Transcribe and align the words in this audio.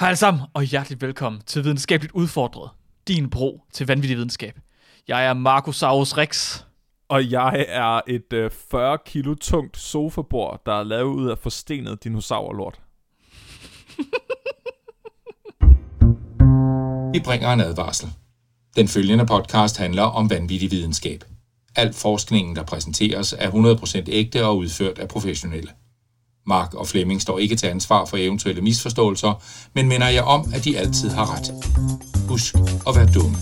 Hej 0.00 0.08
alle 0.08 0.16
sammen, 0.16 0.42
og 0.54 0.62
hjerteligt 0.62 1.02
velkommen 1.02 1.42
til 1.46 1.64
Videnskabeligt 1.64 2.12
Udfordret. 2.12 2.70
Din 3.08 3.30
bro 3.30 3.60
til 3.72 3.86
vanvittig 3.86 4.16
videnskab. 4.16 4.58
Jeg 5.08 5.26
er 5.26 5.32
Marcosaurus 5.34 6.16
Rex. 6.16 6.60
Og 7.08 7.30
jeg 7.30 7.66
er 7.68 8.00
et 8.08 8.32
øh, 8.32 8.50
40 8.70 8.98
kilo 9.06 9.34
tungt 9.34 9.76
sofabord, 9.76 10.62
der 10.66 10.72
er 10.72 10.82
lavet 10.82 11.10
ud 11.10 11.30
af 11.30 11.38
forstenet 11.38 12.04
dinosaurlort. 12.04 12.80
Vi 17.12 17.20
bringer 17.24 17.52
en 17.52 17.60
advarsel. 17.60 18.08
Den 18.76 18.88
følgende 18.88 19.26
podcast 19.26 19.78
handler 19.78 20.02
om 20.02 20.30
vanvittig 20.30 20.70
videnskab. 20.70 21.24
Al 21.76 21.92
forskningen, 21.92 22.56
der 22.56 22.62
præsenteres, 22.62 23.34
er 23.38 23.50
100% 23.50 24.04
ægte 24.08 24.46
og 24.46 24.56
udført 24.56 24.98
af 24.98 25.08
professionelle. 25.08 25.70
Mark 26.50 26.74
og 26.74 26.86
Flemming 26.86 27.22
står 27.22 27.38
ikke 27.38 27.56
til 27.56 27.66
ansvar 27.66 28.04
for 28.04 28.16
eventuelle 28.16 28.62
misforståelser, 28.62 29.42
men 29.74 29.88
minder 29.88 30.08
jer 30.08 30.22
om, 30.22 30.52
at 30.54 30.64
de 30.64 30.78
altid 30.78 31.10
har 31.10 31.36
ret. 31.36 31.52
Husk 32.28 32.54
at 32.88 32.96
være 32.96 33.08
dumme. 33.14 33.36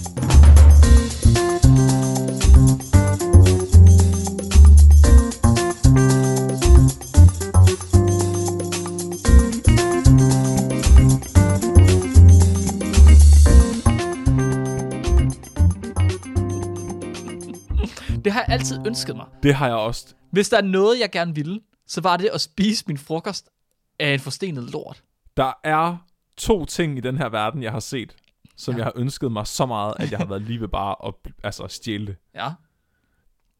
Det 18.25 18.33
har 18.33 18.41
jeg 18.41 18.55
altid 18.55 18.79
ønsket 18.87 19.17
mig. 19.17 19.27
Det 19.43 19.55
har 19.55 19.67
jeg 19.67 19.77
også. 19.77 20.07
Hvis 20.31 20.49
der 20.49 20.57
er 20.57 20.63
noget, 20.63 21.01
jeg 21.01 21.11
gerne 21.11 21.35
ville, 21.35 21.61
så 21.89 22.01
var 22.01 22.17
det 22.17 22.31
at 22.35 22.41
spise 22.41 22.85
min 22.87 22.99
frokost 22.99 23.51
af 23.99 24.15
en 24.15 24.21
forstenet 24.21 24.65
lort. 24.73 25.03
Der 25.37 25.53
er 25.65 25.97
to 26.37 26.65
ting 26.65 26.99
i 26.99 27.01
den 27.01 27.19
her 27.19 27.29
verden, 27.29 27.63
jeg 27.63 27.73
har 27.73 27.81
set, 27.81 28.17
som 28.57 28.75
Ja. 28.75 28.79
jeg 28.79 28.85
har 28.85 28.93
ønsket 28.97 29.33
mig 29.33 29.47
så 29.47 29.67
meget, 29.67 29.95
at 29.99 30.11
jeg 30.11 30.19
har 30.19 30.27
været 30.27 30.43
lige 30.49 30.61
ved 30.61 30.69
bare 30.69 30.97
at 31.09 31.15
altså, 31.45 31.69
stjæle 31.69 32.07
det. 32.07 32.17
Ja. 32.35 32.51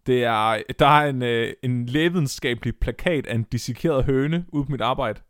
Det 0.07 0.25
er, 0.25 0.63
der 0.79 0.87
er 0.87 1.09
en, 1.09 1.23
øh, 1.23 1.53
en 1.63 1.87
lægevidenskabelig 1.87 2.77
plakat 2.77 3.27
af 3.27 3.35
en 3.35 3.43
dissekeret 3.43 4.05
høne 4.05 4.45
ude 4.49 4.65
på 4.65 4.71
mit 4.73 4.81
arbejde. 4.81 5.21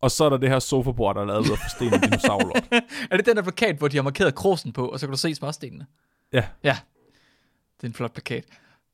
Og 0.00 0.10
så 0.10 0.24
er 0.24 0.28
der 0.28 0.36
det 0.36 0.48
her 0.48 0.58
sofabord, 0.58 1.14
der 1.14 1.20
er 1.22 1.26
lavet 1.26 1.46
ud 1.46 1.50
af 1.52 1.58
forstenet 1.58 2.02
dinosaurlort. 2.04 2.68
Er 3.10 3.16
det 3.16 3.26
den 3.26 3.36
der 3.36 3.42
plakat, 3.42 3.76
hvor 3.76 3.88
de 3.88 3.96
har 3.96 4.02
markeret 4.02 4.34
krosen 4.34 4.72
på, 4.72 4.88
og 4.88 5.00
så 5.00 5.06
kan 5.06 5.12
du 5.12 5.18
se 5.18 5.34
småstenene? 5.34 5.86
Ja, 6.32 6.44
Ja. 6.64 6.78
Det 7.76 7.84
er 7.84 7.88
en 7.88 7.94
flot 7.94 8.12
plakat. 8.12 8.44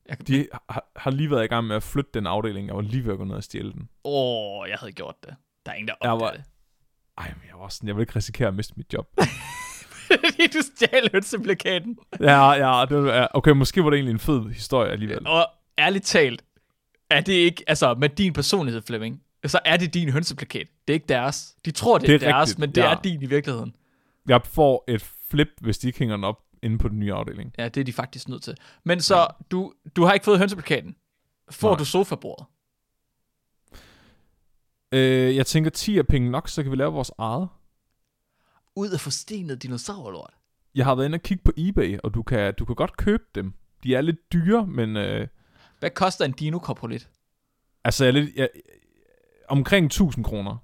Jeg 0.09 0.27
de 0.27 0.47
har, 0.69 0.89
har 0.95 1.11
lige 1.11 1.31
været 1.31 1.43
i 1.43 1.47
gang 1.47 1.67
med 1.67 1.75
at 1.75 1.83
flytte 1.83 2.11
den 2.13 2.27
afdeling. 2.27 2.67
Jeg 2.67 2.75
var 2.75 2.81
lige 2.81 3.05
ved 3.05 3.11
at 3.11 3.17
gå 3.17 3.23
ned 3.23 3.35
og 3.35 3.43
stjæle 3.43 3.73
den. 3.73 3.89
Åh, 4.03 4.69
jeg 4.69 4.77
havde 4.77 4.91
gjort 4.91 5.15
det. 5.23 5.35
Der 5.65 5.71
er 5.71 5.75
ingen, 5.75 5.87
der 5.87 5.93
Jeg 6.03 6.11
opdager 6.11 6.31
var- 6.31 6.37
det. 6.37 6.43
Ej, 7.17 7.27
men 7.27 7.43
jeg 7.49 7.59
var 7.59 7.67
sådan, 7.69 7.87
jeg 7.87 7.95
vil 7.95 8.01
ikke 8.01 8.15
risikere 8.15 8.47
at 8.47 8.53
miste 8.55 8.73
mit 8.77 8.93
job. 8.93 9.07
Fordi 10.07 10.47
du 10.53 10.59
stjal 10.75 11.09
hønseplakaten. 11.13 11.97
ja, 12.19 12.51
ja, 12.51 12.85
det 12.85 13.03
var, 13.03 13.27
okay, 13.33 13.51
måske 13.51 13.83
var 13.83 13.89
det 13.89 13.97
egentlig 13.97 14.13
en 14.13 14.19
fed 14.19 14.49
historie 14.49 14.91
alligevel. 14.91 15.27
Og 15.27 15.45
ærligt 15.79 16.05
talt, 16.05 16.43
er 17.09 17.21
det 17.21 17.33
ikke, 17.33 17.63
altså 17.67 17.93
med 17.93 18.09
din 18.09 18.33
personlighed, 18.33 18.81
Flemming, 18.87 19.21
så 19.45 19.59
er 19.65 19.77
det 19.77 19.93
din 19.93 20.09
hønseplakat. 20.11 20.67
Det 20.87 20.93
er 20.93 20.95
ikke 20.95 21.05
deres. 21.09 21.55
De 21.65 21.71
tror, 21.71 21.97
det, 21.97 22.07
Det 22.07 22.23
er, 22.23 22.27
er 22.27 22.31
deres, 22.31 22.41
rigtigt, 22.49 22.59
men 22.59 22.69
det 22.69 22.81
ja. 22.81 22.91
er 22.95 23.01
din 23.01 23.21
i 23.21 23.25
virkeligheden. 23.25 23.75
Jeg 24.27 24.41
får 24.45 24.83
et 24.87 25.01
flip, 25.29 25.47
hvis 25.61 25.77
de 25.77 25.87
ikke 25.87 25.99
hænger 25.99 26.15
den 26.15 26.23
op 26.23 26.39
inde 26.63 26.77
på 26.77 26.87
den 26.87 26.99
nye 26.99 27.13
afdeling. 27.13 27.53
Ja, 27.57 27.67
det 27.69 27.81
er 27.81 27.85
de 27.85 27.93
faktisk 27.93 28.29
nødt 28.29 28.43
til. 28.43 28.55
Men 28.83 29.01
så, 29.01 29.27
du, 29.51 29.73
du 29.95 30.03
har 30.03 30.13
ikke 30.13 30.23
fået 30.23 30.39
hønseplakaten. 30.39 30.95
Får 31.51 31.69
Nej. 31.69 31.77
du 31.77 31.85
sofabordet? 31.85 32.45
Øh, 34.91 35.35
jeg 35.35 35.45
tænker 35.45 35.69
10 35.71 35.97
er 35.97 36.03
penge 36.03 36.31
nok, 36.31 36.49
så 36.49 36.63
kan 36.63 36.71
vi 36.71 36.75
lave 36.75 36.93
vores 36.93 37.11
eget. 37.17 37.47
Ud 38.75 38.89
af 38.89 38.99
forstenet 38.99 39.63
dinosaurlort. 39.63 40.33
Jeg 40.75 40.85
har 40.85 40.95
været 40.95 41.05
inde 41.05 41.15
og 41.15 41.21
kigge 41.21 41.43
på 41.43 41.51
eBay, 41.57 41.97
og 42.03 42.13
du 42.13 42.23
kan, 42.23 42.53
du 42.59 42.65
kan 42.65 42.75
godt 42.75 42.97
købe 42.97 43.23
dem. 43.35 43.53
De 43.83 43.95
er 43.95 44.01
lidt 44.01 44.33
dyre, 44.33 44.67
men 44.67 44.97
øh, 44.97 45.27
Hvad 45.79 45.89
koster 45.89 46.25
en 46.25 46.31
dino 46.31 46.59
coprolit? 46.59 47.09
altså 47.83 48.03
jeg 48.05 48.09
er 48.09 48.13
lidt, 48.13 48.35
jeg, 48.35 48.49
omkring 49.47 49.85
1000 49.85 50.25
kroner. 50.25 50.57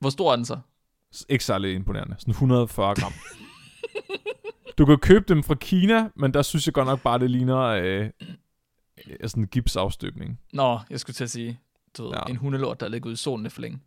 Hvor 0.00 0.10
stor 0.10 0.32
er 0.32 0.36
den 0.36 0.44
så? 0.44 0.58
Ikke 1.28 1.44
særlig 1.44 1.74
imponerende. 1.74 2.16
Sådan 2.18 2.30
140 2.30 2.94
gram. 2.94 3.12
du 4.78 4.86
kan 4.86 4.98
købe 4.98 5.24
dem 5.28 5.42
fra 5.42 5.54
Kina, 5.54 6.08
men 6.14 6.34
der 6.34 6.42
synes 6.42 6.66
jeg 6.66 6.74
godt 6.74 6.86
nok 6.86 7.02
bare, 7.02 7.18
det 7.18 7.30
ligner 7.30 7.58
øh, 7.58 8.10
sådan 9.22 9.42
en 9.42 9.46
gipsafstøbning. 9.46 10.40
Nå, 10.52 10.78
jeg 10.90 11.00
skulle 11.00 11.14
til 11.14 11.24
at 11.24 11.30
sige, 11.30 11.60
du 11.98 12.02
ved, 12.02 12.12
Ja. 12.12 12.30
en 12.30 12.36
hundelort, 12.36 12.80
der 12.80 12.88
ligger 12.88 13.06
ude 13.06 13.12
i 13.12 13.16
solen 13.16 13.50
for 13.50 13.60
længe. 13.60 13.78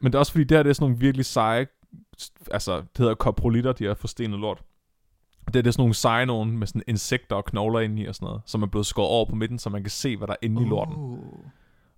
Men 0.00 0.12
det 0.12 0.14
er 0.14 0.18
også 0.18 0.32
fordi, 0.32 0.44
det 0.44 0.56
her 0.56 0.62
det 0.62 0.70
er 0.70 0.74
sådan 0.74 0.84
nogle 0.84 1.00
virkelig 1.00 1.26
seje, 1.26 1.66
altså 2.50 2.76
det 2.76 2.98
hedder 2.98 3.14
koprolitter, 3.14 3.72
de 3.72 3.84
her 3.84 3.94
forstenet 3.94 4.40
lort. 4.40 4.62
Det 5.46 5.56
er, 5.56 5.62
det 5.62 5.74
sådan 5.74 5.80
nogle 5.82 5.94
seje 5.94 6.26
nogen 6.26 6.58
med 6.58 6.66
sådan 6.66 6.82
insekter 6.86 7.36
og 7.36 7.44
knogler 7.44 7.80
inde 7.80 8.02
i 8.02 8.06
og 8.06 8.14
sådan 8.14 8.26
noget, 8.26 8.42
som 8.46 8.62
er 8.62 8.66
blevet 8.66 8.86
skåret 8.86 9.08
over 9.10 9.24
på 9.24 9.34
midten, 9.34 9.58
så 9.58 9.70
man 9.70 9.82
kan 9.82 9.90
se, 9.90 10.16
hvad 10.16 10.26
der 10.26 10.32
er 10.32 10.36
inde 10.46 10.62
i 10.62 10.64
lorten. 10.64 10.94
Uh. 10.96 11.18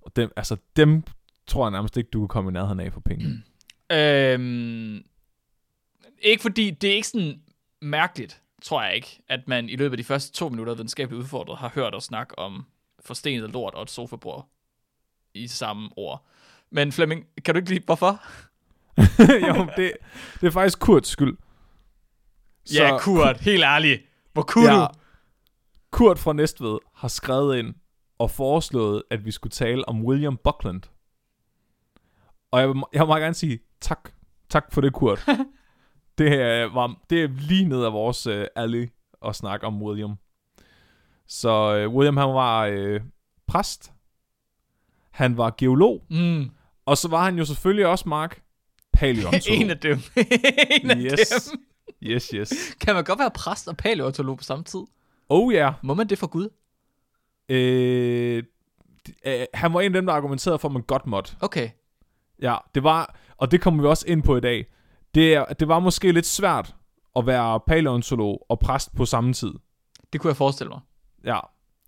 Og 0.02 0.16
dem, 0.16 0.30
altså 0.36 0.56
dem 0.76 1.02
tror 1.46 1.64
jeg 1.66 1.70
nærmest 1.70 1.96
ikke, 1.96 2.10
du 2.10 2.20
kan 2.20 2.28
komme 2.28 2.50
i 2.50 2.52
nærheden 2.52 2.80
af 2.80 2.92
for 2.92 3.00
penge. 3.00 3.42
Øhm, 3.92 5.02
ikke 6.22 6.42
fordi, 6.42 6.70
det 6.70 6.90
er 6.90 6.94
ikke 6.94 7.08
sådan 7.08 7.40
mærkeligt, 7.82 8.42
tror 8.62 8.82
jeg 8.82 8.94
ikke, 8.94 9.22
at 9.28 9.40
man 9.48 9.68
i 9.68 9.76
løbet 9.76 9.92
af 9.92 9.96
de 9.96 10.04
første 10.04 10.32
to 10.32 10.48
minutter 10.48 10.72
af 10.72 10.78
videnskabeligt 10.78 11.22
udfordret 11.22 11.58
har 11.58 11.72
hørt 11.74 11.94
os 11.94 12.04
snakke 12.04 12.38
om 12.38 12.66
forstenet 13.00 13.50
lort 13.50 13.74
og 13.74 13.82
et 13.82 13.90
sofabord 13.90 14.48
i 15.34 15.46
samme 15.46 15.88
ord. 15.96 16.26
Men 16.70 16.92
Flemming, 16.92 17.26
kan 17.44 17.54
du 17.54 17.58
ikke 17.58 17.70
lide, 17.70 17.84
hvorfor? 17.84 18.22
jo, 19.48 19.68
det, 19.76 19.92
det 20.40 20.46
er 20.46 20.50
faktisk 20.50 20.78
Kurts 20.78 21.08
skyld. 21.08 21.36
Så, 22.64 22.82
ja, 22.82 22.98
Kurt, 22.98 23.40
helt 23.40 23.64
ærligt. 23.64 24.02
Hvor 24.32 24.42
kunne 24.42 24.72
ja, 24.72 24.80
du? 24.80 24.88
Kurt 25.90 26.18
fra 26.18 26.32
Næstved 26.32 26.78
har 26.94 27.08
skrevet 27.08 27.58
ind 27.58 27.74
og 28.18 28.30
foreslået, 28.30 29.02
at 29.10 29.24
vi 29.24 29.30
skulle 29.30 29.50
tale 29.50 29.88
om 29.88 30.04
William 30.04 30.36
Buckland. 30.44 30.82
Og 32.50 32.60
jeg 32.60 32.68
jeg 32.92 33.00
vil 33.00 33.06
meget 33.06 33.20
gerne 33.20 33.34
sige 33.34 33.58
tak. 33.80 34.10
Tak 34.48 34.72
for 34.72 34.80
det, 34.80 34.92
Kurt. 34.92 35.26
det, 36.18 36.32
er, 36.40 36.64
var, 36.64 36.96
det 37.10 37.22
er 37.22 37.28
lige 37.28 37.64
ned 37.64 37.84
af 37.84 37.92
vores 37.92 38.26
uh, 38.26 38.42
alley 38.56 38.90
at 39.26 39.36
snakke 39.36 39.66
om 39.66 39.82
William. 39.82 40.14
Så 41.26 41.84
uh, 41.86 41.94
William, 41.94 42.16
han 42.16 42.28
var 42.28 42.68
uh, 42.68 43.00
præst. 43.46 43.92
Han 45.10 45.36
var 45.36 45.54
geolog. 45.58 46.04
Mm, 46.10 46.50
Og 46.86 46.98
så 46.98 47.08
var 47.08 47.24
han 47.24 47.38
jo 47.38 47.44
selvfølgelig 47.44 47.86
også, 47.86 48.08
Mark, 48.08 48.42
paleontolog. 48.92 49.58
en 49.60 49.70
af 49.70 49.78
dem. 49.78 49.98
en 50.82 50.90
af 50.90 50.96
yes. 50.96 51.28
dem. 51.28 51.60
yes, 52.02 52.28
yes. 52.34 52.52
Kan 52.80 52.94
man 52.94 53.04
godt 53.04 53.18
være 53.18 53.30
præst 53.30 53.68
og 53.68 53.76
paleontolog 53.76 54.38
på 54.38 54.44
samme 54.44 54.64
tid? 54.64 54.80
Oh 55.28 55.54
ja. 55.54 55.58
Yeah. 55.58 55.74
Må 55.82 55.94
man 55.94 56.08
det 56.08 56.18
for 56.18 56.26
Gud? 56.26 56.48
Øh, 57.48 58.42
øh, 59.26 59.46
han 59.54 59.74
var 59.74 59.80
en 59.80 59.86
af 59.86 59.92
dem, 60.00 60.06
der 60.06 60.12
argumenterede 60.12 60.58
for, 60.58 60.68
at 60.68 60.72
man 60.72 60.82
godt 60.82 61.06
måtte. 61.06 61.36
Okay. 61.40 61.70
Ja, 62.42 62.56
det 62.74 62.82
var, 62.82 63.16
og 63.36 63.50
det 63.50 63.60
kommer 63.60 63.82
vi 63.82 63.88
også 63.88 64.04
ind 64.08 64.22
på 64.22 64.36
i 64.36 64.40
dag. 64.40 64.66
Det, 65.18 65.60
det 65.60 65.68
var 65.68 65.78
måske 65.78 66.12
lidt 66.12 66.26
svært 66.26 66.74
at 67.16 67.26
være 67.26 67.60
paleontolog 67.60 68.46
og 68.48 68.58
præst 68.58 68.94
på 68.96 69.04
samme 69.04 69.32
tid. 69.32 69.52
Det 70.12 70.20
kunne 70.20 70.28
jeg 70.28 70.36
forestille 70.36 70.68
mig. 70.68 70.80
Ja, 71.24 71.38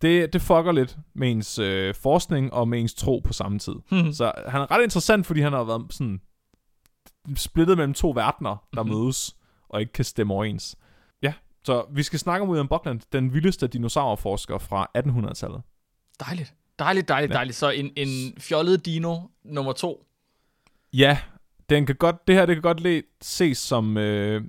det, 0.03 0.33
det 0.33 0.43
fucker 0.43 0.73
lidt 0.73 0.97
med 1.15 1.31
ens 1.31 1.59
øh, 1.59 1.95
forskning 1.95 2.53
og 2.53 2.69
med 2.69 2.81
ens 2.81 2.95
tro 2.95 3.19
på 3.25 3.33
samme 3.33 3.59
tid. 3.59 3.75
Hmm. 3.91 4.13
Så 4.13 4.33
han 4.49 4.61
er 4.61 4.71
ret 4.71 4.83
interessant, 4.83 5.27
fordi 5.27 5.41
han 5.41 5.53
har 5.53 5.65
været 5.65 5.87
sådan 5.91 6.21
splittet 7.37 7.77
mellem 7.77 7.95
to 7.95 8.11
verdener, 8.11 8.57
der 8.75 8.83
Mhm. 8.83 8.93
mødes 8.95 9.37
og 9.69 9.81
ikke 9.81 9.93
kan 9.93 10.05
stemme 10.05 10.35
overens. 10.35 10.77
Ja, 11.23 11.33
så 11.65 11.85
vi 11.91 12.03
skal 12.03 12.19
snakke 12.19 12.43
om 12.43 12.49
William 12.49 12.69
Buckland, 12.69 13.01
den 13.13 13.35
vildeste 13.35 13.67
dinosaurforsker 13.67 14.59
fra 14.59 14.91
1800-tallet. 14.99 15.63
Dejligt. 16.21 16.55
Dejligt, 16.79 17.09
dejligt, 17.09 17.31
Ja. 17.31 17.35
dejligt. 17.37 17.57
Så 17.57 17.71
en, 17.71 17.91
en 17.97 18.35
fjollet 18.39 18.87
dino 18.87 19.19
nummer 19.45 19.73
to. 19.73 20.07
Ja, 20.93 21.19
den 21.71 21.87
kan 21.87 21.95
godt, 21.97 22.17
det 22.27 22.35
her 22.35 22.47
det 22.47 22.57
kan 22.57 22.63
godt 22.63 22.81
le, 22.81 23.03
ses 23.21 23.59
som 23.59 23.97
øh, 23.97 24.43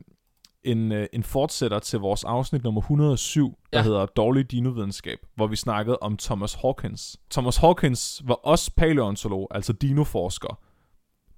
en, 0.63 0.92
øh, 0.92 1.07
en 1.13 1.24
fortsætter 1.24 1.80
til 1.80 2.00
vores 2.00 2.24
afsnit 2.24 2.63
nummer 2.63 2.81
107, 2.81 3.57
der 3.74 3.80
Ja. 3.80 3.84
hedder 3.84 4.06
Dårlig 4.06 4.51
dinovidenskab, 4.51 5.18
hvor 5.36 5.48
vi 5.48 5.56
snakkede 5.56 5.98
om 6.01 6.18
Thomas 6.18 6.54
Hawkins. 6.54 7.18
Thomas 7.31 7.57
Hawkins 7.57 8.22
var 8.25 8.34
også 8.34 8.72
paleontolog, 8.78 9.48
altså 9.51 9.74
dinoforsker, 9.74 10.60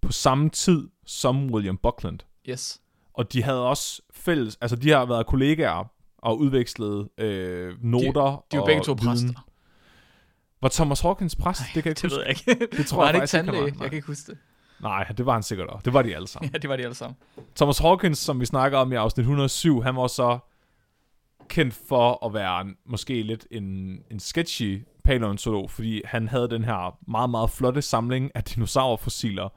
på 0.01 0.11
samme 0.11 0.49
tid 0.49 0.87
som 1.05 1.53
William 1.53 1.77
Buckland. 1.77 2.19
Yes. 2.49 2.81
Og 3.13 3.33
de 3.33 3.43
havde 3.43 3.67
også 3.67 4.01
fælles, 4.13 4.57
altså 4.61 4.75
de 4.75 4.89
har 4.89 5.05
været 5.05 5.25
kollegaer 5.27 5.91
og 6.17 6.39
udvekslet 6.39 7.09
øh, 7.17 7.73
noter 7.83 8.21
De 8.21 8.27
er 8.27 8.57
jo 8.57 8.61
og 8.61 8.65
begge 8.67 8.83
to 8.83 8.91
viden. 8.91 9.07
præster. 9.07 9.45
Var 10.61 10.69
Thomas 10.69 11.01
Hawkins 11.01 11.35
præst? 11.35 11.61
Ej, 11.61 11.67
det 11.75 11.83
kan 11.83 11.89
jeg 11.89 11.91
ikke 11.91 12.01
det 12.01 12.11
huske. 12.11 12.17
ved 12.17 12.55
jeg 12.55 12.59
ikke. 12.67 12.77
Det 12.77 12.85
tror 12.85 12.97
var 12.97 13.03
jeg 13.05 13.13
han 13.13 13.21
ikke 13.21 13.27
tandlæge? 13.27 13.61
var. 13.63 13.69
Nej. 13.69 13.77
Jeg 13.81 13.89
kan 13.89 13.95
ikke 13.95 14.07
huske 14.07 14.31
det. 14.31 14.37
Nej, 14.83 15.03
det 15.03 15.25
var 15.25 15.33
han 15.33 15.43
sikkert 15.43 15.67
også. 15.67 15.83
Det 15.85 15.93
var 15.93 16.01
de 16.01 16.15
alle 16.15 16.27
sammen. 16.27 16.51
Ja, 16.53 16.57
det 16.57 16.69
var 16.69 16.75
de 16.75 16.83
alle 16.83 16.95
sammen. 16.95 17.17
Thomas 17.55 17.79
Hawkins, 17.79 18.17
som 18.17 18.39
vi 18.39 18.45
snakker 18.45 18.77
om 18.77 18.91
i 18.91 18.95
afsnit 18.95 19.23
107, 19.23 19.81
han 19.81 19.95
var 19.95 20.07
så 20.07 20.39
kendt 21.47 21.73
for 21.87 22.25
at 22.25 22.33
være 22.33 22.61
en, 22.61 22.75
måske 22.85 23.21
lidt 23.21 23.47
en, 23.51 23.99
en 24.11 24.19
sketchy 24.19 24.85
paleontolog, 25.03 25.71
fordi 25.71 26.01
han 26.05 26.27
havde 26.27 26.49
den 26.49 26.63
her 26.63 26.97
meget, 27.07 27.29
meget 27.29 27.49
flotte 27.49 27.81
samling 27.81 28.31
af 28.35 28.43
dinosaurfossiler, 28.43 29.49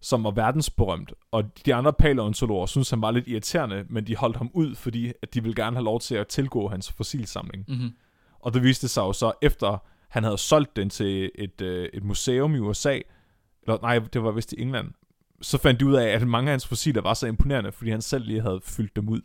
som 0.00 0.24
var 0.24 0.30
verdensberømt, 0.30 1.12
og 1.30 1.44
de 1.66 1.74
andre 1.74 1.92
paleontologer 1.92 2.66
synes 2.66 2.90
han 2.90 3.02
var 3.02 3.10
lidt 3.10 3.28
irriterende, 3.28 3.84
men 3.88 4.06
de 4.06 4.16
holdt 4.16 4.36
ham 4.36 4.50
ud, 4.54 4.74
fordi 4.74 5.12
at 5.22 5.34
de 5.34 5.42
ville 5.42 5.62
gerne 5.62 5.76
have 5.76 5.84
lov 5.84 6.00
til 6.00 6.14
at 6.14 6.26
tilgå 6.26 6.68
hans 6.68 6.92
fossilsamling. 6.92 7.64
Mm-hmm. 7.68 7.90
Og 8.40 8.54
det 8.54 8.62
viste 8.62 8.88
sig 8.88 9.00
jo 9.00 9.12
så, 9.12 9.32
efter 9.42 9.78
han 10.08 10.24
havde 10.24 10.38
solgt 10.38 10.76
den 10.76 10.90
til 10.90 11.30
et, 11.34 11.60
øh, 11.60 11.88
et 11.92 12.04
museum 12.04 12.54
i 12.54 12.58
USA, 12.58 12.98
eller 13.68 13.82
nej, 13.82 13.98
det 13.98 14.22
var 14.22 14.30
vist 14.30 14.52
i 14.52 14.60
England, 14.62 14.90
så 15.42 15.58
fandt 15.58 15.80
de 15.80 15.86
ud 15.86 15.94
af, 15.94 16.06
at 16.08 16.28
mange 16.28 16.48
af 16.48 16.52
hans 16.52 16.66
fossiler 16.66 17.02
var 17.02 17.14
så 17.14 17.26
imponerende, 17.26 17.72
fordi 17.72 17.90
han 17.90 18.02
selv 18.02 18.24
lige 18.24 18.42
havde 18.42 18.60
fyldt 18.64 18.96
dem 18.96 19.08
ud. 19.08 19.20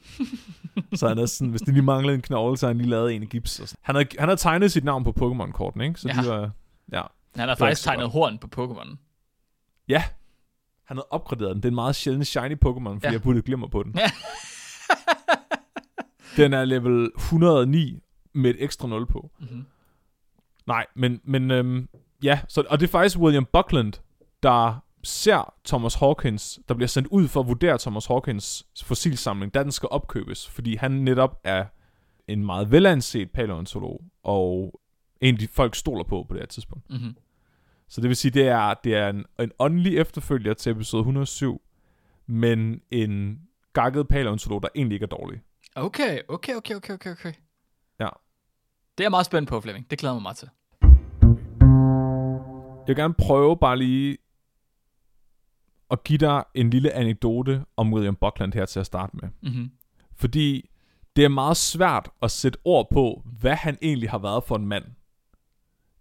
så 0.98 1.07
han 1.07 1.18
havde 1.18 1.28
sådan, 1.28 1.51
hvis 1.51 1.62
det 1.62 1.74
lige 1.74 1.84
manglede 1.84 2.16
en 2.16 2.22
knogle, 2.22 2.57
så 2.57 2.68
han 2.68 2.78
lige 2.78 2.90
lavet 2.90 3.13
en 3.16 3.24
i 3.24 3.25
gips. 3.25 3.60
Og 3.60 3.68
sådan. 3.68 3.80
han, 3.81 3.95
havde, 3.95 4.07
han 4.19 4.28
havde 4.30 4.40
tegnet 4.40 4.72
sit 4.72 4.84
navn 4.84 5.04
på 5.04 5.10
Pokémon-korten, 5.19 5.81
ikke? 5.81 6.00
Så 6.00 6.07
Ja. 6.07 6.22
de 6.22 6.28
var, 6.30 6.51
ja. 6.92 7.01
Han 7.36 7.50
har 7.50 7.56
faktisk 7.56 7.84
tegnet 7.84 8.10
horn 8.10 8.38
på 8.38 8.48
Pokémon. 8.63 8.95
Ja, 9.88 10.04
han 10.86 10.98
havde 10.98 11.07
opgraderet 11.10 11.50
den. 11.56 11.57
Det 11.57 11.66
er 11.66 11.72
en 11.72 11.75
meget 11.75 11.95
sjælden 11.95 12.25
shiny 12.25 12.54
Pokémon, 12.66 12.90
fordi 12.90 13.00
Ja. 13.04 13.07
ja. 13.07 13.12
jeg 13.12 13.22
puttede 13.22 13.45
glimmer 13.45 13.68
på 13.68 13.84
den. 13.84 13.94
Ja. 13.98 14.12
den 16.38 16.54
er 16.54 16.66
level 16.66 17.12
109 17.16 18.00
med 18.34 18.50
et 18.50 18.56
ekstra 18.63 18.88
0 18.88 19.06
på. 19.06 19.31
Mm-hmm. 19.40 19.66
Nej, 20.68 20.86
men, 20.95 21.22
men 21.24 21.51
øhm, 21.51 21.90
ja, 22.24 22.40
så, 22.48 22.63
og 22.69 22.80
det 22.80 22.88
er 22.88 22.92
faktisk 22.92 23.18
William 23.19 23.45
Buckland, 23.54 23.94
der 24.44 24.84
ser 25.04 25.54
Thomas 25.66 25.95
Hawkins, 25.95 26.60
der 26.68 26.74
bliver 26.75 26.88
sendt 26.88 27.07
ud 27.07 27.28
for 27.28 27.40
at 27.40 27.48
vurdere 27.48 27.78
Thomas 27.78 28.06
Hawkins 28.06 28.68
fossilsamling, 28.84 29.54
da 29.54 29.63
den 29.63 29.72
skal 29.72 29.90
opkøbes, 29.92 30.50
fordi 30.50 30.75
han 30.75 30.92
netop 30.92 31.40
er 31.44 31.66
en 32.28 32.45
meget 32.45 32.72
velanset 32.72 33.31
paleontolog, 33.31 34.04
og 34.24 34.80
en 35.22 35.40
de 35.40 35.48
folk 35.48 35.75
stoler 35.75 36.04
på 36.04 36.25
på 36.30 36.34
det 36.34 36.42
her 36.42 36.48
tidspunkt. 36.48 36.90
Mm-hmm. 36.90 37.16
Så 37.88 38.01
det 38.01 38.07
vil 38.07 38.16
sige, 38.16 38.31
det 38.31 38.48
er, 38.48 38.74
det 38.74 38.95
er 38.95 39.10
en, 39.10 39.25
en 39.40 39.51
åndelig 39.60 39.98
efterfølger 39.98 40.54
til 40.54 40.72
episode 40.72 41.00
107, 41.00 41.62
men 42.28 42.81
en 42.92 43.42
gakket 43.74 44.07
paleontolog, 44.07 44.62
der 44.62 44.68
egentlig 44.75 44.95
ikke 44.95 45.04
er 45.04 45.07
dårlig. 45.07 45.42
Okay, 45.75 46.19
okay, 46.28 46.56
okay, 46.56 46.75
okay, 46.75 46.94
okay, 46.94 47.12
okay. 47.12 47.34
Ja. 48.00 48.10
Det 48.98 49.00
er 49.00 49.04
jeg 49.04 49.12
meget 49.12 49.25
spændt 49.25 49.50
på, 49.50 49.62
Flemming. 49.62 49.92
Det 49.92 50.00
glæder 50.00 50.13
mig 50.13 50.22
meget 50.22 50.38
til. 50.38 50.50
Jeg 52.88 52.88
vil 52.88 52.95
gerne 52.95 53.13
prøve 53.13 53.57
bare 53.57 53.78
lige 53.78 54.18
at 55.94 56.04
give 56.04 56.18
dig 56.18 56.44
en 56.56 56.69
lille 56.69 56.92
anekdote 56.94 57.66
om 57.78 57.94
William 57.94 58.16
Buckland 58.16 58.54
her 58.54 58.66
til 58.66 58.80
at 58.80 58.86
starte 58.86 59.18
med. 59.22 59.30
Mm-hmm. 59.42 59.72
Fordi 60.16 60.69
det 61.16 61.24
er 61.25 61.30
meget 61.30 61.57
svært 61.57 62.10
at 62.22 62.31
sætte 62.31 62.60
ord 62.66 62.88
på, 62.94 63.22
hvad 63.40 63.56
han 63.56 63.78
egentlig 63.81 64.10
har 64.10 64.18
været 64.18 64.44
for 64.44 64.56
en 64.56 64.68
mand. 64.68 64.84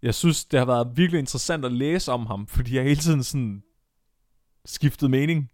Jeg 0.01 0.15
synes, 0.15 0.45
det 0.45 0.59
har 0.59 0.65
været 0.65 0.97
virkelig 0.97 1.19
interessant 1.19 1.65
at 1.65 1.71
læse 1.71 2.11
om 2.11 2.25
ham, 2.25 2.47
fordi 2.47 2.75
jeg 2.75 2.83
hele 2.83 2.95
tiden 2.95 3.23
sådan 3.23 3.63
skiftet 4.65 5.11
mening. 5.11 5.49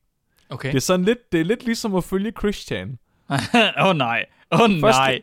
Okay. 0.49 0.69
Det 0.69 0.75
er 0.75 0.81
sådan 0.81 1.05
lidt, 1.05 1.31
det 1.31 1.39
er 1.39 1.45
lidt 1.45 1.65
ligesom 1.65 1.95
at 1.95 2.03
følge 2.03 2.31
Christian. 2.39 2.99
Åh 3.29 3.85
oh, 3.87 3.95
nej. 3.95 4.25
Åh 4.51 4.59
oh, 4.61 4.69
Første- 4.69 5.01
nej. 5.01 5.21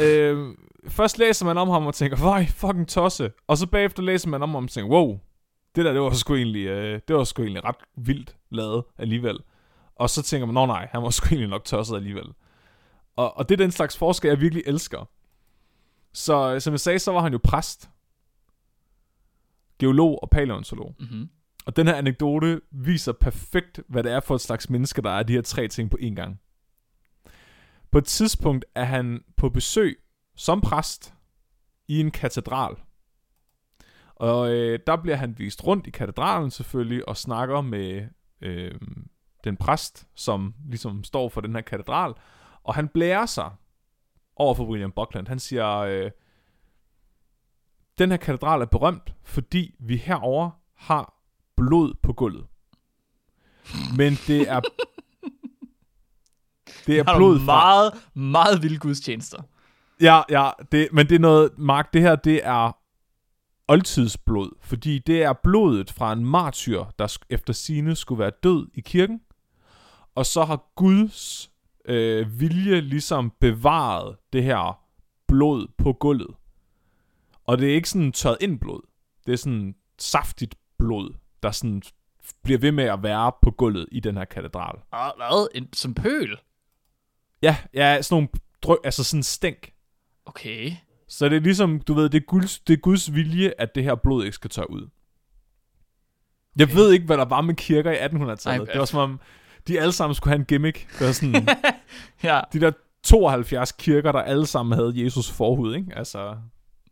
øh, 0.00 0.54
først 0.88 1.18
læser 1.18 1.46
man 1.46 1.58
om 1.58 1.68
ham 1.68 1.86
og 1.86 1.94
tænker, 1.94 2.16
vej, 2.16 2.46
fucking 2.46 2.88
tosse. 2.88 3.30
Og 3.46 3.56
så 3.58 3.66
bagefter 3.66 4.02
læser 4.02 4.28
man 4.28 4.42
om 4.42 4.50
ham 4.50 4.64
og 4.64 4.70
tænker, 4.70 4.90
wow, 4.90 5.20
det 5.76 5.84
der, 5.84 5.92
det 5.92 6.02
var 6.02 6.10
sgu 6.10 6.34
egentlig, 6.34 6.66
øh, 6.66 7.00
det 7.08 7.16
var 7.16 7.24
sgu 7.24 7.42
egentlig 7.42 7.64
ret 7.64 7.76
vildt 7.96 8.36
lavet 8.50 8.84
alligevel. 8.98 9.38
Og 9.94 10.10
så 10.10 10.22
tænker 10.22 10.46
man, 10.46 10.54
nå 10.54 10.66
nej, 10.66 10.88
han 10.92 11.02
var 11.02 11.10
sgu 11.16 11.26
egentlig 11.26 11.48
nok 11.48 11.64
tosset 11.64 11.96
alligevel. 11.96 12.26
Og, 13.16 13.36
og 13.36 13.48
det 13.48 13.60
er 13.60 13.64
den 13.64 13.72
slags 13.72 13.96
forskel, 13.96 14.28
jeg 14.28 14.40
virkelig 14.40 14.62
elsker. 14.66 15.08
Så 16.12 16.54
øh, 16.54 16.60
som 16.60 16.72
jeg 16.72 16.80
sagde, 16.80 16.98
så 16.98 17.12
var 17.12 17.20
han 17.20 17.32
jo 17.32 17.38
præst, 17.44 17.90
geolog 19.78 20.22
og 20.22 20.30
paleontolog. 20.30 20.94
Mm-hmm. 20.98 21.28
Og 21.66 21.76
den 21.76 21.86
her 21.86 21.94
anekdote 21.94 22.60
viser 22.70 23.12
perfekt, 23.12 23.80
hvad 23.88 24.02
det 24.02 24.12
er 24.12 24.20
for 24.20 24.34
et 24.34 24.40
slags 24.40 24.70
menneske, 24.70 25.02
der 25.02 25.10
er 25.10 25.22
de 25.22 25.32
her 25.32 25.42
tre 25.42 25.68
ting 25.68 25.90
på 25.90 25.98
én 26.00 26.14
gang. 26.14 26.40
På 27.90 27.98
et 27.98 28.04
tidspunkt 28.04 28.64
er 28.74 28.84
han 28.84 29.24
på 29.36 29.48
besøg 29.48 29.98
som 30.36 30.60
præst 30.60 31.14
i 31.88 32.00
en 32.00 32.10
katedral. 32.10 32.76
Og 34.16 34.50
øh, 34.50 34.78
der 34.86 34.96
bliver 34.96 35.16
han 35.16 35.38
vist 35.38 35.66
rundt 35.66 35.86
i 35.86 35.90
katedralen 35.90 36.50
selvfølgelig, 36.50 37.08
og 37.08 37.16
snakker 37.16 37.60
med 37.60 38.08
øh, 38.40 38.74
den 39.44 39.56
præst, 39.56 40.06
som 40.14 40.54
ligesom 40.68 41.04
står 41.04 41.28
for 41.28 41.40
den 41.40 41.54
her 41.54 41.60
katedral. 41.60 42.14
Og 42.62 42.74
han 42.74 42.88
blærer 42.88 43.26
sig 43.26 43.50
over 44.36 44.54
for 44.54 44.64
William 44.64 44.92
Buckland. 44.92 45.28
Han 45.28 45.38
siger, 45.38 45.76
øh, 45.76 46.10
den 47.98 48.10
her 48.10 48.16
katedral 48.16 48.60
er 48.60 48.66
berømt, 48.66 49.14
fordi 49.24 49.74
vi 49.78 49.96
herover 49.96 50.50
har 50.74 51.14
blod 51.56 51.94
på 52.02 52.12
gulvet. 52.12 52.46
Men 53.96 54.12
det 54.26 54.50
er 54.50 54.60
det 56.86 56.98
er 56.98 57.04
Har 57.04 57.16
blod 57.16 57.38
fra 57.38 57.44
meget, 57.44 57.92
meget 58.14 58.62
vilde 58.62 58.78
gudstjenester. 58.78 59.42
Ja, 60.00 60.22
ja, 60.30 60.50
det, 60.72 60.88
men 60.92 61.08
det 61.08 61.14
er 61.14 61.18
noget, 61.18 61.58
Mark, 61.58 61.92
det 61.92 62.02
her, 62.02 62.16
det 62.16 62.46
er 62.46 62.85
oldtidsblod, 63.68 64.50
fordi 64.60 64.98
det 64.98 65.22
er 65.22 65.32
blodet 65.32 65.90
fra 65.90 66.12
en 66.12 66.24
martyr, 66.24 66.84
der 66.98 67.18
efter 67.30 67.52
sine 67.52 67.96
skulle 67.96 68.18
være 68.18 68.32
død 68.42 68.68
i 68.74 68.80
kirken, 68.80 69.20
og 70.14 70.26
så 70.26 70.44
har 70.44 70.72
Guds 70.74 71.50
øh, 71.84 72.40
vilje 72.40 72.80
ligesom 72.80 73.32
bevaret 73.40 74.16
det 74.32 74.44
her 74.44 74.80
blod 75.28 75.66
på 75.78 75.92
gulvet. 75.92 76.34
Og 77.44 77.58
det 77.58 77.70
er 77.70 77.74
ikke 77.74 77.88
sådan 77.88 78.12
tørret 78.12 78.38
ind 78.40 78.60
blod. 78.60 78.80
Det 79.26 79.32
er 79.32 79.36
sådan 79.36 79.74
saftigt 79.98 80.54
blod, 80.78 81.14
der 81.42 81.50
sådan 81.50 81.82
bliver 82.42 82.58
ved 82.58 82.72
med 82.72 82.84
at 82.84 83.02
være 83.02 83.32
på 83.42 83.50
gulvet 83.50 83.88
i 83.92 84.00
den 84.00 84.16
her 84.16 84.24
katedral. 84.24 84.78
Ah, 84.92 85.12
hvad? 85.16 85.48
En, 85.54 85.72
som 85.72 85.94
pøl? 85.94 86.38
Ja, 87.42 87.56
ja, 87.74 88.02
sådan 88.02 88.14
nogle 88.14 88.28
drø- 88.66 88.80
altså 88.84 89.04
sådan 89.04 89.22
stænk. 89.22 89.72
Okay. 90.26 90.72
Så 91.08 91.28
det 91.28 91.36
er 91.36 91.40
ligesom, 91.40 91.80
du 91.80 91.94
ved, 91.94 92.08
det 92.08 92.22
er, 92.22 92.26
Guds, 92.26 92.58
det 92.58 92.72
er 92.72 92.76
Guds 92.78 93.14
vilje, 93.14 93.52
at 93.58 93.74
det 93.74 93.84
her 93.84 93.94
blod 93.94 94.24
ikke 94.24 94.34
skal 94.34 94.50
tørre 94.50 94.70
ud. 94.70 94.88
Jeg 96.56 96.74
ved 96.74 96.92
ikke, 96.92 97.06
hvad 97.06 97.16
der 97.18 97.24
var 97.24 97.40
med 97.40 97.54
kirker 97.54 97.90
i 97.92 97.96
1800-tallet. 97.96 98.68
Ej, 98.68 98.72
det 98.72 98.78
var 98.78 98.84
som 98.84 98.98
om, 98.98 99.20
de 99.68 99.80
alle 99.80 99.92
sammen 99.92 100.14
skulle 100.14 100.30
have 100.32 100.38
en 100.40 100.44
gimmick. 100.44 100.98
Det 100.98 101.06
var 101.06 101.12
sådan, 101.12 101.48
Ja. 102.22 102.40
de 102.52 102.60
der 102.60 102.70
72 103.02 103.72
kirker, 103.72 104.12
der 104.12 104.18
alle 104.18 104.46
sammen 104.46 104.78
havde 104.78 105.04
Jesus 105.04 105.30
forhud, 105.30 105.74
ikke? 105.74 105.92
Altså, 105.96 106.36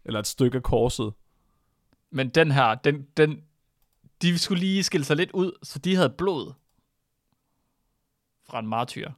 eller 0.05 0.21
et 0.21 0.27
stykke 0.27 0.57
af 0.57 0.63
korset. 0.63 1.13
Men 2.11 2.29
den 2.29 2.51
her, 2.51 2.75
den, 2.75 3.07
den, 3.17 3.41
de 4.23 4.39
skulle 4.39 4.61
lige 4.61 4.83
skille 4.83 5.05
sig 5.05 5.17
lidt 5.17 5.31
ud, 5.31 5.53
så 5.63 5.79
de 5.79 5.95
havde 5.97 6.11
blod 6.19 6.53
fra 8.49 8.59
en 8.59 8.67
martyr. 8.67 9.11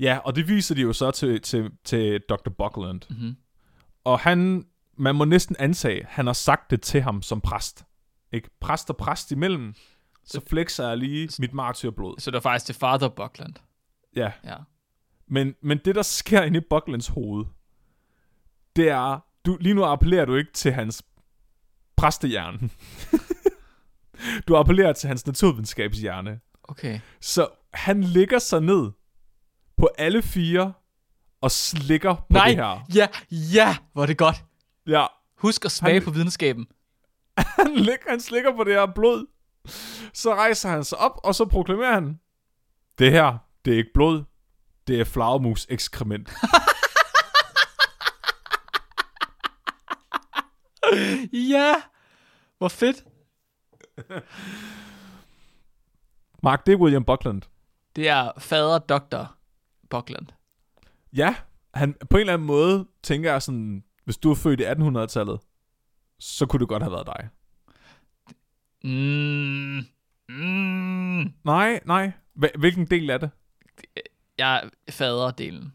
Ja, 0.00 0.18
og 0.24 0.36
det 0.36 0.48
viser 0.48 0.74
de 0.74 0.80
jo 0.80 0.92
så 0.92 1.10
til, 1.10 1.40
til, 1.40 1.70
til 1.84 2.20
Dr. 2.28 2.50
Buckland. 2.50 3.00
Mm-hmm. 3.10 3.36
Og 4.06 4.18
han, 4.18 4.66
man 4.96 5.14
må 5.14 5.24
næsten 5.24 5.56
antage, 5.58 6.06
han 6.08 6.26
har 6.26 6.32
sagt 6.32 6.70
det 6.70 6.82
til 6.82 7.02
ham 7.02 7.22
som 7.22 7.40
præst. 7.40 7.84
Ikke? 8.32 8.50
Præst 8.60 8.90
og 8.90 8.96
præst 8.96 9.32
imellem, 9.32 9.74
så 10.24 10.40
flexer 10.48 10.88
jeg 10.88 10.96
lige 10.96 11.28
mit 11.38 11.52
martyrblod. 11.52 12.14
Så 12.18 12.30
det 12.30 12.34
var 12.34 12.40
faktisk 12.40 12.66
til 12.66 12.74
Father 12.74 13.08
Buckland. 13.08 13.54
Ja, 14.16 14.32
Ja. 14.44 14.56
Men, 15.28 15.54
men 15.62 15.78
det, 15.84 15.94
der 15.94 16.02
sker 16.02 16.42
inde 16.42 16.58
i 16.58 16.62
Bucklands 16.70 17.08
hoved, 17.08 17.44
det 18.76 18.88
er, 18.88 19.20
du, 19.46 19.56
lige 19.60 19.74
nu 19.74 19.84
appellerer 19.84 20.24
du 20.24 20.34
ikke 20.34 20.52
til 20.52 20.72
hans 20.72 21.02
præstehjerne. 21.96 22.70
du 24.48 24.56
appellerer 24.56 24.92
til 24.92 25.08
hans 25.08 25.26
naturvidenskabshjerne. 25.26 26.40
Okay. 26.62 27.00
Så 27.20 27.48
han 27.74 28.00
ligger 28.04 28.38
sig 28.38 28.60
ned 28.60 28.90
på 29.76 29.88
alle 29.98 30.22
fire 30.22 30.72
og 31.46 31.50
slikker 31.50 32.14
på 32.14 32.24
Nej, 32.30 32.46
det 32.48 32.56
her. 32.56 32.86
ja, 32.94 33.08
ja, 33.30 33.76
hvor 33.92 34.02
er 34.02 34.06
det 34.06 34.18
godt. 34.18 34.44
Ja, 34.86 35.06
Husk 35.38 35.64
at 35.64 35.70
smage 35.72 35.92
Han- 35.94 36.02
på 36.04 36.10
videnskaben. 36.10 36.66
han, 37.58 37.74
ligger, 37.74 38.10
han 38.10 38.20
slikker 38.20 38.56
på 38.56 38.64
det 38.64 38.74
her 38.74 38.86
blod. 38.94 39.26
Så 40.14 40.34
rejser 40.34 40.68
han 40.68 40.84
sig 40.84 40.98
op, 40.98 41.12
og 41.24 41.34
så 41.34 41.44
proklamerer 41.44 41.94
han, 41.94 42.20
det 42.98 43.12
her, 43.12 43.38
det 43.64 43.72
er 43.72 43.76
ikke 43.78 43.90
blod, 43.94 44.24
det 44.86 45.00
er 45.00 45.04
flagermus 45.04 45.66
ekskrement. 45.70 46.28
Ja, 51.32 51.74
hvor 52.58 52.68
fedt. 52.68 53.04
Mark, 56.42 56.66
det 56.66 56.72
er 56.72 56.76
William 56.76 57.04
Buckland. 57.04 57.42
Det 57.96 58.08
er 58.08 58.32
fader 58.38 58.78
Dr. 58.78 59.24
Buckland. 59.90 60.26
Ja, 61.16 61.34
han, 61.74 61.94
på 62.10 62.16
en 62.16 62.20
eller 62.20 62.32
anden 62.32 62.46
måde 62.46 62.86
tænker 63.02 63.32
jeg 63.32 63.42
sådan, 63.42 63.84
hvis 64.04 64.16
du 64.16 64.30
er 64.30 64.34
født 64.34 64.60
i 64.60 64.64
1800-tallet, 64.64 65.40
så 66.18 66.46
kunne 66.46 66.60
det 66.60 66.68
godt 66.68 66.82
have 66.82 66.92
været 66.92 67.06
dig. 67.06 67.28
Mm, 68.84 69.84
mm, 70.28 71.32
Nej, 71.44 71.80
nej. 71.84 72.12
Hvilken 72.34 72.86
del 72.86 73.10
er 73.10 73.18
det? 73.18 73.30
jeg 74.38 74.56
er 74.86 74.92
faderdelen. 74.92 75.72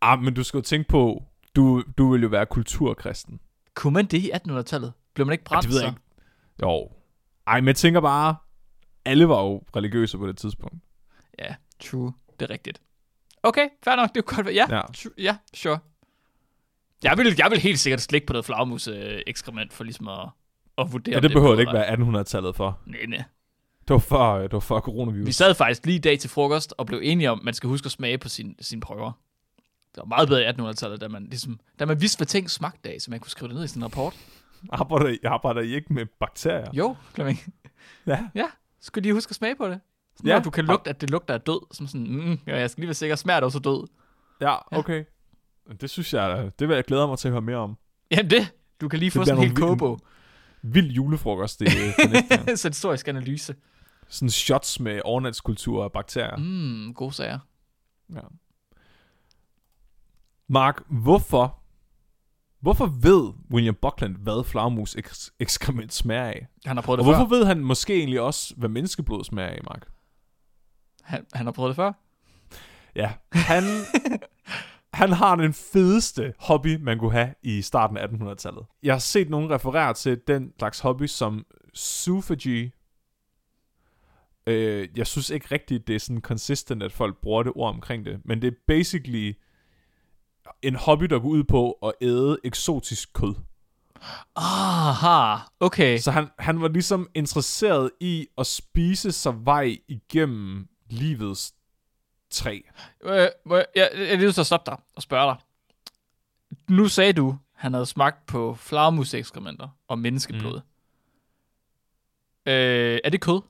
Ah, 0.00 0.18
men 0.22 0.34
du 0.34 0.42
skal 0.42 0.58
jo 0.58 0.62
tænke 0.62 0.88
på, 0.88 1.22
du, 1.56 1.82
du 1.98 2.12
vil 2.12 2.22
jo 2.22 2.28
være 2.28 2.46
kulturkristen. 2.46 3.40
Kunne 3.74 3.92
man 3.92 4.06
det 4.06 4.18
i 4.18 4.30
1800-tallet? 4.30 4.92
Blev 5.14 5.26
man 5.26 5.32
ikke 5.32 5.44
brændt 5.44 5.62
det 5.62 5.70
ved 5.72 5.80
jeg 5.80 5.88
så? 5.88 5.94
ikke. 5.94 6.00
Jo. 6.62 6.90
Ej, 7.46 7.60
men 7.60 7.66
jeg 7.68 7.76
tænker 7.76 8.00
bare, 8.00 8.36
alle 9.04 9.28
var 9.28 9.42
jo 9.42 9.62
religiøse 9.76 10.18
på 10.18 10.26
det 10.26 10.36
tidspunkt. 10.36 10.76
Ja, 11.38 11.54
true. 11.80 12.12
Det 12.40 12.50
er 12.50 12.50
rigtigt. 12.50 12.80
Okay, 13.42 13.68
fair 13.84 13.96
nok. 13.96 14.08
Det 14.14 14.16
er 14.18 14.34
godt. 14.36 14.46
Ja, 14.46 14.66
Ja. 14.68 14.76
ja. 14.76 14.82
Ja 15.18 15.36
sure. 15.54 15.78
Jeg 17.02 17.18
vil, 17.18 17.34
jeg 17.38 17.50
vil 17.50 17.58
helt 17.60 17.78
sikkert 17.78 18.00
slikke 18.00 18.26
på 18.26 18.32
noget 18.32 18.44
flagmus 18.44 18.88
øh, 18.88 19.20
ekskrement 19.26 19.72
for 19.72 19.84
ligesom 19.84 20.08
at, 20.08 20.28
at 20.78 20.92
vurdere, 20.92 21.14
Ja, 21.14 21.20
det 21.20 21.30
behøver 21.32 21.52
det 21.54 21.60
ikke 21.60 21.72
være 21.72 21.92
1800-tallet 21.92 22.56
for. 22.56 22.78
Nej, 22.86 23.06
nej. 23.08 23.22
Det 23.88 23.94
var 23.94 23.98
for, 23.98 24.34
øh, 24.34 24.42
det 24.42 24.52
var 24.52 24.60
for 24.60 24.76
Vi 24.76 24.80
coronavirus. 24.80 25.34
sad 25.34 25.54
faktisk 25.54 25.86
lige 25.86 25.96
i 25.96 26.00
dag 26.00 26.18
til 26.18 26.30
frokost 26.30 26.74
og 26.78 26.86
blev 26.86 27.00
enige 27.02 27.30
om, 27.30 27.38
at 27.38 27.44
man 27.44 27.54
skal 27.54 27.68
huske 27.68 27.86
at 27.86 27.90
smage 27.92 28.18
på 28.18 28.28
sin, 28.28 28.56
sine 28.60 28.80
prøver. 28.80 29.12
Det 29.94 29.96
var 29.96 30.04
meget 30.04 30.28
bedre 30.28 30.42
i 30.42 30.46
1800-tallet, 30.46 31.00
da 31.00 31.08
man, 31.08 31.24
ligesom, 31.24 31.60
da 31.78 31.86
man 31.86 32.00
vidste, 32.00 32.18
hvad 32.18 32.26
ting 32.26 32.50
smagte 32.50 32.90
af, 32.90 33.00
så 33.00 33.10
man 33.10 33.20
kunne 33.20 33.30
skrive 33.30 33.48
det 33.48 33.56
ned 33.56 33.64
i 33.64 33.68
sin 33.68 33.84
rapport. 33.84 34.14
Arbejder, 34.72 35.08
I- 35.08 35.18
arbejder 35.24 35.60
I 35.60 35.74
ikke 35.74 35.92
med 35.92 36.06
bakterier? 36.20 36.70
Jo, 36.72 36.96
Flemming. 37.14 37.38
Ja. 38.06 38.28
Ja, 38.34 38.44
skulle 38.80 39.02
lige 39.02 39.12
huske 39.14 39.30
at 39.30 39.36
smage 39.36 39.56
på 39.56 39.68
det. 39.68 39.80
Sådan, 40.18 40.28
Ja. 40.28 40.34
ja. 40.34 40.40
du 40.42 40.50
kan 40.50 40.64
lugte, 40.64 40.90
at 40.90 41.00
det 41.00 41.10
lugter 41.10 41.34
af 41.34 41.40
død. 41.40 41.74
Som 41.74 41.86
sådan, 41.86 42.06
mm, 42.10 42.38
ja, 42.46 42.58
jeg 42.58 42.70
skal 42.70 42.80
lige 42.82 42.88
være 42.88 42.94
sikker, 42.94 43.16
smager 43.16 43.40
det 43.40 43.44
også 43.44 43.58
død? 43.58 43.86
Ja, 44.40 44.78
okay. 44.78 45.04
Det 45.80 45.90
synes 45.90 46.14
jeg, 46.14 46.50
det 46.58 46.68
vil 46.68 46.74
jeg 46.74 46.84
glæde 46.84 47.06
mig 47.06 47.18
til 47.18 47.28
at 47.28 47.32
høre 47.32 47.42
mere 47.42 47.56
om. 47.56 47.76
Jamen 48.10 48.30
det, 48.30 48.52
du 48.80 48.88
kan 48.88 48.98
lige 48.98 49.10
Det 49.10 49.12
få 49.18 49.24
sådan 49.24 49.42
en 49.42 49.48
hel 49.48 49.56
kobo. 49.56 49.98
Vild 50.62 50.90
julefrokost, 50.90 51.60
det 51.60 51.68
er 51.68 51.72
til 51.72 52.10
næste 52.12 52.36
gang. 52.36 52.58
Sensorisk 52.58 53.08
analyse. 53.08 53.54
Sådan 54.08 54.30
shots 54.30 54.80
med 54.80 55.00
overnatskultur 55.04 55.84
og 55.84 55.92
bakterier. 55.92 56.36
Mm, 56.36 56.94
gode 56.94 57.12
sager. 57.12 57.38
Ja. 58.14 58.20
Mark, 60.48 60.80
hvorfor, 60.88 61.60
hvorfor 62.60 62.86
ved 62.86 63.32
William 63.50 63.74
Buckland, 63.82 64.16
hvad 64.16 64.44
flagmus 64.44 64.96
eks- 64.96 65.30
ekskrement 65.40 65.94
smager 65.94 66.24
af? 66.24 66.46
Han 66.66 66.76
har 66.76 66.82
prøvet 66.82 67.00
Og 67.00 67.04
det 67.06 67.14
hvorfor 67.14 67.28
før. 67.30 67.36
ved 67.36 67.46
han 67.46 67.60
måske 67.60 67.94
egentlig 67.98 68.20
også, 68.20 68.54
hvad 68.56 68.68
menneskeblod 68.68 69.24
smager 69.24 69.48
af, 69.48 69.60
Mark? 69.64 69.88
Han, 71.08 71.26
han 71.32 71.46
har 71.46 71.52
prøvet 71.52 71.68
det 71.68 71.76
før. 71.76 71.92
Ja, 72.96 73.12
han, 73.32 73.64
han 75.00 75.12
har 75.12 75.36
den 75.36 75.52
fedeste 75.52 76.34
hobby, 76.38 76.76
man 76.80 76.98
kunne 76.98 77.12
have 77.12 77.34
i 77.42 77.62
starten 77.62 77.96
af 77.96 78.06
1800-tallet. 78.06 78.66
Jeg 78.82 78.94
har 78.94 78.98
set 78.98 79.30
nogen 79.30 79.50
referere 79.50 79.94
til 79.94 80.20
den 80.26 80.52
slags 80.58 80.80
hobby 80.80 81.06
som 81.06 81.46
suffrage. 81.74 82.72
Øh, 84.46 84.88
jeg 84.96 85.06
synes 85.06 85.30
ikke 85.30 85.46
rigtigt, 85.52 85.86
det 85.86 85.94
er 85.94 86.00
sådan 86.00 86.20
consistent, 86.20 86.82
at 86.82 86.92
folk 86.92 87.20
bruger 87.22 87.42
det 87.42 87.52
ord 87.56 87.74
omkring 87.74 88.04
det. 88.04 88.20
Men 88.24 88.42
det 88.42 88.48
er 88.48 88.56
basically 88.66 89.32
en 90.62 90.74
hobby, 90.74 91.04
der 91.04 91.18
går 91.18 91.28
ud 91.28 91.44
på 91.44 91.72
at 91.72 91.92
æde 92.00 92.38
eksotisk 92.44 93.12
kød. 93.12 93.34
Aha, 94.36 95.36
okay. 95.60 95.98
Så 95.98 96.10
han, 96.10 96.26
han 96.38 96.60
var 96.60 96.68
ligesom 96.68 97.08
interesseret 97.14 97.90
i 98.00 98.26
at 98.38 98.46
spise 98.46 99.12
sig 99.12 99.44
vej 99.44 99.76
igennem 99.88 100.68
livets 100.90 101.54
træ. 102.30 102.60
Øh, 103.02 103.12
jeg, 103.14 103.32
jeg, 103.74 103.90
jeg 103.94 104.24
er 104.24 104.38
at 104.38 104.46
stoppe 104.46 104.70
dig 104.70 104.78
og 104.94 105.02
spørge 105.02 105.26
dig. 105.26 105.36
Nu 106.68 106.88
sagde 106.88 107.12
du, 107.12 107.38
han 107.54 107.72
havde 107.72 107.86
smagt 107.86 108.26
på 108.26 108.54
flagmusekskrementer 108.54 109.68
og 109.88 109.98
menneskeblod. 109.98 110.60
Mm. 112.46 112.52
Øh, 112.52 113.00
er 113.04 113.10
det 113.10 113.20
kød? 113.20 113.40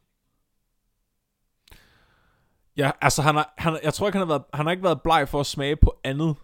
Ja, 2.77 2.91
altså 3.01 3.23
han 3.23 3.35
har, 3.35 3.55
han, 3.59 3.79
jeg 3.83 3.95
tror 3.95 4.07
ikke, 4.07 4.19
han 4.19 4.29
har, 4.29 4.35
været, 4.35 4.45
han 4.55 4.67
har 4.67 4.71
ikke 4.71 4.85
været 4.85 5.03
bleg 5.03 5.29
for 5.29 5.41
at 5.41 5.47
smage 5.47 5.77
på 5.77 6.01
andet 6.05 6.37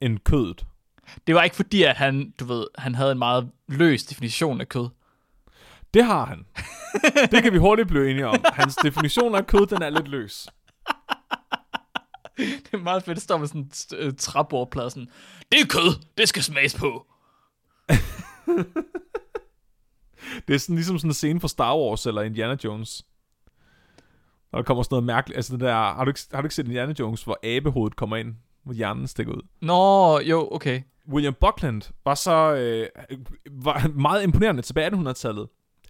end 0.00 0.18
kødet. 0.18 0.66
Det 1.26 1.34
var 1.34 1.42
ikke 1.42 1.56
fordi, 1.56 1.82
at 1.82 1.96
han, 1.96 2.30
du 2.40 2.44
ved, 2.44 2.66
han 2.78 2.94
havde 2.94 3.12
en 3.12 3.18
meget 3.18 3.50
løs 3.68 4.04
definition 4.04 4.60
af 4.60 4.68
kød. 4.68 4.88
Det 5.94 6.04
har 6.04 6.24
han. 6.24 6.46
det 7.32 7.42
kan 7.42 7.52
vi 7.52 7.58
hurtigt 7.58 7.88
blive 7.88 8.10
enige 8.10 8.26
om. 8.26 8.44
Hans 8.52 8.76
definition 8.76 9.34
af 9.34 9.46
kød, 9.46 9.66
den 9.66 9.82
er 9.82 9.90
lidt 9.90 10.08
løs. 10.08 10.48
Det 12.36 12.68
er 12.72 12.78
meget 12.78 13.02
fedt, 13.02 13.14
det 13.14 13.22
står 13.22 13.36
med 13.36 13.46
sådan 13.46 13.60
en 13.60 13.70
øh, 13.96 14.12
træbordplade 14.18 14.90
sådan, 14.90 15.08
det 15.52 15.60
er 15.60 15.66
kød, 15.68 16.04
det 16.18 16.28
skal 16.28 16.42
smages 16.42 16.74
på. 16.74 17.06
Det 20.48 20.54
er 20.54 20.58
sådan 20.58 20.74
ligesom 20.74 20.98
sådan 20.98 21.10
en 21.10 21.14
scene 21.14 21.40
fra 21.40 21.48
Star 21.48 21.76
Wars 21.76 22.06
eller 22.06 22.22
Indiana 22.22 22.56
Jones. 22.64 23.06
Og 24.52 24.58
der 24.58 24.62
kommer 24.62 24.82
sådan 24.82 24.94
noget 24.94 25.04
mærkeligt. 25.04 25.36
Altså 25.36 25.52
det 25.52 25.60
der, 25.60 25.74
har 25.74 26.04
du 26.04 26.10
ikke, 26.10 26.20
har 26.32 26.40
du 26.40 26.46
ikke 26.46 26.54
set 26.54 26.66
Indiana 26.66 26.94
Jones, 26.98 27.22
hvor 27.22 27.38
abehovedet 27.42 27.96
kommer 27.96 28.16
ind, 28.16 28.34
hvor 28.64 28.72
hjernen 28.72 29.06
stikker 29.06 29.32
ud? 29.32 29.42
Nå, 29.60 30.18
jo, 30.20 30.48
okay. 30.52 30.82
William 31.08 31.34
Buckland 31.40 31.82
var 32.04 32.14
så 32.14 32.54
øh, 32.54 32.86
var 33.50 33.88
meget 33.94 34.22
imponerende 34.22 34.62
tilbage 34.62 34.86
i 34.86 34.90
1800-tallet. 34.90 35.48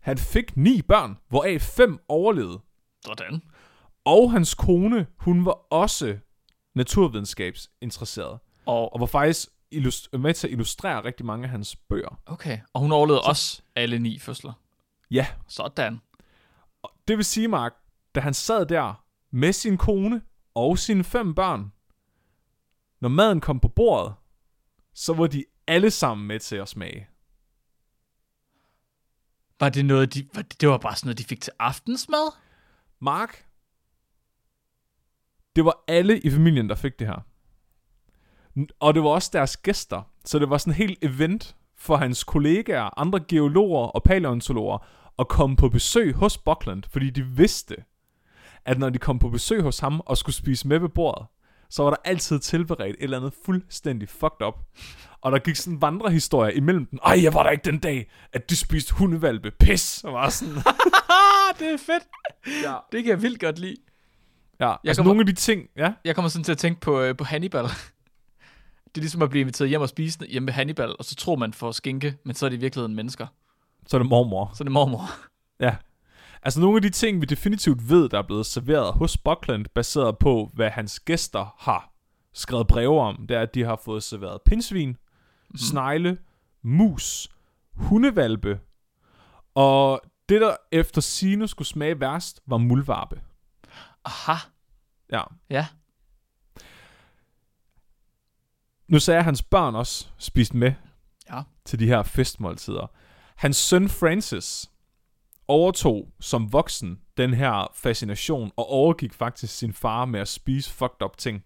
Han 0.08 0.18
fik 0.18 0.56
ni 0.56 0.82
børn, 0.82 1.18
hvoraf 1.28 1.60
fem 1.60 1.98
overlevede. 2.08 2.60
Sådan. 3.04 3.42
Og 4.04 4.32
hans 4.32 4.54
kone, 4.54 5.06
hun 5.18 5.44
var 5.44 5.72
også 5.72 6.18
naturvidenskabsinteresseret. 6.74 8.38
Og, 8.66 8.92
Og 8.94 9.00
var 9.00 9.06
faktisk 9.06 9.48
illust- 9.74 10.16
med 10.18 10.34
til 10.34 10.46
at 10.46 10.52
illustrere 10.52 11.04
rigtig 11.04 11.26
mange 11.26 11.44
af 11.44 11.50
hans 11.50 11.76
bøger. 11.76 12.20
okay. 12.26 12.58
Og 12.72 12.80
hun 12.80 12.92
overlevede 12.92 13.22
også 13.22 13.62
alle 13.76 13.98
ni 13.98 14.18
fødsler. 14.18 14.52
Ja, 15.10 15.26
Sådan. 15.48 16.00
det 17.08 17.16
vil 17.16 17.24
sige, 17.24 17.48
Mark, 17.48 17.72
da 18.14 18.20
han 18.20 18.34
sad 18.34 18.66
der 18.66 19.04
med 19.30 19.52
sin 19.52 19.76
kone 19.76 20.22
og 20.54 20.78
sine 20.78 21.04
fem 21.04 21.34
børn, 21.34 21.72
når 23.00 23.08
maden 23.08 23.40
kom 23.40 23.60
på 23.60 23.68
bordet, 23.68 24.14
så 24.94 25.14
var 25.14 25.26
de 25.26 25.44
alle 25.66 25.90
sammen 25.90 26.26
med 26.26 26.40
til 26.40 26.56
at 26.56 26.68
smage. 26.68 27.08
Var 29.60 29.68
det 29.68 29.84
noget, 29.84 30.14
de, 30.14 30.28
var 30.34 30.42
det, 30.42 30.60
det 30.60 30.68
var 30.68 30.78
bare 30.78 30.96
sådan 30.96 31.06
noget, 31.06 31.18
de 31.18 31.24
fik 31.24 31.40
til 31.40 31.52
aftensmad? 31.58 32.32
Mark, 33.00 33.44
det 35.56 35.64
var 35.64 35.84
alle 35.88 36.20
i 36.20 36.30
familien, 36.30 36.68
der 36.68 36.74
fik 36.74 36.98
det 36.98 37.06
her. 37.06 37.20
Og 38.80 38.94
det 38.94 39.02
var 39.02 39.08
også 39.08 39.30
deres 39.32 39.56
gæster. 39.56 40.02
Så 40.24 40.38
det 40.38 40.50
var 40.50 40.58
sådan 40.58 40.70
en 40.72 40.76
helt 40.76 40.98
event 41.04 41.56
for 41.76 41.96
hans 41.96 42.24
kollegaer, 42.24 42.98
andre 42.98 43.20
geologer 43.28 43.86
og 43.86 44.02
paleontologer 44.02 44.78
at 45.18 45.28
komme 45.28 45.56
på 45.56 45.68
besøg 45.68 46.14
hos 46.14 46.38
Buckland, 46.38 46.82
fordi 46.90 47.10
de 47.10 47.22
vidste, 47.22 47.76
at 48.64 48.78
når 48.78 48.90
de 48.90 48.98
kom 48.98 49.18
på 49.18 49.28
besøg 49.28 49.62
hos 49.62 49.78
ham 49.78 50.00
og 50.00 50.18
skulle 50.18 50.36
spise 50.36 50.68
med 50.68 50.78
ved 50.78 50.88
bordet, 50.88 51.26
så 51.70 51.82
var 51.82 51.90
der 51.90 51.96
altid 52.04 52.38
tilberedt 52.38 52.96
et 52.98 53.02
eller 53.04 53.16
andet 53.16 53.32
fuldstændig 53.44 54.08
fucked 54.08 54.46
up. 54.46 54.54
Og 55.20 55.32
der 55.32 55.38
gik 55.38 55.56
sådan 55.56 55.74
en 55.74 55.82
vandrehistorie 55.82 56.54
imellem 56.54 56.86
dem. 56.86 56.98
Ej, 57.04 57.22
jeg 57.22 57.34
var 57.34 57.42
der 57.42 57.50
ikke 57.50 57.64
den 57.70 57.78
dag, 57.78 58.10
at 58.32 58.50
de 58.50 58.56
spiste 58.56 58.94
hundevalpe. 58.94 59.50
Pis! 59.50 60.04
Og 60.04 60.12
var 60.12 60.28
sådan, 60.28 60.54
det 61.58 61.68
er 61.72 61.76
fedt. 61.86 62.02
ja. 62.64 62.74
Det 62.92 63.04
kan 63.04 63.10
jeg 63.10 63.22
vildt 63.22 63.40
godt 63.40 63.58
lide. 63.58 63.76
Ja, 64.60 64.72
altså 64.84 65.02
kommer- 65.02 65.08
nogle 65.14 65.20
af 65.20 65.26
de 65.26 65.32
ting, 65.32 65.62
ja. 65.76 65.92
Jeg 66.04 66.14
kommer 66.14 66.28
sådan 66.28 66.44
til 66.44 66.52
at 66.52 66.58
tænke 66.58 66.80
på, 66.80 67.00
øh, 67.00 67.16
på 67.16 67.24
Hannibal. 67.24 67.64
Det 68.94 68.96
er 68.96 69.00
ligesom 69.00 69.22
at 69.22 69.30
blive 69.30 69.40
inviteret 69.40 69.68
hjem 69.68 69.80
og 69.80 69.88
spise 69.88 70.26
hjemme 70.26 70.44
med 70.44 70.52
Hannibal, 70.52 70.96
og 70.98 71.04
så 71.04 71.14
tror 71.14 71.36
man 71.36 71.52
for 71.52 71.72
skinke, 71.72 72.16
men 72.24 72.34
så 72.34 72.46
er 72.46 72.50
det 72.50 72.56
i 72.56 72.60
virkeligheden 72.60 72.96
mennesker. 72.96 73.26
Så 73.86 73.96
er 73.96 73.98
det 73.98 74.08
mormor. 74.08 74.50
Så 74.54 74.62
er 74.62 74.64
det 74.64 74.72
mormor. 74.72 75.10
Ja. 75.60 75.76
Altså 76.42 76.60
nogle 76.60 76.76
af 76.76 76.82
de 76.82 76.90
ting, 76.90 77.20
vi 77.20 77.26
definitivt 77.26 77.88
ved, 77.88 78.08
der 78.08 78.18
er 78.18 78.26
blevet 78.26 78.46
serveret 78.46 78.92
hos 78.92 79.16
Buckland, 79.16 79.66
baseret 79.74 80.18
på, 80.18 80.50
hvad 80.54 80.70
hans 80.70 81.00
gæster 81.00 81.54
har 81.58 81.92
skrevet 82.32 82.66
breve 82.66 83.00
om, 83.00 83.26
det 83.28 83.36
er, 83.36 83.40
at 83.42 83.54
de 83.54 83.64
har 83.64 83.80
fået 83.84 84.02
serveret 84.02 84.40
pindsvin, 84.46 84.88
mm. 85.50 85.56
snegle, 85.56 86.18
mus, 86.62 87.28
hundevalpe, 87.74 88.60
og 89.54 90.00
det, 90.28 90.40
der 90.40 90.56
efter 90.72 91.00
sine 91.00 91.48
skulle 91.48 91.68
smage 91.68 92.00
værst, 92.00 92.40
var 92.46 92.56
muldvarpe. 92.58 93.20
Aha. 94.04 94.34
Ja. 95.12 95.22
Ja. 95.50 95.66
Nu 98.88 98.98
sagde 98.98 99.16
jeg, 99.16 99.20
at 99.20 99.24
hans 99.24 99.42
børn 99.42 99.74
også 99.74 100.08
spiste 100.18 100.56
med 100.56 100.72
Ja. 101.30 101.42
til 101.64 101.78
de 101.78 101.86
her 101.86 102.02
festmåltider. 102.02 102.86
Hans 103.36 103.56
søn 103.56 103.88
Francis 103.88 104.70
overtog 105.48 106.08
som 106.20 106.52
voksen 106.52 106.98
den 107.16 107.34
her 107.34 107.72
fascination 107.74 108.50
og 108.56 108.70
overgik 108.70 109.14
faktisk 109.14 109.58
sin 109.58 109.72
far 109.72 110.04
med 110.04 110.20
at 110.20 110.28
spise 110.28 110.70
fucked 110.70 111.02
up 111.04 111.16
ting. 111.16 111.42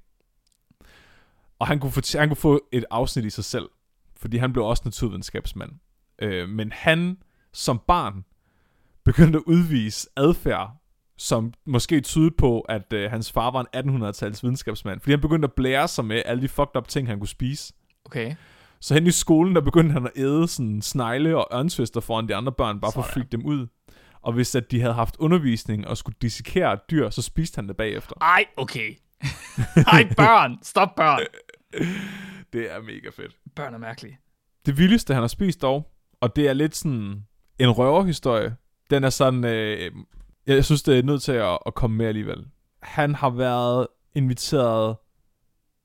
Og 1.59 1.66
han 1.66 1.80
kunne, 1.80 1.92
få, 1.92 2.00
han 2.18 2.28
kunne 2.28 2.37
få 2.37 2.61
et 2.73 2.85
afsnit 2.90 3.25
i 3.25 3.30
sig 3.30 3.44
selv, 3.44 3.68
fordi 4.16 4.37
han 4.37 4.52
blev 4.52 4.64
også 4.64 4.82
naturvidenskabsmand. 4.85 5.71
Øh, 6.18 6.49
men 6.49 6.73
han 6.73 7.18
som 7.52 7.80
barn 7.87 8.25
begyndte 9.04 9.37
at 9.38 9.42
udvise 9.47 10.09
adfærd, 10.16 10.71
som 11.16 11.52
måske 11.66 12.00
tydede 12.00 12.30
på, 12.38 12.61
at 12.61 12.92
øh, 12.92 13.11
hans 13.11 13.32
far 13.32 13.50
var 13.50 13.66
en 13.75 14.02
1800-tals 14.04 14.42
videnskabsmand. 14.42 15.00
Fordi 15.00 15.12
han 15.12 15.21
begyndte 15.21 15.47
at 15.47 15.52
blære 15.52 15.88
sig 15.88 16.04
med 16.04 16.23
alle 16.26 16.42
de 16.42 16.49
fucked 16.49 16.76
up 16.76 16.88
ting, 16.88 17.09
han 17.09 17.18
kunne 17.18 17.28
spise. 17.28 17.73
Okay. 18.04 18.35
Så 18.80 18.94
hen 18.94 19.06
i 19.06 19.11
skolen, 19.11 19.54
der 19.54 19.61
begyndte 19.61 19.92
han 19.92 20.06
at 20.06 20.12
æde 20.16 20.49
sådan 20.49 20.82
snegle 20.82 21.37
og 21.37 21.59
ørnsvester 21.59 22.00
foran 22.00 22.28
de 22.28 22.35
andre 22.35 22.52
børn, 22.52 22.80
bare 22.80 22.92
for 22.92 23.00
at 23.00 23.06
Sådan. 23.06 23.23
freak 23.23 23.32
dem 23.32 23.47
ud. 23.47 23.66
Og 24.22 24.32
hvis 24.32 24.54
at 24.54 24.70
de 24.70 24.80
havde 24.80 24.94
haft 24.94 25.16
undervisning 25.18 25.88
og 25.88 25.96
skulle 25.96 26.16
dissekere 26.22 26.72
et 26.72 26.80
dyr, 26.90 27.10
så 27.10 27.22
spiste 27.22 27.56
han 27.56 27.68
det 27.68 27.76
bagefter. 27.76 28.14
Ej, 28.20 28.44
okay. 28.56 28.94
Ej, 29.86 30.12
børn. 30.16 30.58
Stop 30.62 30.94
børn. 30.96 31.20
Det 32.52 32.72
er 32.72 32.80
mega 32.80 33.08
fedt. 33.16 33.36
Børn 33.56 33.74
er 33.74 33.78
mærkelige. 33.78 34.18
Det 34.66 34.78
vildeste, 34.78 35.14
han 35.14 35.22
har 35.22 35.28
spist 35.28 35.62
dog, 35.62 35.92
og 36.20 36.36
det 36.36 36.48
er 36.48 36.52
lidt 36.52 36.76
sådan 36.76 37.26
en 37.58 37.70
røverhistorie, 37.70 38.56
den 38.90 39.04
er 39.04 39.10
sådan, 39.10 39.44
øh, 39.44 39.92
Jeg 40.46 40.64
synes, 40.64 40.82
det 40.82 40.98
er 40.98 41.02
nødt 41.02 41.22
til 41.22 41.32
at, 41.32 41.58
at 41.66 41.74
komme 41.74 41.96
med 41.96 42.06
alligevel. 42.06 42.46
Han 42.82 43.14
har 43.14 43.30
været 43.30 43.86
inviteret 44.14 44.96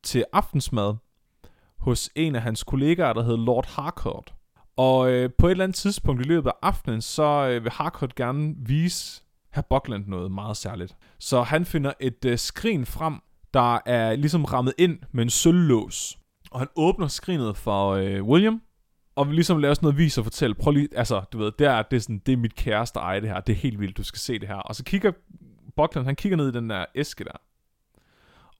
til 0.03 0.25
aftensmad 0.33 0.95
hos 1.79 2.09
en 2.15 2.35
af 2.35 2.41
hans 2.41 2.63
kollegaer, 2.63 3.13
der 3.13 3.23
hedder 3.23 3.45
Lord 3.45 3.67
Harcourt. 3.67 4.33
Og 4.77 5.11
øh, 5.11 5.29
på 5.37 5.47
et 5.47 5.51
eller 5.51 5.63
andet 5.63 5.75
tidspunkt 5.75 6.25
i 6.25 6.27
løbet 6.27 6.49
af 6.49 6.53
aftenen, 6.61 7.01
så 7.01 7.23
øh, 7.23 7.63
vil 7.63 7.71
Harcourt 7.71 8.15
gerne 8.15 8.55
vise 8.57 9.23
herr 9.53 9.63
Buckland 9.69 10.07
noget 10.07 10.31
meget 10.31 10.57
særligt. 10.57 10.95
Så 11.19 11.41
han 11.41 11.65
finder 11.65 11.93
et 11.99 12.25
øh, 12.25 12.37
skrin 12.37 12.85
frem, 12.85 13.15
der 13.53 13.79
er 13.85 14.15
ligesom 14.15 14.45
rammet 14.45 14.73
ind 14.77 14.99
med 15.11 15.23
en 15.23 15.29
sølvlås. 15.29 16.17
Og 16.51 16.59
han 16.59 16.67
åbner 16.75 17.07
skrinet 17.07 17.57
for 17.57 17.91
øh, 17.91 18.23
William, 18.23 18.61
og 19.15 19.27
vil 19.27 19.35
ligesom 19.35 19.57
lave 19.57 19.75
sådan 19.75 19.85
noget 19.85 19.97
vis 19.97 20.17
og 20.17 20.23
fortælle, 20.23 20.55
prøv 20.55 20.71
lige, 20.71 20.87
altså, 20.95 21.21
du 21.31 21.37
ved, 21.37 21.51
der 21.59 21.71
er 21.71 21.81
det 21.81 22.03
sådan, 22.03 22.21
det 22.25 22.33
er 22.33 22.37
mit 22.37 22.55
kæreste 22.55 22.99
eje 22.99 23.21
det 23.21 23.29
her, 23.29 23.39
det 23.39 23.53
er 23.53 23.57
helt 23.57 23.79
vildt, 23.79 23.97
du 23.97 24.03
skal 24.03 24.19
se 24.19 24.39
det 24.39 24.47
her. 24.47 24.55
Og 24.55 24.75
så 24.75 24.83
kigger 24.83 25.11
Buckland, 25.75 26.05
han 26.05 26.15
kigger 26.15 26.37
ned 26.37 26.47
i 26.47 26.51
den 26.51 26.69
der 26.69 26.85
æske 26.95 27.23
der. 27.23 27.41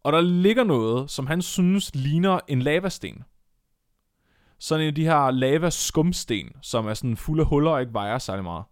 Og 0.03 0.13
der 0.13 0.21
ligger 0.21 0.63
noget, 0.63 1.09
som 1.09 1.27
han 1.27 1.41
synes 1.41 1.95
ligner 1.95 2.39
en 2.47 2.61
lavasten. 2.61 3.23
Sådan 4.59 4.81
en 4.81 4.87
af 4.87 4.95
de 4.95 5.03
her 5.03 5.31
lava 5.31 5.69
skumsten, 5.69 6.51
som 6.61 6.87
er 6.87 6.93
sådan 6.93 7.17
fuld 7.17 7.39
af 7.39 7.45
huller 7.45 7.71
og 7.71 7.81
ikke 7.81 7.93
vejer 7.93 8.17
særlig 8.17 8.43
meget. 8.43 8.63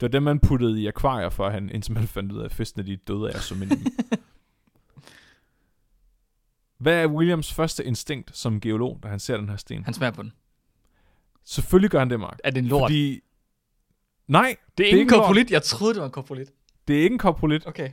Det 0.00 0.02
var 0.02 0.08
dem, 0.08 0.22
man 0.22 0.40
puttede 0.40 0.82
i 0.82 0.86
akvarier 0.86 1.28
for 1.28 1.50
han, 1.50 1.70
indtil 1.70 1.92
man 1.92 2.06
fandt 2.06 2.32
ud 2.32 2.40
af, 2.40 2.44
at 2.44 2.52
fiskene 2.52 2.86
de 2.86 2.96
døde 2.96 3.32
af 3.32 3.40
som 3.40 3.62
ind 3.62 3.70
Hvad 6.78 7.02
er 7.02 7.06
Williams 7.06 7.52
første 7.52 7.84
instinkt 7.84 8.36
som 8.36 8.60
geolog, 8.60 9.00
da 9.02 9.08
han 9.08 9.18
ser 9.18 9.36
den 9.36 9.48
her 9.48 9.56
sten? 9.56 9.84
Han 9.84 9.94
smager 9.94 10.10
på 10.12 10.22
den. 10.22 10.32
Selvfølgelig 11.44 11.90
gør 11.90 11.98
han 11.98 12.10
det, 12.10 12.20
Mark. 12.20 12.38
Er 12.44 12.50
det 12.50 12.58
en 12.58 12.66
lort? 12.66 12.90
Fordi... 12.90 13.20
Nej, 14.28 14.56
det 14.78 14.84
er 14.84 14.90
ikke 14.90 15.00
en 15.00 15.08
koprolit. 15.08 15.50
Jeg 15.50 15.62
troede, 15.62 15.94
det 15.94 16.00
var 16.00 16.06
en 16.06 16.12
koprolit. 16.12 16.52
det 16.88 16.98
er 16.98 17.02
ikke 17.02 17.14
en 17.14 17.18
koprolit. 17.18 17.66
Okay. 17.66 17.90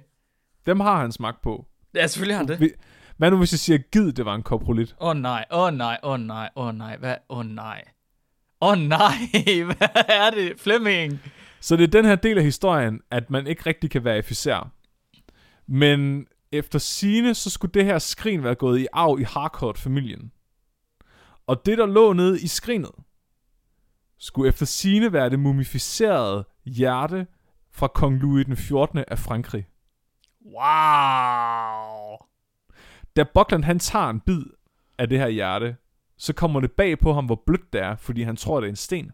Dem 0.65 0.79
har 0.79 1.01
han 1.01 1.11
smagt 1.11 1.41
på. 1.41 1.65
Ja, 1.95 2.07
selvfølgelig 2.07 2.37
har 2.37 2.45
han 2.45 2.59
det. 2.59 2.73
Hvad 3.21 3.31
nu, 3.31 3.37
hvis 3.37 3.53
jeg 3.53 3.59
siger, 3.59 3.77
gid 3.77 4.11
det 4.11 4.25
var 4.25 4.35
en 4.35 4.43
koprolit? 4.43 4.95
Åh 5.01 5.09
oh, 5.09 5.17
nej, 5.17 5.45
åh 5.51 5.59
oh, 5.59 5.73
nej, 5.73 5.97
åh 6.03 6.11
oh, 6.11 6.19
nej, 6.19 6.49
åh 6.55 6.67
oh, 6.67 6.75
nej, 6.75 6.97
hvad? 6.97 7.15
Åh 7.29 7.37
oh, 7.37 7.45
nej. 7.45 7.83
Åh 8.61 8.71
oh, 8.71 8.77
nej, 8.77 9.17
hvad 9.65 9.87
er 10.07 10.29
det? 10.29 10.59
Flemming. 10.59 11.19
Så 11.59 11.75
det 11.75 11.83
er 11.83 11.87
den 11.87 12.05
her 12.05 12.15
del 12.15 12.37
af 12.37 12.43
historien, 12.43 13.01
at 13.11 13.29
man 13.29 13.47
ikke 13.47 13.65
rigtig 13.65 13.91
kan 13.91 14.03
verificere. 14.03 14.69
Men 15.67 16.27
efter 16.51 16.79
sine 16.79 17.35
så 17.35 17.49
skulle 17.49 17.71
det 17.71 17.85
her 17.85 17.99
skrin 17.99 18.43
være 18.43 18.55
gået 18.55 18.79
i 18.79 18.87
arv 18.93 19.19
i 19.19 19.23
Harcourt-familien. 19.23 20.31
Og 21.47 21.65
det, 21.65 21.77
der 21.77 21.85
lå 21.85 22.13
nede 22.13 22.41
i 22.41 22.47
skrinet, 22.47 22.91
skulle 24.17 24.49
efter 24.49 24.65
sine 24.65 25.13
være 25.13 25.29
det 25.29 25.39
mumificerede 25.39 26.47
hjerte 26.65 27.27
fra 27.71 27.87
kong 27.87 28.17
Louis 28.17 28.45
den 28.45 28.57
14. 28.57 29.03
af 29.07 29.19
Frankrig. 29.19 29.67
Wow. 30.45 32.30
Da 33.15 33.23
Buckland 33.33 33.63
han 33.63 33.79
tager 33.79 34.09
en 34.09 34.19
bid 34.19 34.43
af 34.97 35.09
det 35.09 35.19
her 35.19 35.27
hjerte, 35.27 35.75
så 36.17 36.33
kommer 36.33 36.59
det 36.59 36.71
bag 36.71 36.99
på 36.99 37.13
ham, 37.13 37.25
hvor 37.25 37.43
blødt 37.45 37.73
det 37.73 37.81
er, 37.81 37.95
fordi 37.95 38.21
han 38.21 38.35
tror, 38.35 38.59
det 38.59 38.67
er 38.67 38.69
en 38.69 38.75
sten. 38.75 39.11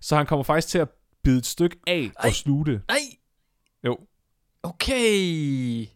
Så 0.00 0.16
han 0.16 0.26
kommer 0.26 0.42
faktisk 0.42 0.68
til 0.68 0.78
at 0.78 0.88
bide 1.22 1.38
et 1.38 1.46
stykke 1.46 1.76
af 1.86 2.10
Ej. 2.18 2.28
og 2.28 2.32
sluge 2.32 2.66
det. 2.66 2.82
Nej. 2.88 2.98
Jo. 3.84 3.98
Okay. 4.62 5.86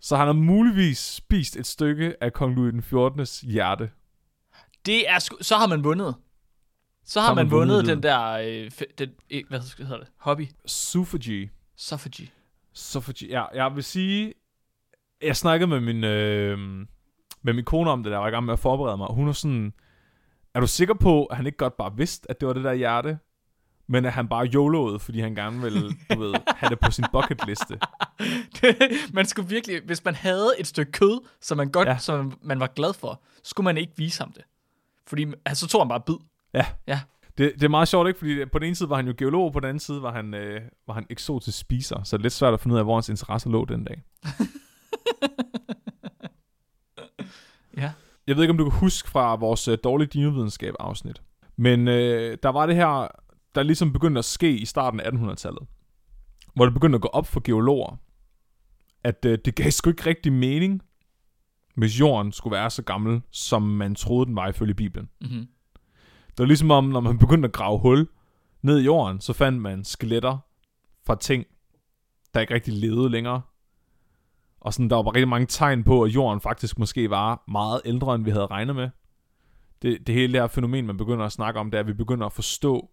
Så 0.00 0.16
han 0.16 0.26
har 0.26 0.32
muligvis 0.32 0.98
spist 0.98 1.56
et 1.56 1.66
stykke 1.66 2.16
af 2.20 2.32
kong 2.32 2.54
Louis 2.54 2.72
den 2.72 2.82
14. 2.82 3.26
hjerte. 3.42 3.90
Det 4.86 5.10
er 5.10 5.18
sku... 5.18 5.36
Så 5.40 5.56
har 5.56 5.66
man 5.66 5.84
vundet. 5.84 6.14
Så 7.04 7.20
har, 7.20 7.26
Har 7.26 7.34
man, 7.34 7.44
man 7.46 7.50
vundet, 7.50 7.76
vundet 7.76 7.94
den 7.96 8.02
der... 8.02 8.30
Øh, 8.30 8.70
den, 8.98 9.10
øh, 9.30 9.44
hvad 9.48 9.60
hedder 9.78 9.98
det? 9.98 10.08
Hobby. 10.16 10.48
Suffrage. 10.66 11.50
Suffrage. 11.76 12.32
Suffrage. 12.72 13.26
Ja, 13.26 13.44
jeg 13.54 13.76
vil 13.76 13.84
sige... 13.84 14.34
Jeg 15.24 15.36
snakkede 15.36 15.68
med 15.70 15.80
min, 15.80 16.04
øh, 16.04 16.58
med 17.42 17.52
min 17.52 17.64
kone 17.64 17.90
om 17.90 18.02
det 18.02 18.12
der, 18.12 18.18
var 18.18 18.28
i 18.28 18.30
gang 18.30 18.44
med 18.44 18.52
at 18.52 18.58
forberede 18.58 18.96
mig. 18.96 19.08
og 19.08 19.14
Hun 19.14 19.28
er 19.28 19.32
sådan... 19.32 19.72
Er 20.54 20.60
du 20.60 20.66
sikker 20.66 20.94
på, 20.94 21.24
at 21.24 21.36
han 21.36 21.46
ikke 21.46 21.58
godt 21.58 21.76
bare 21.76 21.96
vidste, 21.96 22.30
at 22.30 22.40
det 22.40 22.48
var 22.48 22.54
det 22.54 22.64
der 22.64 22.72
hjerte? 22.72 23.18
Men 23.86 24.04
at 24.04 24.12
han 24.12 24.28
bare 24.28 24.44
YOLO'ede, 24.44 24.98
fordi 24.98 25.20
han 25.20 25.34
gerne 25.34 25.62
ville, 25.62 25.82
du 26.12 26.20
ved, 26.20 26.34
have 26.46 26.70
det 26.70 26.80
på 26.80 26.90
sin 26.90 27.04
bucket 27.12 27.46
liste. 27.46 27.78
man 29.16 29.26
skulle 29.26 29.48
virkelig... 29.48 29.82
Hvis 29.86 30.04
man 30.04 30.14
havde 30.14 30.50
et 30.58 30.66
stykke 30.66 30.92
kød, 30.92 31.20
som 31.40 31.56
man 31.56 31.70
godt... 31.70 31.88
Ja. 31.88 31.98
Som 31.98 32.38
man 32.42 32.60
var 32.60 32.66
glad 32.66 32.94
for, 32.94 33.22
skulle 33.42 33.64
man 33.64 33.76
ikke 33.76 33.92
vise 33.96 34.22
ham 34.22 34.32
det. 34.32 34.42
Fordi 35.06 35.26
altså, 35.44 35.66
så 35.66 35.70
tog 35.72 35.80
han 35.80 35.88
bare 35.88 36.00
bid. 36.00 36.14
Ja. 36.54 36.66
Ja. 36.86 37.00
Det, 37.38 37.52
det 37.54 37.64
er 37.64 37.68
meget 37.68 37.88
sjovt, 37.88 38.08
ikke? 38.08 38.18
Fordi 38.18 38.44
på 38.44 38.58
den 38.58 38.66
ene 38.66 38.74
side 38.76 38.88
var 38.88 38.96
han 38.96 39.06
jo 39.06 39.14
geolog, 39.18 39.52
på 39.52 39.60
den 39.60 39.68
anden 39.68 39.80
side 39.80 40.02
var 40.02 40.12
han, 40.12 40.34
øh, 40.34 40.60
var 40.86 40.94
han 40.94 41.06
eksotisk 41.10 41.58
spiser. 41.58 42.02
Så 42.02 42.16
det 42.16 42.20
er 42.20 42.22
lidt 42.22 42.32
svært 42.32 42.54
at 42.54 42.60
finde 42.60 42.74
ud 42.74 42.78
af, 42.78 42.84
hvor 42.84 42.94
hans 42.94 43.08
interesse 43.08 43.48
lå 43.48 43.64
den 43.64 43.84
dag. 43.84 44.02
Ja. 47.76 47.92
Jeg 48.26 48.36
ved 48.36 48.42
ikke, 48.42 48.50
om 48.50 48.58
du 48.58 48.70
kan 48.70 48.78
huske 48.78 49.10
fra 49.10 49.34
vores 49.34 49.68
øh, 49.68 49.78
dårlige 49.84 50.08
dinovidenskab 50.08 50.74
afsnit. 50.80 51.22
Men 51.56 51.88
øh, 51.88 52.38
der 52.42 52.48
var 52.48 52.66
det 52.66 52.76
her, 52.76 53.08
der 53.54 53.62
ligesom 53.62 53.92
begyndte 53.92 54.18
at 54.18 54.24
ske 54.24 54.58
i 54.58 54.64
starten 54.64 55.00
af 55.00 55.10
1800-tallet. 55.10 55.62
Hvor 56.54 56.64
det 56.64 56.74
begyndte 56.74 56.96
at 56.96 57.02
gå 57.02 57.08
op 57.08 57.26
for 57.26 57.40
geologer, 57.40 57.96
at 59.04 59.24
øh, 59.24 59.38
det 59.44 59.54
gav 59.54 59.70
sgu 59.70 59.90
ikke 59.90 60.06
rigtig 60.06 60.32
mening, 60.32 60.82
hvis 61.76 62.00
jorden 62.00 62.32
skulle 62.32 62.56
være 62.56 62.70
så 62.70 62.82
gammel, 62.82 63.22
som 63.30 63.62
man 63.62 63.94
troede, 63.94 64.26
den 64.26 64.36
var 64.36 64.48
ifølge 64.48 64.74
Bibelen. 64.74 65.08
Mm-hmm. 65.20 65.46
Det 66.26 66.38
var 66.38 66.44
ligesom 66.44 66.70
om, 66.70 66.84
når 66.84 67.00
man 67.00 67.18
begyndte 67.18 67.46
at 67.46 67.52
grave 67.52 67.78
hul 67.78 68.08
ned 68.62 68.78
i 68.78 68.84
jorden, 68.84 69.20
så 69.20 69.32
fandt 69.32 69.62
man 69.62 69.84
skeletter 69.84 70.38
fra 71.06 71.16
ting, 71.16 71.44
der 72.34 72.40
ikke 72.40 72.54
rigtig 72.54 72.74
levede 72.74 73.10
længere. 73.10 73.42
Og 74.64 74.74
sådan, 74.74 74.90
der 74.90 74.96
var 74.96 75.14
rigtig 75.14 75.28
mange 75.28 75.46
tegn 75.46 75.84
på, 75.84 76.02
at 76.02 76.10
jorden 76.14 76.40
faktisk 76.40 76.78
måske 76.78 77.10
var 77.10 77.44
meget 77.48 77.80
ældre, 77.84 78.14
end 78.14 78.24
vi 78.24 78.30
havde 78.30 78.46
regnet 78.46 78.76
med. 78.76 78.90
Det, 79.82 80.06
det 80.06 80.14
hele 80.14 80.32
det 80.32 80.40
her 80.40 80.48
fænomen, 80.48 80.86
man 80.86 80.96
begynder 80.96 81.24
at 81.24 81.32
snakke 81.32 81.60
om, 81.60 81.70
det 81.70 81.78
er, 81.78 81.80
at 81.80 81.86
vi 81.86 81.92
begynder 81.92 82.26
at 82.26 82.32
forstå 82.32 82.90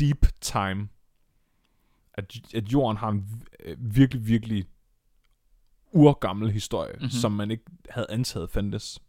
deep 0.00 0.26
time. 0.40 0.88
At, 2.14 2.36
at 2.54 2.72
jorden 2.72 2.96
har 2.96 3.08
en 3.08 3.42
øh, 3.64 3.76
virkelig, 3.80 4.26
virkelig 4.26 4.64
urgammel 5.92 6.50
historie, 6.50 6.92
Mhm. 6.92 6.98
mm-hmm. 7.00 7.10
som 7.10 7.32
man 7.32 7.50
ikke 7.50 7.64
havde 7.90 8.06
antaget 8.10 8.50
fandtes. 8.50 9.02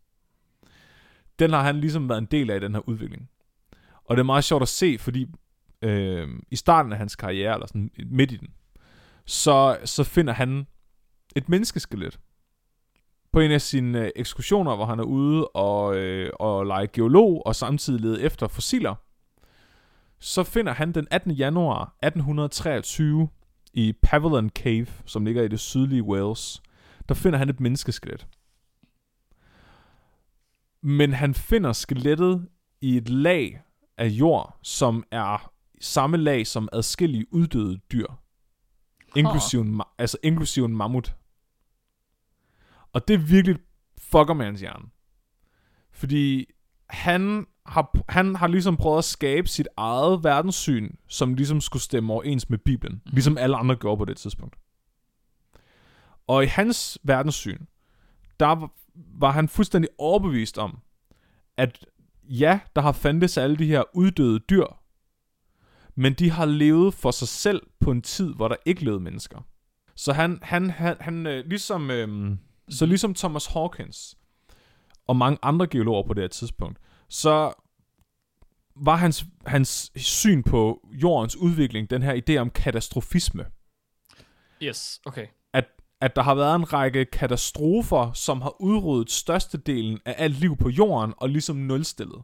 Den 1.39 1.49
har 1.53 1.63
han 1.63 1.79
ligesom 1.79 2.09
været 2.09 2.17
en 2.21 2.25
del 2.25 2.49
af, 2.49 2.59
den 2.61 2.73
her 2.73 2.89
udvikling. 2.89 3.29
Og 4.05 4.15
det 4.15 4.19
er 4.19 4.25
meget 4.25 4.43
sjovt 4.43 4.61
at 4.61 4.67
se, 4.67 4.97
fordi 4.99 5.25
øh, 5.81 6.29
i 6.51 6.55
starten 6.55 6.91
af 6.91 6.97
hans 6.97 7.15
karriere, 7.15 7.53
eller 7.53 7.67
sådan 7.67 7.91
midt 8.05 8.31
i 8.31 8.37
den, 8.37 8.47
så, 9.25 9.77
så 9.85 10.03
finder 10.03 10.33
han 10.33 10.67
et 11.35 11.49
menneskeskelet 11.49 12.19
på 13.31 13.39
en 13.39 13.51
af 13.51 13.61
sine 13.61 14.01
øh, 14.01 14.11
ekskursioner, 14.15 14.75
hvor 14.75 14.85
han 14.85 14.99
er 14.99 15.03
ude 15.03 15.47
og, 15.47 15.95
øh, 15.97 16.31
og 16.39 16.65
lege 16.65 16.87
geolog, 16.87 17.45
og 17.45 17.55
samtidig 17.55 18.01
lede 18.01 18.21
efter 18.21 18.47
fossiler. 18.47 18.95
Så 20.19 20.43
finder 20.43 20.73
han 20.73 20.91
den 20.91 21.07
18. 21.11 21.31
januar 21.31 21.81
1823 22.03 23.29
i 23.73 23.93
Pavilion 24.01 24.49
Cave, 24.49 24.87
som 25.05 25.25
ligger 25.25 25.43
i 25.43 25.47
det 25.47 25.59
sydlige 25.59 26.03
Wales, 26.03 26.61
der 27.09 27.15
finder 27.15 27.39
han 27.39 27.49
et 27.49 27.59
menneskeskelet. 27.59 28.27
Men 30.81 31.13
han 31.13 31.33
finder 31.33 31.73
skelettet 31.73 32.47
i 32.81 32.97
et 32.97 33.09
lag 33.09 33.61
af 33.97 34.07
jord, 34.07 34.59
som 34.61 35.03
er 35.11 35.51
samme 35.81 36.17
lag 36.17 36.47
som 36.47 36.69
adskillige 36.73 37.33
uddøde 37.33 37.77
dyr. 37.91 38.07
Inklusive 39.15 39.61
en, 39.61 39.81
ma- 39.81 39.95
altså 39.97 40.17
inklusive 40.23 40.65
en 40.65 40.75
mammut. 40.75 41.15
Og 42.95 43.07
det 43.07 43.29
virkelig 43.31 43.55
fucker 43.97 44.33
med 44.33 44.45
hans 44.45 44.61
hjerne. 44.61 44.85
Fordi 45.91 46.45
han 46.89 47.47
har, 47.65 47.97
han 48.09 48.35
har 48.35 48.47
ligesom 48.47 48.77
prøvet 48.77 48.97
at 48.97 49.03
skabe 49.03 49.47
sit 49.47 49.67
eget 49.77 50.23
verdenssyn, 50.23 50.89
som 51.07 51.33
ligesom 51.33 51.61
skulle 51.61 51.83
stemme 51.83 52.13
overens 52.13 52.49
med 52.49 52.57
Bibelen. 52.57 53.01
Mhm. 53.05 53.13
Ligesom 53.13 53.37
alle 53.37 53.55
andre 53.57 53.75
gjorde 53.75 53.97
på 53.97 54.05
det 54.05 54.17
tidspunkt. 54.17 54.55
Og 56.27 56.43
i 56.43 56.47
hans 56.47 56.99
verdenssyn, 57.03 57.65
der 58.39 58.69
var- 58.95 59.31
han 59.31 59.49
fuldstændig 59.49 59.89
overbevist 59.97 60.57
om, 60.57 60.79
at 61.57 61.85
ja, 62.23 62.59
der 62.75 62.81
har 62.81 62.91
fandtes 62.91 63.37
alle 63.37 63.55
de 63.57 63.65
her 63.65 63.83
uddøde 63.93 64.39
dyr, 64.39 64.65
men 65.95 66.13
de 66.13 66.31
har 66.31 66.45
levet 66.45 66.93
for 66.93 67.11
sig 67.11 67.27
selv 67.27 67.61
på 67.79 67.91
en 67.91 68.01
tid, 68.01 68.33
hvor 68.35 68.47
der 68.47 68.55
ikke 68.65 68.83
levede 68.85 68.99
mennesker. 68.99 69.41
Så 69.95 70.13
han, 70.13 70.39
han, 70.41 70.69
han, 70.69 70.97
han 70.99 71.27
øh, 71.27 71.45
ligesom, 71.45 71.91
øh, 71.91 72.37
så 72.69 72.85
ligesom 72.85 73.13
Thomas 73.13 73.45
Hawkins 73.45 74.17
og 75.07 75.15
mange 75.15 75.39
andre 75.41 75.67
geologer 75.67 76.03
på 76.03 76.13
det 76.13 76.23
her 76.23 76.27
tidspunkt, 76.27 76.79
så 77.09 77.53
var 78.75 78.95
hans, 78.95 79.25
hans 79.45 79.91
syn 79.95 80.43
på 80.43 80.87
jordens 80.91 81.35
udvikling 81.35 81.89
den 81.89 82.03
her 82.03 82.21
idé 82.29 82.37
om 82.37 82.49
katastrofisme. 82.49 83.45
Yes, 84.63 85.01
okay. 85.05 85.27
At 86.01 86.15
der 86.15 86.21
har 86.21 86.35
været 86.35 86.55
en 86.55 86.73
række 86.73 87.05
katastrofer, 87.05 88.13
som 88.13 88.41
har 88.41 88.61
udryddet 88.61 89.11
størstedelen 89.11 89.99
af 90.05 90.15
alt 90.17 90.39
liv 90.39 90.57
på 90.57 90.69
jorden, 90.69 91.13
og 91.17 91.29
ligesom 91.29 91.55
nulstillet. 91.55 92.21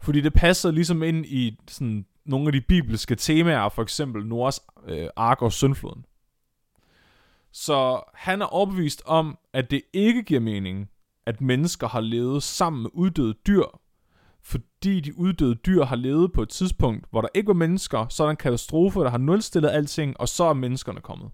Fordi 0.00 0.20
det 0.20 0.32
passer 0.32 0.70
ligesom 0.70 1.02
ind 1.02 1.26
i 1.26 1.58
sådan 1.68 2.06
nogle 2.24 2.46
af 2.46 2.52
de 2.52 2.60
bibelske 2.60 3.14
temaer, 3.14 3.68
for 3.68 3.82
eksempel 3.82 4.26
Noahs 4.26 4.60
øh, 4.86 5.08
ark 5.16 5.42
og 5.42 5.52
syndfloden. 5.52 6.04
Så 7.52 8.02
han 8.14 8.42
er 8.42 8.46
overbevist 8.46 9.02
om, 9.06 9.38
at 9.52 9.70
det 9.70 9.82
ikke 9.92 10.22
giver 10.22 10.40
mening, 10.40 10.90
at 11.26 11.40
mennesker 11.40 11.88
har 11.88 12.00
levet 12.00 12.42
sammen 12.42 12.82
med 12.82 12.90
uddøde 12.92 13.34
dyr, 13.46 13.64
fordi 14.42 15.00
de 15.00 15.18
uddøde 15.18 15.54
dyr 15.54 15.84
har 15.84 15.96
levet 15.96 16.32
på 16.32 16.42
et 16.42 16.48
tidspunkt, 16.48 17.06
hvor 17.10 17.20
der 17.20 17.28
ikke 17.34 17.48
var 17.48 17.54
mennesker, 17.54 18.08
så 18.08 18.22
er 18.22 18.26
der 18.26 18.30
en 18.30 18.36
katastrofe, 18.36 19.00
der 19.00 19.10
har 19.10 19.18
nulstillet 19.18 19.70
alting, 19.70 20.20
og 20.20 20.28
så 20.28 20.44
er 20.44 20.52
menneskerne 20.52 21.00
kommet. 21.00 21.30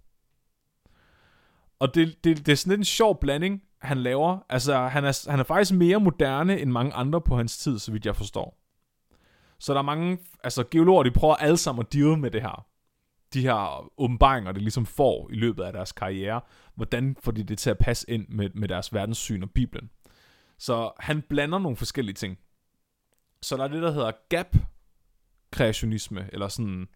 Og 1.79 1.95
det, 1.95 2.25
det, 2.25 2.47
det 2.47 2.53
er 2.53 2.57
sådan 2.57 2.71
lidt 2.71 2.79
en 2.79 2.85
sjov 2.85 3.21
blanding, 3.21 3.63
han 3.83 3.99
laver. 3.99 4.39
Altså, 4.49 4.79
han 4.79 5.05
er, 5.05 5.31
han 5.31 5.41
er 5.41 5.45
faktisk 5.45 5.73
mere 5.73 6.01
moderne 6.01 6.61
end 6.61 6.71
mange 6.71 6.93
andre 6.93 7.21
på 7.21 7.37
hans 7.37 7.59
tid, 7.59 7.79
så 7.79 7.93
vidt 7.93 8.07
jeg 8.07 8.17
forstår. 8.17 8.61
Så 9.59 9.73
der 9.73 9.79
er 9.79 9.83
mange, 9.83 10.19
altså 10.45 10.65
geologer, 10.71 11.03
de 11.03 11.11
prøver 11.11 11.35
alle 11.35 11.57
sammen 11.57 11.87
at 11.87 11.93
deal 11.93 12.19
med 12.19 12.31
det 12.31 12.43
her. 12.43 12.67
De 13.35 13.41
her 13.41 13.91
åbenbaringer, 14.01 14.53
det 14.53 14.63
ligesom 14.63 14.87
får 14.87 15.31
i 15.31 15.35
løbet 15.35 15.63
af 15.63 15.73
deres 15.73 15.93
karriere. 15.93 16.41
Hvordan 16.75 17.17
får 17.21 17.33
de 17.33 17.45
det 17.45 17.59
til 17.59 17.71
at 17.71 17.79
passe 17.79 18.11
ind 18.11 18.29
med, 18.29 18.51
med 18.55 18.69
deres 18.69 18.95
verdenssyn 18.95 19.43
og 19.43 19.51
Bibelen. 19.51 19.91
Så 20.59 20.93
han 20.99 21.23
blander 21.23 21.59
nogle 21.59 21.77
forskellige 21.77 22.15
ting. 22.15 22.39
Så 23.43 23.57
der 23.57 23.65
er 23.65 23.69
det, 23.69 23.83
der 23.83 23.93
hedder 23.93 24.13
gap-kreationisme, 24.29 26.29
eller 26.33 26.49
sådan, 26.49 26.89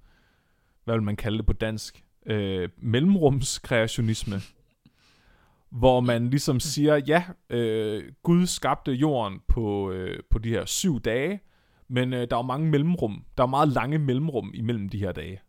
hvad 0.84 0.94
vil 0.94 1.02
man 1.02 1.16
kalde 1.16 1.38
det 1.38 1.46
på 1.46 1.52
dansk? 1.52 2.04
Øh, 2.26 2.68
mellemrumskreationisme. 2.78 4.40
hvor 5.70 6.00
man 6.00 6.30
ligesom 6.30 6.60
siger, 6.60 6.96
ja, 6.96 7.24
øh, 7.50 8.12
Gud 8.22 8.46
skabte 8.46 8.92
jorden 8.92 9.40
på, 9.48 9.90
øh, 9.90 10.22
på 10.30 10.38
de 10.38 10.48
her 10.48 10.64
syv 10.64 11.00
dage, 11.00 11.40
men 11.88 12.12
øh, 12.12 12.30
der 12.30 12.36
er 12.36 12.42
mange 12.42 12.70
mellemrum. 12.70 13.24
Der 13.36 13.42
er 13.42 13.46
meget 13.46 13.68
lange 13.68 13.98
mellemrum 13.98 14.50
imellem 14.54 14.88
de 14.88 14.98
her 14.98 15.12
dage. 15.12 15.40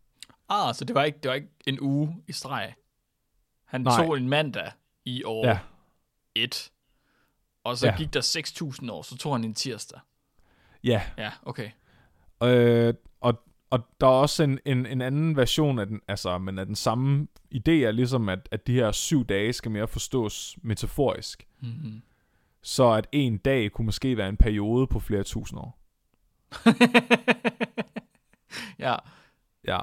Ah, 0.50 0.74
så 0.76 0.86
det 0.86 0.96
var 0.96 1.04
ikke, 1.04 1.20
det 1.24 1.30
var 1.30 1.36
ikke 1.36 1.50
en 1.68 1.78
uge 1.82 2.18
i 2.28 2.34
streg. 2.34 2.74
Han 3.66 3.82
Nej. 3.82 4.06
tog 4.06 4.18
en 4.18 4.30
mandag 4.30 4.72
i 5.06 5.24
år 5.24 5.48
Ja. 5.48 5.60
1, 6.36 6.72
og 7.64 7.78
så 7.78 7.88
Ja. 7.88 7.96
gik 7.98 8.14
der 8.14 8.22
6.000 8.82 8.92
år, 8.92 9.02
så 9.02 9.18
tog 9.18 9.34
han 9.34 9.44
en 9.44 9.54
tirsdag. 9.54 10.00
Ja, 10.84 11.02
Ja, 11.18 11.32
okay. 11.44 11.70
øh, 12.44 12.94
og, 13.22 13.44
og 13.70 13.80
der 14.02 14.08
er 14.08 14.12
også 14.12 14.44
en, 14.44 14.60
en, 14.66 14.86
en 14.86 15.02
anden 15.02 15.36
version 15.36 15.80
af 15.80 15.88
den, 15.88 16.02
altså, 16.08 16.38
men 16.38 16.60
af 16.60 16.66
den 16.66 16.76
samme 16.76 17.28
idé 17.56 17.72
er 17.72 17.92
ligesom, 17.92 18.30
at, 18.30 18.50
at 18.52 18.68
de 18.68 18.74
her 18.74 18.92
syv 18.92 19.26
dage 19.26 19.54
skal 19.54 19.72
mere 19.72 19.88
forstås 19.88 20.58
metaforisk. 20.62 21.48
Mm-hmm. 21.60 22.02
Så 22.62 22.92
at 22.92 23.08
en 23.12 23.38
dag 23.38 23.72
kunne 23.72 23.86
måske 23.86 24.18
være 24.18 24.30
en 24.30 24.38
periode 24.38 24.88
på 24.88 25.00
flere 25.00 25.24
tusind 25.24 25.60
år. 25.60 25.80
ja, 28.80 28.96
Ja. 29.68 29.80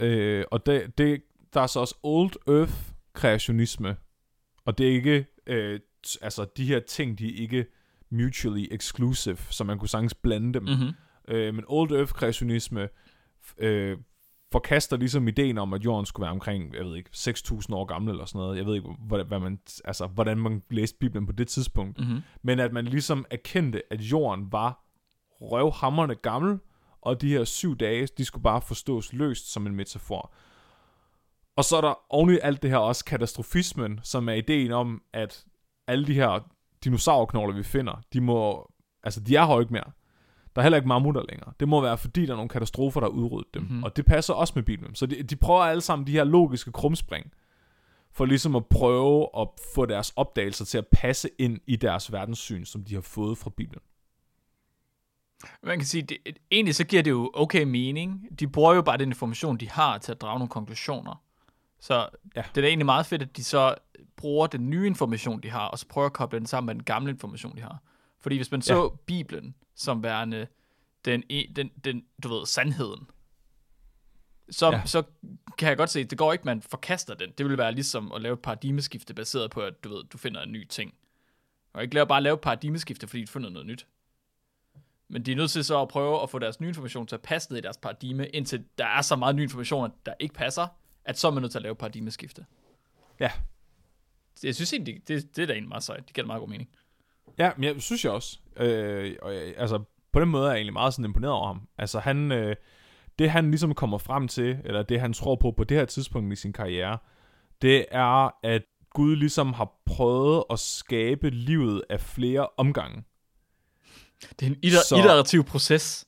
Øh, 0.00 0.44
og 0.50 0.66
det, 0.66 0.98
det, 0.98 1.22
der 1.54 1.60
er 1.60 1.66
så 1.66 1.80
også 1.80 1.94
Old 2.02 2.32
Earth 2.48 2.74
kreationisme. 3.12 3.96
Og 4.64 4.78
det 4.78 4.88
er 4.88 4.92
ikke, 4.92 5.26
øh, 5.46 5.80
t- 6.06 6.16
altså 6.22 6.46
de 6.56 6.64
her 6.64 6.80
ting, 6.80 7.18
de 7.18 7.28
er 7.36 7.42
ikke 7.42 7.66
mutually 8.10 8.66
exclusive, 8.70 9.38
så 9.50 9.64
man 9.64 9.78
kunne 9.78 9.88
sagtens 9.88 10.14
blande 10.14 10.54
dem. 10.54 10.62
mm-hmm. 10.62 10.92
Øh, 11.28 11.54
men 11.54 11.64
Old 11.68 11.92
Earth 11.92 12.12
kreationisme 12.12 12.88
øh, 13.58 13.98
forkaster 14.52 14.96
ligesom 14.96 15.28
ideen 15.28 15.58
om, 15.58 15.72
at 15.72 15.84
jorden 15.84 16.06
skulle 16.06 16.24
være 16.24 16.32
omkring, 16.32 16.74
jeg 16.74 16.84
ved 16.84 16.96
ikke, 16.96 17.10
6.000 17.14 17.74
år 17.74 17.84
gammel 17.84 18.10
eller 18.10 18.24
sådan 18.24 18.38
noget. 18.38 18.56
Jeg 18.56 18.66
ved 18.66 18.74
ikke, 18.74 18.88
hvad, 19.08 19.24
hvad 19.24 19.40
man, 19.40 19.58
altså, 19.84 20.06
hvordan 20.06 20.38
man 20.38 20.62
læste 20.70 20.98
Bibelen 21.00 21.26
på 21.26 21.32
det 21.32 21.48
tidspunkt. 21.48 21.98
Mm-hmm. 22.00 22.20
Men 22.42 22.60
at 22.60 22.72
man 22.72 22.84
ligesom 22.84 23.24
erkendte, 23.30 23.82
at 23.90 24.00
jorden 24.00 24.52
var 24.52 24.84
røvhammerne 25.40 26.14
gammel, 26.14 26.58
og 27.06 27.20
de 27.20 27.28
her 27.28 27.44
syv 27.44 27.76
dage, 27.76 28.06
de 28.18 28.24
skulle 28.24 28.42
bare 28.42 28.60
forstås 28.60 29.12
løst 29.12 29.52
som 29.52 29.66
en 29.66 29.74
metafor. 29.74 30.32
Og 31.56 31.64
så 31.64 31.76
er 31.76 31.80
der 31.80 31.94
oven 32.14 32.30
i 32.34 32.38
alt 32.42 32.62
det 32.62 32.70
her 32.70 32.76
også 32.76 33.04
katastrofismen, 33.04 34.00
som 34.02 34.28
er 34.28 34.32
ideen 34.32 34.72
om, 34.72 35.02
at 35.12 35.44
alle 35.86 36.06
de 36.06 36.14
her 36.14 36.48
dinosaurknogler, 36.84 37.54
vi 37.54 37.62
finder, 37.62 38.02
de 38.12 38.20
må, 38.20 38.70
altså 39.02 39.20
de 39.20 39.36
er 39.36 39.46
her 39.46 39.60
ikke 39.60 39.72
mere. 39.72 39.90
Der 40.54 40.60
er 40.60 40.62
heller 40.62 40.76
ikke 40.76 40.88
mammutter 40.88 41.22
længere. 41.28 41.52
Det 41.60 41.68
må 41.68 41.80
være, 41.80 41.98
fordi 41.98 42.26
der 42.26 42.32
er 42.32 42.36
nogle 42.36 42.48
katastrofer, 42.48 43.00
der 43.00 43.06
har 43.06 43.12
udryddet 43.12 43.54
dem. 43.54 43.62
Mm-hmm. 43.62 43.84
Og 43.84 43.96
det 43.96 44.06
passer 44.06 44.34
også 44.34 44.52
med 44.56 44.62
Bibelen. 44.62 44.94
Så 44.94 45.06
de, 45.06 45.22
de 45.22 45.36
prøver 45.36 45.60
alle 45.60 45.80
sammen 45.80 46.06
de 46.06 46.12
her 46.12 46.24
logiske 46.24 46.72
krumspring, 46.72 47.32
for 48.12 48.24
ligesom 48.24 48.56
at 48.56 48.66
prøve 48.66 49.28
at 49.38 49.48
få 49.74 49.86
deres 49.86 50.12
opdagelser 50.16 50.64
til 50.64 50.78
at 50.78 50.86
passe 50.92 51.28
ind 51.38 51.58
i 51.66 51.76
deres 51.76 52.12
verdenssyn, 52.12 52.64
som 52.64 52.84
de 52.84 52.94
har 52.94 53.00
fået 53.00 53.38
fra 53.38 53.50
Bibelen. 53.56 53.82
Man 55.62 55.78
kan 55.78 55.86
sige, 55.86 56.02
det, 56.02 56.18
egentlig 56.50 56.74
så 56.74 56.84
giver 56.86 57.02
det 57.02 57.10
jo 57.10 57.30
okay 57.34 57.62
mening. 57.62 58.28
De 58.40 58.48
bruger 58.48 58.74
jo 58.74 58.82
bare 58.82 58.96
den 58.98 59.08
information, 59.08 59.56
de 59.56 59.70
har 59.70 59.98
til 59.98 60.12
at 60.12 60.20
drage 60.20 60.38
nogle 60.38 60.48
konklusioner. 60.50 61.22
Så 61.80 61.94
Ja. 62.36 62.42
det 62.42 62.56
er 62.56 62.60
da 62.62 62.66
egentlig 62.68 62.86
meget 62.86 63.06
fedt, 63.06 63.22
at 63.22 63.36
de 63.36 63.44
så 63.44 63.74
bruger 64.16 64.46
den 64.46 64.70
nye 64.70 64.86
information, 64.86 65.40
de 65.40 65.50
har, 65.50 65.66
og 65.68 65.78
så 65.78 65.86
prøver 65.88 66.06
at 66.06 66.12
koble 66.12 66.38
den 66.38 66.46
sammen 66.46 66.66
med 66.66 66.74
den 66.74 66.82
gamle 66.84 67.10
information, 67.10 67.56
de 67.56 67.62
har. 67.62 67.82
Fordi 68.20 68.36
hvis 68.36 68.50
man 68.50 68.62
så 68.62 68.82
ja. 68.82 68.88
Bibelen 69.06 69.54
som 69.74 70.02
værende 70.02 70.46
den, 71.04 71.22
e- 71.32 71.52
den, 71.52 71.70
den, 71.84 72.04
du 72.22 72.28
ved, 72.28 72.46
sandheden, 72.46 73.06
så, 74.50 74.70
Ja. 74.70 74.82
så 74.84 75.02
kan 75.58 75.68
jeg 75.68 75.76
godt 75.76 75.90
se, 75.90 76.00
at 76.00 76.10
det 76.10 76.18
går 76.18 76.32
ikke, 76.32 76.44
man 76.44 76.62
forkaster 76.62 77.14
den. 77.14 77.30
Det 77.38 77.46
vil 77.48 77.58
være 77.58 77.72
ligesom 77.72 78.12
at 78.12 78.22
lave 78.22 78.32
et 78.32 78.40
paradigmeskifte 78.40 79.14
baseret 79.14 79.50
på, 79.50 79.60
at 79.60 79.84
du 79.84 79.88
ved, 79.88 80.04
du 80.04 80.18
finder 80.18 80.42
en 80.42 80.52
ny 80.52 80.66
ting. 80.68 80.94
Og 81.72 81.82
ikke 81.82 81.94
lave, 81.94 82.06
bare 82.06 82.22
lave 82.22 82.34
et 82.34 82.40
paradigmeskifte, 82.40 83.06
fordi 83.06 83.24
du 83.24 83.32
finder 83.32 83.50
noget 83.50 83.66
nyt. 83.66 83.86
Men 85.08 85.22
de 85.22 85.32
er 85.32 85.36
nødt 85.36 85.50
til 85.50 85.64
så 85.64 85.82
at 85.82 85.88
prøve 85.88 86.22
at 86.22 86.30
få 86.30 86.38
deres 86.38 86.60
nye 86.60 86.68
information 86.68 87.06
til 87.06 87.16
at 87.16 87.22
passe 87.22 87.50
ned 87.50 87.58
i 87.58 87.62
deres 87.62 87.76
paradigme, 87.76 88.28
indtil 88.28 88.64
der 88.78 88.86
er 88.86 89.02
så 89.02 89.16
meget 89.16 89.36
ny 89.36 89.42
information, 89.42 89.92
der 90.06 90.14
ikke 90.20 90.34
passer, 90.34 90.66
at 91.04 91.18
så 91.18 91.26
er 91.26 91.30
man 91.30 91.42
nødt 91.42 91.52
til 91.52 91.58
at 91.58 91.62
lave 91.62 91.74
paradigmeskifte. 91.74 92.46
Ja, 93.20 93.30
jeg 94.42 94.54
synes 94.54 94.72
egentlig, 94.72 95.08
det, 95.08 95.36
det 95.36 95.42
er 95.42 95.46
da 95.46 95.52
egentlig 95.52 95.68
meget 95.68 95.82
sejt. 95.82 96.06
Det 96.06 96.14
giver 96.14 96.26
meget 96.26 96.40
god 96.40 96.48
mening. 96.48 96.68
Ja, 97.38 97.50
men 97.56 97.64
jeg 97.64 97.82
synes 97.82 98.04
jeg 98.04 98.12
også. 98.12 98.38
Øh, 98.56 99.16
og 99.22 99.34
jeg, 99.34 99.54
altså, 99.56 99.82
på 100.12 100.20
den 100.20 100.28
måde 100.28 100.44
er 100.44 100.50
jeg 100.50 100.56
egentlig 100.56 100.72
meget 100.72 100.94
sådan 100.94 101.04
imponeret 101.04 101.34
over 101.34 101.46
ham. 101.46 101.68
Altså, 101.78 101.98
han, 101.98 102.32
øh, 102.32 102.56
det 103.18 103.30
han 103.30 103.50
ligesom 103.50 103.74
kommer 103.74 103.98
frem 103.98 104.28
til, 104.28 104.58
eller 104.64 104.82
det 104.82 105.00
han 105.00 105.12
tror 105.12 105.36
på 105.36 105.50
på 105.50 105.64
det 105.64 105.76
her 105.76 105.84
tidspunkt 105.84 106.32
i 106.32 106.36
sin 106.36 106.52
karriere, 106.52 106.98
det 107.62 107.86
er, 107.90 108.30
at 108.42 108.62
Gud 108.90 109.16
ligesom 109.16 109.52
har 109.52 109.72
prøvet 109.86 110.44
at 110.50 110.58
skabe 110.58 111.30
livet 111.30 111.82
af 111.90 112.00
flere 112.00 112.48
omgange. 112.56 113.04
Det 114.40 114.46
er 114.46 114.50
en 114.50 114.56
iter- 114.62 114.84
Så- 114.88 114.96
iterativ 114.96 115.44
proces. 115.44 116.06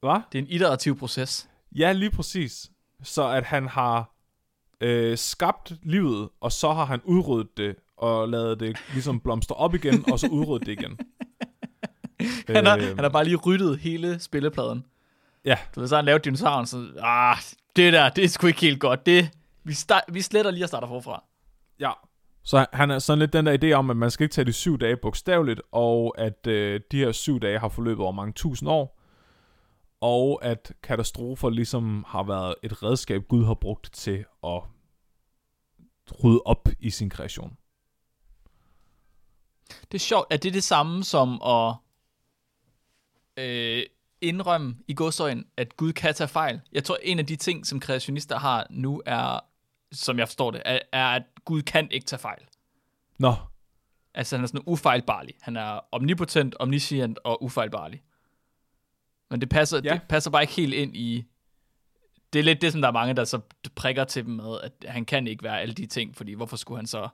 Hvad? 0.00 0.20
Det 0.32 0.38
er 0.38 0.42
en 0.42 0.50
iterativ 0.50 0.98
proces. 0.98 1.48
Ja, 1.72 1.92
lige 1.92 2.10
præcis. 2.10 2.70
Så 3.02 3.28
at 3.28 3.44
han 3.44 3.68
har 3.68 4.14
øh, 4.80 5.18
skabt 5.18 5.72
livet, 5.82 6.28
og 6.40 6.52
så 6.52 6.72
har 6.72 6.84
han 6.84 7.00
udryddet 7.04 7.56
det, 7.56 7.76
og 7.96 8.28
lavet 8.28 8.60
det 8.60 8.76
ligesom 8.92 9.20
blomstre 9.20 9.56
op 9.56 9.74
igen, 9.74 10.12
og 10.12 10.18
så 10.20 10.26
udryddet 10.28 10.66
det 10.66 10.72
igen. 10.72 10.98
Han 12.48 12.66
har, 12.66 12.76
Øh, 12.76 12.82
han 12.86 12.98
har 12.98 13.08
bare 13.08 13.24
lige 13.24 13.36
ryddet 13.36 13.78
hele 13.78 14.20
spillepladen. 14.20 14.84
Ja, 15.44 15.58
Du 15.74 15.80
ved, 15.80 15.88
så 15.88 15.96
han 15.96 16.04
lavet 16.04 16.24
dinosauren, 16.24 16.66
så 16.66 16.92
ah, 17.02 17.36
det 17.76 17.92
der, 17.92 18.08
det 18.08 18.24
er 18.24 18.28
sgu 18.28 18.46
ikke 18.46 18.60
helt 18.60 18.80
godt. 18.80 19.06
Det, 19.06 19.30
vi, 19.64 19.72
start, 19.74 20.02
vi 20.08 20.22
sletter 20.22 20.50
lige 20.50 20.64
og 20.64 20.68
starter 20.68 20.88
forfra. 20.88 21.24
Ja. 21.80 21.90
Så 22.46 22.66
han 22.72 22.90
er 22.90 22.98
sådan 22.98 23.18
lidt 23.18 23.32
den 23.32 23.46
der 23.46 23.58
idé 23.62 23.72
om, 23.72 23.90
at 23.90 23.96
man 23.96 24.10
skal 24.10 24.24
ikke 24.24 24.32
tage 24.32 24.44
de 24.44 24.52
syv 24.52 24.78
dage 24.78 24.96
bogstaveligt, 24.96 25.60
og 25.72 26.14
at 26.18 26.46
øh, 26.46 26.80
de 26.90 26.98
her 26.98 27.12
syv 27.12 27.40
dage 27.40 27.58
har 27.58 27.68
forløbet 27.68 28.02
over 28.02 28.12
mange 28.12 28.32
tusind 28.32 28.68
år, 28.68 29.00
og 30.00 30.44
at 30.44 30.72
katastrofer 30.82 31.50
ligesom 31.50 32.04
har 32.08 32.22
været 32.22 32.54
et 32.62 32.82
redskab, 32.82 33.22
Gud 33.28 33.44
har 33.44 33.54
brugt 33.54 33.90
til 33.92 34.24
at 34.44 34.62
rydde 36.24 36.42
op 36.44 36.68
i 36.80 36.90
sin 36.90 37.10
kreation. 37.10 37.56
Det 39.68 39.94
er 39.94 39.98
sjovt. 39.98 40.26
Er 40.30 40.36
det 40.36 40.54
det 40.54 40.64
samme 40.64 41.04
som 41.04 41.42
at 41.42 41.74
øh, 43.36 43.82
indrømme 44.20 44.76
i 44.88 44.94
godsøjen, 44.94 45.46
at 45.56 45.76
Gud 45.76 45.92
kan 45.92 46.14
tage 46.14 46.28
fejl? 46.28 46.60
Jeg 46.72 46.84
tror, 46.84 46.98
en 47.02 47.18
af 47.18 47.26
de 47.26 47.36
ting, 47.36 47.66
som 47.66 47.80
kreationister 47.80 48.38
har 48.38 48.66
nu, 48.70 49.02
er, 49.06 49.40
som 49.92 50.18
jeg 50.18 50.28
forstår 50.28 50.50
det, 50.50 50.62
er, 50.64 50.78
er 50.92 51.06
at 51.06 51.22
Gud 51.44 51.62
kan 51.62 51.88
ikke 51.90 52.06
tage 52.06 52.20
fejl. 52.20 52.42
Nå, 53.18 53.34
Altså, 54.14 54.36
han 54.36 54.42
er 54.42 54.46
sådan 54.48 54.62
ufejlbarlig. 54.66 55.34
Han 55.42 55.56
er 55.56 55.80
omnipotent, 55.92 56.54
omniscient 56.58 57.18
og 57.24 57.42
ufejlbarlig. 57.42 58.02
Men 59.30 59.40
det 59.40 59.48
passer, 59.48 59.80
Ja. 59.84 59.92
det 59.92 60.02
passer 60.08 60.30
bare 60.30 60.42
ikke 60.42 60.52
helt 60.54 60.74
ind 60.74 60.96
i... 60.96 61.24
Det 62.32 62.38
er 62.38 62.42
lidt 62.42 62.60
det, 62.62 62.72
som 62.72 62.80
der 62.80 62.88
er 62.88 62.92
mange, 62.92 63.14
der 63.14 63.24
så 63.24 63.40
prikker 63.74 64.04
til 64.04 64.24
dem 64.26 64.34
med, 64.34 64.60
at 64.62 64.72
han 64.88 65.04
kan 65.04 65.26
ikke 65.26 65.42
være 65.44 65.60
alle 65.60 65.74
de 65.74 65.86
ting, 65.86 66.16
fordi 66.16 66.32
hvorfor 66.32 66.56
skulle 66.56 66.78
han 66.78 66.86
så 66.86 67.08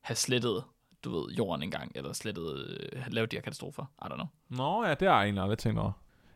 have 0.00 0.16
slettet, 0.16 0.64
du 1.04 1.10
ved, 1.20 1.34
jorden 1.34 1.62
engang, 1.62 1.92
eller 1.94 2.12
slettet, 2.12 2.78
øh, 2.92 3.02
lavet 3.08 3.30
de 3.30 3.36
her 3.36 3.42
katastrofer? 3.42 3.84
I 4.02 4.04
don't 4.04 4.14
know. 4.14 4.26
Nå 4.48 4.84
ja, 4.84 4.94
det 4.94 5.08
har 5.08 5.14
jeg 5.16 5.24
egentlig 5.24 5.42
aldrig 5.42 5.58
tænkt 5.58 5.80
over. 5.80 5.92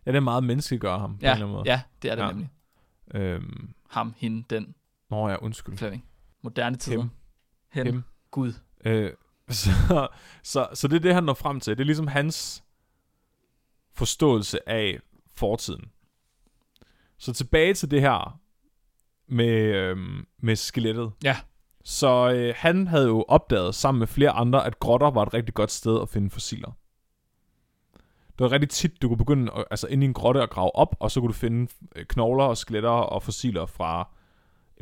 Ja, 0.06 0.10
det 0.10 0.16
er 0.16 0.20
meget 0.20 0.44
menneskeliggøre 0.44 0.98
ham 0.98 1.10
på 1.10 1.18
en 1.20 1.24
eller 1.24 1.34
anden 1.34 1.50
måde. 1.50 1.62
ja, 1.66 1.82
det 2.02 2.10
er 2.10 2.14
det 2.14 2.22
ja. 2.22 2.28
nemlig. 2.28 2.50
Øhm, 3.14 3.74
Ham, 3.90 4.14
hende, 4.16 4.44
den, 4.50 4.74
nå 5.12 5.28
ja, 5.28 5.36
undskyld. 5.36 5.76
Flemming. 5.76 6.04
Moderne 6.42 6.76
tider. 6.76 7.00
Hem. 7.00 7.10
Hen. 7.72 7.86
Hem. 7.86 8.02
Gud. 8.30 8.52
Øh, 8.84 9.12
så, 9.48 10.08
så, 10.42 10.68
så 10.74 10.88
det 10.88 10.96
er 10.96 11.00
det, 11.00 11.14
han 11.14 11.24
når 11.24 11.34
frem 11.34 11.60
til. 11.60 11.76
Det 11.76 11.80
er 11.80 11.86
ligesom 11.86 12.06
hans 12.06 12.64
forståelse 13.94 14.68
af 14.68 14.98
fortiden. 15.34 15.84
Så 17.18 17.32
tilbage 17.32 17.74
til 17.74 17.90
det 17.90 18.00
her 18.00 18.40
med, 19.26 19.74
øhm, 19.74 20.26
med 20.38 20.56
skelettet. 20.56 21.12
Ja. 21.24 21.36
Så 21.84 22.32
øh, 22.32 22.54
han 22.56 22.86
havde 22.86 23.06
jo 23.06 23.24
opdaget 23.28 23.74
sammen 23.74 23.98
med 23.98 24.06
flere 24.06 24.30
andre, 24.30 24.66
at 24.66 24.78
grotter 24.78 25.10
var 25.10 25.22
et 25.22 25.34
rigtig 25.34 25.54
godt 25.54 25.70
sted 25.70 26.00
at 26.02 26.08
finde 26.08 26.30
fossiler. 26.30 26.72
Det 28.38 28.44
var 28.44 28.52
rigtig 28.52 28.70
tit, 28.70 29.02
du 29.02 29.08
kunne 29.08 29.18
begynde 29.18 29.52
at, 29.52 29.64
altså 29.70 29.86
ind 29.86 30.02
i 30.02 30.06
en 30.06 30.14
grotte 30.14 30.42
og 30.42 30.50
grave 30.50 30.76
op, 30.76 30.96
og 31.00 31.10
så 31.10 31.20
kunne 31.20 31.28
du 31.28 31.38
finde 31.38 31.72
øh, 31.96 32.06
knogler 32.06 32.44
og 32.44 32.56
skeletter 32.56 32.90
og 32.90 33.22
fossiler 33.22 33.66
fra 33.66 34.08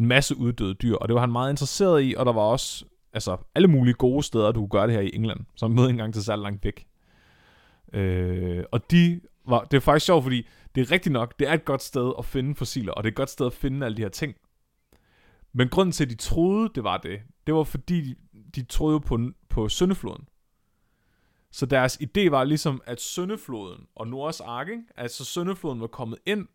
en 0.00 0.06
masse 0.06 0.36
uddøde 0.36 0.74
dyr, 0.74 0.94
og 0.94 1.08
det 1.08 1.14
var 1.14 1.20
han 1.20 1.32
meget 1.32 1.50
interesseret 1.50 2.02
i, 2.04 2.14
og 2.18 2.26
der 2.26 2.32
var 2.32 2.42
også 2.42 2.84
altså, 3.12 3.36
alle 3.54 3.68
mulige 3.68 3.94
gode 3.94 4.22
steder, 4.22 4.52
du 4.52 4.60
kunne 4.60 4.68
gøre 4.68 4.86
det 4.86 4.94
her 4.94 5.00
i 5.00 5.10
England, 5.14 5.40
som 5.56 5.70
mødte 5.70 5.90
engang 5.90 6.14
til 6.14 6.24
særlig 6.24 6.42
langt 6.42 6.64
væk. 6.64 6.86
Øh, 7.92 8.64
og 8.72 8.90
de 8.90 9.20
var, 9.48 9.64
det 9.64 9.76
er 9.76 9.80
faktisk 9.80 10.06
sjovt, 10.06 10.22
fordi 10.22 10.46
det 10.74 10.80
er 10.80 10.90
rigtigt 10.90 11.12
nok, 11.12 11.38
det 11.38 11.48
er 11.48 11.52
et 11.52 11.64
godt 11.64 11.82
sted 11.82 12.12
at 12.18 12.24
finde 12.24 12.54
fossiler, 12.54 12.92
og 12.92 13.02
det 13.02 13.08
er 13.08 13.12
et 13.12 13.16
godt 13.16 13.30
sted 13.30 13.46
at 13.46 13.52
finde 13.52 13.86
alle 13.86 13.96
de 13.96 14.02
her 14.02 14.08
ting. 14.08 14.34
Men 15.52 15.68
grunden 15.68 15.92
til, 15.92 16.04
at 16.04 16.10
de 16.10 16.16
troede, 16.16 16.70
det 16.74 16.84
var 16.84 16.96
det, 16.96 17.20
det 17.46 17.54
var 17.54 17.64
fordi, 17.64 18.00
de, 18.00 18.14
de 18.54 18.62
troede 18.62 19.00
på, 19.00 19.18
på 19.48 19.68
Søndefloden. 19.68 20.24
Så 21.52 21.66
deres 21.66 21.98
idé 22.02 22.30
var 22.30 22.44
ligesom, 22.44 22.82
at 22.86 23.00
Søndefloden 23.00 23.86
og 23.94 24.08
Nords 24.08 24.40
Ark, 24.40 24.68
ikke? 24.68 24.82
altså 24.96 25.24
Søndefloden 25.24 25.80
var 25.80 25.86
kommet 25.86 26.18
ind, 26.26 26.48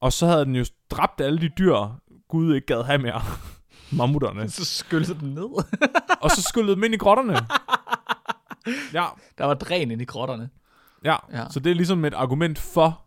og 0.00 0.12
så 0.12 0.26
havde 0.26 0.44
den 0.44 0.56
jo 0.56 0.64
dræbt 0.90 1.20
alle 1.20 1.40
de 1.40 1.48
dyr, 1.48 1.98
Gud 2.28 2.54
ikke 2.54 2.66
gad 2.66 2.82
have 2.82 2.98
mere. 2.98 3.22
Mammutterne. 3.98 4.50
Så 4.50 4.64
skyllede 4.64 5.14
den 5.20 5.28
ned. 5.34 5.64
og 6.22 6.30
så 6.30 6.42
skyllede 6.42 6.74
dem 6.74 6.84
ind 6.84 6.94
i 6.94 6.96
grotterne. 6.96 7.36
Ja, 8.92 9.06
Der 9.38 9.44
var 9.44 9.54
dræn 9.54 9.90
ind 9.90 10.02
i 10.02 10.04
grotterne. 10.04 10.50
ja. 11.04 11.16
Ja. 11.32 11.46
Så 11.50 11.60
det 11.60 11.70
er 11.70 11.74
ligesom 11.74 12.04
et 12.04 12.14
argument 12.14 12.58
for 12.58 13.04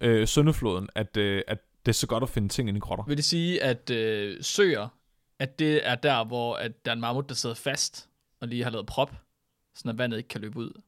øh, 0.00 0.28
Søndefloden, 0.28 0.88
at, 0.94 1.16
øh, 1.16 1.42
at 1.48 1.58
det 1.86 1.92
er 1.92 1.94
så 1.94 2.06
godt 2.06 2.22
at 2.22 2.28
finde 2.28 2.48
ting 2.48 2.68
ind 2.68 2.76
i 2.76 2.80
grotter. 2.80 3.04
Vil 3.04 3.16
det 3.16 3.24
sige, 3.24 3.62
at 3.62 3.90
øh, 3.90 4.42
søer, 4.42 4.88
at 5.38 5.58
det 5.58 5.86
er 5.88 5.94
der, 5.94 6.24
hvor 6.24 6.56
at 6.56 6.84
der 6.84 6.90
er 6.90 6.94
en 6.94 7.00
mammut, 7.00 7.28
der 7.28 7.34
sidder 7.34 7.54
fast 7.54 8.08
og 8.40 8.48
lige 8.48 8.62
har 8.64 8.70
lavet 8.70 8.86
prop, 8.86 9.12
at 9.88 9.98
vandet 9.98 10.16
ikke 10.16 10.28
kan 10.28 10.40
løbe 10.40 10.58
ud. 10.58 10.80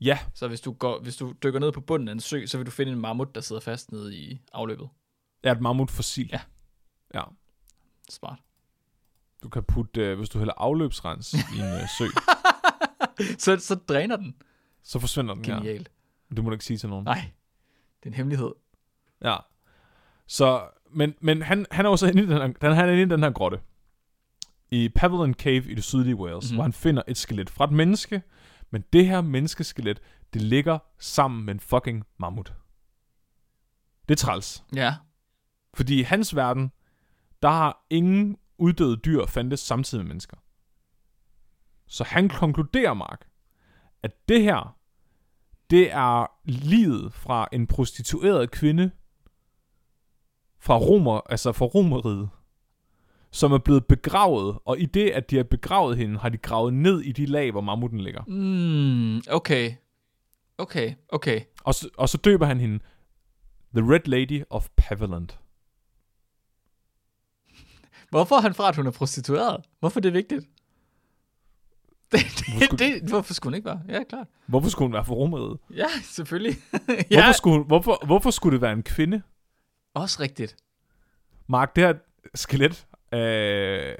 Ja, 0.00 0.18
Så 0.34 0.48
hvis 0.48 0.60
du, 0.60 0.72
går, 0.72 1.00
hvis 1.02 1.16
du 1.16 1.32
dykker 1.42 1.60
ned 1.60 1.72
på 1.72 1.80
bunden 1.80 2.08
af 2.08 2.12
en 2.12 2.20
sø, 2.20 2.46
så 2.46 2.56
vil 2.58 2.66
du 2.66 2.70
finde 2.70 2.92
en 2.92 3.00
mammut, 3.00 3.34
der 3.34 3.40
sidder 3.40 3.60
fast 3.60 3.92
nede 3.92 4.16
i 4.16 4.40
afløbet. 4.52 4.88
Er 5.42 5.52
et 5.52 5.60
mammutfossil. 5.60 6.28
Ja. 6.32 6.40
Ja. 7.14 7.22
Smart. 8.10 8.38
Du 9.42 9.48
kan 9.48 9.62
putte, 9.62 10.00
øh, 10.00 10.18
hvis 10.18 10.28
du 10.28 10.38
hælder 10.38 10.54
afløbsrens 10.56 11.34
i 11.34 11.58
en 11.58 11.64
øh, 11.64 11.88
sø, 11.98 12.04
Så, 13.38 13.56
så 13.56 13.74
dræner 13.74 14.16
den. 14.16 14.34
så 14.82 14.98
forsvinder 14.98 15.34
den 15.34 15.44
her. 15.44 15.54
Genialt. 15.56 15.90
Du 16.36 16.42
må 16.42 16.48
du 16.50 16.52
ikke 16.52 16.64
sige 16.64 16.76
til 16.78 16.88
nogen. 16.88 17.04
Nej, 17.04 17.30
det 17.98 18.06
er 18.06 18.10
en 18.10 18.14
hemmelighed. 18.14 18.50
Ja. 19.24 19.36
Så, 20.26 20.68
men, 20.90 21.14
men 21.20 21.42
han, 21.42 21.66
han 21.70 21.86
er 21.86 21.90
også 21.90 22.06
inde 22.06 22.22
i 22.22 22.26
den 22.26 22.32
her, 22.32 22.46
den, 22.46 22.72
han 22.72 22.88
er 22.88 22.92
inde 22.92 23.02
i 23.02 23.06
den 23.06 23.22
her 23.22 23.30
grotte. 23.30 23.60
I 24.70 24.88
Pavilion 24.88 25.34
Cave 25.34 25.70
i 25.70 25.74
det 25.74 25.84
sydlige 25.84 26.16
Wales, 26.16 26.44
mm-hmm. 26.44 26.56
hvor 26.56 26.62
han 26.62 26.72
finder 26.72 27.02
et 27.08 27.16
skelet 27.16 27.50
fra 27.50 27.64
et 27.64 27.72
menneske, 27.72 28.22
men 28.70 28.84
det 28.92 29.06
her 29.06 29.20
menneskeskelet, 29.20 30.00
det 30.32 30.42
ligger 30.42 30.78
sammen 30.98 31.44
med 31.44 31.54
en 31.54 31.60
fucking 31.60 32.04
mammut. 32.18 32.54
Det 34.08 34.14
er 34.14 34.18
træls. 34.18 34.64
Ja. 34.74 34.94
Fordi 35.74 36.00
i 36.00 36.02
hans 36.02 36.36
verden, 36.36 36.72
der 37.42 37.48
har 37.48 37.86
ingen 37.90 38.36
uddøde 38.58 38.96
dyr 38.96 39.26
fandtes 39.26 39.60
samtidig 39.60 40.04
med 40.04 40.08
mennesker. 40.08 40.36
Så 41.86 42.04
han 42.04 42.28
konkluderer, 42.28 42.94
Mark, 42.94 43.28
at 44.02 44.28
det 44.28 44.42
her, 44.42 44.76
det 45.70 45.92
er 45.92 46.26
livet 46.44 47.14
fra 47.14 47.48
en 47.52 47.66
prostitueret 47.66 48.50
kvinde 48.50 48.90
fra 50.58 50.78
Romer, 50.78 51.20
altså 51.30 51.52
fra 51.52 51.66
Romeriet, 51.66 52.28
som 53.30 53.52
er 53.52 53.58
blevet 53.58 53.86
begravet, 53.86 54.58
og 54.64 54.78
i 54.78 54.86
det, 54.86 55.10
at 55.10 55.30
de 55.30 55.36
har 55.36 55.44
begravet 55.44 55.96
hende, 55.96 56.18
har 56.18 56.28
de 56.28 56.38
gravet 56.38 56.74
ned 56.74 57.00
i 57.00 57.12
de 57.12 57.26
lag, 57.26 57.50
hvor 57.50 57.60
mammuten 57.60 58.00
ligger. 58.00 58.22
Mm, 58.26 59.22
okay. 59.30 59.74
Okay, 60.58 60.94
okay. 61.08 61.40
Og 61.64 61.74
så, 61.74 61.88
og 61.98 62.08
så 62.08 62.18
døber 62.18 62.46
han 62.46 62.60
hende 62.60 62.78
The 63.74 63.92
Red 63.92 64.00
Lady 64.06 64.42
of 64.50 64.68
Paviland. 64.76 65.28
Hvorfor 68.12 68.36
er 68.36 68.40
han 68.40 68.54
fra, 68.54 68.68
at 68.68 68.76
hun 68.76 68.86
er 68.86 68.90
prostitueret? 68.90 69.64
Hvorfor 69.80 70.00
er 70.00 70.02
det 70.02 70.12
vigtigt? 70.12 70.44
Det, 72.12 72.20
Hvorfor 72.20 72.58
det, 72.58 72.64
skulle- 72.78 73.00
det, 73.00 73.08
hvorfor 73.10 73.34
skulle 73.34 73.50
hun 73.50 73.54
ikke 73.54 73.64
være? 73.66 73.82
Ja, 73.88 74.02
klart. 74.04 74.26
Hvorfor 74.46 74.68
skulle 74.68 74.86
hun 74.86 74.92
være 74.92 75.04
fra 75.04 75.14
Romeriet? 75.14 75.58
Ja, 75.74 75.86
selvfølgelig. 76.02 76.56
Hvorfor, 76.70 77.02
ja, 77.10 77.32
skulle, 77.32 77.56
hun- 77.58 77.66
hvorfor, 77.66 78.06
hvorfor 78.06 78.30
skulle 78.30 78.52
det 78.54 78.60
være 78.62 78.72
en 78.72 78.82
kvinde? 78.82 79.22
også 79.94 80.22
rigtigt. 80.22 80.56
Mark, 81.46 81.76
det 81.76 81.84
her 81.84 81.94
skelet 82.34 82.86
øh, 83.14 83.94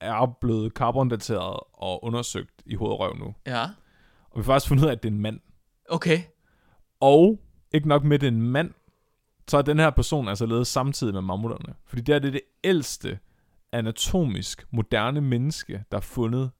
er 0.00 0.36
blevet 0.40 0.72
carbondateret 0.72 1.60
og 1.72 2.04
undersøgt 2.04 2.62
i 2.66 2.74
hoved 2.74 2.92
og 2.92 3.00
røv 3.00 3.16
nu. 3.16 3.34
Ja, 3.46 3.62
Og 4.30 4.36
vi 4.38 4.40
har 4.40 4.42
faktisk 4.42 4.68
fundet 4.68 4.84
ud 4.84 4.88
af, 4.88 4.92
at 4.92 5.02
det 5.02 5.08
er 5.08 5.12
en 5.12 5.20
mand. 5.20 5.40
okay. 5.88 6.20
Og 7.00 7.40
ikke 7.72 7.88
nok 7.88 8.04
med, 8.04 8.14
at 8.14 8.20
det 8.20 8.26
er 8.26 8.30
en 8.32 8.42
mand, 8.42 8.70
så 9.48 9.58
er 9.58 9.62
den 9.62 9.78
her 9.78 9.90
person 9.90 10.28
altså 10.28 10.46
levet 10.46 10.66
samtidig 10.66 11.14
med 11.14 11.22
mammutterne. 11.22 11.74
Fordi 11.86 12.02
det 12.02 12.14
er 12.14 12.18
det, 12.18 12.32
det 12.32 12.40
ældste 12.64 13.18
anatomisk 13.72 14.66
moderne 14.72 15.20
menneske, 15.20 15.84
der 15.90 15.96
er 15.96 16.00
fundet 16.00 16.50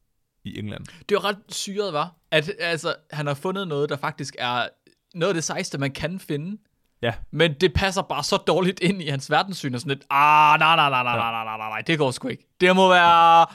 i 0.45 0.59
England. 0.59 0.85
Det 0.85 0.95
er 0.97 1.03
jo 1.13 1.19
ret 1.19 1.39
syret, 1.49 1.93
var, 1.93 2.15
At 2.31 2.51
altså, 2.61 2.95
han 3.11 3.27
har 3.27 3.35
fundet 3.35 3.69
noget, 3.69 3.89
der 3.89 3.97
faktisk 3.97 4.37
er 4.39 4.69
noget 5.15 5.31
af 5.31 5.35
det 5.35 5.45
sejeste, 5.45 5.79
man 5.79 5.91
kan 5.91 6.21
finde. 6.21 6.59
Ja. 7.03 7.15
Men 7.31 7.55
det 7.61 7.73
passer 7.75 8.03
bare 8.03 8.25
så 8.25 8.37
dårligt 8.37 8.81
ind 8.81 9.03
i 9.03 9.09
hans 9.09 9.31
verdenssyn 9.31 9.75
og 9.75 9.81
sådan 9.81 9.91
lidt, 9.97 10.05
ah, 10.11 10.59
nej, 10.59 10.77
nej, 10.77 10.91
nej, 10.91 11.03
nej, 11.03 11.17
nej, 11.17 11.45
nej, 11.45 11.57
nej, 11.57 11.69
nej, 11.69 11.81
det 11.87 11.99
går 11.99 12.11
sgu 12.11 12.29
ikke. 12.29 12.49
Det 12.61 12.77
må 12.77 12.89
være, 12.89 13.47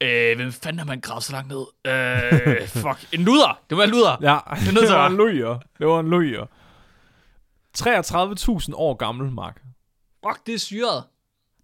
øh, 0.00 0.36
hvem 0.36 0.52
fanden 0.52 0.78
har 0.78 0.86
man 0.86 1.00
gravet 1.00 1.22
så 1.24 1.32
langt 1.32 1.48
ned? 1.48 1.64
Øh, 1.86 2.68
fuck, 2.82 3.08
en 3.12 3.24
luder, 3.24 3.60
det 3.70 3.78
være 3.78 3.86
en 3.86 3.92
luder. 3.92 4.16
Ja, 4.20 4.38
Det 4.50 4.74
det 4.74 4.90
var 4.90 5.06
en 5.06 5.16
lujer. 5.16 5.58
Det 5.78 5.86
var 5.86 6.00
en 6.00 6.08
lujer. 6.08 6.46
33.000 7.78 8.74
år 8.74 8.94
gammel, 8.94 9.32
Mark. 9.32 9.62
Fuck, 10.26 10.46
det 10.46 10.54
er 10.54 10.58
syret. 10.58 11.04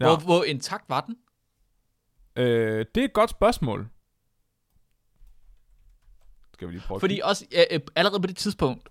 Ja. 0.01 0.07
Hvor, 0.07 0.17
hvor 0.17 0.45
intakt 0.45 0.85
var 0.89 1.01
den? 1.01 1.17
Øh, 2.37 2.87
det 2.95 3.01
er 3.01 3.05
et 3.05 3.13
godt 3.13 3.31
spørgsmål. 3.31 3.89
Skal 6.53 6.69
vi 6.69 6.73
lige 6.73 6.83
prøve 6.87 7.01
Fordi 7.01 7.21
også 7.25 7.47
øh, 7.71 7.81
allerede 7.97 8.21
på 8.21 8.27
det 8.27 8.37
tidspunkt, 8.37 8.89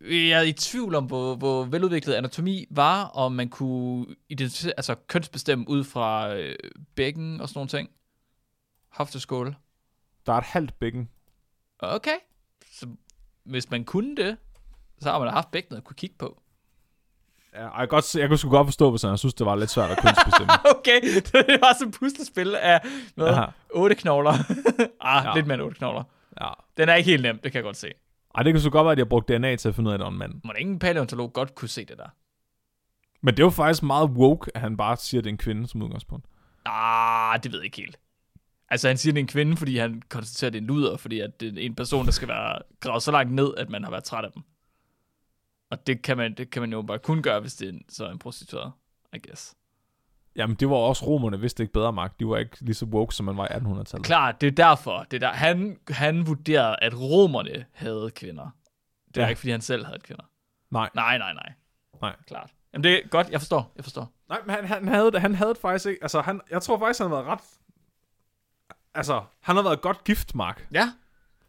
jeg 0.00 0.30
er 0.30 0.42
i 0.42 0.52
tvivl 0.52 0.94
om, 0.94 1.04
hvor, 1.04 1.36
hvor 1.36 1.64
veludviklet 1.64 2.14
anatomi 2.14 2.66
var, 2.70 3.04
og 3.04 3.32
man 3.32 3.48
kunne 3.48 4.06
identificere, 4.28 4.72
altså 4.76 4.94
kønsbestemme 4.94 5.68
ud 5.68 5.84
fra 5.84 6.34
øh, 6.34 6.56
bækken 6.94 7.40
og 7.40 7.48
sådan 7.48 7.58
nogle 7.58 7.68
ting. 7.68 7.90
Hofteskål. 8.88 9.56
Der 10.26 10.32
er 10.32 10.38
et 10.38 10.44
halvt 10.44 10.78
bækken. 10.78 11.08
Okay. 11.78 12.16
Så 12.72 12.88
hvis 13.44 13.70
man 13.70 13.84
kunne 13.84 14.16
det, 14.16 14.36
så 15.00 15.10
har 15.10 15.18
man 15.18 15.28
da 15.28 15.32
haft 15.32 15.50
bækkenet 15.50 15.78
at 15.78 15.84
kunne 15.84 15.96
kigge 15.96 16.16
på. 16.18 16.42
Ja, 17.54 17.78
jeg, 17.78 17.88
godt, 17.88 18.14
jeg 18.16 18.28
kunne 18.28 18.38
sgu 18.38 18.50
godt 18.50 18.66
forstå, 18.66 18.90
hvis 18.90 19.04
jeg 19.04 19.18
synes, 19.18 19.34
det 19.34 19.46
var 19.46 19.54
lidt 19.56 19.70
svært 19.70 19.90
at 19.90 19.98
kønsbestemme. 20.02 20.52
Okay, 20.76 21.00
det 21.48 21.60
var 21.60 21.72
sådan 21.74 21.88
et 21.88 21.94
puslespil 21.94 22.54
af 22.54 22.80
noget, 23.16 23.52
otte 23.74 23.94
knogler. 23.94 24.32
ah, 25.00 25.24
Ja. 25.24 25.34
lidt 25.34 25.46
mere 25.46 25.54
end 25.54 25.62
otte 25.62 25.76
knogler. 25.78 26.02
ja. 26.40 26.48
Den 26.76 26.88
er 26.88 26.94
ikke 26.94 27.10
helt 27.10 27.22
nem, 27.22 27.38
det 27.38 27.52
kan 27.52 27.58
jeg 27.58 27.64
godt 27.64 27.76
se. 27.76 27.88
Ej, 28.34 28.42
det 28.42 28.52
kan 28.52 28.60
så 28.60 28.70
godt 28.70 28.84
være, 28.84 28.92
at 28.92 28.98
jeg 28.98 29.08
brugte 29.08 29.38
DNA 29.38 29.56
til 29.56 29.68
at 29.68 29.74
finde 29.74 29.88
ud 29.88 29.92
af, 29.92 29.94
at 29.94 29.98
det 30.00 30.04
var 30.04 30.10
en 30.10 30.18
mand. 30.18 30.40
Må 30.44 30.52
ingen 30.58 30.78
paleontolog 30.78 31.32
godt 31.32 31.54
kunne 31.54 31.68
se 31.68 31.84
det 31.84 31.98
der? 31.98 32.08
Men 33.22 33.34
det 33.34 33.42
er 33.42 33.46
jo 33.46 33.50
faktisk 33.50 33.82
meget 33.82 34.10
woke, 34.10 34.50
at 34.54 34.60
han 34.60 34.76
bare 34.76 34.96
siger, 34.96 35.20
at 35.20 35.24
det 35.24 35.30
er 35.30 35.34
en 35.34 35.38
kvinde 35.38 35.68
som 35.68 35.82
udgangspunkt. 35.82 36.26
Ah, 36.66 37.42
det 37.42 37.52
ved 37.52 37.58
jeg 37.58 37.64
ikke 37.64 37.76
helt. 37.76 37.98
Altså, 38.68 38.88
han 38.88 38.96
siger, 38.96 39.12
det 39.12 39.20
er 39.20 39.24
en 39.24 39.28
kvinde, 39.28 39.56
fordi 39.56 39.78
han 39.78 40.02
konstaterer, 40.08 40.48
at 40.48 40.52
det 40.52 40.58
er 40.58 40.62
en 40.62 40.66
luder, 40.66 40.96
fordi 40.96 41.20
at 41.20 41.40
det 41.40 41.58
er 41.58 41.62
en 41.66 41.74
person, 41.74 42.04
der 42.06 42.12
skal 42.12 42.28
være 42.28 42.58
gravet 42.80 43.02
så 43.02 43.10
langt 43.12 43.32
ned, 43.32 43.54
at 43.56 43.68
man 43.70 43.84
har 43.84 43.90
været 43.90 44.04
træt 44.04 44.24
af 44.24 44.32
dem. 44.32 44.42
Og 45.70 45.86
det 45.86 46.02
kan 46.02 46.16
man, 46.16 46.34
det 46.34 46.50
kan 46.50 46.62
man 46.62 46.72
jo 46.72 46.82
bare 46.82 46.98
kun 46.98 47.22
gøre, 47.22 47.40
hvis 47.40 47.54
det 47.54 47.68
er 47.68 47.72
en, 47.72 47.84
så 47.88 48.06
er 48.06 48.10
en 48.10 48.18
prostitueret, 48.18 48.72
I 49.14 49.18
guess. 49.28 49.54
Jamen, 50.36 50.56
det 50.56 50.70
var 50.70 50.76
også 50.76 51.06
romerne, 51.06 51.40
vidste 51.40 51.62
ikke 51.62 51.72
bedre 51.72 51.92
magt. 51.92 52.20
De 52.20 52.26
var 52.28 52.36
ikke 52.36 52.56
lige 52.60 52.74
så 52.74 52.84
woke, 52.86 53.14
som 53.14 53.26
man 53.26 53.36
var 53.36 53.44
i 53.46 53.50
1800-tallet. 53.50 54.06
Klart, 54.06 54.40
det 54.40 54.46
er 54.46 54.50
derfor. 54.50 55.02
Det 55.10 55.22
er 55.22 55.28
der. 55.28 55.32
Han, 55.34 55.78
han 55.88 56.26
vurderede, 56.26 56.76
at 56.82 57.00
romerne 57.00 57.64
havde 57.72 58.10
kvinder. 58.16 58.50
Det 59.08 59.16
er 59.16 59.20
Ja. 59.20 59.22
ja. 59.22 59.28
ikke, 59.28 59.38
fordi 59.38 59.50
han 59.50 59.60
selv 59.60 59.84
havde 59.86 59.98
kvinder. 60.00 60.24
Nej. 60.70 60.90
Nej, 60.94 61.18
nej, 61.18 61.32
nej. 61.32 61.52
Nej. 62.00 62.16
Klart. 62.26 62.50
Jamen, 62.72 62.84
det 62.84 62.94
er 63.04 63.08
godt. 63.08 63.30
Jeg 63.30 63.40
forstår. 63.40 63.72
Jeg 63.76 63.84
forstår. 63.84 64.12
Nej, 64.28 64.38
men 64.46 64.54
han, 64.54 64.64
han, 64.64 64.88
havde, 64.88 65.12
det- 65.12 65.20
han 65.20 65.34
havde 65.34 65.50
det 65.50 65.58
faktisk 65.58 65.86
ikke. 65.86 65.98
Altså, 66.02 66.20
han, 66.20 66.40
jeg 66.50 66.62
tror 66.62 66.78
faktisk, 66.78 67.00
han 67.00 67.10
har 67.10 67.16
været 67.16 67.26
ret... 67.28 67.40
Altså, 68.94 69.22
han 69.40 69.56
har 69.56 69.62
været 69.62 69.80
godt 69.80 70.04
gift, 70.04 70.34
Mark. 70.34 70.68
Ja. 70.72 70.92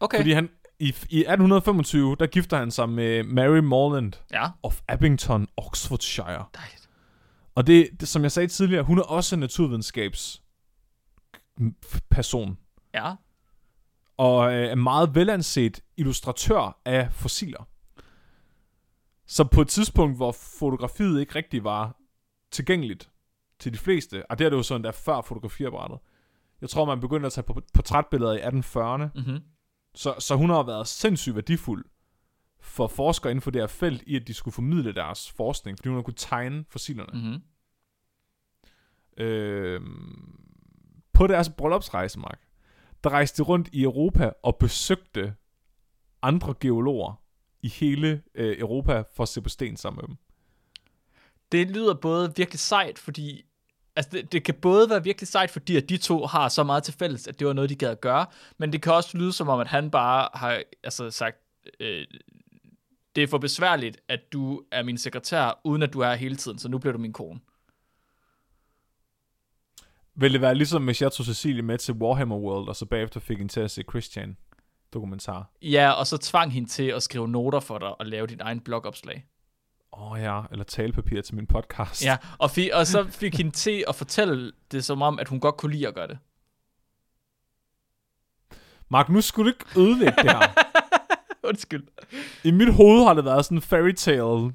Okay. 0.00 0.18
Fordi 0.18 0.32
han, 0.32 0.50
i, 0.78 0.84
i 0.84 1.18
1825, 1.18 2.16
der 2.20 2.26
gifter 2.26 2.56
han 2.58 2.70
sig 2.70 2.88
med 2.88 3.22
Mary 3.22 3.58
Morland 3.58 4.12
Ja. 4.32 4.48
of 4.62 4.80
Abington, 4.88 5.48
Oxfordshire. 5.56 6.44
Dejligt. 6.54 6.88
Og 7.54 7.66
det, 7.66 7.88
det, 8.00 8.08
som 8.08 8.22
jeg 8.22 8.32
sagde 8.32 8.48
tidligere, 8.48 8.82
hun 8.82 8.98
er 8.98 9.02
også 9.02 9.36
en 9.36 9.40
naturvidenskabs 9.40 10.42
person. 12.10 12.58
Ja. 12.94 13.14
Og 14.16 14.52
øh, 14.54 14.66
er 14.66 14.74
meget 14.74 15.14
velanset 15.14 15.80
illustratør 15.96 16.80
af 16.84 17.12
fossiler. 17.12 17.68
Så 19.26 19.44
på 19.44 19.60
et 19.60 19.68
tidspunkt, 19.68 20.16
hvor 20.16 20.32
fotografiet 20.58 21.20
ikke 21.20 21.34
rigtig 21.34 21.64
var 21.64 21.96
tilgængeligt 22.50 23.10
til 23.58 23.72
de 23.72 23.78
fleste, 23.78 24.30
og 24.30 24.38
det 24.38 24.44
er 24.44 24.50
det 24.50 24.56
jo 24.56 24.62
sådan, 24.62 24.84
der 24.84 24.92
før 24.92 25.20
fotografiapparatet. 25.20 25.98
Jeg 26.60 26.68
tror, 26.70 26.84
man 26.84 27.00
begyndte 27.00 27.26
at 27.26 27.32
tage 27.32 27.44
på 27.44 27.60
portrætbilleder 27.74 28.32
i 28.32 28.40
1840'erne. 28.40 29.10
Mm-hmm. 29.14 29.40
Så, 29.94 30.14
så 30.18 30.36
hun 30.36 30.50
har 30.50 30.62
været 30.62 30.88
sindssygt 30.88 31.34
værdifuld 31.34 31.84
for 32.60 32.86
forskere 32.86 33.30
inden 33.30 33.42
for 33.42 33.50
det 33.50 33.62
her 33.62 33.66
felt, 33.66 34.02
i 34.06 34.16
at 34.16 34.28
de 34.28 34.34
skulle 34.34 34.54
formidle 34.54 34.94
deres 34.94 35.30
forskning, 35.30 35.78
fordi 35.78 35.88
hun 35.88 35.96
har 35.96 36.02
kunnet 36.02 36.16
tegne 36.16 36.64
fossilerne. 36.68 37.20
Mm-hmm. 37.20 37.42
Øh, 39.24 39.80
på 41.12 41.26
deres 41.26 41.50
bryllupsrejse, 41.50 42.18
Mark, 42.18 42.40
der 43.04 43.10
rejste 43.10 43.42
de 43.42 43.48
rundt 43.48 43.68
i 43.72 43.82
Europa 43.82 44.32
og 44.42 44.56
besøgte 44.56 45.34
andre 46.22 46.54
geologer 46.60 47.22
i 47.62 47.68
hele 47.68 48.22
øh, 48.34 48.58
Europa 48.58 49.04
for 49.14 49.22
at 49.22 49.28
se 49.28 49.42
på 49.42 49.48
sten 49.48 49.76
sammen 49.76 50.00
med 50.00 50.08
dem. 50.08 50.16
Det 51.52 51.70
lyder 51.70 51.94
både 51.94 52.32
virkelig 52.36 52.60
sejt, 52.60 52.98
fordi 52.98 53.44
Altså, 53.96 54.10
det, 54.12 54.32
det 54.32 54.44
kan 54.44 54.54
både 54.54 54.90
være 54.90 55.04
virkelig 55.04 55.28
sejt, 55.28 55.50
fordi 55.50 55.76
at 55.76 55.88
de 55.88 55.96
to 55.96 56.26
har 56.26 56.48
så 56.48 56.62
meget 56.62 56.82
til 56.82 56.94
fælles, 56.94 57.28
at 57.28 57.38
det 57.38 57.46
var 57.46 57.52
noget, 57.52 57.70
de 57.70 57.74
gad 57.74 57.90
at 57.90 58.00
gøre, 58.00 58.26
men 58.58 58.72
det 58.72 58.82
kan 58.82 58.92
også 58.92 59.18
lyde 59.18 59.32
som 59.32 59.48
om, 59.48 59.60
at 59.60 59.68
han 59.68 59.90
bare 59.90 60.28
har 60.34 60.62
altså, 60.84 61.10
sagt, 61.10 61.36
øh, 61.80 62.06
det 63.16 63.22
er 63.22 63.26
for 63.26 63.38
besværligt, 63.38 64.00
at 64.08 64.20
du 64.32 64.62
er 64.72 64.82
min 64.82 64.98
sekretær, 64.98 65.60
uden 65.64 65.82
at 65.82 65.92
du 65.92 66.00
er 66.00 66.14
hele 66.14 66.36
tiden, 66.36 66.58
så 66.58 66.68
nu 66.68 66.78
bliver 66.78 66.92
du 66.92 66.98
min 66.98 67.12
kone. 67.12 67.40
Vil 70.14 70.32
det 70.32 70.40
være 70.40 70.54
ligesom, 70.54 70.84
hvis 70.84 71.02
jeg 71.02 71.12
tog 71.12 71.26
Cecilie 71.26 71.62
med 71.62 71.78
til 71.78 71.94
Warhammer 71.94 72.36
World, 72.36 72.68
og 72.68 72.76
så 72.76 72.86
bagefter 72.86 73.20
fik 73.20 73.38
hende 73.38 73.52
til 73.52 73.60
at 73.60 73.70
se 73.70 73.82
Christian 73.90 74.36
dokumentar? 74.92 75.50
Ja, 75.62 75.90
og 75.90 76.06
så 76.06 76.18
tvang 76.18 76.52
hende 76.52 76.68
til 76.68 76.82
at 76.88 77.02
skrive 77.02 77.28
noter 77.28 77.60
for 77.60 77.78
dig 77.78 78.00
og 78.00 78.06
lave 78.06 78.26
dit 78.26 78.40
egen 78.40 78.60
blogopslag. 78.60 79.26
Åh 79.92 80.12
oh, 80.12 80.20
ja, 80.20 80.42
eller 80.50 80.64
talepapir 80.64 81.22
til 81.22 81.34
min 81.34 81.46
podcast. 81.46 82.04
Ja, 82.04 82.16
og, 82.38 82.50
fi- 82.50 82.74
og 82.74 82.86
så 82.86 83.06
fik 83.10 83.36
hende 83.36 83.50
til 83.50 83.84
at 83.88 83.94
fortælle 83.94 84.52
det 84.70 84.84
som 84.84 85.02
om, 85.02 85.18
at 85.18 85.28
hun 85.28 85.40
godt 85.40 85.56
kunne 85.56 85.72
lide 85.72 85.88
at 85.88 85.94
gøre 85.94 86.06
det. 86.06 86.18
Mark, 88.88 89.08
nu 89.08 89.20
skulle 89.20 89.52
du 89.52 89.56
ikke 89.56 89.80
ødelægge 89.80 90.22
det 90.22 90.30
her. 90.30 90.54
Undskyld. 91.48 91.86
I 92.44 92.50
mit 92.50 92.74
hoved 92.74 93.04
har 93.04 93.14
det 93.14 93.24
været 93.24 93.44
sådan 93.44 93.58
en 93.58 93.62
fairy 93.62 93.92
tale 93.92 94.52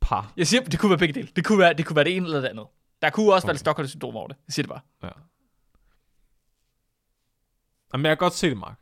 par. 0.00 0.32
Jeg 0.36 0.46
siger, 0.46 0.62
det 0.62 0.78
kunne 0.78 0.90
være 0.90 0.98
begge 0.98 1.14
dele. 1.14 1.28
Det 1.36 1.44
kunne 1.44 1.58
være 1.58 1.74
det, 1.74 1.86
kunne 1.86 1.96
være 1.96 2.04
det 2.04 2.16
ene 2.16 2.26
eller 2.26 2.40
det 2.40 2.48
andet. 2.48 2.66
Der 3.02 3.10
kunne 3.10 3.32
også 3.32 3.44
okay. 3.44 3.48
være 3.48 3.54
et 3.54 3.60
Stockholm 3.60 3.88
syndrom 3.88 4.16
over 4.16 4.28
det. 4.28 4.36
Jeg 4.46 4.52
siger 4.52 4.62
det 4.62 4.68
bare. 4.68 4.80
Ja. 5.02 5.08
Jamen, 7.92 8.06
jeg 8.06 8.10
kan 8.18 8.24
godt 8.24 8.34
se 8.34 8.50
det, 8.50 8.56
Mark. 8.56 8.78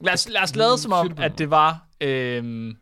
Lad 0.00 0.12
os, 0.12 0.28
lad 0.28 0.42
os 0.42 0.56
lade 0.56 0.78
som 0.78 0.92
om, 0.92 1.14
at 1.18 1.38
det 1.38 1.50
var 1.50 1.86
øhm, 2.00 2.76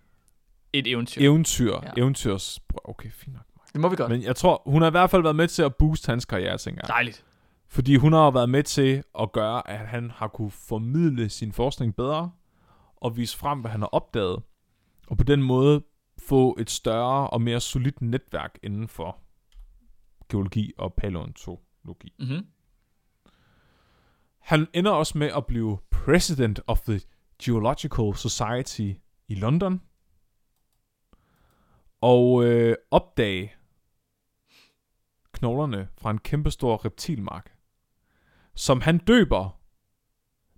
et 0.72 0.86
eventyr. 0.86 1.22
Eventyr. 1.22 1.72
Ja. 1.82 1.90
Eventyrs... 1.96 2.60
Okay, 2.84 3.10
fint 3.10 3.34
nok. 3.34 3.46
Det 3.72 3.80
må 3.80 3.88
vi 3.88 3.96
godt. 3.96 4.10
Men 4.10 4.22
jeg 4.22 4.36
tror, 4.36 4.62
hun 4.66 4.82
har 4.82 4.88
i 4.88 4.90
hvert 4.90 5.10
fald 5.10 5.22
været 5.22 5.36
med 5.36 5.48
til 5.48 5.62
at 5.62 5.74
booste 5.74 6.10
hans 6.10 6.24
karriere, 6.24 6.58
tænker 6.58 6.80
jeg. 6.82 6.88
Dejligt. 6.88 7.24
Fordi 7.68 7.96
hun 7.96 8.12
har 8.12 8.30
været 8.30 8.48
med 8.48 8.62
til 8.62 9.02
at 9.20 9.32
gøre, 9.32 9.70
at 9.70 9.88
han 9.88 10.10
har 10.10 10.28
kunne 10.28 10.50
formidle 10.50 11.28
sin 11.28 11.52
forskning 11.52 11.96
bedre, 11.96 12.30
og 12.96 13.16
vise 13.16 13.36
frem, 13.36 13.60
hvad 13.60 13.70
han 13.70 13.80
har 13.80 13.88
opdaget, 13.88 14.42
og 15.06 15.16
på 15.16 15.24
den 15.24 15.42
måde 15.42 15.84
få 16.18 16.56
et 16.60 16.70
større 16.70 17.30
og 17.30 17.42
mere 17.42 17.60
solidt 17.60 18.02
netværk 18.02 18.58
inden 18.62 18.88
for 18.88 19.18
geologi 20.28 20.72
og 20.78 20.94
paleontologi. 20.94 22.14
Mm-hmm. 22.18 22.46
Han 24.38 24.66
ender 24.72 24.90
også 24.90 25.18
med 25.18 25.30
at 25.36 25.46
blive 25.46 25.78
President 25.90 26.60
of 26.66 26.80
the 26.80 27.00
Geological 27.42 28.14
Society 28.14 28.90
i 29.28 29.34
London, 29.34 29.80
og 32.00 32.44
øh, 32.44 32.76
opdage 32.90 33.54
knoglerne 35.32 35.88
fra 35.98 36.10
en 36.10 36.18
kæmpestor 36.18 36.84
reptilmark, 36.84 37.56
som 38.54 38.80
han 38.80 38.98
døber 38.98 39.60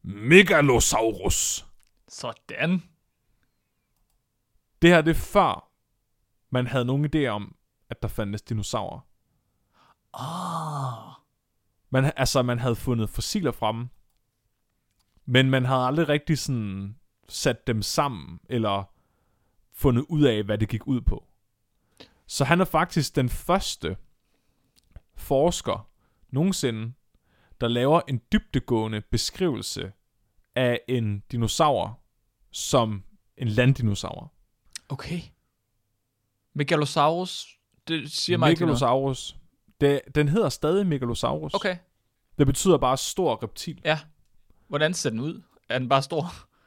Megalosaurus. 0.03 1.67
Sådan. 2.09 2.83
Det 4.83 4.91
her 4.91 5.01
det 5.01 5.11
er 5.11 5.15
før, 5.15 5.71
man 6.51 6.67
havde 6.67 6.85
nogen 6.85 7.11
idé 7.15 7.27
om, 7.27 7.57
at 7.91 8.03
der 8.03 8.09
fandtes 8.09 8.43
dinosaurer. 8.43 9.01
Ah. 10.15 11.15
Man, 11.91 12.13
altså, 12.17 12.43
man 12.43 12.59
havde 12.59 12.77
fundet 12.77 13.11
fossiler 13.11 13.53
fra 13.53 13.73
dem, 13.73 13.89
men 15.27 15.51
man 15.51 15.65
havde 15.65 15.81
aldrig 15.81 16.09
rigtig 16.09 16.39
sådan 16.39 16.97
sat 17.29 17.67
dem 17.67 17.83
sammen, 17.83 18.41
eller 18.49 18.85
fundet 19.73 20.07
ud 20.09 20.23
af, 20.23 20.43
hvad 20.43 20.59
det 20.59 20.69
gik 20.69 20.87
ud 20.87 21.01
på. 21.01 21.28
Så 22.29 22.45
han 22.45 22.61
er 22.61 22.65
faktisk 22.65 23.17
den 23.17 23.29
første 23.29 23.97
forsker 25.17 25.89
nogensinde, 26.31 26.93
der 27.61 27.69
laver 27.69 28.01
en 28.09 28.21
dybdegående 28.33 29.01
beskrivelse 29.01 29.93
af 30.55 30.81
en 30.89 31.23
dinosaur 31.33 32.01
som 32.51 33.05
en 33.37 33.49
landdinosaur. 33.49 34.33
Okay. 34.89 35.21
Megalosaurus, 36.55 37.59
det 37.89 38.13
siger 38.13 38.39
mig. 38.39 38.51
Megalosaurus. 38.51 39.37
Det, 39.81 40.01
den 40.15 40.29
hedder 40.29 40.49
stadig 40.49 40.87
Megalosaurus. 40.87 41.55
Okay. 41.55 41.77
Det 42.39 42.47
betyder 42.47 42.79
bare 42.79 42.97
stor 42.97 43.43
reptil. 43.43 43.81
Ja. 43.85 43.99
Hvordan 44.69 44.95
ser 44.95 45.11
den 45.11 45.21
ud? 45.21 45.43
Er 45.69 45.79
den 45.79 45.89
bare 45.89 46.03
stor? 46.03 46.25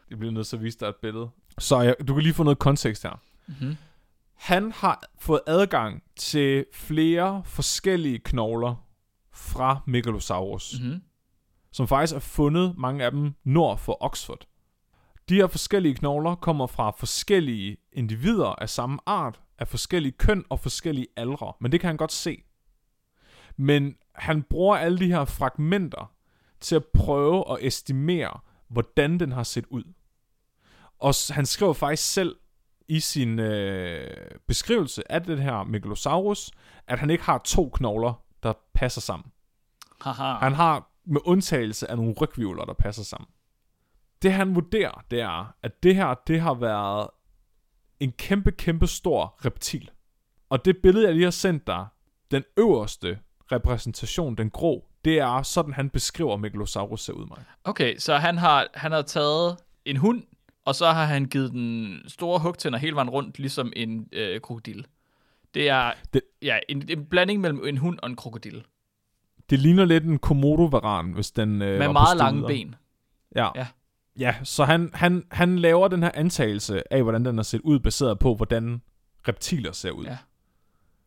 Jeg 0.10 0.18
bliver 0.18 0.32
nødt 0.32 0.48
til 0.48 0.56
at 0.56 0.64
vise 0.64 0.80
dig 0.80 0.88
et 0.88 0.96
billede. 0.96 1.30
Så 1.60 1.80
jeg, 1.80 1.96
du 2.08 2.14
kan 2.14 2.24
lige 2.24 2.34
få 2.34 2.44
noget 2.44 2.60
kontekst 2.60 3.04
her. 3.04 3.22
Mm-hmm. 3.48 3.78
Han 4.42 4.72
har 4.72 5.04
fået 5.20 5.42
adgang 5.48 6.04
til 6.16 6.66
flere 6.74 7.44
forskellige 7.46 8.20
knogler 8.20 8.76
fra 9.34 9.82
Megalosaurus, 9.88 10.80
mm. 10.80 10.86
Mm-hmm. 10.86 11.02
som 11.72 11.88
faktisk 11.88 12.16
er 12.16 12.20
fundet, 12.20 12.78
mange 12.78 13.06
af 13.06 13.12
dem, 13.12 13.34
nord 13.44 13.78
for 13.78 13.98
Oxford. 14.04 14.48
De 15.30 15.36
her 15.36 15.48
forskellige 15.48 15.96
knogler 15.96 16.36
kommer 16.36 16.68
fra 16.68 16.92
forskellige 16.92 17.78
individer 17.94 18.48
af 18.48 18.70
samme 18.70 19.00
art, 19.06 19.42
af 19.60 19.68
forskellige 19.68 20.12
køn 20.12 20.44
og 20.50 20.60
forskellige 20.60 21.08
aldre, 21.18 21.54
men 21.60 21.72
det 21.72 21.80
kan 21.80 21.88
han 21.88 21.98
godt 21.98 22.12
se. 22.12 22.44
Men 23.58 23.96
han 24.16 24.44
bruger 24.44 24.78
alle 24.78 25.00
de 25.00 25.08
her 25.08 25.26
fragmenter 25.26 26.12
til 26.60 26.76
at 26.76 26.86
prøve 26.86 27.52
at 27.52 27.58
estimere, 27.68 28.40
hvordan 28.68 29.20
den 29.20 29.32
har 29.32 29.44
set 29.44 29.66
ud. 29.70 29.84
Og 31.00 31.14
han 31.36 31.46
skriver 31.46 31.74
faktisk 31.74 32.14
selv 32.14 32.36
i 32.92 33.00
sin 33.00 33.40
øh, 33.40 34.08
beskrivelse 34.48 35.12
af 35.12 35.24
den 35.24 35.40
her 35.40 35.64
Megalosaurus, 35.64 36.52
at 36.88 37.00
han 37.00 37.10
ikke 37.10 37.24
har 37.24 37.38
to 37.38 37.70
knogler, 37.70 38.24
der 38.44 38.54
passer 38.74 39.02
sammen. 39.02 39.32
Haha. 40.02 40.34
Han 40.34 40.54
har 40.54 40.92
med 41.06 41.22
undtagelse 41.26 41.92
af 41.92 41.98
nogle 41.98 42.14
rygvivler, 42.22 42.66
der 42.66 42.74
passer 42.74 43.04
sammen. 43.04 43.28
Det 44.22 44.34
han 44.34 44.56
vurderer, 44.56 45.04
det 45.12 45.22
er, 45.22 45.56
at 45.64 45.84
det 45.84 45.96
her, 45.96 46.14
det 46.28 46.42
har 46.42 46.54
været 46.54 47.08
en 48.00 48.12
kæmpe, 48.12 48.52
kæmpe 48.52 48.88
stor 48.88 49.46
reptil. 49.46 49.92
Og 50.50 50.66
det 50.66 50.78
billede, 50.84 51.06
jeg 51.06 51.14
lige 51.14 51.24
har 51.24 51.32
sendt 51.32 51.68
dig, 51.68 51.88
den 52.32 52.44
øverste 52.58 53.20
repræsentation, 53.52 54.36
den 54.36 54.50
grå, 54.50 54.88
det 55.06 55.20
er 55.20 55.44
sådan, 55.44 55.74
han 55.74 55.90
beskriver 55.90 56.38
Megalosaurus 56.38 57.02
ser 57.02 57.14
ud, 57.14 57.28
mig. 57.28 57.44
Okay, 57.64 57.98
så 57.98 58.18
han 58.18 58.38
har, 58.38 58.68
han 58.74 58.92
har 58.92 59.02
taget 59.02 59.58
en 59.86 59.98
hund, 59.98 60.24
og 60.72 60.76
så 60.76 60.92
har 60.92 61.06
han 61.06 61.26
givet 61.26 61.52
den 61.52 61.98
store 62.08 62.40
hugtænder 62.40 62.80
hele 62.80 62.96
vejen 62.96 63.10
rundt, 63.10 63.40
ligesom 63.40 63.74
en 63.76 64.08
øh, 64.12 64.42
krokodil. 64.42 64.86
Det 65.54 65.70
er 65.70 65.92
Det- 66.14 66.22
ja, 66.42 66.58
en, 66.70 66.90
en 66.90 67.06
blanding 67.06 67.42
mellem 67.42 67.66
en 67.68 67.78
hund 67.78 68.00
og 68.04 68.10
en 68.10 68.16
krokodil. 68.16 68.64
Det 69.50 69.60
ligner 69.60 69.86
lidt 69.86 70.04
en 70.04 70.20
komodo-varan, 70.20 71.12
hvis 71.12 71.32
den 71.32 71.62
øh, 71.62 71.80
Med 71.80 71.92
meget 71.92 72.18
lange 72.18 72.48
ben. 72.48 72.76
Ja. 73.36 73.50
Ja. 73.56 73.68
Ja, 74.20 74.36
så 74.44 74.64
han, 74.64 74.90
han, 74.94 75.24
han 75.32 75.60
laver 75.60 75.88
den 75.88 76.04
her 76.04 76.12
antagelse 76.14 76.94
af, 76.94 77.04
hvordan 77.04 77.26
den 77.26 77.36
har 77.36 77.44
set 77.44 77.62
ud, 77.62 77.80
baseret 77.80 78.20
på, 78.20 78.36
hvordan 78.36 78.82
reptiler 79.28 79.72
ser 79.72 79.92
ud. 79.92 80.06
Ja. 80.06 80.18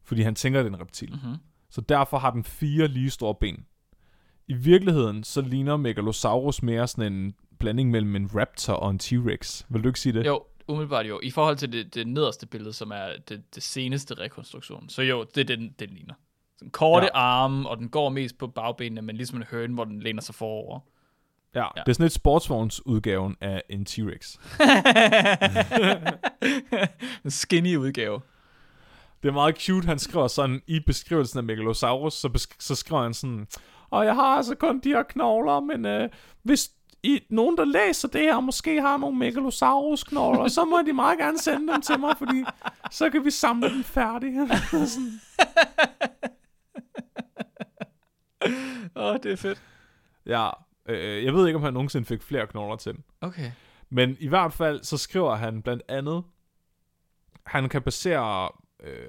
Fordi 0.05 0.23
han 0.23 0.35
tænker, 0.35 0.63
det 0.63 0.71
er 0.73 0.75
en 0.75 0.81
reptil. 0.81 1.11
Mm-hmm. 1.13 1.37
Så 1.71 1.81
derfor 1.81 2.19
har 2.19 2.31
den 2.31 2.45
fire 2.45 2.89
lige 2.89 3.11
store 3.11 3.35
ben. 3.41 3.65
I 4.49 4.55
virkeligheden, 4.55 5.25
så 5.25 5.41
ligner 5.41 5.77
Megalosaurus 5.77 6.63
mere 6.63 6.89
sådan 6.89 7.13
en 7.13 7.35
blanding 7.59 7.91
mellem 7.91 8.17
en 8.17 8.31
raptor 8.35 8.73
og 8.73 8.91
en 8.91 9.01
T-Rex. 9.03 9.63
Vil 9.69 9.83
du 9.85 9.89
ikke 9.89 10.01
sige 10.01 10.13
det? 10.13 10.27
Jo, 10.27 10.45
umiddelbart 10.69 11.07
jo. 11.09 11.21
I 11.23 11.31
forhold 11.31 11.57
til 11.57 11.73
det, 11.73 11.95
det 11.95 12.07
nederste 12.07 12.47
billede, 12.47 12.73
som 12.73 12.91
er 12.91 13.07
det, 13.29 13.55
det 13.55 13.63
seneste 13.63 14.15
rekonstruktion. 14.15 14.89
Så 14.89 15.03
jo, 15.03 15.25
det 15.35 15.41
er 15.51 15.57
den, 15.57 15.75
den 15.79 15.91
ligner. 15.91 16.15
Sådan 16.59 16.71
korte 16.71 17.07
ja. 17.07 17.11
Arme, 17.15 17.69
og 17.69 17.77
den 17.79 17.89
går 17.89 18.09
mest 18.09 18.39
på 18.39 18.47
bagbenene, 18.47 19.03
men 19.03 19.17
ligesom 19.17 19.37
en 19.39 19.45
høne, 19.51 19.75
hvor 19.75 19.85
den 19.85 20.01
læner 20.01 20.23
sig 20.23 20.35
forover. 20.35 20.81
Ja, 21.55 21.61
Ja. 21.77 21.83
det 21.87 21.89
er 21.89 21.93
sådan 21.93 22.07
et 22.07 22.13
sportsvognsudgaven 22.13 23.37
af 23.41 23.63
en 23.69 23.87
T-Rex. 23.91 24.37
en 27.25 27.31
skinny 27.31 27.77
udgave. 27.77 28.21
Det 29.23 29.29
er 29.29 29.33
meget 29.33 29.59
cute, 29.63 29.87
han 29.87 29.99
skriver 29.99 30.29
sådan 30.29 30.63
i 30.67 30.81
beskrivelsen 30.87 31.39
af 31.39 31.45
Megalosaurus, 31.45 32.15
så, 32.15 32.29
besk- 32.29 32.57
så 32.59 32.75
skriver 32.75 33.03
han 33.03 33.15
sådan, 33.15 33.47
og 33.91 34.05
jeg 34.05 34.15
har 34.15 34.37
altså 34.37 34.55
kun 34.55 34.81
de 34.81 34.89
her 34.89 35.03
knogler, 35.03 35.61
men 35.61 35.87
øh, 35.87 36.09
hvis 36.43 36.71
I, 37.05 37.27
nogen, 37.31 37.57
der 37.57 37.65
læser 37.65 38.09
det 38.09 38.21
her, 38.21 38.37
og 38.37 38.45
måske 38.45 38.81
har 38.81 38.97
nogle 38.97 39.19
Megalosaurus-knogler, 39.19 40.49
så 40.49 40.65
må 40.65 40.83
de 40.87 40.93
meget 40.93 41.19
gerne 41.19 41.39
sende 41.39 41.73
dem 41.73 41.83
til 41.83 42.01
mig, 42.01 42.17
fordi 42.19 42.45
så 42.91 43.11
kan 43.11 43.25
vi 43.25 43.31
samle 43.31 43.71
dem 43.71 43.85
færdige. 43.85 44.49
Sådan. 44.71 45.21
Åh, 48.97 49.05
oh, 49.05 49.17
det 49.23 49.33
er 49.33 49.37
fedt. 49.37 49.63
ja, 50.27 50.51
øh, 50.89 51.25
jeg 51.25 51.35
ved 51.35 51.47
ikke, 51.47 51.57
om 51.57 51.63
han 51.63 51.73
nogensinde 51.73 52.07
fik 52.07 52.23
flere 52.23 52.47
knogler 52.47 52.77
til. 52.77 52.97
Okay. 53.21 53.51
Men 53.91 54.17
i 54.21 54.29
hvert 54.29 54.53
fald, 54.53 54.83
så 54.83 54.99
skriver 54.99 55.35
han 55.35 55.63
blandt 55.63 55.83
andet, 55.89 56.25
han 57.47 57.69
kan 57.69 57.83
basere 57.83 58.49
øh, 58.81 59.09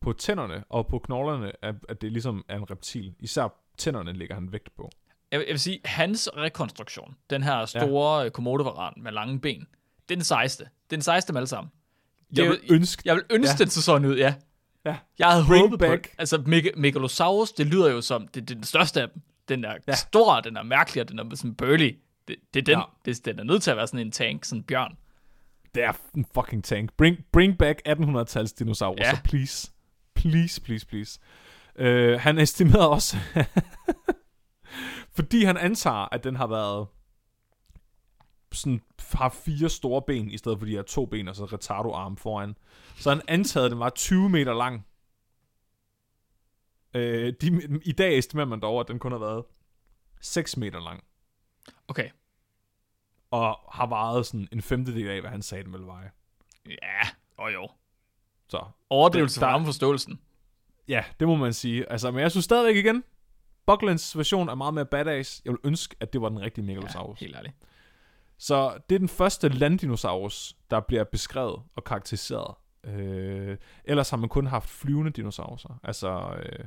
på 0.00 0.12
tænderne 0.12 0.64
og 0.68 0.86
på 0.86 0.98
knoglerne, 0.98 1.64
at, 1.64 1.74
at 1.88 2.02
det 2.02 2.12
ligesom 2.12 2.44
er 2.48 2.56
en 2.56 2.70
reptil. 2.70 3.14
Især 3.18 3.48
tænderne 3.78 4.12
ligger 4.12 4.34
han 4.34 4.52
vægt 4.52 4.76
på. 4.76 4.90
Jeg, 5.32 5.38
vil- 5.40 5.46
jeg 5.46 5.52
vil 5.52 5.60
sige, 5.60 5.80
hans 5.84 6.28
rekonstruktion, 6.36 7.14
den 7.30 7.42
her 7.42 7.66
store 7.66 8.20
ja. 8.20 8.28
komodovaran 8.28 8.92
med 8.96 9.12
lange 9.12 9.40
ben, 9.40 9.60
det 10.08 10.14
er 10.14 10.16
den 10.16 10.24
sejeste. 10.24 10.64
Det 10.64 10.70
er 10.92 10.96
den 10.96 11.02
sejeste 11.02 11.32
med 11.32 11.40
alle 11.40 11.46
sammen. 11.48 11.72
Jeg 12.30 12.36
Det 12.36 12.50
vil 12.50 12.60
jo- 12.68 12.74
ønske... 12.74 13.02
Jeg 13.04 13.14
vil 13.14 13.24
ønske, 13.30 13.52
Ja. 13.58 13.64
den 13.64 13.70
så 13.70 13.82
sådan 13.82 14.08
ud, 14.08 14.16
ja. 14.16 14.34
Ja. 14.84 14.96
Jeg 15.18 15.28
havde 15.30 15.44
Bring 15.48 15.60
håbet 15.62 15.78
back. 15.78 16.02
på 16.02 16.08
det. 16.08 16.18
Altså, 16.18 16.36
Meg- 16.36 16.80
Megalosaurus, 16.80 17.52
det 17.52 17.66
lyder 17.66 17.90
jo 17.90 18.00
som, 18.00 18.28
det, 18.28 18.48
det 18.48 18.50
er 18.50 18.54
den 18.54 18.64
største 18.64 19.02
af 19.02 19.08
dem. 19.08 19.22
Den 19.48 19.64
er 19.64 19.74
Ja. 19.88 19.94
stor, 19.94 20.40
den 20.40 20.56
er 20.56 20.62
mærkelig, 20.62 21.02
og 21.02 21.08
den 21.08 21.18
er 21.18 21.24
sådan 21.34 21.54
burly. 21.54 21.96
Det, 22.28 22.36
det 22.54 22.60
er 22.60 22.64
den, 22.64 22.78
ja. 22.78 23.12
det, 23.12 23.24
den 23.24 23.38
er 23.38 23.44
nødt 23.44 23.62
til 23.62 23.70
at 23.70 23.76
være 23.76 23.86
sådan 23.86 24.06
en 24.06 24.12
tank, 24.12 24.44
sådan 24.44 24.58
en 24.60 24.64
bjørn. 24.64 24.96
Det 25.74 25.82
er 25.84 25.92
en 26.16 26.26
fucking 26.34 26.64
tank. 26.64 26.92
Bring, 26.96 27.16
bring 27.32 27.58
back 27.58 27.82
1800-tals 27.88 28.52
dinosaurer, 28.52 28.94
Ja. 28.98 29.10
så 29.10 29.20
please. 29.24 29.70
Please, 30.14 30.60
please, 30.60 30.86
please. 30.86 31.18
Uh, 31.80 32.20
han 32.20 32.38
estimerede 32.38 32.88
også, 32.90 33.16
fordi 35.14 35.44
han 35.44 35.56
antager, 35.56 36.08
at 36.14 36.24
den 36.24 36.36
har 36.36 36.46
været 36.46 36.86
sådan, 38.52 38.82
har 39.12 39.28
fire 39.28 39.68
store 39.68 40.02
ben, 40.02 40.30
i 40.30 40.38
stedet 40.38 40.58
for 40.58 40.66
de 40.66 40.72
her 40.72 40.82
to 40.82 41.06
ben, 41.06 41.28
og 41.28 41.36
så 41.36 41.44
retardo-arm 41.44 42.16
foran. 42.16 42.56
Så 42.96 43.08
han 43.10 43.20
antaget, 43.28 43.64
at 43.66 43.70
den 43.70 43.80
var 43.80 43.90
20 43.90 44.28
meter 44.28 44.54
lang. 44.54 44.86
Uh, 46.94 47.00
de, 47.02 47.80
I 47.84 47.92
dag 47.92 48.18
estimerer 48.18 48.46
man 48.46 48.60
dog, 48.60 48.80
at 48.80 48.88
den 48.88 48.98
kun 48.98 49.12
har 49.12 49.18
været 49.18 49.44
6 50.20 50.56
meter 50.56 50.80
lang. 50.80 51.04
Okay. 51.88 52.10
Og 53.30 53.58
har 53.72 53.86
vejet 53.86 54.26
sådan 54.26 54.48
en 54.52 54.62
femtedel 54.62 55.08
af, 55.08 55.20
hvad 55.20 55.30
han 55.30 55.42
sagde, 55.42 55.64
den 55.64 55.72
ville 55.72 55.86
veje. 55.86 56.10
Ja, 56.66 57.00
og 57.36 57.52
jo. 57.52 57.68
Så 58.48 58.64
Overdrivelse 58.90 59.40
Der- 59.40 59.46
for 59.46 59.50
rammeforståelsen. 59.52 60.20
Ja, 60.88 61.04
det 61.20 61.28
må 61.28 61.36
man 61.36 61.52
sige. 61.52 61.92
Altså, 61.92 62.10
men 62.10 62.20
jeg 62.20 62.30
synes 62.30 62.44
stadigvæk 62.44 62.84
igen, 62.84 63.04
Bucklands 63.66 64.16
version 64.18 64.48
er 64.48 64.54
meget 64.54 64.74
mere 64.74 64.86
badass. 64.86 65.42
Jeg 65.44 65.52
vil 65.52 65.60
ønske, 65.64 65.96
at 66.00 66.12
det 66.12 66.20
var 66.20 66.28
den 66.28 66.40
rigtige 66.40 66.64
Megalosaurus. 66.64 67.20
Ja, 67.20 67.24
Helt 67.26 67.36
ærligt. 67.36 67.54
Så 68.38 68.78
det 68.88 68.94
er 68.94 68.98
den 68.98 69.08
første 69.08 69.48
landdinosaurus, 69.48 70.56
der 70.70 70.80
bliver 70.80 71.04
beskrevet 71.04 71.62
og 71.76 71.84
karakteriseret. 71.84 72.54
Øh, 72.84 73.56
ellers 73.84 74.10
har 74.10 74.16
man 74.16 74.28
kun 74.28 74.46
haft 74.46 74.68
flyvende 74.68 75.10
dinosaurer. 75.10 75.80
Altså, 75.82 76.34
øh, 76.38 76.58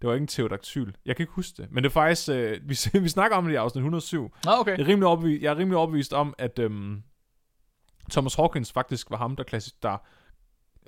det 0.00 0.08
var 0.08 0.12
ikke 0.14 0.22
en 0.22 0.26
pterodactyl. 0.26 0.92
Jeg 1.06 1.16
kan 1.16 1.22
ikke 1.22 1.32
huske 1.32 1.62
det. 1.62 1.70
Men 1.72 1.84
det 1.84 1.90
er 1.90 1.92
faktisk, 1.92 2.28
øh, 2.28 2.60
vi, 2.68 2.76
vi 3.04 3.08
snakker 3.08 3.36
om 3.36 3.44
det 3.44 3.52
i 3.52 3.56
afsnit 3.56 3.80
107. 3.80 4.34
Nå, 4.44 4.50
okay. 4.50 4.72
Jeg 4.78 4.80
er 4.84 4.88
rimelig 4.88 5.06
overbevist, 5.06 5.42
jeg 5.42 5.50
er 5.50 5.56
rimelig 5.58 5.76
overbevist 5.78 6.12
om, 6.12 6.34
at 6.38 6.58
øhm, 6.58 7.02
Thomas 8.10 8.34
Hawkins 8.34 8.72
faktisk 8.72 9.10
var 9.10 9.16
ham, 9.16 9.36
der, 9.36 9.44
klassi- 9.44 9.78
der 9.82 9.98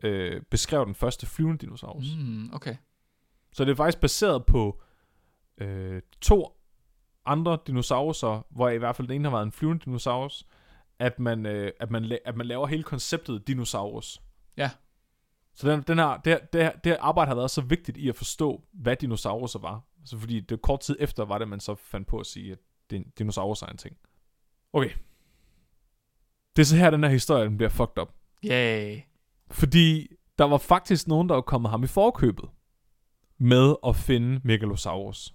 øh, 0.02 0.42
beskrev 0.50 0.86
den 0.86 0.94
første 0.94 1.26
flyvende 1.26 1.58
dinosaurus. 1.58 2.04
Mm, 2.18 2.50
okay. 2.54 2.76
Så 3.52 3.64
det 3.64 3.70
er 3.70 3.76
faktisk 3.76 4.00
baseret 4.00 4.46
på 4.46 4.82
øh, 5.59 6.02
to 6.20 6.61
andre 7.26 7.59
dinosaurer, 7.66 8.46
hvor 8.50 8.68
i 8.68 8.78
hvert 8.78 8.96
fald 8.96 9.09
den 9.09 9.14
ene 9.14 9.24
har 9.24 9.36
været 9.36 9.46
en 9.46 9.52
flyvende 9.52 9.84
dinosaurus, 9.84 10.46
at 10.98 11.18
man, 11.18 11.46
øh, 11.46 11.72
at 11.80 11.90
man, 11.90 12.05
la- 12.05 12.22
at 12.24 12.36
man 12.36 12.46
laver 12.46 12.66
hele 12.66 12.82
konceptet 12.82 13.46
dinosaurus. 13.48 14.22
Ja. 14.57 14.70
Så 15.55 15.70
den, 15.70 15.82
den 15.82 15.98
her, 15.98 16.16
det, 16.16 16.32
her, 16.32 16.38
det, 16.46 16.62
her, 16.62 16.72
det 16.72 16.92
her 16.92 16.96
arbejde 17.00 17.28
har 17.28 17.34
været 17.34 17.50
så 17.50 17.61
vigtigt 17.61 17.96
i 17.96 18.09
at 18.09 18.16
forstå, 18.16 18.62
hvad 18.72 18.96
dinosaurer 18.96 19.59
var. 19.59 19.82
Altså 20.00 20.18
fordi 20.18 20.40
det 20.40 20.62
kort 20.62 20.80
tid 20.80 20.96
efter 21.00 21.24
var 21.24 21.38
det, 21.38 21.48
man 21.48 21.61
så 21.61 21.74
fandt 21.74 22.09
på 22.09 22.18
at 22.18 22.26
sige, 22.26 22.52
at 22.52 22.59
din- 22.90 23.12
dinosaurer 23.18 23.62
er 23.62 23.70
en 23.70 23.76
ting. 23.76 23.96
Okay. 24.72 24.90
Det 26.57 26.62
er 26.62 26.66
så 26.66 26.76
her, 26.76 26.90
den 26.90 27.02
her 27.05 27.11
historie 27.11 27.44
den 27.44 27.57
bliver 27.57 27.70
fucked 27.70 27.98
up. 28.02 28.12
Yay. 28.44 29.00
Fordi 29.50 30.09
der 30.38 30.44
var 30.44 30.59
faktisk 30.59 31.09
nogen, 31.09 31.28
der 31.28 31.34
var 31.34 31.42
kommet 31.42 31.70
ham 31.70 31.82
i 31.82 31.86
forkøbet 31.86 32.50
med 33.38 33.74
at 33.86 33.96
finde 33.96 34.40
Megalosaurus. 34.44 35.34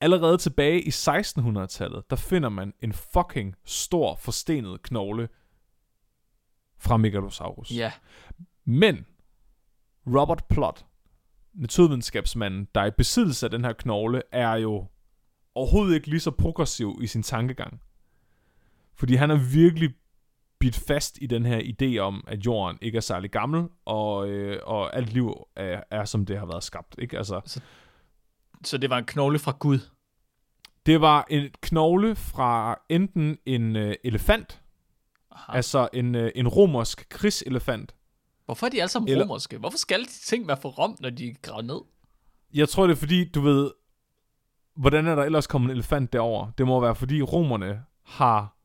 Allerede 0.00 0.38
tilbage 0.38 0.82
i 0.82 0.88
1600-tallet, 0.88 2.10
der 2.10 2.16
finder 2.16 2.48
man 2.48 2.74
en 2.80 2.92
fucking 2.92 3.54
stor 3.64 4.14
forstenet 4.14 4.82
knogle 4.82 5.28
fra 6.78 6.96
Megalosaurus. 6.96 7.70
Ja. 7.70 7.92
Men 8.64 9.06
Robert 10.06 10.44
Plot, 10.50 10.86
naturvidenskabsmanden, 11.54 12.68
der 12.74 12.80
er 12.80 12.86
i 12.86 12.90
besiddelse 12.90 13.46
af 13.46 13.50
den 13.50 13.64
her 13.64 13.72
knogle, 13.72 14.22
er 14.32 14.54
jo 14.54 14.86
overhovedet 15.54 15.94
ikke 15.94 16.06
lige 16.06 16.20
så 16.20 16.30
progressiv 16.30 16.98
i 17.02 17.06
sin 17.06 17.22
tankegang. 17.22 17.80
Fordi 18.94 19.14
han 19.14 19.30
er 19.30 19.52
virkelig 19.52 19.94
bidt 20.58 20.76
fast 20.76 21.18
i 21.20 21.26
den 21.26 21.46
her 21.46 21.60
idé 21.60 21.98
om, 21.98 22.24
at 22.26 22.46
jorden 22.46 22.78
ikke 22.82 22.96
er 22.96 23.00
særlig 23.00 23.30
gammel, 23.30 23.68
og, 23.84 24.28
øh, 24.28 24.60
og 24.62 24.96
alt 24.96 25.12
liv 25.12 25.34
er, 25.56 25.82
er, 25.90 26.04
som 26.04 26.26
det 26.26 26.38
har 26.38 26.46
været 26.46 26.64
skabt. 26.64 26.94
Ikke? 26.98 27.18
Altså, 27.18 27.40
Så 27.44 27.60
det 28.78 28.90
var 28.90 28.98
en 28.98 29.04
knogle 29.04 29.38
fra 29.38 29.56
Gud. 29.58 29.78
det 30.86 31.00
var 31.00 31.26
en 31.30 31.50
knogle 31.62 32.16
fra 32.16 32.78
enten 32.88 33.38
en 33.46 33.76
øh, 33.76 33.94
elefant, 34.04 34.60
Aha. 35.32 35.52
altså 35.56 35.88
en, 35.92 36.14
øh, 36.14 36.30
en 36.34 36.48
romersk 36.48 37.08
krigselefant, 37.08 37.94
Hvorfor 38.44 38.66
er 38.66 38.70
de 38.70 38.80
alle 38.80 38.88
sammen 38.90 39.08
Eller- 39.08 39.24
romerske? 39.24 39.58
Hvorfor 39.58 39.78
skal 39.78 40.00
de 40.04 40.10
ting 40.10 40.48
være 40.48 40.56
for 40.56 40.68
Rom, 40.68 40.96
når 41.00 41.10
de 41.10 41.28
er 41.28 41.34
gravet 41.42 41.64
ned? 41.64 41.80
Jeg 42.54 42.68
tror, 42.68 42.86
det 42.86 42.94
er 42.94 42.98
fordi, 42.98 43.30
du 43.30 43.40
ved, 43.40 43.70
hvordan 44.76 45.06
er 45.06 45.14
der 45.14 45.22
ellers 45.24 45.46
kommet 45.46 45.66
en 45.70 45.76
elefant 45.76 46.12
derover? 46.12 46.50
Det 46.58 46.66
må 46.66 46.80
være, 46.80 46.94
fordi 46.94 47.22
romerne 47.22 47.82
har 48.04 48.56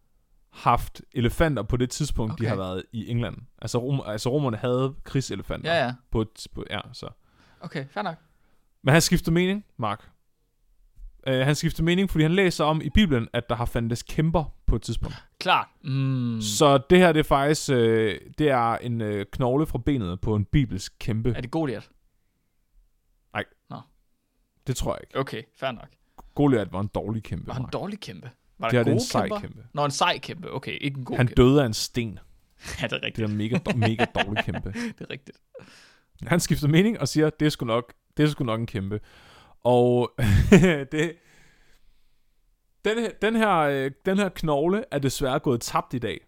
haft 0.50 1.02
elefanter 1.12 1.64
på 1.64 1.78
det 1.78 1.89
tidspunkt, 1.89 2.34
okay. 2.34 2.44
de 2.44 2.50
har 2.50 2.56
været 2.56 2.84
i 2.91 3.10
England. 3.10 3.38
Altså, 3.62 3.78
rom, 3.78 4.02
altså 4.06 4.30
romerne 4.30 4.58
havde 4.58 4.96
krigselefanter. 5.04 5.74
Ja, 5.74 5.86
ja. 5.86 5.94
På, 6.12 6.22
et- 6.22 6.48
på, 6.54 6.64
ja, 6.70 6.80
så. 6.94 7.08
Okay, 7.62 7.86
fair 7.89 8.04
nok. 8.04 8.16
Men 8.84 8.92
han 8.94 9.02
skifter 9.02 9.32
mening, 9.32 9.66
Mark. 9.78 10.10
Uh, 11.28 11.34
han 11.34 11.56
skifter 11.56 11.84
mening, 11.84 12.10
fordi 12.10 12.22
han 12.24 12.32
læser 12.32 12.64
om 12.66 12.82
i 12.82 12.90
Bibelen, 12.90 13.28
at 13.34 13.50
der 13.50 13.56
har 13.56 13.66
fandtes 13.66 14.04
kæmper 14.04 14.56
på 14.68 14.76
et 14.76 14.82
tidspunkt. 14.82 15.16
Klart. 15.40 15.68
Mm. 15.84 16.42
Så 16.42 16.78
det 16.90 16.98
her, 16.98 17.12
det 17.12 17.20
er 17.20 17.24
faktisk, 17.24 17.70
øh, 17.70 18.20
det 18.38 18.50
er 18.50 18.78
en 18.78 19.02
øh, 19.02 19.26
knogle 19.32 19.66
fra 19.66 19.78
benet 19.86 20.22
på 20.22 20.36
en 20.36 20.46
bibelsk 20.46 20.94
kæmpe. 21.00 21.34
Er 21.36 21.42
det 21.42 21.52
Goliath? 21.52 21.88
Det 24.68 24.76
tror 24.76 24.94
jeg 24.94 25.00
ikke. 25.04 25.20
Okay, 25.20 25.44
fair 25.56 25.72
nok. 25.72 25.88
Goliath 26.36 26.74
var 26.74 26.80
en 26.80 26.88
dårlig 26.88 27.24
kæmpe. 27.24 27.48
Var 27.48 27.54
han 27.54 27.62
en 27.62 27.64
Mark. 27.64 27.74
dårlig 27.74 28.00
kæmpe? 28.00 28.32
Var 28.60 28.68
Det 28.68 28.74
der 28.74 28.80
er 28.80 28.84
gode 28.84 28.94
en 28.94 29.00
sej 29.02 29.22
kæmper? 29.28 29.40
kæmpe. 29.40 29.64
Nå, 29.74 29.86
en 29.86 29.92
sej 29.92 30.18
kæmpe. 30.20 30.52
Okay, 30.54 30.78
ikke 30.82 30.98
en 30.98 31.06
god 31.06 31.18
Han 31.18 31.28
kæmpe. 31.28 31.42
døde 31.42 31.62
af 31.62 31.66
en 31.66 31.74
sten. 31.74 32.20
Ja, 32.82 32.88
det 32.88 32.94
er 32.94 32.98
Det 32.98 33.04
rigtigt. 33.04 33.26
er 33.26 33.30
en 33.32 33.38
mega, 33.38 33.60
mega 33.76 34.06
dårlig 34.06 34.44
kæmpe. 34.44 34.72
Det 35.00 35.02
er 35.02 35.10
rigtigt. 35.10 35.38
Han 36.28 36.40
skifter 36.40 36.68
mening 36.68 37.00
og 37.00 37.08
siger, 37.08 37.30
det 37.30 37.46
er 37.46 37.50
sgu 37.50 37.66
nok, 37.66 37.94
det 38.18 38.24
er 38.24 38.28
sgu 38.28 38.43
nok 38.43 38.59
en 38.59 38.66
kæmpe. 38.68 38.99
Og 39.64 40.11
det, 40.91 41.16
den, 42.86 42.97
her- 42.99 43.11
den, 43.22 43.36
her, 43.36 43.57
øh, 43.57 43.91
den 44.05 44.18
her 44.18 44.30
knogle 44.30 44.84
er 44.91 44.99
desværre 44.99 45.39
gået 45.39 45.61
tabt 45.61 45.93
i 45.93 45.99
dag. 45.99 46.20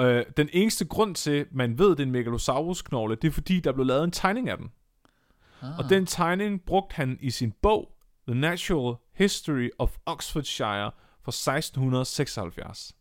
Øh, 0.00 0.24
den 0.36 0.48
eneste 0.52 0.84
grund 0.84 1.14
til, 1.14 1.46
man 1.50 1.78
ved, 1.78 1.90
det 1.90 2.00
er 2.00 2.02
en 2.06 2.10
Megalosaurus-knogle, 2.12 3.14
det 3.14 3.28
er 3.28 3.32
fordi, 3.32 3.60
der 3.60 3.72
blev 3.72 3.86
lavet 3.86 4.04
en 4.04 4.10
tegning 4.10 4.48
af 4.48 4.56
den. 4.56 4.72
Ah. 5.62 5.78
Og 5.78 5.84
den 5.90 6.06
tegning 6.06 6.62
brugte 6.64 6.94
han 6.96 7.18
i 7.20 7.30
sin 7.30 7.52
bog, 7.62 7.92
The 8.28 8.40
Natural 8.40 8.94
History 9.14 9.70
of 9.78 9.96
Oxfordshire 10.06 10.90
fra 11.22 11.30
1676. 11.30 12.96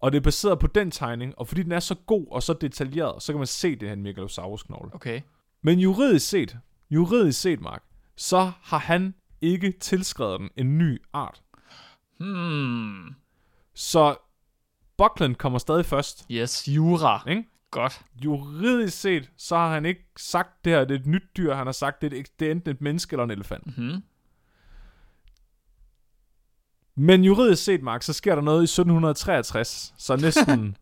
Og 0.00 0.12
det 0.12 0.18
er 0.18 0.22
baseret 0.22 0.58
på 0.58 0.66
den 0.66 0.90
tegning, 0.90 1.38
og 1.38 1.48
fordi 1.48 1.62
den 1.62 1.72
er 1.72 1.80
så 1.80 1.94
god 2.06 2.26
og 2.30 2.42
så 2.42 2.52
detaljeret, 2.52 3.22
så 3.22 3.32
kan 3.32 3.38
man 3.38 3.46
se, 3.46 3.76
det 3.76 3.88
her 3.88 3.96
er 3.96 4.00
Megalosaurus-knogle. 4.00 4.94
Okay. 4.94 5.20
Men 5.66 5.78
juridisk 5.80 6.28
set, 6.28 6.56
juridisk 6.90 7.40
set, 7.40 7.60
Mark, 7.60 7.82
så 8.16 8.52
har 8.62 8.78
han 8.78 9.14
ikke 9.40 9.72
tilskrevet 9.80 10.40
den 10.40 10.50
en 10.56 10.78
ny 10.78 11.02
art. 11.12 11.42
Hmm. 12.20 13.14
Så 13.74 14.16
Buckland 14.96 15.34
kommer 15.34 15.58
stadig 15.58 15.86
først. 15.86 16.26
Yes, 16.30 16.68
jura. 16.68 17.28
Ikke? 17.30 17.44
Godt. 17.70 18.02
Juridisk 18.24 19.00
set, 19.00 19.30
så 19.36 19.56
har 19.56 19.70
han 19.74 19.84
ikke 19.86 20.04
sagt 20.16 20.64
det 20.64 20.72
her, 20.72 20.84
det 20.84 20.94
er 20.94 20.98
et 21.00 21.06
nyt 21.06 21.22
dyr. 21.36 21.54
Han 21.54 21.66
har 21.66 21.72
sagt, 21.72 22.02
det 22.02 22.12
er, 22.12 22.20
et- 22.20 22.40
det 22.40 22.46
er 22.48 22.52
enten 22.52 22.70
et 22.70 22.80
menneske 22.80 23.14
eller 23.14 23.24
en 23.24 23.30
elefant. 23.30 23.66
Mm-hmm. 23.66 24.02
Men 26.96 27.24
juridisk 27.24 27.64
set, 27.64 27.82
Mark, 27.82 28.02
så 28.02 28.12
sker 28.12 28.34
der 28.34 28.42
noget 28.42 28.60
i 28.60 28.64
1763, 28.64 29.94
så 29.98 30.16
næsten 30.16 30.76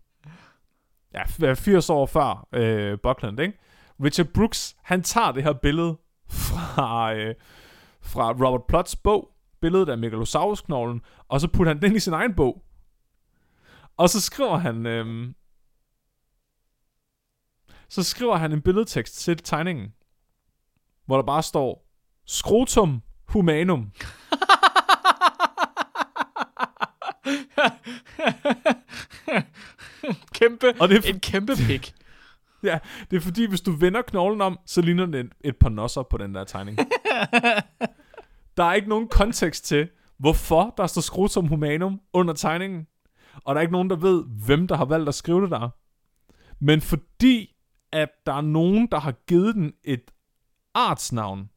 ja, 1.14 1.54
80 1.54 1.90
år 1.90 2.06
før 2.06 2.48
øh, 2.52 2.98
Buckland, 3.02 3.40
ikke? 3.40 3.58
Richard 4.04 4.26
Brooks, 4.34 4.76
han 4.82 5.02
tager 5.02 5.32
det 5.32 5.42
her 5.42 5.52
billede 5.52 5.98
fra, 6.28 7.14
øh, 7.14 7.34
fra 8.00 8.30
Robert 8.32 8.62
Plots 8.68 8.96
bog, 8.96 9.28
billedet 9.60 9.88
af 9.88 9.98
Megalosaurus-knoglen, 9.98 11.00
og 11.28 11.40
så 11.40 11.48
putter 11.48 11.72
han 11.72 11.82
den 11.82 11.86
ind 11.86 11.96
i 11.96 12.00
sin 12.00 12.12
egen 12.12 12.34
bog. 12.34 12.62
Og 13.96 14.08
så 14.10 14.20
skriver 14.20 14.56
han... 14.58 14.86
Øhm, 14.86 15.34
så 17.88 18.02
skriver 18.02 18.36
han 18.36 18.52
en 18.52 18.62
billedtekst 18.62 19.14
til 19.20 19.36
tegningen, 19.38 19.94
hvor 21.06 21.16
der 21.16 21.22
bare 21.22 21.42
står, 21.42 21.88
Scrotum 22.26 23.02
humanum. 23.28 23.90
kæmpe, 30.34 30.74
Og 30.80 30.88
det 30.88 31.04
er- 31.04 31.08
en 31.12 31.20
kæmpe 31.20 31.52
pik. 31.66 31.94
Ja, 32.70 32.78
det 33.10 33.16
er 33.16 33.20
fordi, 33.20 33.46
hvis 33.46 33.60
du 33.60 33.72
vender 33.72 34.02
knoglen 34.02 34.40
om, 34.40 34.58
så 34.66 34.80
ligner 34.80 35.06
det 35.06 35.20
et, 35.20 35.32
et 35.44 35.56
par 35.56 35.68
nosser 35.68 36.02
på 36.02 36.18
den 36.18 36.34
der 36.34 36.44
tegning. 36.44 36.78
der 38.56 38.64
er 38.64 38.72
ikke 38.72 38.88
nogen 38.88 39.08
kontekst 39.08 39.64
til, 39.64 39.88
hvorfor 40.18 40.74
der 40.76 40.86
står 40.86 41.00
scrotum 41.00 41.46
humanum 41.46 42.00
under 42.12 42.34
tegningen. 42.34 42.86
Og 43.44 43.54
der 43.54 43.58
er 43.58 43.62
ikke 43.62 43.72
nogen, 43.72 43.90
der 43.90 43.96
ved, 43.96 44.24
hvem 44.46 44.68
der 44.68 44.76
har 44.76 44.84
valgt 44.84 45.08
at 45.08 45.14
skrive 45.14 45.42
det 45.42 45.50
der. 45.50 45.68
Men 46.64 46.80
fordi, 46.80 47.54
at 47.92 48.08
der 48.26 48.32
er 48.32 48.40
nogen, 48.40 48.88
der 48.92 48.98
har 49.00 49.12
givet 49.12 49.54
den 49.54 49.72
et 49.84 50.10
artsnavn. 50.74 51.50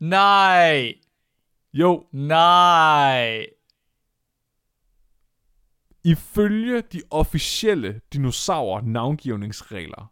Nej, 0.00 0.94
Jo, 1.74 2.06
nej. 2.12 3.46
ifølge 6.04 6.80
de 6.80 7.02
officielle 7.10 8.00
dinosaur 8.12 8.80
navngivningsregler 8.80 10.11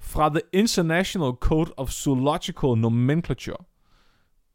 fra 0.00 0.28
The 0.28 0.40
International 0.52 1.32
Code 1.40 1.70
of 1.76 1.90
Zoological 1.90 2.78
Nomenclature, 2.78 3.64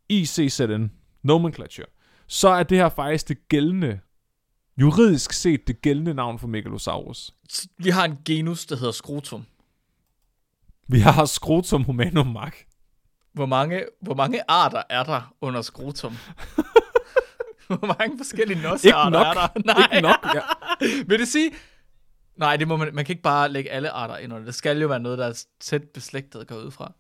ICZN 0.10 0.92
Nomenclature, 1.24 1.88
så 2.28 2.50
er 2.50 2.64
det 2.64 2.78
her 2.78 2.90
faktisk 2.90 3.28
det 3.28 3.48
gældende, 3.50 4.00
juridisk 4.78 5.34
set 5.34 5.68
det 5.68 5.82
gældende 5.82 6.14
navn 6.14 6.40
for 6.40 6.48
Megalosaurus. 6.48 7.34
Vi 7.78 7.90
har 7.90 8.06
en 8.06 8.18
genus, 8.26 8.66
der 8.66 8.76
hedder 8.76 8.92
skrotum. 8.92 9.46
Vi 10.88 11.00
har 11.00 11.26
Scrotum 11.26 11.84
humanum 11.84 12.28
mark. 12.28 12.66
Hvor 13.34 13.46
mange, 13.46 13.86
hvor 14.02 14.16
mange 14.16 14.42
arter 14.48 14.84
er 14.90 15.04
der 15.04 15.36
under 15.42 15.62
skrotum? 15.62 16.14
hvor 17.68 17.98
mange 18.00 18.18
forskellige 18.18 18.62
nossearter 18.62 19.20
er 19.20 19.34
der? 19.34 19.48
Nej. 19.66 19.88
Ikke 19.92 20.02
nok. 20.02 20.36
Ja. 20.36 20.42
Vil 21.08 21.20
det 21.20 21.28
sige... 21.28 21.52
Nej, 22.38 22.58
det 22.58 22.68
må 22.68 22.78
man, 22.78 22.90
man 22.94 23.06
kan 23.06 23.14
ikke 23.14 23.24
bare 23.24 23.50
lægge 23.50 23.72
alle 23.72 23.90
arter 23.90 24.18
ind 24.18 24.34
under. 24.34 24.46
Det 24.46 24.56
skal 24.56 24.82
jo 24.82 24.88
være 24.88 25.00
noget, 25.00 25.18
der 25.18 25.26
er 25.26 25.44
tæt 25.60 25.84
beslægtet 25.84 26.48
går 26.48 26.56
ud 26.56 26.72
fra. 26.72 26.94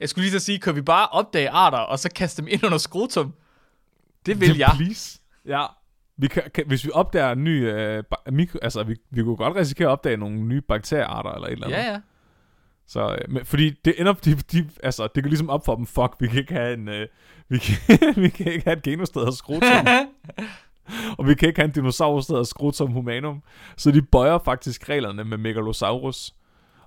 Jeg 0.00 0.08
skulle 0.08 0.24
lige 0.24 0.40
så 0.40 0.44
sige, 0.44 0.58
kan 0.58 0.76
vi 0.76 0.82
bare 0.82 1.08
opdage 1.08 1.50
arter, 1.50 1.78
og 1.78 1.98
så 1.98 2.10
kaste 2.14 2.42
dem 2.42 2.48
ind 2.50 2.64
under 2.64 2.78
skrotum? 2.78 3.34
Det 4.26 4.40
vil 4.40 4.58
jeg. 4.58 4.72
Please. 4.76 5.20
Ja. 5.46 5.66
Vi 6.16 6.28
kan, 6.28 6.42
kan, 6.54 6.64
hvis 6.66 6.84
vi 6.84 6.90
opdager 6.94 7.32
en 7.32 7.44
ny, 7.44 7.70
øh, 7.70 8.04
mikro, 8.32 8.58
altså 8.62 8.82
vi, 8.82 8.96
vi 9.10 9.22
kunne 9.22 9.36
godt 9.36 9.56
risikere 9.56 9.88
at 9.88 9.92
opdage 9.92 10.16
nogle 10.16 10.40
nye 10.40 10.60
bakteriearter 10.60 11.30
eller 11.30 11.46
et 11.46 11.52
eller 11.52 11.66
andet. 11.66 11.78
Ja, 11.78 11.92
ja. 11.92 12.00
Så, 12.86 13.14
øh, 13.14 13.32
men, 13.32 13.44
fordi 13.44 13.70
det 13.84 14.00
ender, 14.00 14.12
de, 14.12 14.34
de, 14.34 14.70
altså, 14.82 15.08
det 15.14 15.22
går 15.22 15.28
ligesom 15.28 15.50
op 15.50 15.64
for 15.64 15.74
dem, 15.74 15.86
fuck, 15.86 16.12
vi 16.20 16.26
kan 16.26 16.38
ikke 16.38 16.54
have 16.54 16.74
en, 16.74 16.88
øh, 16.88 17.08
vi, 17.48 17.58
kan, 17.58 17.76
vi 18.22 18.28
kan 18.28 18.52
ikke 18.52 18.64
have 18.64 18.76
et 18.76 18.82
genus, 18.82 19.10
der 19.10 19.20
hedder 19.20 19.32
Scrotum, 19.32 19.86
og 21.20 21.26
vi 21.26 21.34
kan 21.34 21.48
ikke 21.48 21.60
have 21.60 21.64
en 21.68 21.72
dinosaurus, 21.74 22.26
der 22.26 22.32
hedder 22.34 22.44
Scrotum 22.44 22.90
humanum. 22.92 23.42
Så 23.76 23.90
de 23.90 24.02
bøjer 24.02 24.38
faktisk 24.38 24.88
reglerne 24.88 25.24
med 25.24 25.38
Megalosaurus, 25.38 26.34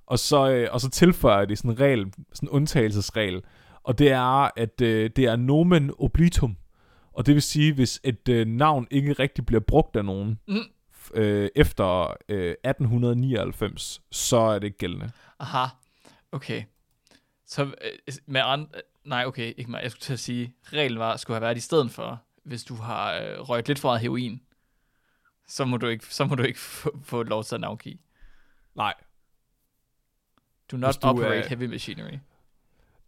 og 0.06 0.20
så, 0.20 0.50
øh, 0.50 0.68
og 0.72 0.82
så 0.82 0.90
tilføjer 0.90 1.46
de 1.46 1.56
sådan 1.56 1.72
en 1.72 1.80
regel, 1.80 2.14
sådan 2.34 2.50
en 2.50 2.54
undtagelsesregel, 2.54 3.42
og 3.84 4.00
det 4.00 4.12
er, 4.12 4.60
at 4.60 4.82
øh, 4.82 5.10
det 5.16 5.26
er 5.26 5.36
nomen 5.36 5.92
oblitum, 6.00 6.58
og 7.14 7.26
det 7.26 7.34
vil 7.34 7.42
sige, 7.42 7.74
hvis 7.74 8.02
et 8.04 8.30
øh, 8.30 8.48
navn 8.48 8.88
ikke 8.92 9.14
rigtig 9.14 9.46
bliver 9.46 9.60
brugt 9.60 9.96
af 9.96 10.06
nogen, 10.06 10.40
Mm. 10.48 10.58
øh, 11.16 11.50
efter 11.56 12.14
øh, 12.30 12.56
1899, 12.64 14.02
så 14.12 14.38
er 14.38 14.60
det 14.60 14.64
ikke 14.64 14.78
gældende. 14.78 15.12
Aha. 15.40 15.66
Okay. 16.32 16.64
Så 17.48 17.64
øh, 17.64 18.14
med 18.26 18.42
andre... 18.46 18.68
Nej, 19.06 19.26
okay, 19.26 19.54
ikke 19.58 19.72
mig. 19.72 19.80
Jeg 19.84 19.92
skulle 19.92 20.02
til 20.02 20.14
at 20.14 20.20
sige, 20.20 20.54
reglen 20.66 21.00
var, 21.00 21.18
skulle 21.18 21.36
have 21.36 21.42
været 21.42 21.58
i 21.58 21.62
stedet 21.62 21.92
for, 21.92 22.22
hvis 22.44 22.64
du 22.64 22.76
har 22.76 23.14
øh, 23.14 23.39
røget 23.39 23.68
lidt 23.68 23.80
for 23.80 23.88
meget 23.88 24.02
heroin, 24.02 24.41
så 25.48 25.66
må 25.66 25.78
du 25.78 25.88
ikke, 25.88 26.06
så 26.06 26.26
må 26.26 26.36
du 26.36 26.44
ikke 26.44 26.60
få, 26.82 27.00
få 27.04 27.24
lov 27.24 27.44
til 27.44 27.56
at 27.56 27.62
navngive. 27.62 27.98
Nej, 28.76 28.94
Do 30.72 30.78
not 30.78 30.88
Hvis 30.88 30.98
du 30.98 31.08
operate 31.08 31.36
er- 31.44 31.48
heavy 31.48 31.64
machinery. 31.64 32.18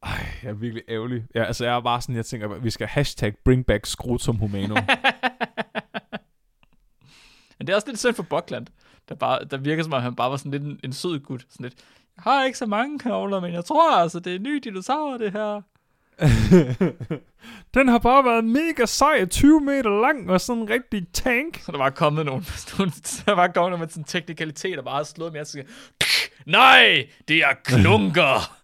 Ej, 0.03 0.25
jeg 0.43 0.49
er 0.49 0.53
virkelig 0.53 0.83
ærgerlig. 0.89 1.25
Ja, 1.35 1.43
altså 1.43 1.65
jeg 1.65 1.75
er 1.75 1.79
bare 1.81 2.01
sådan, 2.01 2.15
jeg 2.15 2.25
tænker, 2.25 2.47
vi 2.47 2.69
skal 2.69 2.87
hashtag 2.87 3.33
bring 3.45 3.65
back 3.65 3.85
scrotum 3.85 4.35
humanum. 4.37 4.77
Men 7.57 7.67
det 7.67 7.69
er 7.69 7.75
også 7.75 7.87
lidt 7.87 7.99
synd 7.99 8.13
for 8.15 8.23
Buckland, 8.23 8.67
der, 9.09 9.15
bare, 9.15 9.45
der 9.45 9.57
virker 9.57 9.83
som 9.83 9.93
om, 9.93 10.01
han 10.01 10.15
bare 10.15 10.31
var 10.31 10.37
sådan 10.37 10.51
lidt 10.51 10.63
en, 10.63 10.79
en 10.83 10.93
sød 10.93 11.19
gut. 11.19 11.45
Sådan 11.49 11.63
lidt, 11.63 11.83
jeg 12.15 12.23
har 12.23 12.45
ikke 12.45 12.57
så 12.57 12.65
mange 12.65 12.99
knogler, 12.99 13.39
men 13.39 13.53
jeg 13.53 13.65
tror 13.65 13.95
altså, 13.97 14.19
det 14.19 14.31
er 14.31 14.35
en 14.35 14.43
ny 14.43 14.55
dinosaur, 14.63 15.17
det 15.17 15.31
her. 15.31 15.61
Den 17.73 17.87
har 17.87 17.97
bare 17.97 18.25
været 18.25 18.43
mega 18.43 18.85
sej, 18.85 19.25
20 19.25 19.61
meter 19.61 20.01
lang 20.01 20.31
og 20.31 20.41
sådan 20.41 20.61
en 20.63 20.69
rigtig 20.69 21.07
tank. 21.13 21.61
Så 21.65 21.71
der 21.71 21.77
var 21.77 21.89
kommet 21.89 22.25
nogen, 22.25 22.45
nogen 22.77 22.91
der 23.25 23.35
var 23.35 23.47
kommet 23.47 23.55
nogen 23.71 23.79
med 23.79 23.89
sådan 23.89 24.01
en 24.01 24.05
teknikalitet, 24.05 24.77
og 24.77 24.85
bare 24.85 24.95
har 24.95 25.03
slået 25.03 25.33
mere. 25.33 25.45
Så 25.45 25.63
Nej, 26.45 27.07
det 27.27 27.37
er 27.37 27.53
klunker. 27.63 28.55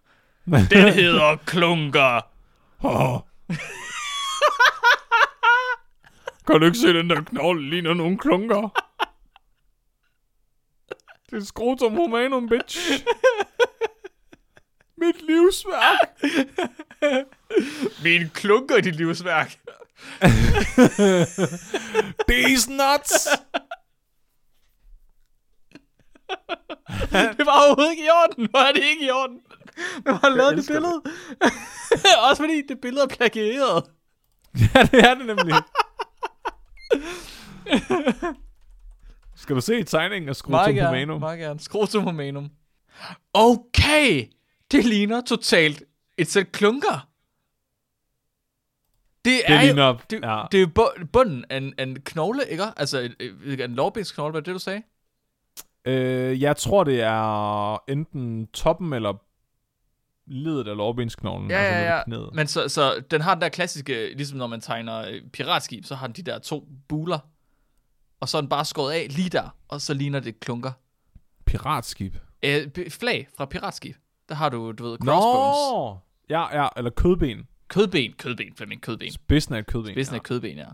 Den 0.70 0.92
hedder 0.92 1.36
klunker. 1.36 2.20
Oh. 2.80 3.20
kan 6.46 6.60
du 6.60 6.66
ikke 6.66 6.78
se, 6.78 6.92
den 6.92 7.10
der 7.10 7.22
knogle 7.22 7.70
ligner 7.70 7.94
nogle 7.94 8.18
klunker? 8.18 8.68
Det 11.30 11.38
er 11.38 11.44
scrotum 11.44 11.94
humanum, 11.94 12.48
bitch. 12.48 13.04
Mit 14.96 15.26
livsværk. 15.26 15.98
Min 18.04 18.30
klunker 18.34 18.76
i 18.76 18.80
dit 18.80 18.96
livsværk. 18.96 19.58
These 22.28 22.70
nuts. 22.70 23.28
Det 27.38 27.46
var 27.46 27.66
overhovedet 27.66 27.90
ikke 27.90 28.04
i 28.04 28.08
orden. 28.08 28.48
Hvor 28.50 28.58
er 28.60 28.72
det 28.72 28.82
ikke 28.84 29.06
i 29.06 29.10
orden? 29.10 29.40
Hvem 30.02 30.14
har 30.14 30.28
lavet 30.28 30.56
det 30.56 30.66
billede? 30.66 31.02
Også 32.28 32.42
fordi 32.42 32.62
det 32.68 32.80
billede 32.80 33.04
er 33.04 33.08
plagieret. 33.08 33.84
ja, 34.74 34.82
det 34.82 35.04
er 35.04 35.14
det 35.14 35.26
nemlig. 35.26 35.54
Skal 39.36 39.56
du 39.56 39.60
se 39.60 39.84
tegningen 39.84 40.28
af 40.28 40.36
scrotum 40.36 40.74
gerne, 40.74 40.88
humanum? 40.88 41.20
meget 41.20 41.38
gerne. 41.38 41.60
Scrotum 41.60 42.02
humanum. 42.02 42.50
Okay, 43.34 44.26
det 44.70 44.84
ligner 44.84 45.20
totalt 45.20 45.82
et 46.18 46.30
sæt 46.30 46.52
klunker. 46.52 47.08
Det 49.24 49.40
er 49.46 49.56
Det 49.58 49.64
ligner- 49.66 49.86
jo, 49.86 49.96
det, 50.10 50.20
ja. 50.22 50.42
det 50.52 50.62
er 50.62 50.66
jo 50.76 51.06
bunden 51.12 51.44
af 51.50 51.56
en, 51.56 51.74
en 51.78 52.00
knogle, 52.00 52.40
ikke? 52.50 52.64
Altså 52.76 52.98
en, 53.00 53.60
en 53.60 53.74
lårbensknogle, 53.74 54.32
var 54.32 54.40
det 54.40 54.46
det, 54.46 54.54
du 54.54 54.58
sagde? 54.58 54.82
Øh, 55.84 56.42
jeg 56.42 56.56
tror, 56.56 56.84
det 56.84 57.00
er 57.00 57.90
enten 57.90 58.46
toppen 58.46 58.92
eller 58.92 59.12
ledet 60.26 60.68
af 60.68 60.76
lårbensknoglen. 60.76 61.50
Ja, 61.50 61.56
altså 61.56 61.78
ja, 61.80 61.96
ja. 61.96 62.04
knæet. 62.04 62.30
Men 62.34 62.46
så, 62.46 62.68
så 62.68 63.02
den 63.10 63.20
har 63.20 63.34
den 63.34 63.42
der 63.42 63.48
klassiske, 63.48 64.14
ligesom 64.16 64.38
når 64.38 64.46
man 64.46 64.60
tegner 64.60 64.98
øh, 65.08 65.22
piratskib, 65.32 65.84
så 65.84 65.94
har 65.94 66.06
den 66.06 66.16
de 66.16 66.22
der 66.30 66.38
to 66.38 66.68
buler, 66.88 67.18
og 68.20 68.28
så 68.28 68.36
er 68.36 68.40
den 68.40 68.48
bare 68.48 68.64
skåret 68.64 68.92
af 68.92 69.06
lige 69.10 69.28
der, 69.30 69.56
og 69.68 69.80
så 69.80 69.94
ligner 69.94 70.20
det 70.20 70.40
klunker. 70.40 70.72
Piratskib. 71.46 72.16
Øh, 72.42 72.68
flag 72.90 73.28
fra 73.36 73.44
piratskib. 73.44 73.96
Der 74.28 74.34
har 74.34 74.48
du, 74.48 74.72
du 74.72 74.84
ved, 74.84 74.98
crossbones. 74.98 75.56
Nå! 75.72 75.98
Ja, 76.28 76.62
ja, 76.62 76.68
eller 76.76 76.90
kødben. 76.90 77.46
Kødben, 77.72 78.12
kødben, 78.12 78.46
Flemming, 78.56 78.80
kødben. 78.80 79.12
Spidsen 79.12 79.54
af 79.54 79.58
et 79.58 79.66
kødben. 79.66 79.92
Spidsen 79.92 80.14
ja. 80.14 80.18
af 80.18 80.22
kødben, 80.22 80.56
ja. 80.56 80.66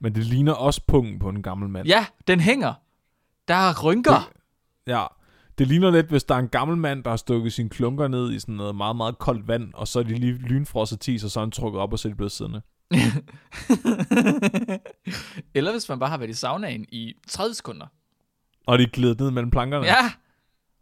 Men 0.00 0.14
det 0.14 0.24
ligner 0.24 0.52
også 0.52 0.80
pungen 0.86 1.18
på 1.18 1.28
en 1.28 1.42
gammel 1.42 1.68
mand. 1.68 1.86
Ja, 1.88 2.06
den 2.26 2.40
hænger. 2.40 2.74
Der 3.48 3.54
er 3.54 3.82
rynker. 3.84 4.32
ja. 4.86 5.06
Det 5.58 5.66
ligner 5.66 5.90
lidt, 5.90 6.06
hvis 6.06 6.24
der 6.24 6.34
er 6.34 6.38
en 6.38 6.48
gammel 6.48 6.76
mand, 6.76 7.04
der 7.04 7.10
har 7.10 7.16
stukket 7.16 7.52
sine 7.52 7.68
klunker 7.68 8.08
ned 8.08 8.32
i 8.32 8.38
sådan 8.38 8.54
noget 8.54 8.76
meget, 8.76 8.96
meget 8.96 9.18
koldt 9.18 9.48
vand, 9.48 9.74
og 9.74 9.88
så 9.88 9.98
er 9.98 10.02
de 10.02 10.14
lige 10.14 10.32
lynfrosset 10.32 11.00
tis, 11.00 11.24
og 11.24 11.30
så 11.30 11.40
er 11.40 11.44
han 11.44 11.50
trukket 11.50 11.80
op, 11.80 11.92
og 11.92 11.98
så 11.98 12.08
er 12.08 12.12
de 12.12 12.16
blevet 12.16 12.32
siddende. 12.32 12.62
Eller 15.54 15.72
hvis 15.72 15.88
man 15.88 15.98
bare 15.98 16.10
har 16.10 16.18
været 16.18 16.30
i 16.30 16.34
saunaen 16.34 16.86
i 16.88 17.14
30 17.28 17.54
sekunder. 17.54 17.86
Og 18.66 18.78
de 18.78 18.82
er 18.84 18.88
glidet 18.88 19.20
ned 19.20 19.30
mellem 19.30 19.50
plankerne. 19.50 19.86
Ja, 19.86 20.12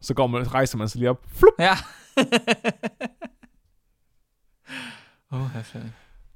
Så 0.01 0.15
går 0.15 0.27
man, 0.27 0.55
rejser 0.55 0.79
man 0.79 0.89
sig 0.89 0.99
lige 0.99 1.11
op. 1.11 1.27
Flup! 1.29 1.53
ja. 1.59 1.77
Åh, 5.33 5.41
oh. 5.41 5.83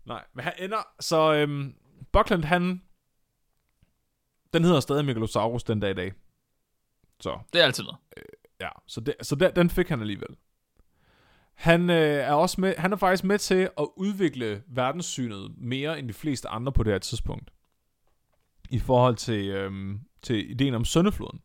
Nej, 0.05 0.25
men 0.35 0.45
han 0.45 0.53
ender... 0.59 0.89
Så 1.01 1.35
øhm, 1.35 1.75
Buckland, 2.13 2.45
han... 2.45 2.83
Den 4.53 4.65
hedder 4.65 4.81
stadig 4.81 5.05
Megalosaurus 5.05 5.65
den 5.65 5.81
dag 5.81 5.91
i 5.91 5.95
dag. 5.95 6.13
Så 7.21 7.39
Det 7.53 7.61
er 7.61 7.65
altid 7.65 7.85
noget. 7.85 7.99
Ja, 8.61 8.69
så, 8.87 9.01
det, 9.01 9.15
så 9.23 9.35
der, 9.37 9.51
den 9.51 9.71
fik 9.71 9.89
han 9.89 10.01
alligevel. 10.01 10.37
Han, 11.55 11.91
øh, 11.91 11.97
er 11.97 12.33
også 12.33 12.61
med, 12.61 12.75
han 12.79 12.93
er 12.93 12.97
faktisk 12.97 13.25
med 13.25 13.39
til 13.39 13.71
at 13.79 13.89
udvikle 13.97 14.63
verdenssynet 14.67 15.55
mere 15.57 15.99
end 15.99 16.09
de 16.09 16.15
fleste 16.15 16.49
andre 16.49 16.73
på 16.73 16.83
det 16.83 16.93
her 16.93 16.99
tidspunkt. 16.99 17.51
I 18.71 18.79
forhold 18.79 19.17
til, 19.17 19.49
øhm, 19.49 20.01
til 20.23 20.51
ideen 20.51 20.75
om 20.75 20.85
søndefloden. 20.85 21.41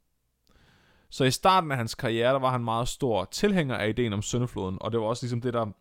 Så 1.10 1.24
i 1.24 1.32
starten 1.32 1.72
af 1.72 1.78
hans 1.78 1.96
karriere, 1.96 2.34
der 2.34 2.40
var 2.40 2.52
han 2.52 2.64
meget 2.64 2.88
stor 2.88 3.26
tilhænger 3.26 3.76
af 3.76 3.90
ideen 3.90 4.14
om 4.14 4.22
søndefloden, 4.22 4.78
og 4.82 4.92
det 4.92 5.00
var 5.00 5.06
også 5.06 5.24
ligesom 5.24 5.42
det, 5.42 5.54
der 5.54 5.72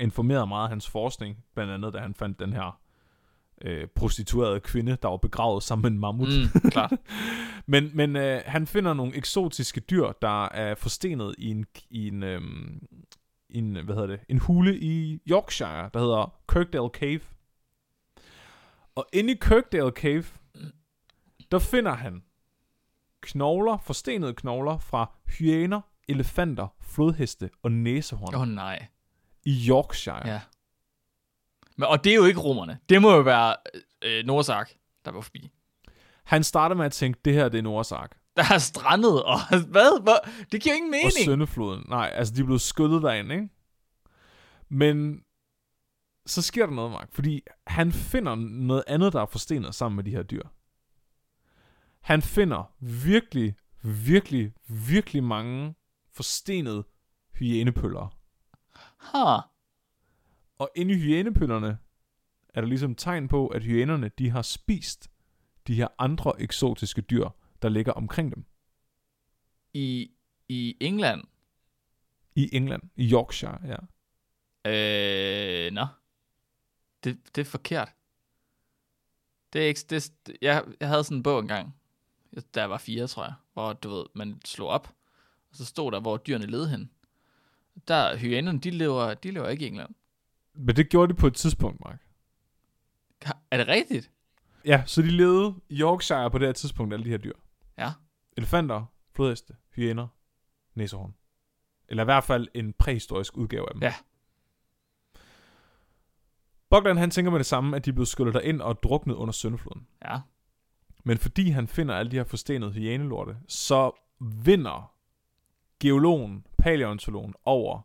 informerede 0.00 0.46
meget 0.46 0.64
af 0.64 0.68
hans 0.68 0.88
forskning, 0.88 1.44
blandt 1.54 1.72
andet 1.72 1.94
da 1.94 1.98
han 1.98 2.14
fandt 2.14 2.38
den 2.38 2.52
her 2.52 2.80
øh, 3.64 3.86
prostituerede 3.86 4.60
kvinde, 4.60 4.96
der 5.02 5.08
var 5.08 5.16
begravet 5.16 5.62
sammen 5.62 5.82
med 5.82 5.90
en 5.90 5.98
mammut. 5.98 6.28
Mm, 6.28 6.70
klart. 6.70 6.92
Men, 7.66 7.90
men 7.94 8.16
øh, 8.16 8.42
han 8.46 8.66
finder 8.66 8.94
nogle 8.94 9.16
eksotiske 9.16 9.80
dyr, 9.80 10.12
der 10.22 10.44
er 10.44 10.74
forstenet 10.74 11.34
i 11.38 11.50
en, 11.50 11.66
i 11.90 12.08
en, 12.08 12.22
øh, 12.22 12.40
en, 13.50 13.84
hvad 13.84 13.94
hedder 13.94 14.06
det, 14.06 14.20
en 14.28 14.38
hule 14.38 14.78
i 14.78 15.20
Yorkshire, 15.30 15.90
der 15.94 16.00
hedder 16.00 16.34
Kirkdale 16.48 16.88
Cave. 16.88 17.20
Og 18.94 19.06
inde 19.12 19.32
i 19.32 19.36
Kirkdale 19.40 19.90
Cave, 19.90 20.24
der 21.50 21.58
finder 21.58 21.94
han 21.94 22.22
knogler, 23.20 23.76
forstenede 23.76 24.34
knogler 24.34 24.78
fra 24.78 25.10
hyæner, 25.38 25.80
elefanter, 26.08 26.74
flodheste 26.80 27.50
og 27.62 27.72
næsehorn 27.72 28.34
Åh 28.34 28.40
oh, 28.40 28.48
nej. 28.48 28.86
I 29.44 29.66
Yorkshire. 29.68 30.28
Ja. 30.28 30.40
Men, 31.76 31.88
og 31.88 32.04
det 32.04 32.12
er 32.12 32.16
jo 32.16 32.24
ikke 32.24 32.40
romerne. 32.40 32.78
Det 32.88 33.02
må 33.02 33.12
jo 33.14 33.20
være 33.20 33.56
øh, 34.02 34.24
Norsak, 34.24 34.70
der 35.04 35.10
var 35.10 35.20
forbi. 35.20 35.50
Han 36.24 36.44
starter 36.44 36.76
med 36.76 36.86
at 36.86 36.92
tænke, 36.92 37.20
det 37.24 37.34
her 37.34 37.48
det 37.48 37.58
er 37.58 37.62
Norsak. 37.62 38.16
Der 38.36 38.42
er 38.54 38.58
strandet, 38.58 39.22
og 39.22 39.38
hvad? 39.72 40.02
hvad? 40.02 40.44
Det 40.52 40.62
giver 40.62 40.74
ingen 40.74 40.94
Og 40.94 40.96
mening. 40.96 41.24
Søndefloden. 41.24 41.84
Nej, 41.88 42.10
altså 42.14 42.34
de 42.34 42.40
er 42.40 42.44
blevet 42.44 42.60
skyllet 42.60 43.02
derind, 43.02 43.32
ikke? 43.32 43.48
Men 44.68 45.20
så 46.26 46.42
sker 46.42 46.66
der 46.66 46.74
noget, 46.74 46.90
Mark, 46.90 47.08
fordi 47.12 47.42
han 47.66 47.92
finder 47.92 48.34
noget 48.34 48.84
andet, 48.86 49.12
der 49.12 49.20
er 49.20 49.26
forstenet 49.26 49.74
sammen 49.74 49.96
med 49.96 50.04
de 50.04 50.10
her 50.10 50.22
dyr. 50.22 50.42
Han 52.00 52.22
finder 52.22 52.74
virkelig, 52.80 53.54
virkelig, 53.82 54.52
virkelig 54.68 55.24
mange 55.24 55.74
forstenede 56.12 56.84
hyænepøller. 57.38 58.16
Ha. 59.02 59.40
Og 60.58 60.70
inde 60.74 60.94
i 60.94 60.96
hyænepøllerne 60.96 61.78
er 62.48 62.60
der 62.60 62.68
ligesom 62.68 62.94
tegn 62.94 63.28
på, 63.28 63.46
at 63.48 63.62
hyænerne, 63.62 64.08
de 64.08 64.30
har 64.30 64.42
spist 64.42 65.10
de 65.66 65.74
her 65.74 65.88
andre 65.98 66.40
eksotiske 66.40 67.00
dyr, 67.02 67.28
der 67.62 67.68
ligger 67.68 67.92
omkring 67.92 68.34
dem. 68.34 68.44
I, 69.74 70.10
I 70.48 70.76
England. 70.80 71.24
I 72.34 72.56
England, 72.56 72.82
i 72.96 73.12
Yorkshire, 73.12 73.58
ja. 73.64 73.76
Øh, 74.70 75.72
nå. 75.72 75.86
Det, 77.04 77.36
det 77.36 77.40
er 77.40 77.50
forkert. 77.50 77.92
Det 79.52 79.62
er 79.62 79.66
ikke... 79.66 79.80
Det, 79.90 80.10
jeg, 80.42 80.64
jeg 80.80 80.88
havde 80.88 81.04
sådan 81.04 81.16
en 81.16 81.22
bog 81.22 81.40
engang, 81.40 81.76
jeg 82.54 82.70
var 82.70 82.78
fire, 82.78 83.06
tror 83.06 83.24
jeg, 83.24 83.34
hvor 83.52 83.72
du 83.72 83.90
ved, 83.90 84.04
man 84.14 84.40
slog 84.44 84.68
op, 84.68 84.94
og 85.50 85.56
så 85.56 85.64
stod 85.64 85.92
der, 85.92 86.00
hvor 86.00 86.16
dyrene 86.16 86.46
led 86.46 86.68
hen. 86.68 86.90
Der, 87.88 88.16
hyænerne, 88.16 88.60
de 88.60 88.70
lever, 88.70 89.14
de 89.14 89.30
lever 89.30 89.48
ikke 89.48 89.64
i 89.64 89.68
England. 89.68 89.94
Men 90.54 90.76
det 90.76 90.88
gjorde 90.88 91.12
de 91.12 91.18
på 91.18 91.26
et 91.26 91.34
tidspunkt, 91.34 91.80
Mark. 91.80 92.00
Er 93.50 93.56
det 93.56 93.68
rigtigt? 93.68 94.10
Ja, 94.64 94.82
så 94.86 95.02
de 95.02 95.10
levede 95.10 95.54
i 95.68 95.80
Yorkshire 95.80 96.30
på 96.30 96.38
det 96.38 96.48
her 96.48 96.52
tidspunkt, 96.52 96.94
alle 96.94 97.04
de 97.04 97.10
her 97.10 97.18
dyr. 97.18 97.32
Ja. 97.78 97.92
Elefanter, 98.36 98.84
flodheste, 99.14 99.56
hyæner, 99.74 100.08
næsehorn. 100.74 101.14
Eller 101.88 102.02
i 102.02 102.04
hvert 102.04 102.24
fald 102.24 102.48
en 102.54 102.72
præhistorisk 102.72 103.36
udgave 103.36 103.68
af 103.68 103.74
dem. 103.74 103.82
Ja. 103.82 103.94
Bogdan 106.70 106.96
han 106.96 107.10
tænker 107.10 107.30
med 107.30 107.38
det 107.38 107.46
samme, 107.46 107.76
at 107.76 107.84
de 107.84 107.90
er 107.90 107.94
blevet 107.94 108.08
skyllet 108.08 108.40
ind 108.44 108.60
og 108.60 108.82
druknet 108.82 109.14
under 109.14 109.32
søndefloden. 109.32 109.86
Ja. 110.04 110.20
Men 111.04 111.18
fordi 111.18 111.50
han 111.50 111.68
finder 111.68 111.94
alle 111.94 112.10
de 112.10 112.16
her 112.16 112.24
forstenede 112.24 112.72
hyænelorte, 112.72 113.36
så 113.48 113.90
vinder 114.20 114.94
geologen, 115.80 116.46
paleontologen 116.62 117.34
over 117.44 117.80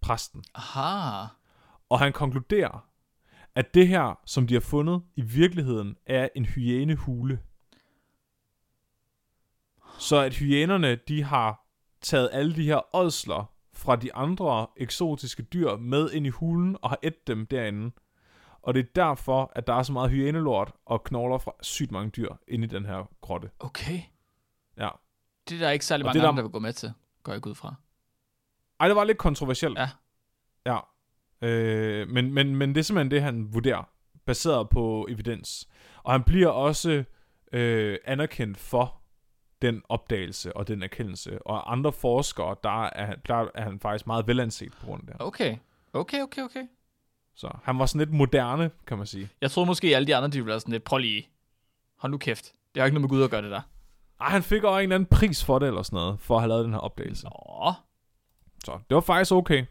præsten. 0.00 0.44
Aha. 0.54 1.26
Og 1.88 1.98
han 1.98 2.12
konkluderer, 2.12 2.88
at 3.54 3.74
det 3.74 3.88
her, 3.88 4.20
som 4.26 4.46
de 4.46 4.54
har 4.54 4.60
fundet, 4.60 5.02
i 5.16 5.22
virkeligheden 5.22 5.96
er 6.06 6.28
en 6.34 6.44
hyænehule. 6.44 7.40
Så 9.98 10.16
at 10.20 10.34
hyænerne, 10.34 10.94
de 10.94 11.22
har 11.22 11.66
taget 12.00 12.30
alle 12.32 12.56
de 12.56 12.64
her 12.64 12.96
ådsler 12.96 13.50
fra 13.72 13.96
de 13.96 14.14
andre 14.14 14.66
eksotiske 14.76 15.42
dyr 15.42 15.76
med 15.76 16.10
ind 16.10 16.26
i 16.26 16.28
hulen 16.28 16.76
og 16.82 16.90
har 16.90 16.98
ædt 17.02 17.26
dem 17.26 17.46
derinde. 17.46 17.90
Og 18.62 18.74
det 18.74 18.80
er 18.80 18.92
derfor, 18.94 19.52
at 19.54 19.66
der 19.66 19.74
er 19.74 19.82
så 19.82 19.92
meget 19.92 20.10
hyænelort 20.10 20.72
og 20.86 21.04
knogler 21.04 21.38
fra 21.38 21.52
sygt 21.62 21.90
mange 21.90 22.10
dyr 22.10 22.34
inde 22.48 22.64
i 22.64 22.68
den 22.68 22.86
her 22.86 23.08
grotte. 23.20 23.50
Okay. 23.58 24.00
Ja. 24.78 24.88
Det 25.48 25.54
er 25.54 25.58
der 25.58 25.70
ikke 25.70 25.84
særlig 25.86 26.04
Og 26.04 26.06
mange 26.06 26.14
det 26.14 26.22
der- 26.22 26.28
andre, 26.28 26.42
der 26.42 26.48
vil 26.48 26.52
gå 26.52 26.58
med 26.58 26.72
til, 26.72 26.92
går 27.24 27.32
jeg 27.32 27.36
ikke 27.36 27.50
ud 27.50 27.54
fra. 27.54 27.74
Ej, 28.80 28.88
det 28.88 28.96
var 28.96 29.04
lidt 29.04 29.18
kontroversielt. 29.18 29.78
Ja. 29.78 29.88
Ja. 30.66 30.78
Øh, 31.48 32.08
men, 32.08 32.32
men, 32.32 32.56
men 32.56 32.68
det 32.68 32.76
er 32.80 32.82
simpelthen 32.82 33.10
det, 33.10 33.22
han 33.22 33.54
vurderer, 33.54 33.88
baseret 34.26 34.68
på 34.68 35.06
evidens. 35.10 35.68
Og 36.02 36.12
han 36.12 36.22
bliver 36.22 36.48
også 36.48 37.04
øh, 37.52 37.98
anerkendt 38.04 38.58
for 38.58 39.00
den 39.62 39.82
opdagelse 39.88 40.56
og 40.56 40.68
den 40.68 40.82
erkendelse. 40.82 41.46
Og 41.46 41.72
andre 41.72 41.92
forskere, 41.92 42.56
der 42.62 42.84
er, 42.84 43.14
der 43.14 43.48
er 43.54 43.62
han 43.62 43.80
faktisk 43.80 44.06
meget 44.06 44.26
velanset 44.26 44.72
på 44.72 44.86
grund 44.86 45.02
af 45.02 45.06
det. 45.06 45.26
Okay. 45.26 45.56
Okay, 45.92 46.22
okay, 46.22 46.42
okay. 46.42 46.66
Så 47.34 47.50
han 47.62 47.78
var 47.78 47.86
sådan 47.86 47.98
lidt 47.98 48.16
moderne, 48.16 48.70
kan 48.86 48.98
man 48.98 49.06
sige. 49.06 49.28
Jeg 49.40 49.50
troede 49.50 49.66
måske, 49.66 49.88
at 49.88 49.94
alle 49.96 50.06
de 50.06 50.16
andre, 50.16 50.28
de 50.28 50.32
ville 50.32 50.46
være 50.46 50.60
sådan 50.60 50.72
lidt, 50.72 50.84
prøv 50.84 50.98
lige, 50.98 51.28
hold 51.98 52.12
nu 52.12 52.18
kæft. 52.18 52.52
Det 52.74 52.80
har 52.80 52.86
ikke 52.86 52.94
noget 52.94 53.10
med 53.10 53.16
Gud 53.18 53.24
at 53.24 53.30
gøre 53.30 53.42
det 53.42 53.50
der. 53.50 53.60
Ej, 54.20 54.30
han 54.30 54.42
fik 54.42 54.64
også 54.64 54.78
en 54.78 54.82
eller 54.82 54.94
anden 54.94 55.08
pris 55.10 55.44
for 55.44 55.58
det, 55.58 55.66
eller 55.66 55.82
sådan 55.82 55.96
noget, 55.96 56.20
for 56.20 56.34
at 56.34 56.40
have 56.40 56.48
lavet 56.48 56.64
den 56.64 56.72
her 56.72 56.80
opdagelse. 56.80 57.24
Nå, 57.24 57.72
Så 58.64 58.78
det 58.88 58.94
var 58.94 59.00
faktisk 59.00 59.32
okay. 59.32 59.66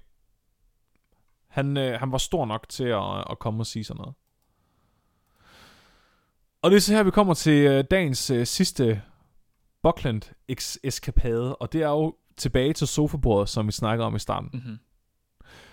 Han, 1.47 1.77
øh, 1.77 1.99
han 1.99 2.11
var 2.11 2.17
stor 2.17 2.45
nok 2.45 2.69
til 2.69 2.83
at, 2.83 3.31
at 3.31 3.39
komme 3.39 3.61
og 3.61 3.65
sige 3.65 3.83
sådan 3.83 3.99
noget. 3.99 4.15
Og 6.61 6.71
det 6.71 6.77
er 6.77 6.81
så 6.81 6.93
her, 6.93 7.03
vi 7.03 7.11
kommer 7.11 7.33
til 7.33 7.67
øh, 7.67 7.83
dagens 7.91 8.29
øh, 8.29 8.45
sidste 8.45 9.01
Buckland-eskapade, 9.87 11.55
og 11.55 11.73
det 11.73 11.81
er 11.81 11.89
jo 11.89 12.15
tilbage 12.37 12.73
til 12.73 12.87
sofabordet, 12.87 13.49
som 13.49 13.67
vi 13.67 13.71
snakkede 13.71 14.07
om 14.07 14.15
i 14.15 14.19
starten. 14.19 14.49
mm-hmm. 14.53 14.79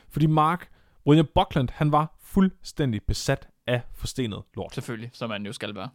Fordi 0.09 0.27
Mark, 0.27 0.71
William 1.07 1.29
Buckland, 1.35 1.69
han 1.73 1.93
var 1.93 2.17
fuldstændig 2.21 3.03
besat 3.03 3.49
af 3.67 3.83
forstenet 3.95 4.43
lort. 4.55 4.75
selvfølgelig, 4.75 5.11
som 5.13 5.29
man 5.29 5.47
jo 5.47 5.53
skal 5.53 5.75
være. 5.75 5.91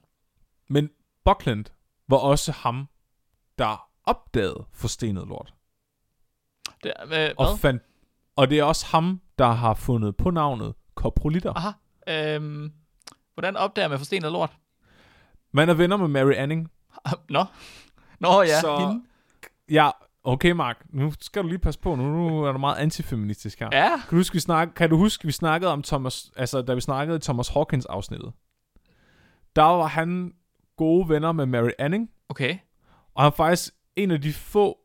Men 0.68 0.90
Buckland 1.26 1.66
var 2.10 2.18
også 2.18 2.52
ham, 2.52 2.88
der 3.58 3.90
opdagede 4.04 4.66
forstenet 4.74 5.28
lort. 5.28 5.54
Det, 6.84 6.94
er- 6.96 7.06
hvad? 7.06 7.32
Og, 7.38 7.60
fandt, 7.60 7.84
og 8.36 8.50
det 8.50 8.60
er 8.60 8.64
også 8.64 8.86
ham, 8.86 9.22
der 9.38 9.48
har 9.52 9.74
fundet 9.74 10.18
på 10.18 10.30
navnet 10.32 10.74
koprolitter. 10.96 11.54
Aha. 11.54 11.72
Øhm, 12.36 12.72
hvordan 13.34 13.58
opdager 13.58 13.88
man 13.88 13.98
forstenet 13.98 14.32
lort? 14.32 14.58
Man 15.52 15.70
er 15.70 15.74
venner 15.74 15.98
med 15.98 16.08
Mary 16.08 16.34
Anning. 16.34 16.72
Nå. 17.30 17.46
Nå 18.20 18.42
ja, 18.42 18.62
Så- 18.62 18.78
hende. 18.78 19.04
Ja, 19.70 19.90
okay 20.24 20.52
Mark, 20.52 20.86
nu 20.90 21.14
skal 21.20 21.44
du 21.44 21.48
lige 21.48 21.60
passe 21.60 21.80
på, 21.80 21.96
nu, 21.96 22.04
nu 22.04 22.44
er 22.44 22.52
du 22.52 22.58
meget 22.58 22.76
antifeministisk 22.78 23.60
her. 23.60 23.70
Ja. 23.72 23.90
Kan 23.98 24.10
du 24.10 24.16
huske, 24.16 24.34
vi 24.34 24.40
snak, 24.40 24.68
kan 24.76 24.90
du 24.90 24.98
huske, 24.98 25.26
vi 25.26 25.32
snakkede 25.32 25.72
om 25.72 25.84
Thomas, 25.84 26.32
altså 26.36 26.62
da 26.62 26.74
vi 26.74 26.82
snakkede 26.82 27.18
i 27.18 27.20
Thomas 27.22 27.48
Hawkins 27.50 27.86
afsnittet? 27.86 28.34
Der 29.56 29.64
var 29.64 29.86
han 29.88 30.34
gode 30.78 31.10
venner 31.10 31.32
med 31.32 31.46
Mary 31.46 31.70
Anning, 31.80 32.10
Okay. 32.30 32.58
og 33.16 33.24
han 33.24 33.32
er 33.32 33.36
faktisk 33.36 33.74
en 33.96 34.12
af 34.12 34.22
de 34.22 34.34
få 34.34 34.78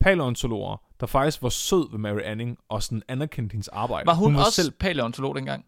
paleontologer, 0.00 0.76
der 1.00 1.06
faktisk 1.06 1.42
var 1.42 1.48
sød 1.48 1.90
ved 1.90 1.98
Mary 1.98 2.20
Anning, 2.24 2.58
og 2.68 2.82
sådan 2.82 3.02
anerkendte 3.08 3.52
hendes 3.52 3.68
arbejde. 3.68 4.06
Var 4.06 4.14
hun, 4.14 4.34
var 4.34 4.40
også 4.44 4.62
selv 4.62 4.70
paleontolog 4.70 5.34
dengang? 5.34 5.64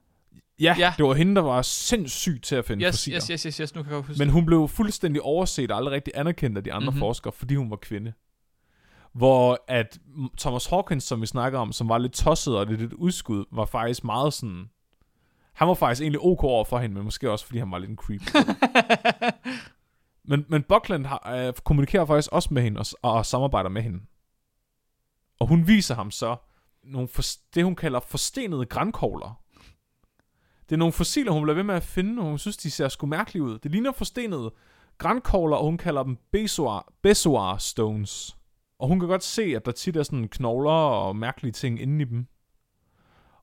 Ja, 0.61 0.75
Ja. 0.79 0.93
det 0.97 1.05
var 1.05 1.15
hende, 1.15 1.35
der 1.35 1.43
var 1.43 1.63
sindssyg 1.63 2.41
til 2.43 2.57
at 2.57 2.65
finde 2.65 2.85
Yes, 2.87 2.93
fossiler. 2.93 3.17
yes, 3.17 3.27
yes, 3.29 3.43
yes, 3.43 3.57
yes, 3.57 3.75
nu 3.75 3.83
kan 3.83 3.93
jeg 3.93 4.01
huske 4.01 4.19
Men 4.19 4.29
hun 4.31 4.47
blev 4.47 4.69
fuldstændig 4.69 5.23
overset 5.23 5.71
og 5.71 5.77
aldrig 5.77 5.93
rigtig 5.95 6.13
anerkendt 6.17 6.57
af 6.59 6.65
de 6.65 6.73
andre 6.73 6.81
Mhm. 6.85 6.95
mm-hmm. 6.95 7.01
forskere, 7.01 7.33
fordi 7.33 7.55
hun 7.55 7.71
var 7.71 7.77
kvinde. 7.77 8.13
Hvor 9.13 9.65
at 9.69 9.99
Thomas 10.39 10.67
Hawkins, 10.67 11.05
som 11.05 11.21
vi 11.21 11.27
snakker 11.27 11.59
om, 11.59 11.73
som 11.73 11.89
var 11.89 11.99
lidt 11.99 12.13
tosset 12.13 12.57
og 12.59 12.67
lidt 12.67 12.83
et 12.83 12.93
udskud, 12.93 13.45
var 13.53 13.65
faktisk 13.65 14.05
meget 14.05 14.33
sådan... 14.35 14.71
Han 15.57 15.69
var 15.69 15.75
faktisk 15.75 16.03
egentlig 16.03 16.21
ok 16.21 16.45
over 16.45 16.65
for 16.65 16.79
hende, 16.79 16.95
men 16.95 17.05
måske 17.05 17.31
også, 17.31 17.47
fordi 17.47 17.59
han 17.59 17.71
var 17.71 17.79
lidt 17.79 17.91
en 17.91 17.97
creep. 17.97 18.23
men, 20.31 20.45
men 20.49 20.63
Buckland 20.63 21.07
har, 21.07 21.33
øh, 21.37 21.53
kommunikerer 21.65 22.05
faktisk 22.07 22.33
også 22.33 22.55
med 22.55 22.63
hende 22.63 22.79
og, 22.79 22.87
s- 22.87 22.95
og 23.03 23.27
samarbejder 23.27 23.71
med 23.71 23.83
hende. 23.83 24.01
Og 25.41 25.47
hun 25.47 25.67
viser 25.67 25.95
ham 25.95 26.11
så 26.11 26.37
nogle 26.85 27.09
for, 27.09 27.23
det, 27.55 27.65
hun 27.65 27.77
kalder 27.77 28.01
forstenede 28.01 28.67
grænkogler. 28.67 29.41
Det 30.69 30.75
er 30.75 30.79
nogle 30.79 30.93
fossiler, 30.93 31.33
hun 31.33 31.43
bliver 31.43 31.55
ved 31.55 31.63
med 31.63 31.75
at 31.75 31.83
finde, 31.83 32.23
og 32.23 32.29
hun 32.29 32.39
synes, 32.39 32.57
de 32.57 32.71
ser 32.71 32.89
sgu 32.89 33.07
mærkelige 33.07 33.43
ud. 33.43 33.59
Det 33.59 33.71
ligner 33.71 33.93
forstenede 33.93 34.55
grænkogler, 34.99 35.57
og 35.57 35.65
hun 35.65 35.79
kalder 35.79 36.03
dem 36.03 36.17
bezoar, 36.33 36.93
bezoar 37.03 37.57
stones. 37.59 38.37
Og 38.79 38.89
hun 38.89 39.01
kan 39.01 39.09
godt 39.09 39.23
se, 39.25 39.43
at 39.43 39.67
der 39.67 39.73
tit 39.73 39.97
er 39.97 40.03
sådan 40.03 40.29
knogler 40.29 40.71
og 40.71 41.17
mærkelige 41.17 41.53
ting 41.53 41.81
inde 41.83 42.03
i 42.03 42.09
dem. 42.09 42.27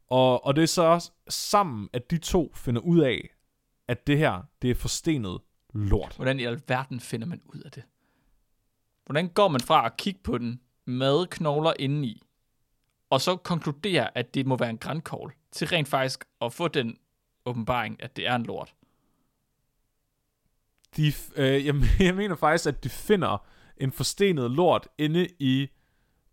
Og, 0.10 0.46
og 0.46 0.56
det 0.56 0.62
er 0.62 0.68
så 0.68 0.82
også 0.82 1.12
sammen, 1.30 1.90
at 1.94 2.12
de 2.12 2.18
to 2.18 2.54
finder 2.56 2.82
ud 2.82 3.00
af, 3.00 3.30
at 3.88 4.08
det 4.08 4.18
her, 4.18 4.42
det 4.62 4.72
er 4.72 4.76
forstenet 4.76 5.42
lort. 5.74 6.14
Hvordan 6.16 6.40
i 6.40 6.44
alverden 6.44 7.00
finder 7.00 7.28
man 7.28 7.42
ud 7.46 7.60
af 7.60 7.72
det? 7.72 7.84
Hvordan 9.06 9.30
går 9.30 9.48
man 9.48 9.62
fra 9.62 9.86
at 9.86 9.98
kigge 9.98 10.20
på 10.24 10.38
den 10.38 10.62
med 10.86 11.28
knogler 11.28 11.74
indeni, 11.80 12.22
og 13.10 13.22
så 13.22 13.36
konkludere, 13.36 14.18
at 14.18 14.34
det 14.34 14.46
må 14.46 14.58
være 14.58 14.70
en 14.70 14.78
grænkogl, 14.78 15.34
til 15.52 15.68
rent 15.68 15.88
faktisk 15.88 16.26
at 16.42 16.54
få 16.54 16.68
den 16.68 16.98
åbenbaring, 17.46 18.04
at 18.04 18.16
det 18.16 18.28
er 18.28 18.36
en 18.36 18.44
lort? 18.44 18.74
De, 20.98 21.14
øh, 21.36 21.66
jeg, 21.66 21.76
jeg 22.00 22.16
mener 22.16 22.36
faktisk, 22.36 22.68
at 22.68 22.84
de 22.84 22.90
finder 22.90 23.46
en 23.78 23.92
forstenet 23.92 24.52
lort 24.52 24.88
inde 24.98 25.28
i 25.40 25.68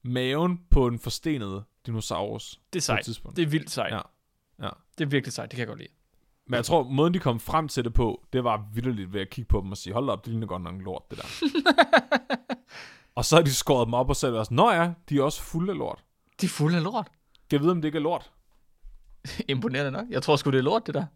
maven 0.02 0.64
på 0.70 0.86
en 0.86 0.98
forstenet 0.98 1.64
dinosaurus. 1.86 2.60
Det 2.72 2.78
er 2.78 2.82
sejt. 2.82 3.04
tidspunkt. 3.04 3.36
Det 3.36 3.42
er 3.42 3.46
vildt 3.46 3.70
sejt. 3.70 3.92
Ja. 3.92 4.00
Ja. 4.62 4.68
Det 4.98 5.04
er 5.04 5.08
virkelig 5.08 5.32
sejt, 5.32 5.50
det 5.50 5.56
kan 5.56 5.60
jeg 5.60 5.68
godt 5.68 5.78
lide. 5.78 5.92
Men 6.46 6.54
jeg 6.54 6.64
tror, 6.64 6.82
måden 6.82 7.14
de 7.14 7.18
kom 7.18 7.40
frem 7.40 7.68
til 7.68 7.84
det 7.84 7.94
på, 7.94 8.24
det 8.32 8.44
var 8.44 8.68
vildt 8.74 9.12
ved 9.12 9.20
at 9.20 9.30
kigge 9.30 9.48
på 9.48 9.60
dem 9.60 9.70
og 9.70 9.76
sige, 9.76 9.92
hold 9.92 10.08
op, 10.10 10.24
det 10.24 10.30
ligner 10.32 10.46
godt 10.46 10.62
nok 10.62 10.74
lort, 10.78 11.02
det 11.10 11.18
der. 11.18 11.24
og 13.16 13.24
så 13.24 13.36
har 13.36 13.42
de 13.42 13.54
skåret 13.54 13.86
dem 13.86 13.94
op 13.94 14.08
og 14.08 14.16
selv 14.16 14.34
sådan, 14.34 14.54
nå 14.54 14.70
ja, 14.70 14.92
de 15.08 15.18
er 15.18 15.22
også 15.22 15.42
fulde 15.42 15.72
af 15.72 15.78
lort. 15.78 16.04
De 16.40 16.46
er 16.46 16.50
fulde 16.50 16.76
af 16.76 16.82
lort. 16.82 17.08
Kan 17.50 17.56
jeg 17.56 17.60
vide, 17.60 17.70
om 17.70 17.82
det 17.82 17.88
ikke 17.88 17.98
er 17.98 18.02
lort? 18.02 18.32
Imponerende 19.48 19.90
nok. 19.90 20.04
Jeg 20.10 20.22
tror 20.22 20.36
sgu, 20.36 20.50
det 20.50 20.58
er 20.58 20.62
lort, 20.62 20.86
det 20.86 20.94
der. 20.94 21.06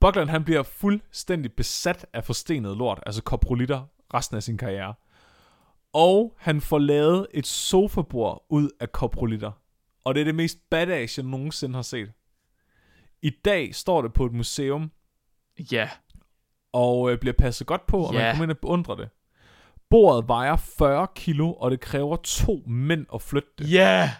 Buckland, 0.00 0.28
han 0.30 0.44
bliver 0.44 0.62
fuldstændig 0.62 1.52
besat 1.52 2.06
af 2.12 2.24
forstenet 2.24 2.76
lort, 2.76 3.00
altså 3.06 3.22
koprolitter, 3.22 3.82
resten 4.14 4.36
af 4.36 4.42
sin 4.42 4.58
karriere. 4.58 4.94
Og 5.92 6.34
han 6.38 6.60
får 6.60 6.78
lavet 6.78 7.26
et 7.34 7.46
sofabord 7.46 8.46
ud 8.48 8.70
af 8.80 8.92
koprolitter. 8.92 9.52
Og 10.06 10.14
det 10.14 10.20
er 10.20 10.24
det 10.24 10.34
mest 10.34 10.58
badass, 10.70 11.18
jeg 11.18 11.26
nogensinde 11.26 11.74
har 11.74 11.82
set. 11.82 12.12
I 13.22 13.30
dag 13.30 13.74
står 13.74 14.02
det 14.02 14.12
på 14.12 14.26
et 14.26 14.32
museum, 14.32 14.90
Ja. 15.72 15.90
og 16.72 17.12
øh, 17.12 17.18
bliver 17.18 17.34
passet 17.38 17.66
godt 17.66 17.86
på, 17.86 17.98
og 17.98 18.14
Ja. 18.14 18.18
man 18.20 18.30
kommer 18.32 18.44
ind 18.44 18.50
og 18.50 18.58
beundre 18.58 18.96
det. 18.96 19.08
Bordet 19.90 20.28
vejer 20.28 20.56
40 20.56 21.06
kilo, 21.14 21.52
og 21.52 21.70
det 21.70 21.80
kræver 21.80 22.16
to 22.16 22.62
mænd 22.66 23.06
at 23.14 23.22
flytte 23.22 23.48
det. 23.58 23.70
Ja. 23.72 24.10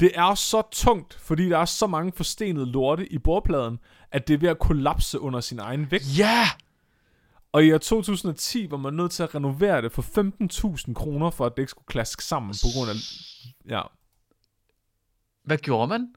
Det 0.00 0.10
er 0.14 0.34
så 0.34 0.62
tungt, 0.72 1.14
fordi 1.14 1.48
der 1.48 1.58
er 1.58 1.64
så 1.64 1.86
mange 1.86 2.12
forstenede 2.12 2.66
lorte 2.66 3.12
i 3.12 3.18
bordpladen, 3.18 3.78
at 4.10 4.28
det 4.28 4.34
er 4.34 4.38
ved 4.38 4.48
at 4.48 4.58
kollapse 4.58 5.20
under 5.20 5.40
sin 5.40 5.58
egen 5.58 5.90
vægt. 5.90 6.18
Ja. 6.18 6.44
Og 7.52 7.64
i 7.64 7.72
år 7.72 7.78
2010 7.78 8.70
var 8.70 8.76
man 8.76 8.94
nødt 8.94 9.12
til 9.12 9.22
at 9.22 9.34
renovere 9.34 9.82
det 9.82 9.92
for 9.92 10.02
15.000 10.02 10.94
kroner, 10.94 11.30
for 11.30 11.46
at 11.46 11.52
det 11.56 11.62
ikke 11.62 11.70
skulle 11.70 11.86
klaske 11.86 12.24
sammen 12.24 12.54
på 12.62 12.66
grund 12.78 12.90
af... 12.90 12.94
Ja. 13.68 13.82
Hvad 15.46 15.58
gjorde 15.58 15.88
man? 15.88 16.08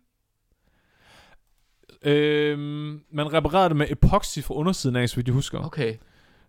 Øhm, 2.02 3.02
man 3.12 3.34
reparerede 3.34 3.70
det 3.70 3.78
med 3.78 3.88
epoxy 3.90 4.40
fra 4.40 4.56
undersiden 4.56 4.96
af, 4.96 5.10
så 5.10 5.16
vidt 5.16 5.28
jeg 5.28 5.34
husker. 5.34 5.66
Okay. 5.66 5.96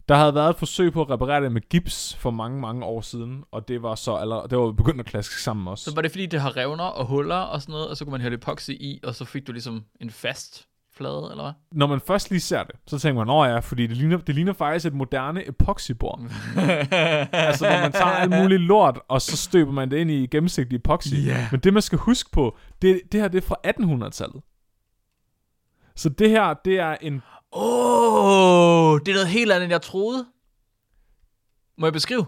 Der 0.08 0.16
havde 0.16 0.34
været 0.34 0.50
et 0.50 0.56
forsøg 0.56 0.92
på 0.92 1.02
at 1.02 1.10
reparere 1.10 1.44
det 1.44 1.52
med 1.52 1.68
gips 1.68 2.16
for 2.16 2.30
mange, 2.30 2.60
mange 2.60 2.84
år 2.84 3.00
siden, 3.00 3.44
og 3.50 3.68
det 3.68 3.82
var 3.82 3.94
så 3.94 4.14
allerede, 4.14 4.48
det 4.48 4.58
var 4.58 4.72
begyndt 4.72 5.00
at 5.00 5.06
klaske 5.06 5.42
sammen 5.42 5.68
også. 5.68 5.84
Så 5.84 5.94
var 5.94 6.02
det 6.02 6.10
fordi, 6.10 6.26
det 6.26 6.40
har 6.40 6.56
revner 6.56 6.84
og 6.84 7.06
huller 7.06 7.36
og 7.36 7.62
sådan 7.62 7.72
noget, 7.72 7.88
og 7.88 7.96
så 7.96 8.04
kunne 8.04 8.12
man 8.12 8.20
hælde 8.20 8.34
epoxy 8.34 8.70
i, 8.70 9.00
og 9.02 9.14
så 9.14 9.24
fik 9.24 9.46
du 9.46 9.52
ligesom 9.52 9.84
en 10.00 10.10
fast 10.10 10.68
flade, 11.00 11.28
eller 11.30 11.44
hvad? 11.44 11.52
Når 11.72 11.86
man 11.86 12.00
først 12.00 12.30
lige 12.30 12.40
ser 12.40 12.62
det, 12.62 12.74
så 12.86 12.98
tænker 12.98 13.24
man, 13.24 13.34
åh 13.34 13.48
ja, 13.48 13.58
fordi 13.58 13.86
det 13.86 13.96
ligner, 13.96 14.18
det 14.18 14.34
ligner 14.34 14.52
faktisk 14.52 14.86
et 14.86 14.94
moderne 14.94 15.48
epoxybord. 15.48 16.20
altså 17.32 17.64
når 17.70 17.80
man 17.80 17.92
tager 17.92 18.04
alt 18.04 18.30
muligt 18.42 18.60
lort, 18.60 19.00
og 19.08 19.22
så 19.22 19.36
støber 19.36 19.72
man 19.72 19.90
det 19.90 19.96
ind 19.96 20.10
i 20.10 20.26
gennemsigtig 20.26 20.76
epoxy. 20.76 21.14
Ja. 21.26 21.48
Men 21.50 21.60
det 21.60 21.72
man 21.72 21.82
skal 21.82 21.98
huske 21.98 22.30
på, 22.30 22.56
det, 22.82 23.00
det 23.12 23.20
her 23.20 23.28
det 23.28 23.38
er 23.44 23.46
fra 23.46 23.56
1800-tallet. 23.66 24.42
Så 25.96 26.08
det 26.08 26.30
her, 26.30 26.54
det 26.64 26.78
er 26.78 26.96
en... 27.00 27.22
Åh, 27.52 28.92
oh, 28.92 29.00
det 29.00 29.08
er 29.08 29.14
noget 29.14 29.28
helt 29.28 29.52
andet, 29.52 29.64
end 29.64 29.72
jeg 29.72 29.82
troede. 29.82 30.26
Må 31.78 31.86
jeg 31.86 31.92
beskrive? 31.92 32.26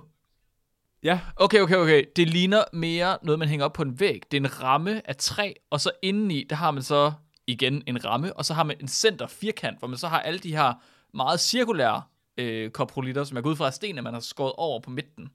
Ja, 1.03 1.21
Okay, 1.37 1.61
okay, 1.61 1.77
okay. 1.77 2.05
Det 2.17 2.29
ligner 2.29 2.65
mere 2.73 3.19
noget, 3.23 3.39
man 3.39 3.49
hænger 3.49 3.65
op 3.65 3.73
på 3.73 3.83
en 3.83 4.01
væg. 4.01 4.23
Det 4.31 4.37
er 4.37 4.41
en 4.41 4.63
ramme 4.63 5.09
af 5.09 5.17
træ, 5.17 5.53
og 5.71 5.81
så 5.81 5.91
indeni, 6.03 6.47
der 6.51 6.57
har 6.57 6.71
man 6.71 6.83
så 6.83 7.13
igen 7.47 7.83
en 7.87 8.05
ramme, 8.05 8.37
og 8.37 8.45
så 8.45 8.55
har 8.55 8.63
man 8.63 8.77
en 8.81 8.89
center 8.89 9.27
firkant, 9.27 9.79
hvor 9.79 9.89
man 9.89 9.99
så 9.99 10.09
har 10.09 10.21
alle 10.21 10.39
de 10.39 10.57
her 10.57 10.75
meget 11.15 11.41
cirkulære 11.41 12.03
øh, 12.37 12.71
koprolitter, 12.71 13.25
som 13.25 13.37
er 13.37 13.41
gået 13.41 13.53
ud 13.53 13.57
fra 13.57 13.67
af 13.67 13.75
sten, 13.75 13.99
at 13.99 14.05
man 14.05 14.13
har 14.13 14.21
skåret 14.21 14.53
over 14.57 14.81
på 14.81 14.91
midten. 14.91 15.29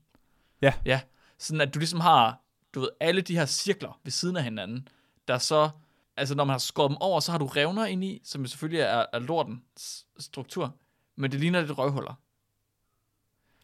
Ja. 0.61 0.73
Ja, 0.85 1.01
sådan 1.37 1.61
at 1.61 1.73
du 1.73 1.79
ligesom 1.79 1.99
har, 1.99 2.41
du 2.73 2.79
ved, 2.79 2.89
alle 2.99 3.21
de 3.21 3.37
her 3.37 3.45
cirkler 3.45 3.99
ved 4.03 4.11
siden 4.11 4.37
af 4.37 4.43
hinanden, 4.43 4.87
der 5.27 5.37
så, 5.37 5.69
altså 6.17 6.35
når 6.35 6.43
man 6.43 6.53
har 6.53 6.57
skåret 6.59 6.89
dem 6.89 6.97
over, 7.01 7.19
så 7.19 7.31
har 7.31 7.39
du 7.39 7.45
revner 7.45 7.85
ind 7.85 8.03
i, 8.03 8.21
som 8.23 8.45
selvfølgelig 8.45 8.81
er, 8.81 9.05
er 9.13 9.19
lortens 9.19 10.05
struktur, 10.19 10.75
men 11.15 11.31
det 11.31 11.39
ligner 11.39 11.61
lidt 11.61 11.77
røvhuller. 11.77 12.13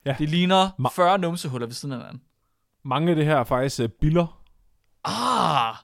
Ja. 0.06 0.16
Det 0.20 0.30
ligner 0.30 0.70
Ma- 0.70 0.96
40 0.96 1.18
numsehuller 1.18 1.68
ved 1.68 1.74
siden 1.74 1.94
af 1.94 2.00
hinanden. 2.00 2.22
mange 2.84 3.10
af 3.10 3.16
det 3.16 3.26
her 3.26 3.38
er 3.38 3.44
faktisk 3.44 3.80
uh, 3.80 3.88
biller. 4.02 4.44
Ah, 5.04 5.76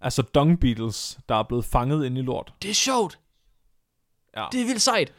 Altså 0.00 0.22
dung 0.22 0.60
beetles, 0.60 1.18
der 1.28 1.34
er 1.34 1.42
blevet 1.42 1.64
fanget 1.64 2.06
inde 2.06 2.20
i 2.20 2.24
lort. 2.24 2.54
det 2.62 2.70
er 2.70 2.74
sjovt. 2.74 3.20
Ja. 4.36 4.46
Det 4.52 4.60
er 4.60 4.66
vildt 4.66 4.82
sejt. 4.82 5.12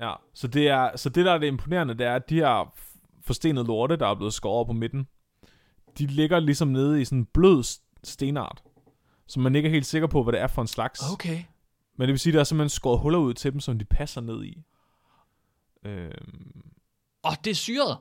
Ja, 0.00 0.14
så 0.34 0.48
det, 0.48 0.68
er, 0.68 0.96
så 0.96 1.08
det 1.08 1.24
der 1.24 1.32
er 1.32 1.38
det 1.38 1.46
imponerende, 1.46 1.94
det 1.94 2.06
er, 2.06 2.14
at 2.14 2.30
de 2.30 2.34
her 2.34 2.74
forstenede 3.22 3.66
lorte, 3.66 3.96
der 3.96 4.06
er 4.06 4.14
blevet 4.14 4.34
skåret 4.34 4.66
på 4.66 4.72
midten, 4.72 5.08
de 5.98 6.06
ligger 6.06 6.38
ligesom 6.40 6.68
nede 6.68 7.00
i 7.00 7.04
sådan 7.04 7.18
en 7.18 7.24
blød 7.24 7.80
stenart, 8.04 8.62
så 9.26 9.40
man 9.40 9.54
ikke 9.54 9.66
er 9.66 9.70
helt 9.70 9.86
sikker 9.86 10.08
på, 10.08 10.22
hvad 10.22 10.32
det 10.32 10.40
er 10.40 10.46
for 10.46 10.62
en 10.62 10.68
slags. 10.68 11.00
Okay. 11.12 11.42
Men 11.96 12.08
det 12.08 12.12
vil 12.12 12.18
sige, 12.18 12.30
at 12.30 12.34
der 12.34 12.40
er 12.40 12.44
simpelthen 12.44 12.68
skåret 12.68 13.00
huller 13.00 13.18
ud 13.18 13.34
til 13.34 13.52
dem, 13.52 13.60
som 13.60 13.78
de 13.78 13.84
passer 13.84 14.20
ned 14.20 14.44
i. 14.44 14.62
Øhm, 15.84 16.62
Åh, 17.24 17.30
oh, 17.30 17.36
det 17.44 17.50
er 17.50 17.54
syret. 17.54 17.98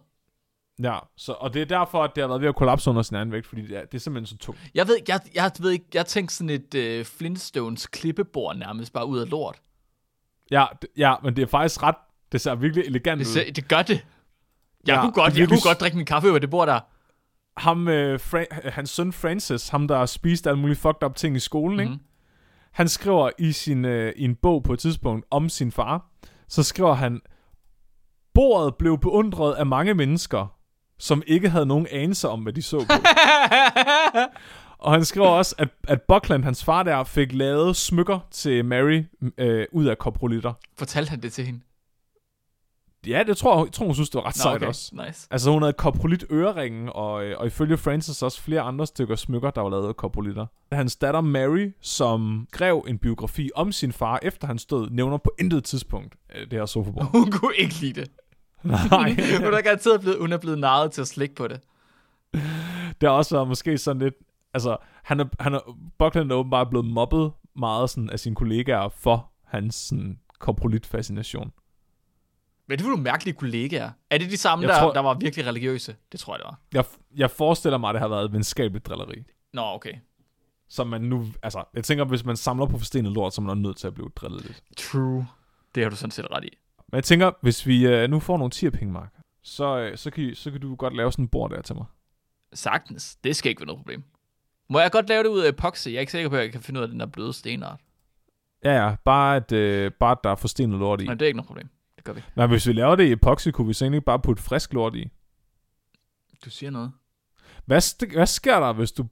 Ja, 0.83 0.99
så, 1.17 1.31
og 1.31 1.53
det 1.53 1.61
er 1.61 1.65
derfor, 1.65 2.03
at 2.03 2.11
det 2.15 2.23
har 2.23 2.27
været 2.27 2.41
ved 2.41 2.47
at 2.49 2.55
kollapse 2.55 2.89
under 2.89 3.01
sin 3.01 3.15
anden 3.15 3.31
vægt, 3.31 3.47
fordi 3.47 3.61
det 3.61 3.77
er, 3.77 3.85
det 3.85 3.93
er 3.93 3.99
simpelthen 3.99 4.25
så 4.25 4.45
tungt. 4.45 4.61
Jeg 4.73 4.87
ved, 4.87 4.97
jeg, 5.07 5.19
jeg 5.35 5.51
ved 5.59 5.71
ikke, 5.71 5.85
jeg 5.93 6.05
tænkte 6.05 6.35
sådan 6.35 6.49
et 6.49 6.75
øh, 6.75 7.05
Flintstones 7.05 7.87
klippebord 7.87 8.55
nærmest 8.57 8.93
bare 8.93 9.05
ud 9.07 9.19
af 9.19 9.29
lort. 9.29 9.61
Ja, 10.51 10.65
ja, 10.97 11.15
men 11.23 11.35
det 11.35 11.41
er 11.41 11.47
faktisk 11.47 11.83
ret, 11.83 11.95
det 12.31 12.41
ser 12.41 12.55
virkelig 12.55 12.85
elegant 12.85 13.19
Det, 13.19 13.25
ud. 13.25 13.31
ser, 13.31 13.51
det 13.51 13.67
gør 13.67 13.81
det. 13.81 13.93
Jeg, 14.87 14.95
Ja, 14.95 15.01
kunne, 15.01 15.11
godt, 15.11 15.37
jeg 15.37 15.47
kunne 15.47 15.61
godt 15.63 15.79
drikke 15.79 15.97
min 15.97 16.05
kaffe 16.05 16.29
over 16.29 16.39
det 16.39 16.49
bord 16.49 16.67
der. 16.67 16.79
Ham, 17.57 17.87
øh, 17.87 18.19
Fra- 18.19 18.69
hans 18.69 18.89
søn 18.89 19.13
Francis, 19.13 19.69
ham 19.69 19.87
der 19.87 20.05
spiste 20.05 20.49
alle 20.49 20.59
mulige 20.61 20.77
fucked 20.77 21.03
up 21.03 21.15
ting 21.15 21.35
i 21.35 21.39
skolen, 21.39 21.69
mm-hmm. 21.77 21.81
ikke? 21.81 21.93
Mhm. 21.95 22.03
Han 22.71 22.87
skriver 22.87 23.29
i 23.39 23.51
sin 23.51 23.85
øh, 23.85 24.13
i 24.15 24.23
en 24.23 24.35
bog 24.35 24.63
på 24.63 24.73
et 24.73 24.79
tidspunkt 24.79 25.25
om 25.31 25.49
sin 25.49 25.71
far, 25.71 26.05
så 26.47 26.63
skriver 26.63 26.93
han, 26.93 27.21
bordet 28.33 28.75
blev 28.75 28.97
beundret 28.97 29.53
af 29.55 29.65
mange 29.65 29.93
mennesker, 29.93 30.55
som 30.99 31.23
ikke 31.27 31.49
havde 31.49 31.65
nogen 31.65 31.87
anelse 31.91 32.29
om, 32.29 32.41
hvad 32.41 32.53
de 32.53 32.61
så 32.61 32.79
på. 32.79 32.93
og 34.85 34.91
han 34.91 35.05
skriver 35.05 35.27
også, 35.27 35.55
at, 35.57 35.69
at 35.87 36.01
Buckland, 36.01 36.43
hans 36.43 36.63
far 36.63 36.83
der, 36.83 37.03
fik 37.03 37.33
lavet 37.33 37.75
smykker 37.75 38.19
til 38.31 38.65
Mary 38.65 39.03
øh, 39.37 39.65
ud 39.71 39.85
af 39.85 39.97
koprolitter. 39.97 40.53
Fortalte 40.77 41.09
han 41.09 41.21
det 41.21 41.33
til 41.33 41.45
hende? 41.45 41.59
Ja, 43.07 43.23
det 43.27 43.37
tror 43.37 43.57
jeg, 43.57 43.65
jeg 43.65 43.73
tror, 43.73 43.85
hun 43.85 43.95
synes, 43.95 44.09
det 44.09 44.17
var 44.17 44.27
ret 44.27 44.37
Nå, 44.37 44.41
sejt 44.41 44.55
okay. 44.55 44.67
også. 44.67 44.91
Nice. 45.07 45.27
Altså 45.31 45.51
hun 45.51 45.61
havde 45.61 45.73
koprolit 45.73 46.25
øreringen, 46.31 46.89
og, 46.93 47.25
øh, 47.25 47.39
og 47.39 47.47
ifølge 47.47 47.77
Francis 47.77 48.21
også 48.21 48.41
flere 48.41 48.61
andre 48.61 48.87
stykker 48.87 49.15
smykker, 49.15 49.49
der 49.49 49.61
var 49.61 49.69
lavet 49.69 49.87
af 49.87 49.95
koprolitter. 49.95 50.45
Hans 50.71 50.95
datter 50.95 51.21
Mary, 51.21 51.71
som 51.81 52.47
skrev 52.53 52.85
en 52.87 52.97
biografi 52.97 53.49
om 53.55 53.71
sin 53.71 53.91
far, 53.91 54.19
efter 54.21 54.47
han 54.47 54.59
stod, 54.59 54.89
nævner 54.89 55.17
på 55.17 55.31
intet 55.39 55.63
tidspunkt 55.63 56.15
øh, 56.35 56.41
det 56.41 56.53
her 56.53 56.65
sofabord. 56.65 57.11
Hun 57.11 57.31
kunne 57.31 57.55
ikke 57.55 57.73
lide 57.73 58.01
det. 58.01 58.11
Nej, 58.63 59.09
hun 59.45 59.53
er 59.53 59.61
garanteret 59.61 60.01
blevet, 60.01 60.19
hun 60.19 60.33
er 60.33 60.37
blevet 60.37 60.59
narret 60.59 60.91
til 60.91 61.01
at 61.01 61.07
slikke 61.07 61.35
på 61.35 61.47
det. 61.47 61.61
det 63.01 63.03
har 63.03 63.09
også 63.09 63.35
været 63.35 63.47
måske 63.47 63.77
sådan 63.77 64.01
lidt... 64.01 64.13
Altså, 64.53 64.77
han 65.03 65.19
er, 65.19 65.25
han 65.39 65.53
er, 65.53 65.77
Buckland 65.99 66.31
er 66.31 66.35
åbenbart 66.35 66.69
blevet 66.69 66.85
mobbet 66.85 67.31
meget 67.55 67.89
sådan, 67.89 68.09
af 68.09 68.19
sine 68.19 68.35
kollegaer 68.35 68.89
for 68.89 69.31
hans 69.45 69.75
sådan, 69.75 70.19
koprolit-fascination. 70.39 71.51
Men 72.67 72.77
det 72.77 72.85
var 72.85 72.89
nogle 72.89 73.03
mærkelige 73.03 73.35
kollegaer. 73.35 73.91
Er 74.09 74.17
det 74.17 74.31
de 74.31 74.37
samme, 74.37 74.61
Jeg 74.67 74.69
der, 74.75 74.79
tror- 74.79 74.93
der 74.93 74.99
var 74.99 75.13
virkelig 75.13 75.45
religiøse? 75.45 75.95
Det 76.11 76.19
tror 76.19 76.33
jeg, 76.33 76.39
det 76.39 76.45
var. 76.45 76.59
Jeg, 76.73 76.85
jeg 77.19 77.31
forestiller 77.31 77.77
mig, 77.77 77.89
at 77.89 77.93
det 77.93 78.01
har 78.01 78.07
været 78.07 78.25
et 78.25 78.33
venskabeligt 78.33 78.85
drilleri. 78.85 79.23
Nå, 79.53 79.61
okay. 79.61 79.93
Som 80.69 80.87
man 80.87 81.01
nu... 81.01 81.25
Altså, 81.43 81.63
jeg 81.75 81.83
tænker, 81.83 82.05
hvis 82.05 82.25
man 82.25 82.37
samler 82.37 82.65
på 82.65 82.77
forstenet 82.77 83.11
lort, 83.11 83.33
så 83.33 83.41
er 83.41 83.45
man 83.45 83.57
nødt 83.57 83.77
til 83.77 83.87
at 83.87 83.93
blive 83.93 84.09
drillet 84.15 84.41
lidt. 84.45 84.63
True. 84.77 85.27
Det 85.75 85.83
har 85.83 85.89
du 85.89 85.95
sådan 85.95 86.11
set 86.11 86.31
ret 86.31 86.43
i. 86.43 86.49
Men 86.91 86.95
jeg 86.95 87.03
tænker, 87.03 87.31
hvis 87.41 87.67
vi 87.67 87.87
øh, 87.87 88.09
nu 88.09 88.19
får 88.19 88.37
nogle 88.37 88.51
10 88.51 88.69
penge, 88.69 88.93
Mark, 88.93 89.13
så, 89.43 89.77
øh, 89.79 89.97
så, 89.97 90.11
kan, 90.11 90.35
så 90.35 90.51
kan 90.51 90.61
du 90.61 90.75
godt 90.75 90.95
lave 90.95 91.11
sådan 91.11 91.25
en 91.25 91.29
bord 91.29 91.51
der 91.51 91.61
til 91.61 91.75
mig. 91.75 91.85
Sagtens. 92.53 93.15
Det 93.15 93.35
skal 93.35 93.49
ikke 93.49 93.59
være 93.61 93.67
noget 93.67 93.79
problem. 93.79 94.03
Må 94.69 94.79
jeg 94.79 94.91
godt 94.91 95.09
lave 95.09 95.23
det 95.23 95.29
ud 95.29 95.39
af 95.39 95.49
epoxy? 95.49 95.87
Jeg 95.87 95.95
er 95.95 95.99
ikke 95.99 96.11
sikker 96.11 96.29
på, 96.29 96.35
at 96.35 96.41
jeg 96.41 96.51
kan 96.51 96.61
finde 96.61 96.79
ud 96.79 96.83
af 96.83 96.89
den 96.89 96.99
der 96.99 97.05
bløde 97.05 97.33
stenart. 97.33 97.79
Ja, 98.63 98.85
ja, 98.85 98.95
bare 99.05 99.35
at, 99.35 99.51
øh, 99.51 99.91
bare 99.91 100.11
at 100.11 100.17
der 100.23 100.29
er 100.29 100.35
forstenet 100.35 100.79
lort 100.79 101.01
i. 101.01 101.07
Men 101.07 101.19
det 101.19 101.25
er 101.25 101.27
ikke 101.27 101.37
noget 101.37 101.47
problem. 101.47 101.69
Det 101.95 102.03
gør 102.03 102.13
vi. 102.13 102.21
Men 102.35 102.49
hvis 102.49 102.67
vi 102.67 102.73
laver 102.73 102.95
det 102.95 103.03
i 103.03 103.11
epoxy, 103.11 103.49
kunne 103.49 103.67
vi 103.67 103.73
så 103.73 103.85
egentlig 103.85 103.97
ikke 103.97 104.05
bare 104.05 104.19
putte 104.19 104.43
frisk 104.43 104.73
lort 104.73 104.95
i? 104.95 105.09
Du 106.45 106.49
siger 106.49 106.69
noget. 106.69 106.91
Hvad, 107.65 107.77
st- 107.81 108.13
hvad 108.13 108.25
sker 108.25 108.59
der, 108.59 108.73
hvis 108.73 108.91
du 108.91 109.05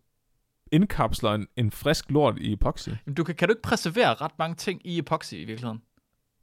indkapsler 0.71 1.33
en, 1.33 1.47
en 1.55 1.71
frisk 1.71 2.11
lort 2.11 2.37
i 2.37 2.53
epoxy? 2.53 2.89
Men 3.05 3.15
du 3.15 3.23
kan, 3.23 3.35
kan 3.35 3.47
du 3.47 3.51
ikke 3.51 3.61
preservere 3.61 4.13
ret 4.13 4.39
mange 4.39 4.55
ting 4.55 4.81
i 4.87 4.97
epoxy 4.97 5.33
i 5.33 5.45
virkeligheden? 5.45 5.81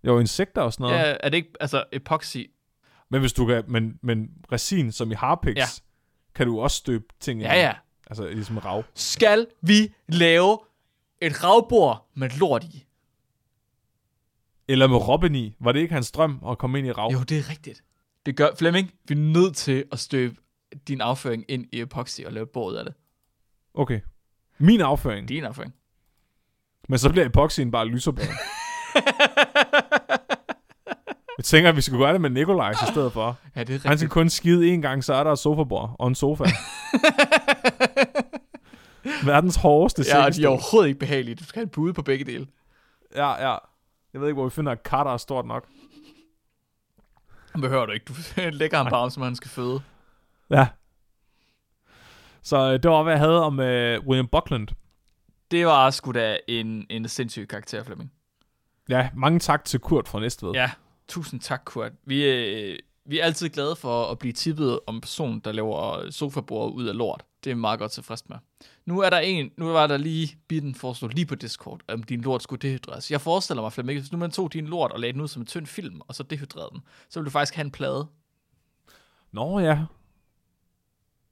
Jo, 0.06 0.18
insekter 0.18 0.62
og 0.62 0.72
sådan 0.72 0.84
noget. 0.84 0.98
Ja, 0.98 1.16
er 1.20 1.28
det 1.28 1.36
ikke, 1.36 1.50
altså 1.60 1.84
epoxy, 1.92 2.36
Men 3.10 3.20
hvis 3.20 3.32
du 3.32 3.46
kan, 3.46 3.64
men, 3.68 3.98
men 4.02 4.28
resin 4.52 4.92
som 4.92 5.10
i 5.12 5.14
harpix, 5.14 5.54
Ja. 5.56 5.60
ja. 5.60 5.66
kan 6.34 6.46
du 6.46 6.60
også 6.60 6.76
støbe 6.76 7.04
ting 7.20 7.40
ja 7.40 7.52
i. 7.54 7.58
ja. 7.58 7.72
Altså 8.06 8.28
ligesom 8.28 8.58
rav. 8.58 8.84
Skal 8.94 9.46
vi 9.60 9.94
lave 10.08 10.58
et 11.20 11.44
ravbord 11.44 12.08
med 12.14 12.30
lort 12.38 12.64
i? 12.64 12.86
Eller 14.68 14.86
med 14.86 14.96
Robin 14.96 15.34
i. 15.34 15.56
Var 15.60 15.72
det 15.72 15.80
ikke 15.80 15.94
hans 15.94 16.10
drøm 16.10 16.42
at 16.48 16.58
komme 16.58 16.78
ind 16.78 16.86
i 16.86 16.92
rav? 16.92 17.10
Jo, 17.12 17.18
det 17.22 17.38
er 17.38 17.50
rigtigt. 17.50 17.84
Det 18.26 18.36
gør, 18.36 18.48
Flemming, 18.58 18.90
vi 19.08 19.14
er 19.14 19.18
nødt 19.18 19.56
til 19.56 19.84
at 19.92 19.98
støbe 19.98 20.36
din 20.88 21.00
afføring 21.00 21.44
ind 21.48 21.66
i 21.72 21.80
epoxy 21.80 22.20
og 22.20 22.32
lave 22.32 22.42
et 22.44 22.50
bord 22.50 22.72
ud 22.72 22.76
af 22.76 22.84
det. 22.84 22.94
Okay. 23.74 24.00
Min 24.58 24.80
afføring. 24.80 25.28
Din 25.28 25.44
afføring. 25.44 25.74
Men 26.88 26.98
så 26.98 27.10
bliver 27.10 27.26
epoxyen 27.26 27.70
bare 27.70 27.86
lyserbrød. 27.86 28.24
Jeg 31.44 31.48
tænker, 31.48 31.68
at 31.70 31.76
vi 31.76 31.80
skulle 31.80 32.04
gøre 32.04 32.12
det 32.12 32.20
med 32.20 32.30
Nikolaj 32.30 32.70
i 32.70 32.74
stedet 32.92 33.12
for. 33.12 33.38
Ja, 33.56 33.60
det 33.64 33.68
er 33.68 33.72
Han 33.72 33.80
skal 33.80 33.90
rigtigt. 33.90 34.10
kun 34.10 34.28
skide 34.30 34.68
en 34.68 34.82
gang, 34.82 35.04
så 35.04 35.14
er 35.14 35.24
der 35.24 35.32
et 35.32 35.38
sofabord 35.38 35.96
og 35.98 36.08
en 36.08 36.14
sofa. 36.14 36.44
Verdens 39.24 39.56
hårdeste 39.56 40.02
Ja, 40.08 40.12
de 40.12 40.18
er 40.18 40.22
sækkestol. 40.24 40.46
overhovedet 40.46 40.88
ikke 40.88 41.00
behagelige. 41.00 41.34
Du 41.34 41.44
skal 41.44 41.58
have 41.60 41.62
en 41.64 41.68
pude 41.70 41.92
på 41.92 42.02
begge 42.02 42.24
dele. 42.24 42.46
Ja, 43.14 43.48
ja. 43.50 43.56
Jeg 44.12 44.20
ved 44.20 44.28
ikke, 44.28 44.34
hvor 44.34 44.44
vi 44.44 44.50
finder 44.50 44.72
et 44.72 44.82
kar, 44.82 45.04
der 45.04 45.10
er 45.10 45.16
stort 45.16 45.46
nok. 45.46 45.66
Det 47.52 47.60
behøver 47.60 47.86
du 47.86 47.92
ikke. 47.92 48.04
Du 48.08 48.14
lægger 48.60 48.76
ham 48.76 48.86
bare, 48.90 49.10
som 49.10 49.22
han 49.22 49.36
skal 49.36 49.50
føde. 49.50 49.80
Ja. 50.50 50.66
Så 52.42 52.56
øh, 52.72 52.72
det 52.82 52.90
var, 52.90 53.02
hvad 53.02 53.12
jeg 53.12 53.20
havde 53.20 53.44
om 53.44 53.60
øh, 53.60 54.06
William 54.06 54.28
Buckland. 54.28 54.68
Det 55.50 55.66
var 55.66 55.90
sgu 55.90 56.12
da 56.12 56.38
en, 56.48 56.86
en 56.90 57.08
sindssyg 57.08 57.48
karakter, 57.48 57.84
Flemming. 57.84 58.12
Ja, 58.88 59.08
mange 59.14 59.38
tak 59.38 59.64
til 59.64 59.80
Kurt 59.80 60.08
fra 60.08 60.20
Næstved. 60.20 60.52
Ja, 60.52 60.70
tusind 61.08 61.40
tak, 61.40 61.62
Kurt. 61.64 61.92
Vi, 62.04 62.24
øh, 62.24 62.78
vi 63.04 63.18
er 63.18 63.24
altid 63.24 63.48
glade 63.48 63.76
for 63.76 64.10
at 64.10 64.18
blive 64.18 64.32
tippet 64.32 64.80
om 64.86 64.94
en 64.94 65.00
person, 65.00 65.40
der 65.40 65.52
laver 65.52 66.10
sofabord 66.10 66.72
ud 66.72 66.86
af 66.86 66.96
lort. 66.96 67.24
Det 67.44 67.50
er 67.50 67.54
meget 67.54 67.78
godt 67.78 67.92
tilfreds 67.92 68.28
med. 68.28 68.36
Nu 68.86 69.00
er 69.00 69.10
der 69.10 69.18
en, 69.18 69.50
nu 69.56 69.66
var 69.66 69.86
der 69.86 69.96
lige 69.96 70.38
bitten 70.48 70.74
foreslået 70.74 71.14
lige 71.14 71.26
på 71.26 71.34
Discord, 71.34 71.80
om 71.88 72.02
din 72.02 72.20
lort 72.20 72.42
skulle 72.42 72.60
dehydreres. 72.60 73.10
Jeg 73.10 73.20
forestiller 73.20 73.62
mig, 73.62 73.72
Flemming, 73.72 74.00
hvis 74.00 74.12
nu 74.12 74.18
man 74.18 74.30
tog 74.30 74.52
din 74.52 74.66
lort 74.66 74.92
og 74.92 75.00
lagde 75.00 75.12
den 75.12 75.20
ud 75.20 75.28
som 75.28 75.42
en 75.42 75.46
tynd 75.46 75.66
film, 75.66 76.00
og 76.08 76.14
så 76.14 76.22
dehydrerede 76.22 76.70
den, 76.72 76.80
så 77.08 77.20
ville 77.20 77.26
du 77.26 77.30
faktisk 77.30 77.54
have 77.54 77.64
en 77.64 77.70
plade. 77.70 78.06
Nå 79.32 79.58
ja. 79.58 79.84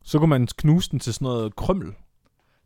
Så 0.04 0.18
kunne 0.18 0.30
man 0.30 0.46
knuse 0.46 0.90
den 0.90 0.98
til 1.00 1.14
sådan 1.14 1.24
noget 1.24 1.56
krymmel. 1.56 1.94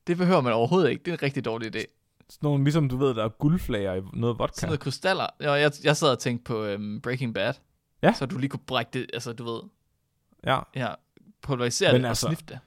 Det 0.07 0.17
behøver 0.17 0.41
man 0.41 0.53
overhovedet 0.53 0.91
ikke. 0.91 1.03
Det 1.05 1.11
er 1.11 1.17
en 1.17 1.23
rigtig 1.23 1.45
dårlig 1.45 1.77
idé. 1.77 1.85
Sådan 2.31 2.47
nogle, 2.47 2.65
ligesom 2.65 2.89
du 2.89 2.97
ved, 2.97 3.15
der 3.15 3.25
er 3.25 3.29
guldflager 3.29 3.95
i 3.95 4.01
noget 4.13 4.39
vodka. 4.39 4.55
Sådan 4.55 4.69
noget 4.69 4.81
krystaller. 4.81 5.27
Ja, 5.41 5.53
jeg, 5.53 5.73
jeg 5.85 5.97
sad 5.97 6.11
og 6.11 6.19
tænkte 6.19 6.45
på 6.45 6.65
øhm, 6.65 7.01
Breaking 7.01 7.35
Bad. 7.35 7.55
Ja. 8.03 8.13
Så 8.13 8.27
du 8.27 8.39
lige 8.39 8.51
kunne 8.51 8.61
brække 8.67 8.91
det, 8.93 9.07
altså 9.15 9.33
du 9.33 9.45
ved, 9.45 9.61
Ja. 10.47 10.59
ja, 10.75 10.89
pulverisere 11.43 11.93
Men 11.93 12.03
det 12.03 12.09
altså- 12.09 12.27
og 12.27 12.31
snifte 12.33 12.55
det. 12.55 12.61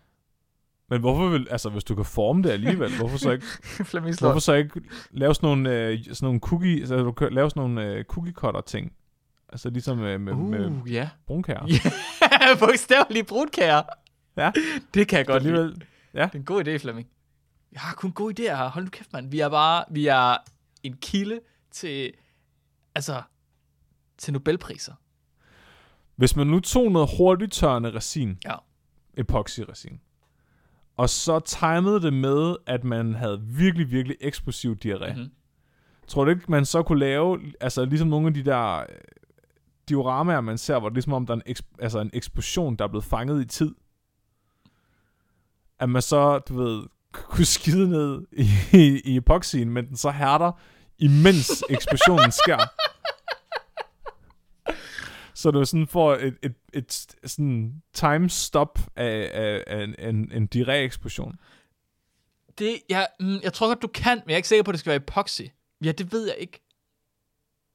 Men 0.90 1.00
hvorfor 1.02 1.30
vil, 1.30 1.48
altså 1.52 1.70
hvis 1.70 1.84
du 1.84 1.96
kan 1.96 2.06
forme 2.06 2.44
det 2.44 2.50
alligevel, 2.50 2.98
hvorfor 2.98 3.18
så 3.18 3.32
ikke, 3.32 3.46
hvorfor 4.20 4.40
så 4.40 4.54
ikke 4.54 4.82
lave 5.12 5.36
sådan 5.36 5.48
nogle, 5.48 5.76
øh, 5.88 6.04
sådan 6.04 6.18
nogle 6.22 6.40
cookie, 6.40 6.80
altså 6.80 6.98
du 6.98 7.12
kan 7.12 7.34
lave 7.34 7.50
sådan 7.50 7.62
nogle 7.62 7.86
øh, 7.86 8.04
cookie 8.06 8.34
cutter 8.34 8.62
ting. 8.62 8.94
Altså 9.50 9.70
ligesom 9.70 10.04
øh, 10.04 10.22
med, 10.22 10.34
med 10.36 10.66
Uh, 10.66 10.94
ja. 10.94 11.10
brunkager. 11.28 11.66
Ja, 12.42 12.56
bogstaveligt 12.60 13.28
brudkager. 13.28 13.82
Ja. 14.38 14.52
Det 14.94 15.08
kan 15.08 15.18
jeg 15.18 15.26
godt 15.26 15.44
lide. 15.44 15.54
Alligevel, 15.54 15.80
Det 16.14 16.22
er 16.22 16.30
en 16.34 16.46
god 16.46 16.68
idé, 16.68 16.78
Flemming. 16.78 17.08
Jeg 17.72 17.82
har 17.82 17.94
kun 17.96 18.12
gode 18.12 18.34
idéer 18.44 18.56
her. 18.56 18.68
Hold 18.70 18.84
nu 18.86 18.90
kæft, 18.90 19.14
mand. 19.14 19.32
Vi 19.32 19.40
er 19.40 19.50
bare, 19.50 19.84
vi 19.92 20.08
er 20.08 20.38
en 20.84 20.98
kilde 20.98 21.40
til, 21.72 22.14
altså, 22.96 23.22
til 24.18 24.34
Nobelpriser. 24.34 24.94
Hvis 26.16 26.36
man 26.36 26.48
nu 26.48 26.60
tog 26.60 26.92
noget 26.92 27.10
hurtigt 27.18 27.54
tørrende 27.54 27.94
resin, 27.94 28.38
Ja. 28.46 28.56
epoxy-resin, 29.18 30.00
og 30.98 31.10
så 31.10 31.40
timede 31.40 32.02
det 32.02 32.14
med, 32.14 32.56
at 32.66 32.84
man 32.84 33.14
havde 33.16 33.42
virkelig, 33.42 33.92
virkelig 33.92 34.18
eksplosiv 34.22 34.78
diarré. 34.86 35.14
Mhm. 35.14 35.32
Tror 36.08 36.26
du 36.26 36.32
ikke, 36.32 36.52
man 36.52 36.66
så 36.66 36.84
kunne 36.84 37.00
lave, 37.00 37.40
altså 37.62 37.86
ligesom 37.86 38.08
nogle 38.08 38.28
af 38.28 38.34
de 38.34 38.46
der 38.46 38.80
øh, 38.80 38.86
dioramaer, 39.90 40.42
man 40.42 40.58
ser, 40.58 40.80
hvor 40.80 40.90
det 40.90 40.98
er 40.98 41.02
som 41.02 41.14
om, 41.14 41.26
der 41.26 41.34
er 41.36 41.42
en, 41.46 41.56
eks- 41.58 41.76
altså 41.80 42.00
en 42.00 42.10
eksplosion, 42.14 42.76
der 42.76 42.84
er 42.84 42.88
blevet 42.88 43.04
fanget 43.06 43.42
i 43.42 43.46
tid? 43.48 43.76
At 45.80 45.90
man 45.90 46.02
så, 46.02 46.40
du 46.40 46.58
ved, 46.64 46.84
kunne 47.14 47.46
skide 47.46 47.90
ned 47.90 48.28
i, 48.32 48.48
i, 48.74 49.02
i 49.06 49.18
epoxyen, 49.18 49.70
men 49.70 49.88
den 49.88 49.98
så 49.98 50.12
hærder, 50.12 50.52
imens 50.98 51.64
eksplosionen 51.70 52.32
sker. 52.32 52.58
Så 55.34 55.52
du 55.52 55.66
sådan 55.66 55.88
får 55.88 56.16
et, 56.16 56.38
et, 56.44 56.56
et, 56.74 57.16
et 57.24 57.32
sådan 57.32 57.82
time 57.94 58.30
stop 58.30 58.80
af, 58.96 59.32
af, 59.34 59.64
af 59.68 59.84
en, 59.84 59.96
en, 60.00 60.32
en 60.32 60.48
diarré-eksplosion. 60.48 61.36
Det, 62.58 62.80
jeg, 62.90 63.08
mm, 63.20 63.40
jeg 63.44 63.54
tror 63.54 63.68
godt, 63.68 63.82
du 63.82 63.88
kan, 63.88 64.18
men 64.18 64.30
jeg 64.30 64.34
er 64.34 64.38
ikke 64.38 64.48
sikker 64.48 64.64
på, 64.64 64.72
at 64.72 64.74
det 64.74 64.80
skal 64.80 64.90
være 64.90 64.98
epoxy. 64.98 65.42
Ja, 65.84 65.92
det 65.92 66.12
ved 66.12 66.28
jeg 66.28 66.36
ikke. 66.38 66.62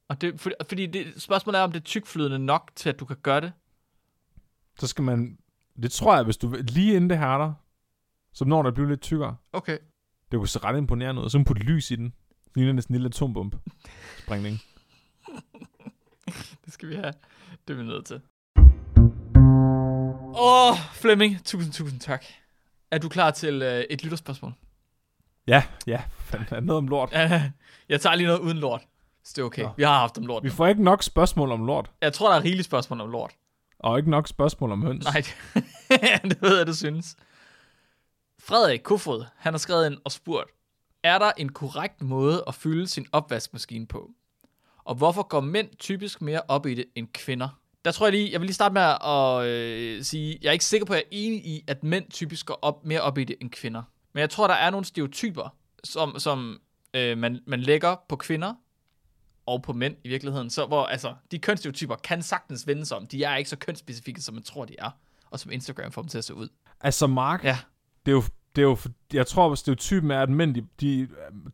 Og 0.08 0.20
det, 0.20 0.40
for, 0.40 0.50
fordi 0.68 0.86
det, 0.86 1.22
spørgsmålet 1.22 1.58
er, 1.58 1.62
om 1.62 1.72
det 1.72 1.80
er 1.80 1.84
tykflydende 1.84 2.38
nok 2.38 2.70
til, 2.74 2.88
at 2.88 3.00
du 3.00 3.04
kan 3.04 3.16
gøre 3.22 3.40
det. 3.40 3.52
Så 4.78 4.86
skal 4.86 5.04
man... 5.04 5.38
Det 5.82 5.92
tror 5.92 6.14
jeg, 6.14 6.24
hvis 6.24 6.36
du 6.36 6.56
lige 6.68 6.94
inden 6.94 7.10
det 7.10 7.18
hærder, 7.18 7.52
så 8.34 8.44
når 8.44 8.62
der 8.62 8.70
bliver 8.70 8.88
lidt 8.88 9.00
tykkere. 9.00 9.36
Okay. 9.52 9.78
Det 10.30 10.38
kunne 10.38 10.48
se 10.48 10.58
ret 10.58 10.78
imponerende 10.78 11.22
ud. 11.22 11.30
Så 11.30 11.38
man 11.38 11.44
putte 11.44 11.62
lys 11.62 11.90
i 11.90 11.96
den. 11.96 12.04
Det 12.44 12.56
ligner 12.56 12.72
næsten 12.72 12.94
en 12.94 13.00
lille 13.00 13.06
atombombe. 13.06 13.58
Sprængning. 14.18 14.60
Det 16.64 16.72
skal 16.72 16.88
vi 16.88 16.94
have. 16.94 17.12
Det 17.68 17.74
er 17.74 17.78
vi 17.78 17.82
nødt 17.82 18.06
til. 18.06 18.20
Åh, 20.36 20.70
oh, 20.70 20.76
Flemming, 20.92 21.44
tusind, 21.44 21.72
tusind 21.72 22.00
tak. 22.00 22.24
Er 22.90 22.98
du 22.98 23.08
klar 23.08 23.30
til 23.30 23.62
øh, 23.62 23.84
et 23.90 24.02
lytterspørgsmål? 24.02 24.52
Ja, 25.46 25.62
ja. 25.86 26.02
Fanden, 26.10 26.54
er 26.54 26.60
noget 26.60 26.78
om 26.78 26.88
lort. 26.88 27.12
jeg 27.88 28.00
tager 28.00 28.14
lige 28.14 28.26
noget 28.26 28.40
uden 28.40 28.58
lort. 28.58 28.80
Så 29.24 29.32
det 29.36 29.42
er 29.42 29.46
okay. 29.46 29.62
Nå. 29.62 29.70
Vi 29.76 29.82
har 29.82 29.98
haft 29.98 30.18
om 30.18 30.26
lort. 30.26 30.42
Vi 30.42 30.50
får 30.50 30.66
ikke 30.66 30.82
nok 30.82 31.02
spørgsmål 31.02 31.52
om 31.52 31.66
lort. 31.66 31.90
Jeg 32.00 32.12
tror, 32.12 32.28
der 32.28 32.36
er 32.36 32.44
rigeligt 32.44 32.66
spørgsmål 32.66 33.00
om 33.00 33.10
lort. 33.10 33.32
Og 33.78 33.98
ikke 33.98 34.10
nok 34.10 34.28
spørgsmål 34.28 34.72
om 34.72 34.82
høns. 34.82 35.04
Nej, 35.04 35.22
det 36.30 36.42
ved 36.42 36.56
jeg, 36.56 36.66
du 36.66 36.74
synes. 36.74 37.16
Frederik 38.46 38.80
Kofod, 38.80 39.24
han 39.36 39.52
har 39.52 39.58
skrevet 39.58 39.86
ind 39.86 39.98
og 40.04 40.12
spurgt, 40.12 40.50
er 41.02 41.18
der 41.18 41.32
en 41.36 41.48
korrekt 41.48 42.02
måde 42.02 42.44
at 42.46 42.54
fylde 42.54 42.88
sin 42.88 43.06
opvaskemaskine 43.12 43.86
på? 43.86 44.10
Og 44.84 44.94
hvorfor 44.94 45.22
går 45.22 45.40
mænd 45.40 45.68
typisk 45.78 46.22
mere 46.22 46.42
op 46.48 46.66
i 46.66 46.74
det 46.74 46.84
end 46.94 47.08
kvinder? 47.14 47.60
Der 47.84 47.92
tror 47.92 48.06
jeg 48.06 48.12
lige, 48.12 48.32
jeg 48.32 48.40
vil 48.40 48.46
lige 48.46 48.54
starte 48.54 48.72
med 48.72 48.82
at 48.82 49.46
øh, 49.46 50.02
sige, 50.02 50.38
jeg 50.42 50.48
er 50.48 50.52
ikke 50.52 50.64
sikker 50.64 50.86
på, 50.86 50.92
at 50.92 50.96
jeg 50.96 51.04
er 51.04 51.08
enig 51.10 51.46
i, 51.46 51.64
at 51.66 51.84
mænd 51.84 52.10
typisk 52.10 52.46
går 52.46 52.58
op, 52.62 52.84
mere 52.84 53.00
op 53.00 53.18
i 53.18 53.24
det 53.24 53.36
end 53.40 53.50
kvinder. 53.50 53.82
Men 54.12 54.20
jeg 54.20 54.30
tror, 54.30 54.46
der 54.46 54.54
er 54.54 54.70
nogle 54.70 54.86
stereotyper, 54.86 55.56
som, 55.84 56.18
som 56.18 56.60
øh, 56.94 57.18
man, 57.18 57.40
man 57.46 57.60
lægger 57.60 57.96
på 58.08 58.16
kvinder, 58.16 58.54
og 59.46 59.62
på 59.62 59.72
mænd 59.72 59.96
i 60.04 60.08
virkeligheden. 60.08 60.50
Så 60.50 60.66
hvor, 60.66 60.86
altså, 60.86 61.14
de 61.30 61.38
kønsstereotyper 61.38 61.96
kan 61.96 62.22
sagtens 62.22 62.66
vendes 62.66 62.92
om. 62.92 63.06
De 63.06 63.24
er 63.24 63.36
ikke 63.36 63.50
så 63.50 63.56
kønsspecifikke, 63.56 64.20
som 64.20 64.34
man 64.34 64.42
tror, 64.42 64.64
de 64.64 64.74
er. 64.78 64.90
Og 65.30 65.40
som 65.40 65.52
Instagram 65.52 65.92
får 65.92 66.02
dem 66.02 66.08
til 66.08 66.18
at 66.18 66.24
se 66.24 66.34
ud. 66.34 66.48
Altså, 66.80 67.06
Mark, 67.06 67.44
Ja. 67.44 67.58
Det 68.06 68.12
er 68.12 68.16
jo, 68.16 68.22
det 68.56 68.62
er 68.62 68.66
jo, 68.66 68.76
jeg 69.12 69.26
tror, 69.26 69.52
at 69.52 69.58
stereotypen 69.58 70.10
er, 70.10 70.22
at 70.22 70.30
mænd, 70.30 70.54
de, 70.54 70.66
de, 70.80 71.08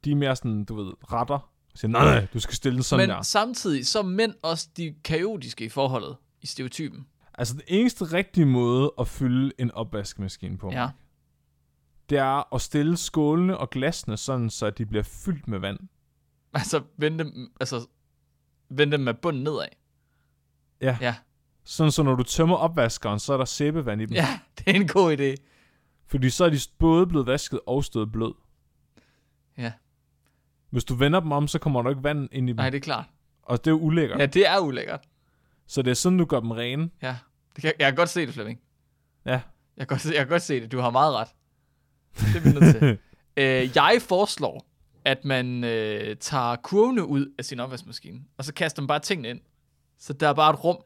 de 0.05 0.11
er 0.11 0.17
mere 0.17 0.37
sådan, 0.37 0.65
du 0.65 0.75
ved, 0.75 0.93
retter. 1.13 1.51
Siger, 1.75 1.91
nej, 1.91 2.05
nej, 2.05 2.27
du 2.35 2.41
skal 2.41 2.55
stille 2.55 2.75
den 2.77 2.83
sådan 2.83 3.09
Men 3.09 3.17
der. 3.17 3.23
samtidig 3.23 3.87
så 3.87 3.99
er 3.99 4.03
mænd 4.03 4.35
også 4.43 4.69
de 4.77 4.95
kaotiske 5.05 5.65
i 5.65 5.69
forholdet 5.69 6.17
i 6.43 6.47
stereotypen. 6.47 7.07
Altså, 7.35 7.55
den 7.55 7.63
eneste 7.69 8.05
rigtige 8.05 8.47
måde 8.47 8.93
at 9.01 9.09
fylde 9.09 9.53
en 9.59 9.71
opvaskemaskine 9.71 10.59
på, 10.59 10.71
Ja. 10.73 10.89
det 12.11 12.19
er 12.19 12.55
at 12.55 12.61
stille 12.61 12.97
skålene 12.97 13.59
og 13.59 13.71
glasene 13.71 14.17
sådan, 14.17 14.51
så 14.51 14.71
de 14.71 14.87
bliver 14.87 15.03
fyldt 15.03 15.49
med 15.49 15.59
vand. 15.59 15.79
Altså 16.55 16.83
vende 16.97 17.25
dem, 17.25 17.53
altså, 17.61 17.87
vende 18.69 18.93
dem 18.97 19.01
med 19.01 19.15
bunden 19.15 19.43
nedad. 19.43 19.69
Ja. 20.81 20.99
Ja. 21.01 21.15
Sådan, 21.65 21.91
så 21.93 22.03
når 22.03 22.15
du 22.15 22.23
tømmer 22.23 22.57
opvaskeren, 22.57 23.19
så 23.19 23.33
er 23.33 23.37
der 23.37 23.45
sæbevand 23.45 24.03
i 24.03 24.07
dem. 24.07 24.15
Ja, 24.15 24.41
det 24.59 24.69
er 24.69 24.73
en 24.81 24.89
god 24.89 25.17
idé. 25.19 25.35
Fordi 26.11 26.31
så 26.31 26.45
er 26.45 26.51
de 26.51 26.59
både 26.79 27.07
blevet 27.07 27.27
vasket 27.27 27.61
og 27.67 27.85
stået 27.85 28.13
blød. 28.13 28.35
Ja. 29.59 29.73
Hvis 30.71 30.85
du 30.85 30.95
vender 30.95 31.21
dem 31.21 31.33
om, 31.33 31.49
så 31.49 31.59
kommer 31.59 31.83
der 31.83 31.91
ikke 31.91 32.05
vand 32.05 32.29
ind 32.33 32.49
i 32.49 32.53
dem. 32.53 32.57
Nej, 32.57 32.71
det 32.71 32.77
er 32.77 32.83
klart. 32.83 33.05
Og 33.43 33.65
det 33.65 33.67
er 33.67 33.75
jo 33.75 33.79
ulækkert. 33.79 34.21
Ja, 34.21 34.27
det 34.27 34.49
er 34.49 34.59
ulækkert. 34.59 35.01
Så 35.67 35.83
det 35.83 35.91
er 35.91 35.95
sådan, 35.95 36.19
du 36.19 36.25
gør 36.25 36.41
dem 36.41 36.51
rene. 36.51 36.91
Ja. 37.03 37.17
Det 37.57 37.63
kan, 37.63 37.73
jeg 37.79 37.87
kan 37.87 37.97
godt 37.97 38.09
se 38.09 38.27
det, 38.27 38.35
Flemming. 38.35 38.61
Ja. 39.27 39.31
Jeg 39.31 39.41
kan, 39.77 39.87
godt 39.87 40.07
jeg 40.07 40.15
kan 40.15 40.29
godt 40.29 40.43
se 40.43 40.61
det. 40.61 40.73
Du 40.73 40.79
har 40.79 40.91
meget 40.91 41.15
ret. 41.15 41.29
Det 42.17 42.37
er 42.37 42.41
vi 42.41 42.61
nødt 42.61 42.77
til. 42.77 42.99
øh, 43.43 43.77
jeg 43.77 43.99
foreslår, 44.01 44.67
at 45.05 45.25
man 45.25 45.65
øh, 45.65 46.17
tager 46.17 46.57
kurvene 46.57 47.05
ud 47.07 47.35
af 47.39 47.45
sin 47.45 47.61
opvaskemaskine, 47.61 48.21
og 48.39 48.45
så 48.45 48.55
kaster 48.55 48.83
man 48.83 48.87
bare 48.87 48.99
tingene 48.99 49.29
ind. 49.29 49.41
Så 49.99 50.13
der 50.13 50.29
er 50.29 50.33
bare 50.33 50.51
et 50.51 50.65
rum, 50.65 50.79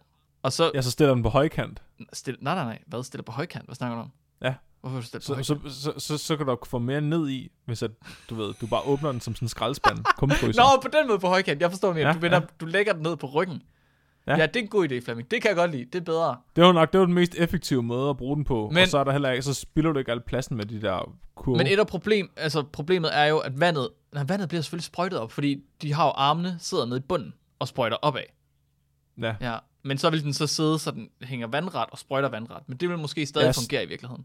og 0.42 0.52
så... 0.52 0.70
Ja, 0.74 0.82
så 0.82 0.90
stiller 0.90 1.14
den 1.14 1.22
på 1.22 1.28
højkant. 1.28 1.82
Stil, 2.12 2.36
nej, 2.40 2.54
nej, 2.54 2.64
nej. 2.64 2.78
Hvad 2.86 3.02
stiller 3.02 3.22
på 3.22 3.32
højkant? 3.32 3.64
Hvad 3.64 3.74
snakker 3.74 3.96
du 3.96 4.02
om? 4.02 4.10
Ja. 4.42 4.54
Hvorfor 4.84 5.00
du 5.00 5.20
Så, 5.20 5.42
så, 5.42 5.58
så, 5.68 5.92
så, 5.98 6.18
så 6.18 6.36
kan 6.36 6.46
du 6.46 6.58
få 6.66 6.78
mere 6.78 7.00
ned 7.00 7.28
i, 7.28 7.50
hvis 7.64 7.82
at, 7.82 7.90
du 8.30 8.34
ved, 8.34 8.54
du 8.60 8.66
bare 8.66 8.82
åbner 8.86 9.12
den 9.12 9.20
som 9.20 9.34
sådan 9.34 9.44
en 9.44 9.48
skraldespand. 9.48 9.98
Nå, 10.56 10.80
på 10.82 10.88
den 10.92 11.08
måde 11.08 11.18
på 11.18 11.26
højkant. 11.26 11.60
Jeg 11.60 11.70
forstår 11.70 11.92
mere. 11.92 12.06
Ja, 12.06 12.12
du, 12.12 12.18
vender, 12.18 12.40
ja. 12.40 12.46
du 12.60 12.66
lægger 12.66 12.92
den 12.92 13.02
ned 13.02 13.16
på 13.16 13.26
ryggen. 13.26 13.62
Ja. 14.26 14.36
Ja. 14.36 14.46
det 14.46 14.56
er 14.56 14.60
en 14.60 14.68
god 14.68 14.88
idé, 14.88 15.04
Flemming. 15.04 15.30
Det 15.30 15.42
kan 15.42 15.48
jeg 15.48 15.56
godt 15.56 15.70
lide. 15.70 15.84
Det 15.84 15.94
er 15.94 16.04
bedre. 16.04 16.36
Det 16.56 16.64
var 16.64 16.72
nok 16.72 16.92
det 16.92 17.00
var 17.00 17.06
den 17.06 17.14
mest 17.14 17.34
effektive 17.34 17.82
måde 17.82 18.10
at 18.10 18.16
bruge 18.16 18.36
den 18.36 18.44
på. 18.44 18.70
Men, 18.72 18.82
og 18.82 18.88
så 18.88 18.98
er 18.98 19.04
der 19.04 19.12
heller 19.12 19.30
ikke, 19.30 19.42
så 19.42 19.54
spilder 19.54 19.92
du 19.92 19.98
ikke 19.98 20.12
al 20.12 20.20
pladsen 20.20 20.56
med 20.56 20.64
de 20.64 20.82
der 20.82 21.14
kurve. 21.34 21.58
Men 21.58 21.66
et 21.66 21.78
af 21.78 21.86
problem, 21.86 22.30
altså 22.36 22.62
problemet 22.62 23.16
er 23.18 23.24
jo, 23.24 23.38
at 23.38 23.60
vandet, 23.60 23.88
nej, 24.12 24.24
vandet 24.28 24.48
bliver 24.48 24.62
selvfølgelig 24.62 24.84
sprøjtet 24.84 25.18
op, 25.18 25.32
fordi 25.32 25.62
de 25.82 25.92
har 25.94 26.04
jo 26.04 26.10
armene, 26.10 26.56
sidder 26.60 26.86
nede 26.86 26.96
i 26.96 27.02
bunden 27.02 27.34
og 27.58 27.68
sprøjter 27.68 27.96
opad. 27.96 28.22
ja. 29.22 29.34
Ja. 29.40 29.56
Men 29.86 29.98
så 29.98 30.10
vil 30.10 30.22
den 30.24 30.32
så 30.32 30.46
sidde, 30.46 30.78
så 30.78 30.90
den 30.90 31.08
hænger 31.22 31.46
vandret 31.46 31.84
og 31.90 31.98
sprøjter 31.98 32.28
vandret. 32.28 32.62
Men 32.66 32.76
det 32.76 32.88
vil 32.88 32.98
måske 32.98 33.26
stadig 33.26 33.48
Yes. 33.48 33.56
fungere 33.56 33.84
i 33.84 33.88
virkeligheden. 33.88 34.24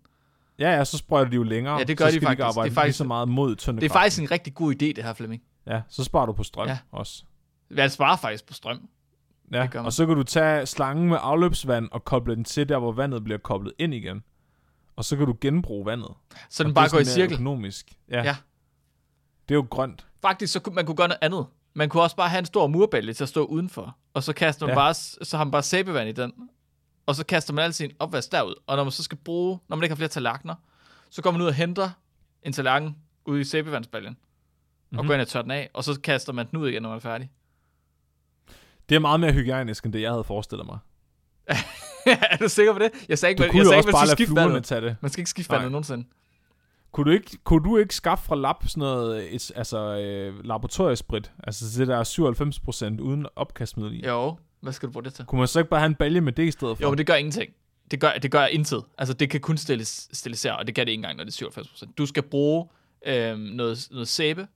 Ja, 0.59 0.71
ja, 0.77 0.85
så 0.85 0.97
sprøjter 0.97 1.29
de 1.29 1.35
jo 1.35 1.43
længere. 1.43 1.77
Ja, 1.77 1.83
det 1.83 1.97
gør 1.97 2.05
så 2.05 2.07
de 2.07 2.11
skal 2.15 2.21
faktisk. 2.21 2.31
Ikke 2.33 2.43
arbejde 2.43 2.69
Det 2.69 2.77
er 2.77 2.81
faktisk- 2.81 2.97
så 2.97 3.03
meget 3.03 3.27
mod 3.29 3.55
tynde 3.55 3.81
Det 3.81 3.89
er 3.89 3.93
faktisk 3.93 4.21
en 4.21 4.31
rigtig 4.31 4.53
god 4.53 4.73
idé, 4.73 4.75
det 4.85 5.03
her, 5.03 5.13
Flemming. 5.13 5.41
Ja, 5.67 5.81
så 5.89 6.03
sparer 6.03 6.25
du 6.25 6.33
på 6.33 6.43
strøm 6.43 6.67
ja. 6.67 6.71
Ja. 6.73 6.77
også. 6.91 7.23
Jeg 7.75 7.91
sparer 7.91 8.17
faktisk 8.17 8.47
på 8.47 8.53
strøm. 8.53 8.89
Ja, 9.53 9.61
Det 9.73 9.75
og 9.75 9.93
så 9.93 10.05
kan 10.05 10.15
du 10.15 10.23
tage 10.23 10.65
slangen 10.65 11.09
med 11.09 11.17
afløbsvand 11.21 11.89
og 11.91 12.05
koble 12.05 12.35
den 12.35 12.43
til 12.43 12.69
der, 12.69 12.77
hvor 12.79 12.91
vandet 12.91 13.23
bliver 13.23 13.37
koblet 13.37 13.73
ind 13.79 13.93
igen. 13.93 14.23
Og 14.95 15.05
så 15.05 15.17
kan 15.17 15.25
du 15.25 15.35
genbruge 15.41 15.85
vandet. 15.85 16.09
Så 16.49 16.63
den 16.63 16.69
Og 16.71 16.75
bare 16.75 16.85
det 16.85 16.91
går 16.91 16.99
i 16.99 17.05
cirkel. 17.05 17.33
Økonomisk. 17.33 17.93
Ja. 18.11 18.23
Ja. 18.23 18.35
Det 19.49 19.55
er 19.55 19.59
jo 19.59 19.65
grønt. 19.69 20.05
Faktisk, 20.21 20.53
så 20.53 20.59
kunne 20.59 20.75
man 20.75 20.85
kunne 20.85 20.95
gøre 20.95 21.07
noget 21.07 21.19
andet. 21.21 21.45
Man 21.73 21.89
kunne 21.89 22.03
også 22.03 22.15
bare 22.15 22.29
have 22.29 22.39
en 22.39 22.45
stor 22.45 22.67
murbælge 22.67 23.13
til 23.13 23.23
at 23.23 23.29
stå 23.29 23.45
udenfor. 23.45 23.97
Og 24.13 24.23
så 24.23 24.33
kaster 24.33 24.65
man 24.65 24.69
Ja. 24.75 24.79
ja. 24.81 24.85
bare, 24.85 24.93
så 24.93 25.37
har 25.37 25.43
man 25.43 25.51
bare 25.51 25.63
sæbevand 25.63 26.09
i 26.09 26.11
den. 26.11 26.33
Og 27.09 27.15
så 27.15 27.25
kaster 27.25 27.53
man 27.53 27.63
altid 27.65 27.85
en 27.85 27.91
opvask 27.99 28.31
derud. 28.31 28.55
Og 28.67 28.75
når 28.77 28.83
man 28.83 28.91
så 28.91 29.03
skal 29.03 29.17
bruge, 29.17 29.59
når 29.67 29.75
man 29.75 29.83
ikke 29.83 29.91
har 29.91 29.97
flere 29.97 30.09
tallerkener, 30.09 30.55
så 31.09 31.21
går 31.21 31.31
man 31.31 31.41
ud 31.41 31.47
og 31.47 31.53
henter 31.53 31.89
en 32.43 32.53
tallerken 32.53 32.95
ude 33.25 33.41
i 33.41 33.43
sæbevandsbaljen. 33.43 34.13
Mm-hmm. 34.13 34.97
Og 34.97 35.03
Mhm. 35.03 35.07
går 35.07 35.13
ind 35.13 35.21
og 35.21 35.27
tørrer 35.27 35.41
den 35.43 35.51
af. 35.51 35.69
Og 35.73 35.83
så 35.83 35.99
kaster 36.03 36.33
man 36.33 36.47
den 36.51 36.59
ud 36.59 36.69
igen, 36.69 36.81
når 36.81 36.89
man 36.89 36.95
er 36.95 36.99
færdig. 37.01 37.31
Det 38.89 38.95
er 38.95 38.99
meget 38.99 39.19
mere 39.19 39.33
hygiejnisk, 39.33 39.85
end 39.85 39.93
det, 39.93 40.01
jeg 40.01 40.11
havde 40.11 40.23
forestillet 40.23 40.65
mig. 40.65 40.77
er 42.31 42.37
du 42.37 42.49
sikker 42.49 42.73
på 42.73 42.79
det? 42.79 42.91
Jeg 43.09 43.19
sagde 43.19 43.31
ikke, 43.31 43.37
Du 43.37 43.43
man, 43.43 43.51
kunne 43.51 43.57
jeg 43.59 43.65
jo 43.65 43.69
sagde 43.69 43.77
også 43.79 43.89
ikke, 43.89 44.33
man 44.33 44.35
bare 44.35 44.45
lade 44.45 44.49
fluerne 44.49 44.61
tage 44.61 44.81
det. 44.81 44.95
Man 45.01 45.11
skal 45.11 45.21
ikke 45.21 45.29
skifte 45.29 45.51
vandet 45.51 45.71
nogensinde. 45.71 46.05
Kunne 46.91 47.05
du 47.05 47.11
ikke, 47.11 47.37
kunne 47.43 47.63
du 47.63 47.77
ikke 47.77 47.95
skaffe 47.95 48.25
fra 48.25 48.35
lab 48.35 48.55
sådan 48.67 48.81
noget, 48.81 49.35
et, 49.35 49.51
altså 49.55 49.77
øh, 49.99 50.45
laboratoriesprit? 50.45 51.31
Altså 51.43 51.79
det 51.79 51.87
der 51.87 52.03
97% 52.97 53.01
uden 53.01 53.25
opkastmiddel 53.35 53.93
i? 54.03 54.07
Jo, 54.07 54.37
hvad 54.61 54.73
skal 54.73 54.87
du 54.87 54.91
bruge 54.91 55.03
det 55.03 55.13
til? 55.13 55.25
Kunne 55.25 55.39
man 55.39 55.47
så 55.47 55.59
ikke 55.59 55.69
bare 55.69 55.79
have 55.79 55.87
en 55.87 55.95
balje 55.95 56.21
med 56.21 56.33
det 56.33 56.43
i 56.47 56.51
stedet 56.51 56.77
for? 56.77 56.83
Jo, 56.83 56.89
men 56.89 56.97
det 56.97 57.07
gør 57.07 57.15
ingenting. 57.15 57.53
Det 57.91 57.99
gør, 57.99 58.11
det 58.11 58.31
gør 58.31 58.45
intet. 58.45 58.83
Altså, 58.97 59.13
det 59.13 59.29
kan 59.29 59.41
kun 59.41 59.57
stilles, 59.57 60.09
sterilisere, 60.13 60.57
og 60.57 60.67
det 60.67 60.75
kan 60.75 60.85
det 60.85 60.91
ikke 60.91 60.99
engang, 60.99 61.17
når 61.17 61.23
det 61.23 61.41
er 61.41 61.47
97%. 61.85 61.93
Du 61.97 62.05
skal 62.05 62.23
bruge 62.23 62.67
øhm, 63.05 63.39
noget, 63.39 63.87
noget 63.91 64.07
sæbe. 64.07 64.47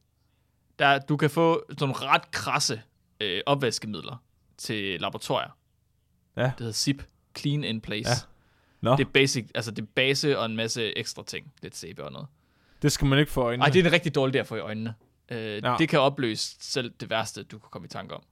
Der, 0.80 1.00
du 1.00 1.18
kan 1.18 1.30
få 1.30 1.64
sådan 1.70 1.88
nogle 1.88 1.96
ret 1.96 2.32
krasse 2.32 2.82
øh, 3.20 3.42
opvaskemidler 3.46 4.24
til 4.58 5.02
laboratorier. 5.02 5.58
Ja. 6.38 6.44
Det 6.44 6.54
hedder 6.60 6.72
SIP, 6.74 7.04
Clean 7.38 7.64
in 7.64 7.82
Place. 7.82 8.10
Ja. 8.10 8.16
Nå, 8.82 8.96
Det 8.96 9.06
er 9.06 9.10
basic, 9.14 9.50
altså 9.56 9.72
det 9.72 9.82
er 9.82 9.88
base 9.96 10.40
og 10.40 10.46
en 10.46 10.56
masse 10.56 10.98
ekstra 10.98 11.24
ting. 11.24 11.54
Lidt 11.62 11.76
sæbe 11.76 12.04
og 12.04 12.12
noget. 12.12 12.28
det 12.82 12.92
skal 12.92 13.08
man 13.08 13.20
ikke 13.20 13.32
få 13.32 13.42
øjnene. 13.42 13.64
Ej, 13.64 13.70
det 13.70 13.80
er 13.80 13.86
en 13.86 13.92
rigtig 13.92 14.16
dårlig 14.16 14.34
der 14.34 14.44
for 14.44 14.56
i 14.56 14.60
øjnene. 14.60 14.94
Øh, 15.32 15.64
ja. 15.64 15.76
Det 15.80 15.90
kan 15.90 16.00
opløse 16.00 16.56
selv 16.60 16.92
det 17.00 17.10
værste, 17.10 17.44
du 17.44 17.58
kan 17.60 17.68
komme 17.72 17.86
i 17.86 17.90
tanke 17.90 18.16
om. 18.16 18.24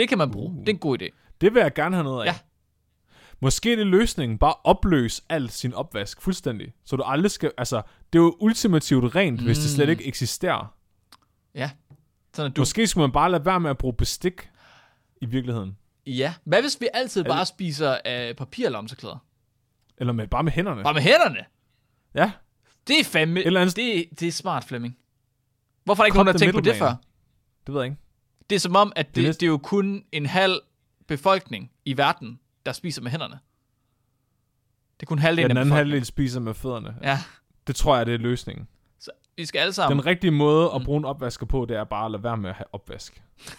Det 0.00 0.08
kan 0.08 0.18
man 0.18 0.30
bruge. 0.30 0.52
Uh. 0.52 0.60
Det 0.60 0.68
er 0.68 0.72
en 0.72 0.78
god 0.78 1.02
idé. 1.02 1.08
det 1.40 1.54
vil 1.54 1.60
jeg 1.60 1.74
gerne 1.74 1.96
have 1.96 2.04
noget 2.04 2.22
af. 2.22 2.26
Ja. 2.26 2.34
Måske 3.40 3.72
er 3.72 3.76
det 3.76 3.86
løsningen, 3.86 4.38
bare 4.38 4.54
opløse 4.64 5.22
al 5.28 5.50
sin 5.50 5.74
opvask 5.74 6.20
fuldstændig. 6.22 6.72
Så 6.84 6.96
du 6.96 7.02
aldrig 7.02 7.30
skal, 7.30 7.52
altså, 7.58 7.82
det 8.12 8.18
er 8.18 8.22
jo 8.22 8.36
ultimativt 8.40 9.14
rent, 9.14 9.40
mm. 9.40 9.46
hvis 9.46 9.58
det 9.58 9.70
slet 9.70 9.86
Mm. 9.88 9.90
ikke 9.90 10.06
eksisterer. 10.06 10.74
Ja. 11.54 11.70
Sådan 12.34 12.50
at 12.50 12.56
Du... 12.56 12.60
Måske 12.60 12.86
skulle 12.86 13.02
man 13.02 13.12
bare 13.12 13.30
lade 13.30 13.44
være 13.44 13.60
med 13.60 13.70
at 13.70 13.78
bruge 13.78 13.94
bestik 13.94 14.50
i 15.20 15.26
virkeligheden. 15.26 15.76
Ja. 16.06 16.34
Hvad 16.44 16.62
hvis 16.62 16.80
vi 16.80 16.88
altid 16.94 17.20
Er 17.24 17.28
bare 17.28 17.46
spiser 17.46 17.98
af 18.04 18.36
papirlomseklæder? 18.36 19.24
Eller 19.98 20.12
med, 20.12 20.26
bare 20.26 20.42
med 20.42 20.52
hænderne. 20.52 20.82
Bare 20.82 20.94
med 20.94 21.02
hænderne? 21.02 21.44
Ja. 22.14 22.32
Det 22.88 23.00
er 23.00 23.04
fandme... 23.04 23.42
Eller 23.44 23.60
andet- 23.60 23.76
det, 23.76 24.04
det 24.20 24.28
er 24.28 24.32
smart, 24.32 24.64
Flemming. 24.64 24.96
Hvorfor 25.84 26.02
er 26.02 26.04
der 26.04 26.06
ikke 26.06 26.16
nogen, 26.16 26.26
der 26.26 26.38
tænkt 26.38 26.54
på 26.54 26.60
det 26.60 26.74
før? 26.76 26.94
Det 27.66 27.74
ved 27.74 27.80
jeg 27.82 27.90
ikke. 27.90 27.96
Det 28.50 28.56
er 28.56 28.60
som 28.60 28.76
om, 28.76 28.92
at 28.96 29.06
det, 29.06 29.14
Det 29.16 29.28
er 29.28 29.32
det, 29.32 29.42
er 29.42 29.46
jo 29.46 29.58
kun 29.58 30.04
en 30.12 30.26
halv 30.26 30.60
befolkning 31.06 31.70
i 31.84 31.96
verden, 31.96 32.40
der 32.66 32.72
spiser 32.72 33.02
med 33.02 33.10
hænderne. 33.10 33.38
Det 35.00 35.02
er 35.02 35.06
kun 35.06 35.18
Ja, 35.18 35.22
halvdelen 35.22 35.50
den 35.50 35.56
af 35.56 35.60
anden 35.60 35.74
halvdel 35.74 36.04
spiser 36.04 36.40
med 36.40 36.54
fødderne. 36.54 36.96
Ja, 37.02 37.18
Det 37.66 37.76
tror 37.76 37.96
jeg, 37.96 38.06
det 38.06 38.14
er 38.14 38.18
løsningen. 38.18 38.68
så 38.98 39.10
vi 39.36 39.44
skal 39.44 39.58
alle 39.58 39.72
sammen... 39.72 39.98
Den 39.98 40.06
rigtige 40.06 40.30
måde 40.30 40.70
at 40.74 40.80
Mm. 40.80 40.84
bruge 40.84 40.98
en 40.98 41.04
opvasker 41.04 41.46
på, 41.46 41.64
det 41.68 41.76
er 41.76 41.84
bare 41.84 42.04
at 42.04 42.10
lade 42.10 42.22
være 42.22 42.36
med 42.36 42.50
at 42.50 42.56
have 42.56 42.74
opvask. 42.74 43.22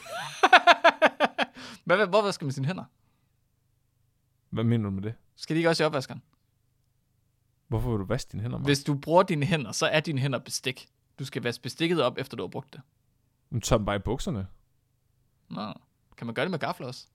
Hvad, 1.85 1.97
hvad, 1.97 2.07
hvor 2.07 2.21
vasker 2.21 2.45
man 2.45 2.53
sine 2.53 2.67
hænder? 2.67 2.83
Hvad 4.49 4.63
mener 4.63 4.83
du 4.83 4.89
med 4.91 5.03
det? 5.03 5.13
Skal 5.35 5.55
de 5.55 5.59
ikke 5.59 5.69
også 5.69 5.83
i 5.83 5.85
opvaskeren? 5.85 6.21
Hvorfor 7.67 7.89
vil 7.91 7.99
du 7.99 8.05
vaske 8.05 8.29
dine 8.31 8.43
hænder, 8.43 8.57
Mark? 8.57 8.67
Hvis 8.67 8.83
du 8.83 8.93
bruger 8.95 9.23
dine 9.23 9.45
hænder, 9.45 9.71
så 9.71 9.85
er 9.85 9.99
dine 9.99 10.21
hænder 10.21 10.39
bestik. 10.39 10.87
Du 11.19 11.25
skal 11.25 11.43
vaske 11.43 11.61
bestikket 11.63 12.03
op, 12.03 12.17
efter 12.17 12.37
du 12.37 12.43
har 12.43 12.47
brugt 12.47 12.73
det. 12.73 12.81
Tager 13.63 13.77
dem 13.77 13.85
bare 13.85 13.95
i 13.95 13.99
bukserne. 13.99 14.47
Nå, 15.51 15.73
kan 16.17 16.27
man 16.27 16.33
gøre 16.33 16.45
det 16.45 16.51
med 16.51 16.59
gafler 16.59 16.87
også? 16.87 17.05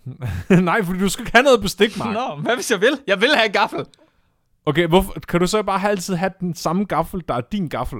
Nej, 0.62 0.82
fordi 0.84 0.98
du 1.00 1.08
skal 1.08 1.22
ikke 1.22 1.32
have 1.32 1.42
noget 1.42 1.60
bestik, 1.60 1.98
Mark. 1.98 2.14
Nå, 2.14 2.42
hvad 2.42 2.54
hvis 2.54 2.70
jeg 2.70 2.80
vil? 2.80 3.00
Jeg 3.06 3.20
vil 3.20 3.28
have 3.34 3.46
en 3.46 3.52
gaffel. 3.52 3.86
Okay, 4.66 4.86
hvorfor, 4.88 5.12
kan 5.28 5.40
du 5.40 5.46
så 5.46 5.62
bare 5.62 5.88
altid 5.90 6.14
have 6.14 6.32
den 6.40 6.54
samme 6.54 6.84
gaffel, 6.84 7.22
der 7.28 7.34
er 7.34 7.40
din 7.40 7.68
gaffel? 7.68 7.98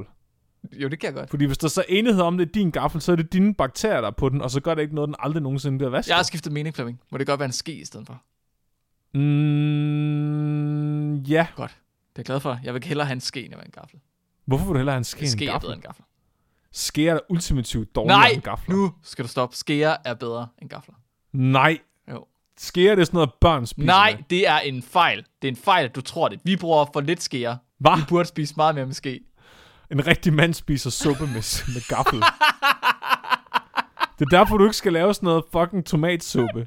Jo, 0.73 0.89
det 0.89 1.01
kan 1.01 1.07
jeg 1.07 1.15
godt. 1.15 1.31
Fordi 1.31 1.45
hvis 1.45 1.59
der 1.59 1.69
så 1.69 1.81
er 1.81 1.85
enighed 1.89 2.23
om, 2.23 2.39
det 2.39 2.49
er 2.49 2.53
din 2.53 2.71
gaffel, 2.71 3.01
så 3.01 3.13
er 3.13 3.17
det 3.17 3.33
dine 3.33 3.55
bakterier, 3.55 4.01
der 4.01 4.09
er 4.09 4.13
på 4.13 4.29
den, 4.29 4.43
og 4.43 4.51
så 4.51 4.61
gør 4.61 4.75
det 4.75 4.83
ikke 4.83 4.95
noget, 4.95 5.09
den 5.09 5.17
aldrig 5.19 5.43
nogensinde 5.43 5.79
bliver 5.79 5.91
vasket. 5.91 6.09
Jeg 6.09 6.17
har 6.17 6.23
skiftet 6.23 6.53
mening, 6.53 6.75
Flemming. 6.75 7.01
Må 7.11 7.19
det 7.19 7.27
godt 7.27 7.41
være 7.41 7.47
en 7.47 7.53
ske 7.53 7.73
i 7.73 7.85
stedet 7.85 8.07
for? 8.07 8.23
Mm, 9.91 11.15
ja. 11.17 11.47
Godt. 11.57 11.71
Det 11.71 11.77
er 11.79 12.13
jeg 12.19 12.25
glad 12.25 12.41
for. 12.41 12.59
Jeg 12.65 12.75
vil 12.75 12.85
hellere 12.85 13.07
have 13.07 13.13
en 13.15 13.21
ske, 13.21 13.41
end 13.41 13.49
jeg 13.51 13.57
vil 13.57 13.63
have 13.63 13.67
en 13.67 13.81
gaffel. 13.83 13.99
Hvorfor 14.47 14.65
vil 14.65 14.73
du 14.75 14.79
hellere 14.79 14.93
have 14.93 14.99
en 14.99 15.05
ske 15.05 15.19
En 15.21 15.25
end 15.25 15.31
ske 15.31 15.45
en 15.45 15.49
er 15.49 15.53
gaffel? 15.53 15.73
end 15.73 15.83
gaffel. 15.83 16.05
Ske 16.73 17.09
er 17.09 17.19
ultimativt 17.31 17.95
dårligere 17.95 18.19
Nej, 18.21 18.29
end 18.29 18.43
gafler. 18.43 18.75
nu 18.77 18.93
skal 19.03 19.25
du 19.25 19.29
stoppe. 19.29 19.57
Skeer 19.57 19.97
er 20.05 20.15
bedre 20.15 20.49
end 20.63 20.69
gafler. 20.71 20.95
Nej. 21.33 21.79
Jo. 22.11 22.27
Er 22.77 22.95
det 22.95 23.07
sådan 23.07 23.17
noget, 23.17 23.31
børn 23.41 23.67
spiser 23.67 23.87
Nej, 23.87 24.15
med. 24.17 24.25
det 24.31 24.49
er 24.49 24.59
en 24.59 24.83
fejl. 24.83 25.25
Det 25.43 25.49
er 25.49 25.53
en 25.53 25.57
fejl, 25.57 25.85
at 25.85 25.95
du 25.95 26.01
tror 26.01 26.29
det. 26.29 26.41
Vi 26.45 26.57
bruger 26.57 26.87
for 26.93 27.01
lidt 27.01 27.23
skeer. 27.23 27.57
Hvad? 27.79 27.97
Vi 27.97 28.03
burde 28.09 28.29
spise 28.29 28.55
meget 28.57 28.75
mere 28.75 28.87
med 28.87 28.95
ske. 28.95 29.21
En 29.91 30.07
rigtig 30.07 30.33
mand 30.33 30.55
spiser 30.55 30.91
suppe 30.91 31.27
med, 31.27 31.65
med 31.75 31.89
gaffel. 31.89 32.19
Det 34.19 34.25
er 34.33 34.39
derfor, 34.39 34.57
du 34.57 34.65
ikke 34.65 34.77
skal 34.77 34.93
lave 34.93 35.15
sådan 35.15 35.27
noget 35.27 35.45
fucking 35.53 35.87
tomatsuppe. 35.87 36.65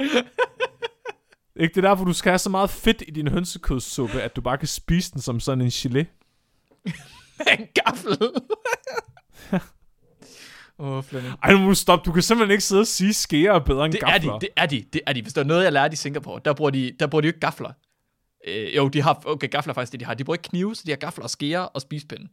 Ikke? 1.60 1.74
Det 1.76 1.86
er 1.86 1.89
derfor, 1.89 2.06
du 2.06 2.14
skal 2.14 2.30
have 2.30 2.39
så 2.39 2.49
meget 2.49 2.70
fedt 2.70 3.04
i 3.08 3.12
din 3.12 3.28
hønsekødssuppe, 3.28 4.22
at 4.22 4.36
du 4.36 4.41
bare 4.41 4.58
kan 4.58 4.68
spise 4.68 5.12
den 5.12 5.22
som 5.22 5.39
sådan 5.39 5.62
en 5.62 5.68
gelé. 5.68 6.06
en 7.60 7.68
gaffel. 7.86 8.18
Flemming. 11.14 11.36
Ej, 11.43 11.51
nu 11.51 11.57
må 11.57 11.70
du 11.70 11.76
stoppe. 11.76 12.05
Du 12.05 12.11
kan 12.11 12.22
simpelthen 12.24 12.51
ikke 12.51 12.64
sidde 12.64 12.82
og 12.82 12.88
sige, 12.88 13.14
skeer 13.14 13.53
er 13.53 13.59
bedre 13.59 13.86
end 13.86 13.93
Det 13.93 14.03
er 14.03 14.07
gafler. 14.11 14.34
de, 14.34 14.39
det 14.39 14.49
er 14.55 14.66
de, 14.66 14.84
det 14.93 15.01
er 15.07 15.14
de. 15.14 15.22
Hvis 15.22 15.34
der 15.34 15.41
er 15.41 15.45
noget, 15.45 15.64
jeg 15.64 15.74
lærte 15.74 15.93
i 15.93 15.95
Singapore, 15.95 16.41
der 16.45 16.53
bruger 16.53 16.72
de, 16.72 16.91
der 16.99 17.07
bruger 17.07 17.22
de 17.22 17.26
jo 17.26 17.30
ikke 17.30 17.39
gafler. 17.39 17.72
Øh, 18.47 18.76
jo, 18.76 18.88
de 18.88 19.01
har, 19.01 19.22
okay, 19.26 19.49
gafler 19.49 19.72
er 19.72 19.76
faktisk 19.76 19.91
det, 19.91 19.99
de 19.99 20.05
har. 20.05 20.14
De 20.14 20.24
bruger 20.24 20.36
ikke 20.36 20.49
knive, 20.49 20.76
så 20.76 20.84
de 20.86 20.91
har 20.91 20.95
gafler 20.97 21.24
og 21.24 21.30
skeer 21.30 21.59
og 21.59 21.82
spisepinde. 21.82 22.28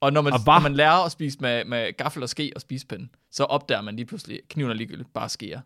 Og 0.00 0.12
når 0.12 0.20
man, 0.20 0.32
hvad? 0.32 0.40
når 0.54 0.60
man 0.60 0.74
lærer 0.74 1.04
at 1.04 1.12
spise 1.12 1.38
med, 1.40 1.64
med 1.64 1.96
gaffel 1.96 2.22
og 2.22 2.28
ske 2.28 2.52
og 2.54 2.60
spisepinde, 2.60 3.08
så 3.30 3.44
opdager 3.44 3.80
man 3.80 3.96
lige 3.96 4.06
pludselig, 4.06 4.40
kniven 4.50 4.70
er 4.70 4.74
ligegyldigt, 4.74 5.12
bare 5.14 5.28
skeer. 5.28 5.60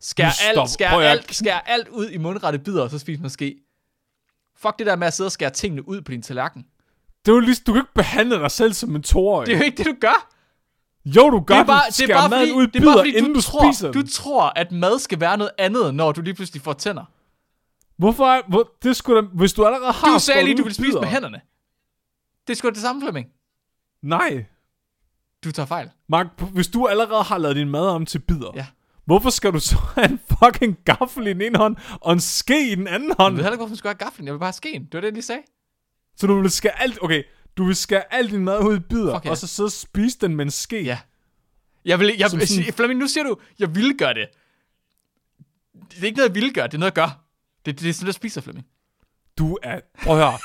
Skær 0.00 0.30
alt, 0.48 0.70
skær 0.70 0.90
alt, 0.90 1.34
skær 1.34 1.58
alt 1.58 1.88
ud 1.88 2.08
i 2.10 2.18
mundrette 2.18 2.58
bidder, 2.58 2.82
og 2.82 2.90
så 2.90 2.98
spiser 2.98 3.20
man 3.20 3.30
ske. 3.30 3.56
Fuck 4.56 4.78
det 4.78 4.86
der 4.86 4.96
med 4.96 5.06
at 5.06 5.12
sidde 5.12 5.28
og 5.28 5.32
skære 5.32 5.50
tingene 5.50 5.88
ud 5.88 6.00
på 6.00 6.12
din 6.12 6.22
tallerken. 6.22 6.66
Det 7.26 7.32
er 7.32 7.34
jo 7.34 7.40
ligesom, 7.40 7.64
du 7.64 7.72
kan 7.72 7.82
ikke 7.82 7.94
behandle 7.94 8.38
dig 8.38 8.50
selv 8.50 8.72
som 8.72 8.96
en 8.96 9.02
toårig. 9.02 9.46
Det 9.46 9.54
er 9.54 9.58
jo 9.58 9.64
ikke 9.64 9.76
det, 9.76 9.86
du 9.86 9.94
gør. 10.00 10.28
Jo, 11.04 11.30
du 11.30 11.40
gør, 11.40 11.54
det 11.54 11.60
er 11.60 11.66
bare, 11.66 11.82
du 11.90 11.94
det 12.02 12.10
er 12.10 12.14
bare 12.14 12.28
maden 12.28 12.48
fordi, 12.48 12.52
ud 12.58 12.66
det 12.66 12.80
er 12.82 12.84
bare 12.86 12.98
fordi 12.98 13.16
inden 13.16 13.32
du, 13.32 13.34
du, 13.36 13.40
tror, 13.42 13.72
spiser 13.72 13.92
du 13.92 14.02
tror, 14.06 14.52
at 14.56 14.72
mad 14.72 14.98
skal 14.98 15.20
være 15.20 15.36
noget 15.36 15.52
andet, 15.58 15.94
når 15.94 16.12
du 16.12 16.20
lige 16.20 16.34
pludselig 16.34 16.62
får 16.62 16.72
tænder. 16.72 17.04
Hvorfor 17.96 18.48
hvor, 18.48 18.70
det 18.82 18.96
skulle 18.96 19.22
da, 19.22 19.26
hvis 19.34 19.52
du 19.52 19.64
allerede 19.64 19.92
har 19.92 20.12
Du 20.14 20.18
sagde 20.18 20.44
lige, 20.44 20.56
du 20.56 20.62
ville 20.62 20.74
spise 20.74 20.92
med 21.00 21.08
hænderne. 21.08 21.40
Det 22.46 22.56
sgu 22.56 22.68
da 22.68 22.72
det 22.74 22.82
samme, 22.82 23.02
Flemming. 23.02 23.26
Nej. 24.02 24.44
Du 25.44 25.52
tager 25.52 25.66
fejl. 25.66 25.90
Mark, 26.08 26.26
hvis 26.52 26.68
du 26.68 26.86
allerede 26.86 27.22
har 27.22 27.38
lavet 27.38 27.56
din 27.56 27.68
mad 27.68 27.86
om 27.86 28.06
til 28.06 28.18
bidder, 28.18 28.50
Ja. 28.54 28.66
hvorfor 29.04 29.30
skal 29.30 29.52
du 29.52 29.60
så 29.60 29.76
have 29.94 30.10
en 30.10 30.20
fucking 30.44 30.78
gaffel 30.84 31.26
i 31.26 31.32
den 31.32 31.42
ene 31.42 31.58
hånd, 31.58 31.76
og 32.00 32.12
en 32.12 32.20
ske 32.20 32.72
i 32.72 32.74
den 32.74 32.86
anden 32.86 33.08
Jeg 33.08 33.16
hånd? 33.18 33.34
ved 33.34 33.42
heller 33.42 33.52
ikke, 33.52 33.56
hvorfor 33.60 33.70
man 33.70 33.76
skulle 33.76 33.90
have 33.90 33.98
gaflen. 34.10 34.26
Jeg 34.26 34.34
vil 34.34 34.38
bare 34.38 34.46
have 34.46 34.52
skeen. 34.52 34.84
Det 34.84 34.94
var 34.94 35.00
det, 35.00 35.06
jeg 35.06 35.12
lige 35.12 35.22
sagde. 35.22 35.42
Så 36.16 36.26
du 36.26 36.40
vil 36.40 36.50
skære 36.50 36.82
alt, 36.82 36.98
okay, 37.02 37.22
du 37.56 37.64
vil 37.64 37.76
skære 37.76 38.14
alt 38.14 38.30
din 38.30 38.44
mad 38.44 38.60
ud 38.64 38.76
i 38.76 38.80
bidder, 38.80 39.14
Fuck 39.14 39.24
ja. 39.24 39.30
og 39.30 39.36
så 39.36 39.46
sidde 39.46 39.66
og 39.66 39.72
spise 39.72 40.18
den 40.20 40.36
med 40.36 40.44
en 40.44 40.50
ske. 40.50 40.82
Ja. 40.84 40.98
Jeg 41.84 41.98
vil, 42.00 42.14
jeg, 42.18 42.30
Som 42.30 42.38
jeg, 42.40 42.48
sådan- 42.48 42.72
Flemming, 42.72 43.00
nu 43.00 43.06
siger 43.06 43.24
du, 43.24 43.36
jeg 43.58 43.74
ville 43.74 43.98
gøre 43.98 44.14
det. 44.14 44.28
Det 45.90 46.00
er 46.02 46.04
ikke 46.06 46.16
noget, 46.16 46.28
jeg 46.28 46.34
ville 46.34 46.52
gøre. 46.52 46.66
Det 46.66 46.74
er 46.74 46.78
noget, 46.78 46.90
jeg 46.96 47.04
gør. 47.04 47.20
Det, 47.66 47.80
det 47.80 47.88
er 47.88 47.92
sådan, 47.92 48.06
jeg 48.06 48.14
spiser, 48.14 48.40
Flemming. 48.40 48.66
Du 49.38 49.58
er, 49.62 49.80
prøv 50.02 50.18
at 50.18 50.24
høre. 50.24 50.38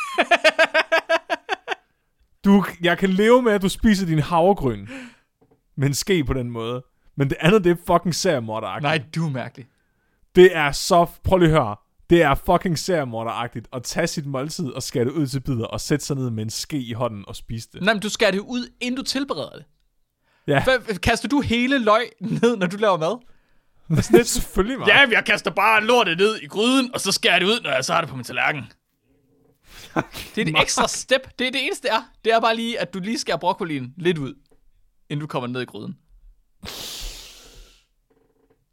Du, 2.46 2.66
jeg 2.82 2.98
kan 2.98 3.10
leve 3.10 3.42
med, 3.42 3.52
at 3.54 3.62
du 3.62 3.70
spiser 3.70 4.06
din 4.06 4.20
havregryn 4.20 4.88
med 5.76 5.88
en 5.88 5.94
ske 5.94 6.24
på 6.24 6.34
den 6.34 6.52
måde. 6.52 6.84
Men 7.16 7.30
det 7.30 7.38
andet, 7.40 7.64
det 7.64 7.72
er 7.72 7.76
fucking 7.88 8.16
seriemorderagtigt. 8.16 8.84
Nej, 8.84 9.02
du 9.16 9.26
er 9.26 9.30
mærkelig. 9.30 9.68
Det 10.36 10.56
er 10.56 10.72
så... 10.72 11.06
Prøv 11.24 11.38
lige 11.38 11.50
at 11.50 11.56
høre. 11.64 11.76
Det 12.10 12.22
er 12.22 12.36
fucking 12.36 12.80
seriemorderagtigt 12.80 13.68
at 13.74 13.84
tage 13.84 14.08
sit 14.08 14.26
måltid 14.26 14.70
og 14.70 14.84
skære 14.84 15.06
det 15.06 15.12
ud 15.12 15.28
til 15.28 15.40
bidder 15.40 15.66
og 15.66 15.82
sætte 15.82 16.06
sig 16.06 16.16
ned 16.16 16.30
med 16.30 16.44
en 16.44 16.50
ske 16.50 16.78
i 16.78 16.94
hånden 16.94 17.24
og 17.28 17.36
spise 17.36 17.70
det. 17.74 17.82
Nej, 17.82 17.94
men 17.94 18.02
du 18.02 18.10
skærer 18.10 18.32
det 18.32 18.40
ud, 18.40 18.72
inden 18.82 18.98
du 18.98 19.04
tilbereder 19.04 19.50
det. 19.50 19.66
Ja, 20.48 20.64
Hvad, 20.64 20.98
kaster 21.00 21.28
du 21.28 21.42
hele 21.42 21.78
løg 21.80 22.10
ned, 22.22 22.58
når 22.58 22.68
du 22.68 22.78
laver 22.78 22.98
mad? 22.98 23.18
det 24.12 24.20
er 24.20 24.24
selvfølgelig 24.24 24.80
meget. 24.80 24.92
Ja, 24.94 25.06
jeg 25.12 25.26
kaster 25.26 25.52
bare 25.52 25.84
lortet 25.84 26.18
ned 26.18 26.36
i 26.36 26.48
gryden, 26.48 26.94
og 26.94 27.02
så 27.02 27.12
skærer 27.12 27.40
det 27.40 27.46
ud, 27.46 27.62
når 27.64 27.70
jeg 27.70 27.86
så 27.86 27.94
har 27.94 28.02
det 28.02 28.10
på 28.10 28.16
min 28.16 28.24
tallerken. 28.26 28.64
Det 30.36 30.42
er 30.42 30.42
et 30.42 30.62
ekstra 30.64 30.88
step. 30.88 31.40
Det 31.40 31.48
er 31.48 31.52
det 31.52 31.66
eneste, 31.66 31.88
det 31.88 31.94
er. 31.96 32.12
Det 32.26 32.34
er 32.34 32.40
bare 32.40 32.56
lige, 32.56 32.80
at 32.80 32.94
du 32.94 33.00
lige 33.00 33.20
skærer 33.20 33.38
broccolien 33.38 33.94
lidt 33.98 34.18
ud, 34.18 34.34
inden 35.10 35.22
du 35.22 35.28
kommer 35.28 35.48
ned 35.48 35.62
i 35.62 35.66
gryden. 35.66 35.98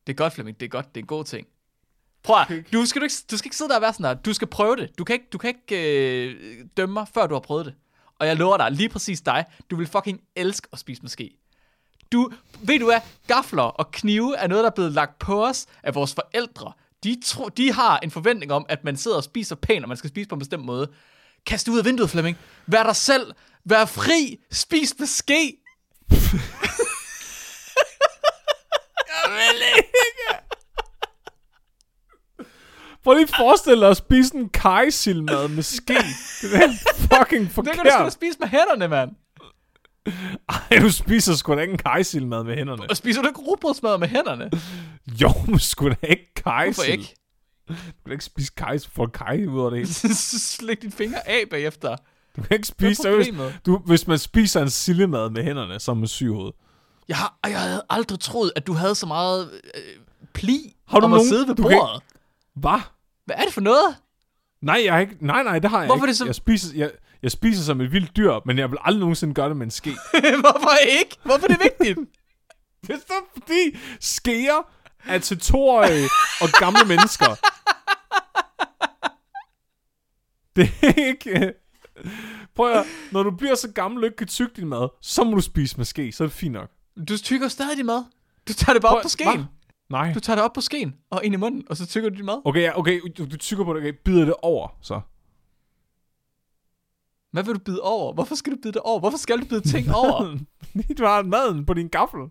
Det 0.06 0.12
er 0.12 0.16
godt, 0.16 0.32
Flemming. 0.32 0.60
Det 0.60 0.66
er 0.66 0.70
godt. 0.70 0.86
Det 0.94 0.96
er 1.00 1.02
en 1.02 1.06
god 1.06 1.24
ting. 1.24 1.46
Prøv 2.24 2.36
at, 2.40 2.64
du 2.72 2.86
skal, 2.86 3.00
du, 3.00 3.04
ikke, 3.04 3.14
du 3.30 3.36
skal 3.36 3.46
ikke 3.46 3.56
sidde 3.56 3.68
der 3.68 3.76
og 3.76 3.82
være 3.82 3.92
sådan 3.92 4.04
der. 4.04 4.14
Du 4.14 4.32
skal 4.32 4.48
prøve 4.48 4.76
det. 4.76 4.98
Du 4.98 5.04
kan 5.04 5.12
ikke, 5.12 5.26
du 5.32 5.38
kan 5.38 5.48
ikke 5.48 6.28
øh, 6.28 6.64
dømme 6.76 6.92
mig, 6.92 7.06
før 7.14 7.26
du 7.26 7.34
har 7.34 7.40
prøvet 7.40 7.66
det. 7.66 7.74
Og 8.18 8.26
jeg 8.26 8.36
lover 8.36 8.56
dig, 8.56 8.72
lige 8.72 8.88
præcis 8.88 9.20
dig, 9.20 9.44
du 9.70 9.76
vil 9.76 9.86
fucking 9.86 10.20
elske 10.36 10.68
at 10.72 10.78
spise 10.78 11.02
med 11.02 11.10
ske. 11.10 11.30
Du, 12.12 12.32
ved 12.62 12.78
du 12.78 12.84
hvad, 12.84 13.00
gafler 13.26 13.62
og 13.62 13.90
knive 13.90 14.36
er 14.36 14.46
noget, 14.46 14.64
der 14.64 14.70
er 14.70 14.74
blevet 14.74 14.92
lagt 14.92 15.18
på 15.18 15.46
os 15.46 15.66
af 15.82 15.94
vores 15.94 16.14
forældre. 16.14 16.72
De, 17.04 17.20
tro, 17.24 17.48
de 17.48 17.72
har 17.72 17.98
en 17.98 18.10
forventning 18.10 18.52
om, 18.52 18.66
at 18.68 18.84
man 18.84 18.96
sidder 18.96 19.16
og 19.16 19.24
spiser 19.24 19.56
pænt, 19.56 19.84
og 19.84 19.88
man 19.88 19.96
skal 19.96 20.10
spise 20.10 20.28
på 20.28 20.34
en 20.34 20.38
bestemt 20.38 20.64
måde. 20.64 20.88
Kast 21.46 21.68
ud 21.68 21.78
af 21.78 21.84
vinduet, 21.84 22.10
Flemming. 22.10 22.38
Vær 22.66 22.82
dig 22.82 22.96
selv. 22.96 23.32
Vær 23.64 23.84
fri. 23.84 24.40
Spis 24.50 24.94
med 24.98 25.06
ske. 25.06 25.56
jeg 29.10 29.30
vil 29.30 29.62
ikke. 29.76 30.33
Prøv 33.04 33.14
lige 33.14 33.22
at 33.22 33.34
forestille 33.36 33.80
dig 33.80 33.90
at 33.90 33.96
spise 33.96 34.34
en 34.36 34.48
kajsildmad 34.48 35.48
med 35.48 35.62
ske. 35.62 35.94
Det 36.42 36.54
er 36.54 36.68
fucking 36.96 37.46
Det 37.46 37.54
kan 37.54 37.64
du 37.64 37.70
sgu 37.74 37.90
forkert. 37.90 38.12
spise 38.12 38.36
med 38.40 38.48
hænderne, 38.48 38.88
mand. 38.88 39.10
Ej, 40.48 40.78
du 40.80 40.90
spiser 40.90 41.34
sgu 41.34 41.54
da 41.54 41.60
ikke 41.60 41.72
en 41.72 41.78
kajsildmad 41.78 42.44
med 42.44 42.56
hænderne. 42.56 42.82
Og 42.90 42.96
spiser 42.96 43.22
du 43.22 43.28
ikke 43.28 43.40
rugbrødsmad 43.40 43.98
med 43.98 44.08
hænderne? 44.08 44.50
Jo, 45.22 45.32
men 45.46 45.58
sgu 45.58 45.88
da 45.88 45.94
ikke 46.02 46.34
kajsild. 46.34 46.74
Hvorfor 46.74 46.92
ikke? 46.92 47.14
Du 47.68 47.74
kan 48.04 48.12
ikke 48.12 48.24
spise 48.24 48.52
kajs 48.56 48.86
for 48.86 49.06
kaj 49.06 49.46
ud 49.48 49.64
af 49.64 49.70
det 49.70 49.78
hele. 50.02 50.14
Slik 50.54 50.82
dine 50.82 50.92
fingre 50.92 51.28
af 51.28 51.44
bagefter. 51.50 51.96
Du 52.36 52.42
kan 52.42 52.54
ikke 52.56 52.66
spise 52.66 53.02
seriøst. 53.02 53.30
Du, 53.66 53.78
hvis 53.78 54.06
man 54.06 54.18
spiser 54.18 54.62
en 54.62 54.70
sillemad 54.70 55.30
med 55.30 55.44
hænderne, 55.44 55.80
så 55.80 55.90
er 55.90 55.94
man 55.94 56.08
syg 56.08 56.24
i 56.24 56.28
hovedet. 56.28 56.54
Jeg, 57.08 57.16
har, 57.16 57.38
jeg 57.46 57.60
havde 57.60 57.82
aldrig 57.90 58.20
troet, 58.20 58.52
at 58.56 58.66
du 58.66 58.72
havde 58.72 58.94
så 58.94 59.06
meget 59.06 59.50
øh, 59.74 59.80
pli 60.34 60.76
Har 60.88 60.98
du 61.00 61.04
om 61.04 61.10
nogen- 61.10 61.26
at 61.26 61.28
sidde 61.28 61.48
ved 61.48 61.54
du 61.54 61.62
bordet. 61.62 62.02
Hvad? 62.56 62.80
Hvad 63.24 63.36
er 63.38 63.42
det 63.44 63.52
for 63.54 63.60
noget? 63.60 63.96
Nej, 64.62 64.80
jeg 64.84 64.92
har 64.92 65.00
ikke, 65.00 65.16
nej, 65.20 65.42
nej, 65.42 65.58
det 65.58 65.70
har 65.70 65.78
jeg 65.78 65.86
Hvorfor 65.86 66.04
ikke. 66.04 66.08
det 66.08 66.16
så- 66.16 66.24
Jeg, 66.26 66.34
spiser, 66.34 66.76
jeg, 66.76 66.90
jeg 67.22 67.30
spiser 67.30 67.62
som 67.62 67.80
et 67.80 67.92
vildt 67.92 68.16
dyr, 68.16 68.32
men 68.46 68.58
jeg 68.58 68.70
vil 68.70 68.78
aldrig 68.82 69.00
nogensinde 69.00 69.34
gøre 69.34 69.48
det 69.48 69.56
med 69.56 69.66
en 69.66 69.70
ske. 69.70 69.90
Hvorfor 70.40 70.70
ikke? 70.98 71.16
Hvorfor 71.24 71.44
er 71.44 71.48
det 71.56 71.60
vigtigt? 71.62 71.98
det 72.86 72.90
er 72.90 72.98
så 72.98 73.12
fordi 73.32 73.78
skeer 74.00 74.70
er 75.06 75.18
til 75.18 75.38
toårige 75.40 76.08
og 76.40 76.48
gamle 76.58 76.84
mennesker. 76.88 77.26
Det 80.56 80.70
er 80.82 81.04
ikke... 81.06 81.52
Prøv 82.54 82.70
at, 82.72 82.86
når 83.12 83.22
du 83.22 83.30
bliver 83.30 83.54
så 83.54 83.70
gammel 83.72 83.98
og 84.00 84.04
ikke 84.06 84.16
kan 84.16 84.26
tygge 84.26 84.52
din 84.56 84.68
mad, 84.68 84.88
så 85.02 85.24
må 85.24 85.34
du 85.34 85.40
spise 85.40 85.76
med 85.76 85.84
ske, 85.84 86.12
så 86.12 86.24
er 86.24 86.28
det 86.28 86.36
fint 86.36 86.52
nok. 86.52 86.70
Du 87.08 87.18
tykker 87.18 87.48
stadig 87.48 87.76
din 87.76 87.86
mad. 87.86 88.04
Du 88.48 88.52
tager 88.52 88.72
det 88.72 88.82
bare 88.82 88.92
op 88.92 88.96
Prøv- 88.96 89.02
på 89.02 89.08
skeen. 89.08 89.44
Nej. 89.90 90.12
Du 90.14 90.20
tager 90.20 90.36
det 90.36 90.44
op 90.44 90.52
på 90.52 90.60
skeen 90.60 90.94
og 91.10 91.24
ind 91.24 91.34
i 91.34 91.36
munden, 91.36 91.64
og 91.70 91.76
så 91.76 91.86
tykker 91.86 92.10
du 92.10 92.16
din 92.16 92.24
mad. 92.24 92.42
Okay, 92.44 92.62
ja, 92.62 92.78
okay, 92.78 93.00
du, 93.18 93.24
du 93.24 93.36
tykker 93.36 93.64
på 93.64 93.74
det, 93.74 93.80
okay, 93.80 93.92
bider 94.04 94.24
det 94.24 94.34
over, 94.42 94.68
så. 94.82 95.00
Hvad 97.32 97.42
vil 97.42 97.54
du 97.54 97.58
bide 97.60 97.80
over? 97.82 98.12
Hvorfor 98.14 98.34
skal 98.34 98.52
du 98.52 98.58
bide 98.62 98.72
det 98.72 98.82
over? 98.82 99.00
Hvorfor 99.00 99.18
skal 99.18 99.40
du 99.40 99.44
bide 99.44 99.70
ting 99.70 99.94
over? 100.00 100.38
Du 100.98 101.04
har 101.04 101.22
maden 101.22 101.66
på 101.66 101.74
din 101.74 101.88
gaffel. 101.88 102.20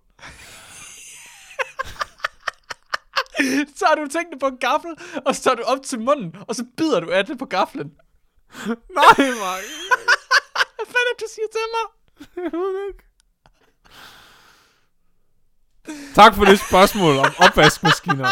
så 3.78 3.86
har 3.88 3.96
du 3.96 4.08
tingene 4.08 4.40
på 4.40 4.48
en 4.48 4.58
gaffel, 4.58 4.92
og 5.26 5.36
så 5.36 5.42
tager 5.44 5.56
du 5.56 5.64
op 5.64 5.82
til 5.84 6.00
munden, 6.00 6.36
og 6.48 6.56
så 6.56 6.66
bider 6.78 7.00
du 7.00 7.12
af 7.12 7.26
det 7.26 7.38
på 7.40 7.46
gaflen. 7.46 7.92
Nej, 9.00 9.16
Mark. 9.44 9.64
Hvad 10.76 10.86
fanden 10.94 11.08
er 11.10 11.14
det, 11.14 11.20
du 11.20 11.26
siger 11.36 11.48
til 11.56 11.66
mig? 11.76 11.86
Jeg 12.44 12.52
ved 12.60 12.88
ikke. 12.90 13.04
Tak 16.16 16.36
for 16.36 16.46
det 16.46 16.60
spørgsmål 16.60 17.18
om 17.18 17.32
opvaskemaskiner. 17.40 18.28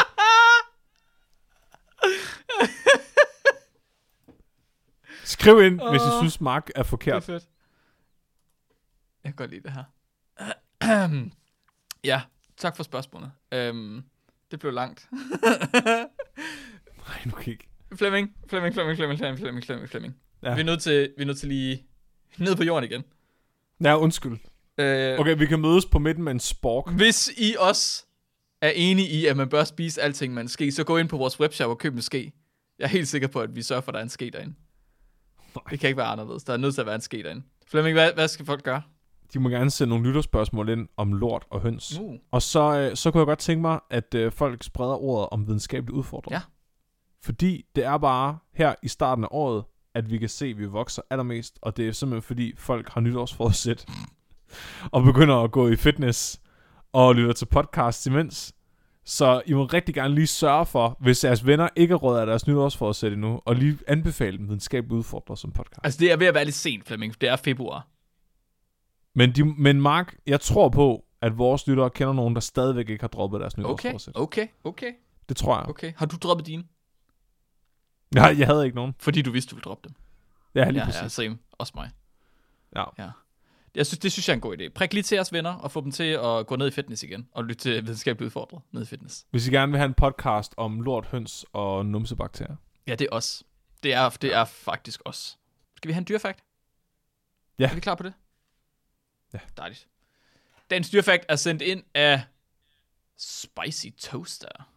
Skriv 5.24 5.62
ind, 5.64 5.82
hvis 5.90 6.02
I 6.02 6.12
synes, 6.20 6.42
Mark 6.42 6.64
er 6.64 6.72
Det 6.74 6.80
er 6.80 6.84
forkert. 6.84 7.24
fedt. 7.24 7.44
Jeg 9.24 9.30
kan 9.30 9.36
godt 9.36 9.50
lide 9.50 9.64
det 9.64 9.72
her. 9.72 9.84
ja, 12.12 12.22
tak 12.58 12.76
for 12.76 12.84
spørgsmålet. 12.84 13.32
Øhm, 13.52 14.04
det 14.52 14.60
blev 14.60 14.72
langt. 14.74 15.08
Nej, 17.08 17.22
nu 17.26 17.32
kan 17.32 17.52
ikke. 17.54 17.68
Flemming, 17.96 18.36
Flemming, 18.50 18.74
Flemming, 18.74 18.98
Flemming, 18.98 19.20
Flemming, 19.20 19.40
Flemming, 19.40 19.64
Flemming, 19.66 19.90
Flemming. 19.90 20.16
Ja. 20.44 20.54
Vi, 20.56 20.60
er 20.62 20.66
nødt 20.66 20.82
til, 20.82 21.14
vi 21.18 21.22
er 21.22 21.26
nødt 21.28 21.38
til 21.40 21.48
lige 21.48 21.86
ned 22.38 22.56
på 22.56 22.64
jorden 22.64 22.90
igen. 22.92 23.04
Ja, 23.84 23.98
undskyld. 23.98 24.38
Øh, 24.82 25.20
Okay, 25.20 25.38
vi 25.38 25.46
kan 25.46 25.60
mødes 25.60 25.86
på 25.86 26.00
midten 26.00 26.24
med 26.24 26.32
en 26.32 26.40
spork. 26.40 26.94
Hvis 26.94 27.32
I 27.38 27.56
også 27.60 28.06
er 28.62 28.70
enige 28.76 29.10
i, 29.10 29.26
at 29.26 29.38
man 29.38 29.50
bør 29.50 29.64
spise 29.64 30.02
alting 30.02 30.40
en 30.40 30.48
ske, 30.48 30.72
så 30.72 30.84
gå 30.84 30.98
ind 30.98 31.10
på 31.10 31.18
vores 31.18 31.40
webshop 31.40 31.70
og 31.70 31.78
køb 31.78 31.96
en 31.96 32.02
ske. 32.02 32.32
Jeg 32.80 32.86
er 32.86 32.90
helt 32.90 33.08
sikker 33.08 33.28
på, 33.28 33.40
at 33.42 33.56
vi 33.56 33.62
sørger 33.62 33.82
for, 33.82 33.92
at 33.92 33.94
der 33.94 34.00
er 34.00 34.04
en 34.04 34.10
ske 34.10 34.30
derinde. 34.30 34.54
Det 35.70 35.80
kan 35.80 35.88
ikke 35.88 35.98
være 35.98 36.08
anderledes. 36.08 36.44
Der 36.44 36.54
er 36.54 36.58
nødt 36.58 36.74
til 36.74 36.82
at 36.82 36.88
være 36.88 36.96
en 36.96 37.02
ske 37.02 37.24
derinde. 37.24 37.44
Flemming, 37.68 37.94
hvad, 37.94 38.14
hvad 38.14 38.28
skal 38.28 38.46
folk 38.46 38.64
gøre? 38.64 38.82
De 39.34 39.40
må 39.40 39.50
gerne 39.50 39.72
sende 39.72 39.90
nogle 39.90 40.08
lytterspørgsmål 40.08 40.70
ind 40.70 40.88
om 40.98 41.14
lort 41.14 41.46
og 41.50 41.62
høns. 41.62 42.00
Uh. 42.00 42.16
Og 42.32 42.42
så, 42.42 42.78
øh, 42.78 42.96
så 42.96 43.12
kunne 43.12 43.20
jeg 43.20 43.26
godt 43.26 43.40
tænke 43.40 43.62
mig, 43.62 43.80
at 43.90 44.14
øh, 44.14 44.32
folk 44.32 44.64
spreder 44.64 44.96
ordet 45.04 45.30
om 45.32 45.48
videnskabeligt 45.48 45.98
udfordret. 45.98 46.32
Ja. 46.32 46.42
Fordi 47.24 47.66
det 47.76 47.86
er 47.86 47.98
bare 47.98 48.38
her 48.54 48.76
i 48.84 48.88
starten 48.88 49.24
af 49.24 49.28
året, 49.32 49.64
at 49.96 50.12
vi 50.12 50.18
kan 50.18 50.30
se, 50.30 50.46
at 50.46 50.58
vi 50.58 50.66
vokser 50.66 51.02
allermest. 51.10 51.60
Og 51.62 51.78
det 51.78 51.88
er 51.88 51.92
simpelthen 51.92 52.22
fordi, 52.22 52.54
folk 52.58 52.90
har 52.90 53.02
nytårsforsæt. 53.02 53.86
Og 54.92 55.04
begynder 55.04 55.36
at 55.36 55.52
gå 55.52 55.68
i 55.70 55.76
fitness 55.76 56.42
og 56.94 57.16
lytter 57.16 57.34
til 57.34 57.46
podcast 57.46 58.06
imens. 58.06 58.54
Så 59.06 59.42
I 59.46 59.54
må 59.54 59.66
rigtig 59.66 59.96
gerne 59.96 60.16
lige 60.16 60.28
sørge 60.28 60.66
for, 60.66 60.98
hvis 61.00 61.24
jeres 61.24 61.46
venner 61.46 61.70
ikke 61.76 61.92
er 61.92 61.96
råd 61.98 62.20
af 62.20 62.26
deres 62.26 62.48
nytårsforsæt 62.48 63.14
endnu, 63.14 63.42
og 63.46 63.56
lige 63.56 63.78
anbefale 63.88 64.38
dem 64.38 64.48
videnskabeligt 64.48 64.98
udfordret 64.98 65.40
som 65.40 65.52
podcast. 65.52 65.80
Altså, 65.84 66.00
det 66.00 66.12
er 66.12 66.18
ved 66.18 66.28
at 66.28 66.34
være 66.34 66.46
lidt 66.46 66.56
sent, 66.56 66.88
Flemming. 66.88 67.22
Det 67.22 67.30
er 67.30 67.36
februar. 67.36 67.88
Men, 69.16 69.32
de, 69.32 69.46
men 69.46 69.82
Mark, 69.82 70.16
jeg 70.28 70.42
tror 70.42 70.70
på, 70.70 71.06
at 71.22 71.38
vores 71.38 71.68
lyttere 71.68 71.90
kender 71.90 72.14
nogen, 72.14 72.34
der 72.36 72.42
stadigvæk 72.42 72.90
ikke 72.90 73.04
har 73.04 73.08
droppet 73.08 73.42
deres 73.42 73.54
Okay, 73.54 73.64
nytårsforsæt. 73.90 74.14
okay, 74.18 74.48
okay, 74.64 74.92
Det 75.30 75.38
tror 75.38 75.58
jeg. 75.60 75.70
okay. 75.70 75.94
Har 75.98 76.06
du 76.06 76.16
droppet 76.18 76.48
dine? 76.48 76.64
Jeg, 78.16 78.36
jeg 78.40 78.48
havde 78.48 78.66
ikke 78.66 78.76
nogen. 78.76 78.96
Fordi 79.00 79.22
du 79.22 79.32
vidste, 79.32 79.50
du 79.52 79.56
ville 79.56 79.64
droppe 79.64 79.90
dem. 79.90 79.96
Ja, 80.56 80.70
lige 80.70 80.80
ja, 80.82 80.86
præcis. 80.86 81.02
ja, 81.02 81.08
same. 81.08 81.38
Også 81.52 81.74
mig. 81.76 81.90
Ja. 82.76 82.84
ja. 82.98 83.10
Jeg 83.76 83.86
synes, 83.86 84.00
det 84.00 84.12
synes 84.12 84.28
jeg 84.28 84.34
er 84.34 84.36
en 84.36 84.42
god 84.42 84.58
idé. 84.58 84.70
Prik 84.70 84.94
lige 84.94 85.04
til 85.04 85.16
jeres 85.16 85.34
venner 85.34 85.54
og 85.54 85.72
få 85.72 85.82
dem 85.82 85.92
til 85.92 86.04
at 86.04 86.48
gå 86.48 86.56
ned 86.56 86.68
i 86.68 86.72
fitness 86.72 87.04
igen. 87.04 87.30
Og 87.32 87.44
lytte 87.44 87.62
til 87.62 87.84
videnskabeligt 87.84 88.26
udfordret 88.26 88.62
ned 88.72 88.82
i 88.82 88.86
fitness. 88.86 89.26
Hvis 89.30 89.48
I 89.48 89.52
gerne 89.52 89.72
vil 89.72 89.78
have 89.80 89.88
en 89.88 89.94
podcast 89.94 90.54
om 90.58 90.82
lort, 90.82 91.06
høns 91.06 91.46
og 91.54 91.86
numsebakterier. 91.86 92.56
Ja, 92.88 92.96
det 92.96 93.08
er 93.12 93.16
os. 93.16 93.44
Det 93.84 93.94
er, 93.94 94.10
det 94.10 94.34
er 94.34 94.46
faktisk 94.46 95.02
os. 95.06 95.38
Skal 95.76 95.88
vi 95.88 95.94
have 95.94 96.00
en 96.00 96.08
dyrefakt? 96.08 96.44
Ja. 97.60 97.70
Er 97.70 97.74
vi 97.74 97.80
klar 97.80 97.96
på 97.96 98.04
det? 98.04 98.14
Ja. 99.34 99.40
Dejligt. 99.58 99.88
Dagens 100.70 100.90
dyrefakt 100.90 101.26
er 101.30 101.36
sendt 101.36 101.62
ind 101.62 101.84
af 101.94 102.22
Spicy 103.18 103.88
Toaster. 104.00 104.70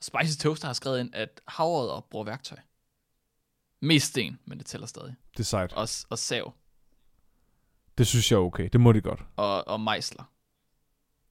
Spicy 0.00 0.38
Toaster 0.38 0.66
har 0.66 0.72
skrevet 0.72 1.00
ind, 1.00 1.14
at 1.14 1.40
havret 1.48 2.04
bruger 2.04 2.24
værktøj. 2.24 2.58
Mest 3.80 4.06
sten, 4.06 4.38
men 4.44 4.58
det 4.58 4.66
tæller 4.66 4.86
stadig. 4.86 5.14
Det 5.32 5.40
er 5.40 5.44
sejt. 5.44 5.72
Og, 5.72 5.88
og 6.10 6.18
sav 6.18 6.54
Det 7.98 8.06
synes 8.06 8.30
jeg 8.30 8.36
er 8.36 8.40
okay. 8.40 8.68
Det 8.72 8.80
må 8.80 8.92
de 8.92 9.00
godt. 9.00 9.24
og, 9.36 9.68
og 9.68 9.80
mejsler. 9.80 10.24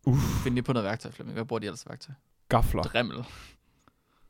Uff. 0.04 0.44
Find 0.44 0.54
lige 0.56 0.64
på 0.64 0.74
noget 0.74 0.86
værktøj, 0.86 1.12
Flemming. 1.12 1.34
Hvad 1.34 1.46
bruger 1.46 1.60
de 1.60 1.66
ellers 1.66 1.88
værktøj? 1.90 2.16
Gafler. 2.50 2.84
Drimmel. 2.84 3.26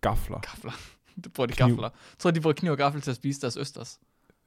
Gafler. 0.02 0.40
Gafler. 0.40 0.72
Det 1.24 1.34
bruger 1.34 1.46
de 1.48 1.54
Kniv. 1.54 1.68
gafler. 1.68 1.84
Jeg 1.90 2.18
tror, 2.20 2.32
de 2.32 2.42
bruger 2.42 2.54
kniv 2.54 2.72
og 2.72 2.78
gaffel 2.78 3.02
til 3.02 3.12
at 3.12 3.18
spise 3.18 3.42
deres 3.42 3.58
østers. 3.58 4.00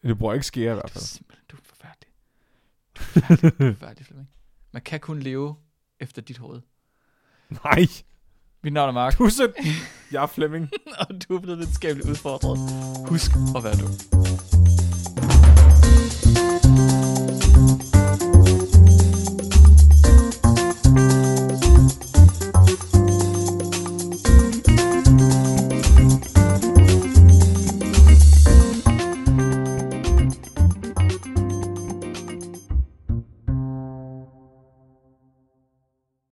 Det 0.02 0.18
bruger 0.18 0.34
ikke 0.34 0.46
skære 0.46 0.70
i 0.72 0.74
hvert 0.74 0.82
Du 0.82 0.86
er 0.88 0.92
fald. 0.92 1.04
simpelthen, 1.04 1.44
du 1.50 1.56
er 1.56 1.60
forfærdelig. 1.64 2.08
Du 2.96 3.00
er 3.00 3.04
forfærdelig, 3.20 3.58
du 3.58 3.64
er 3.64 3.72
forfærdelig, 3.78 4.06
Flemming. 4.06 4.28
Man 4.72 4.82
kan 4.82 5.00
kun 5.00 5.20
leve 5.20 5.56
efter 6.00 6.22
dit 6.22 6.38
hoved. 6.38 6.60
Nej. 7.64 7.86
Mit 8.62 8.72
navn 8.72 8.88
er 8.88 8.92
Mark, 8.92 9.18
Du 9.18 9.24
er 9.24 9.28
så... 9.28 9.52
Jeg 10.12 10.22
er 10.22 10.26
Flemming. 10.26 10.70
og 11.00 11.06
du 11.28 11.36
er 11.36 11.40
blevet 11.40 11.58
videnskabeligt 11.58 12.08
udfordret. 12.08 12.58
Husk 13.08 13.30
at 13.56 13.64
være 13.64 13.74
du. 13.76 14.87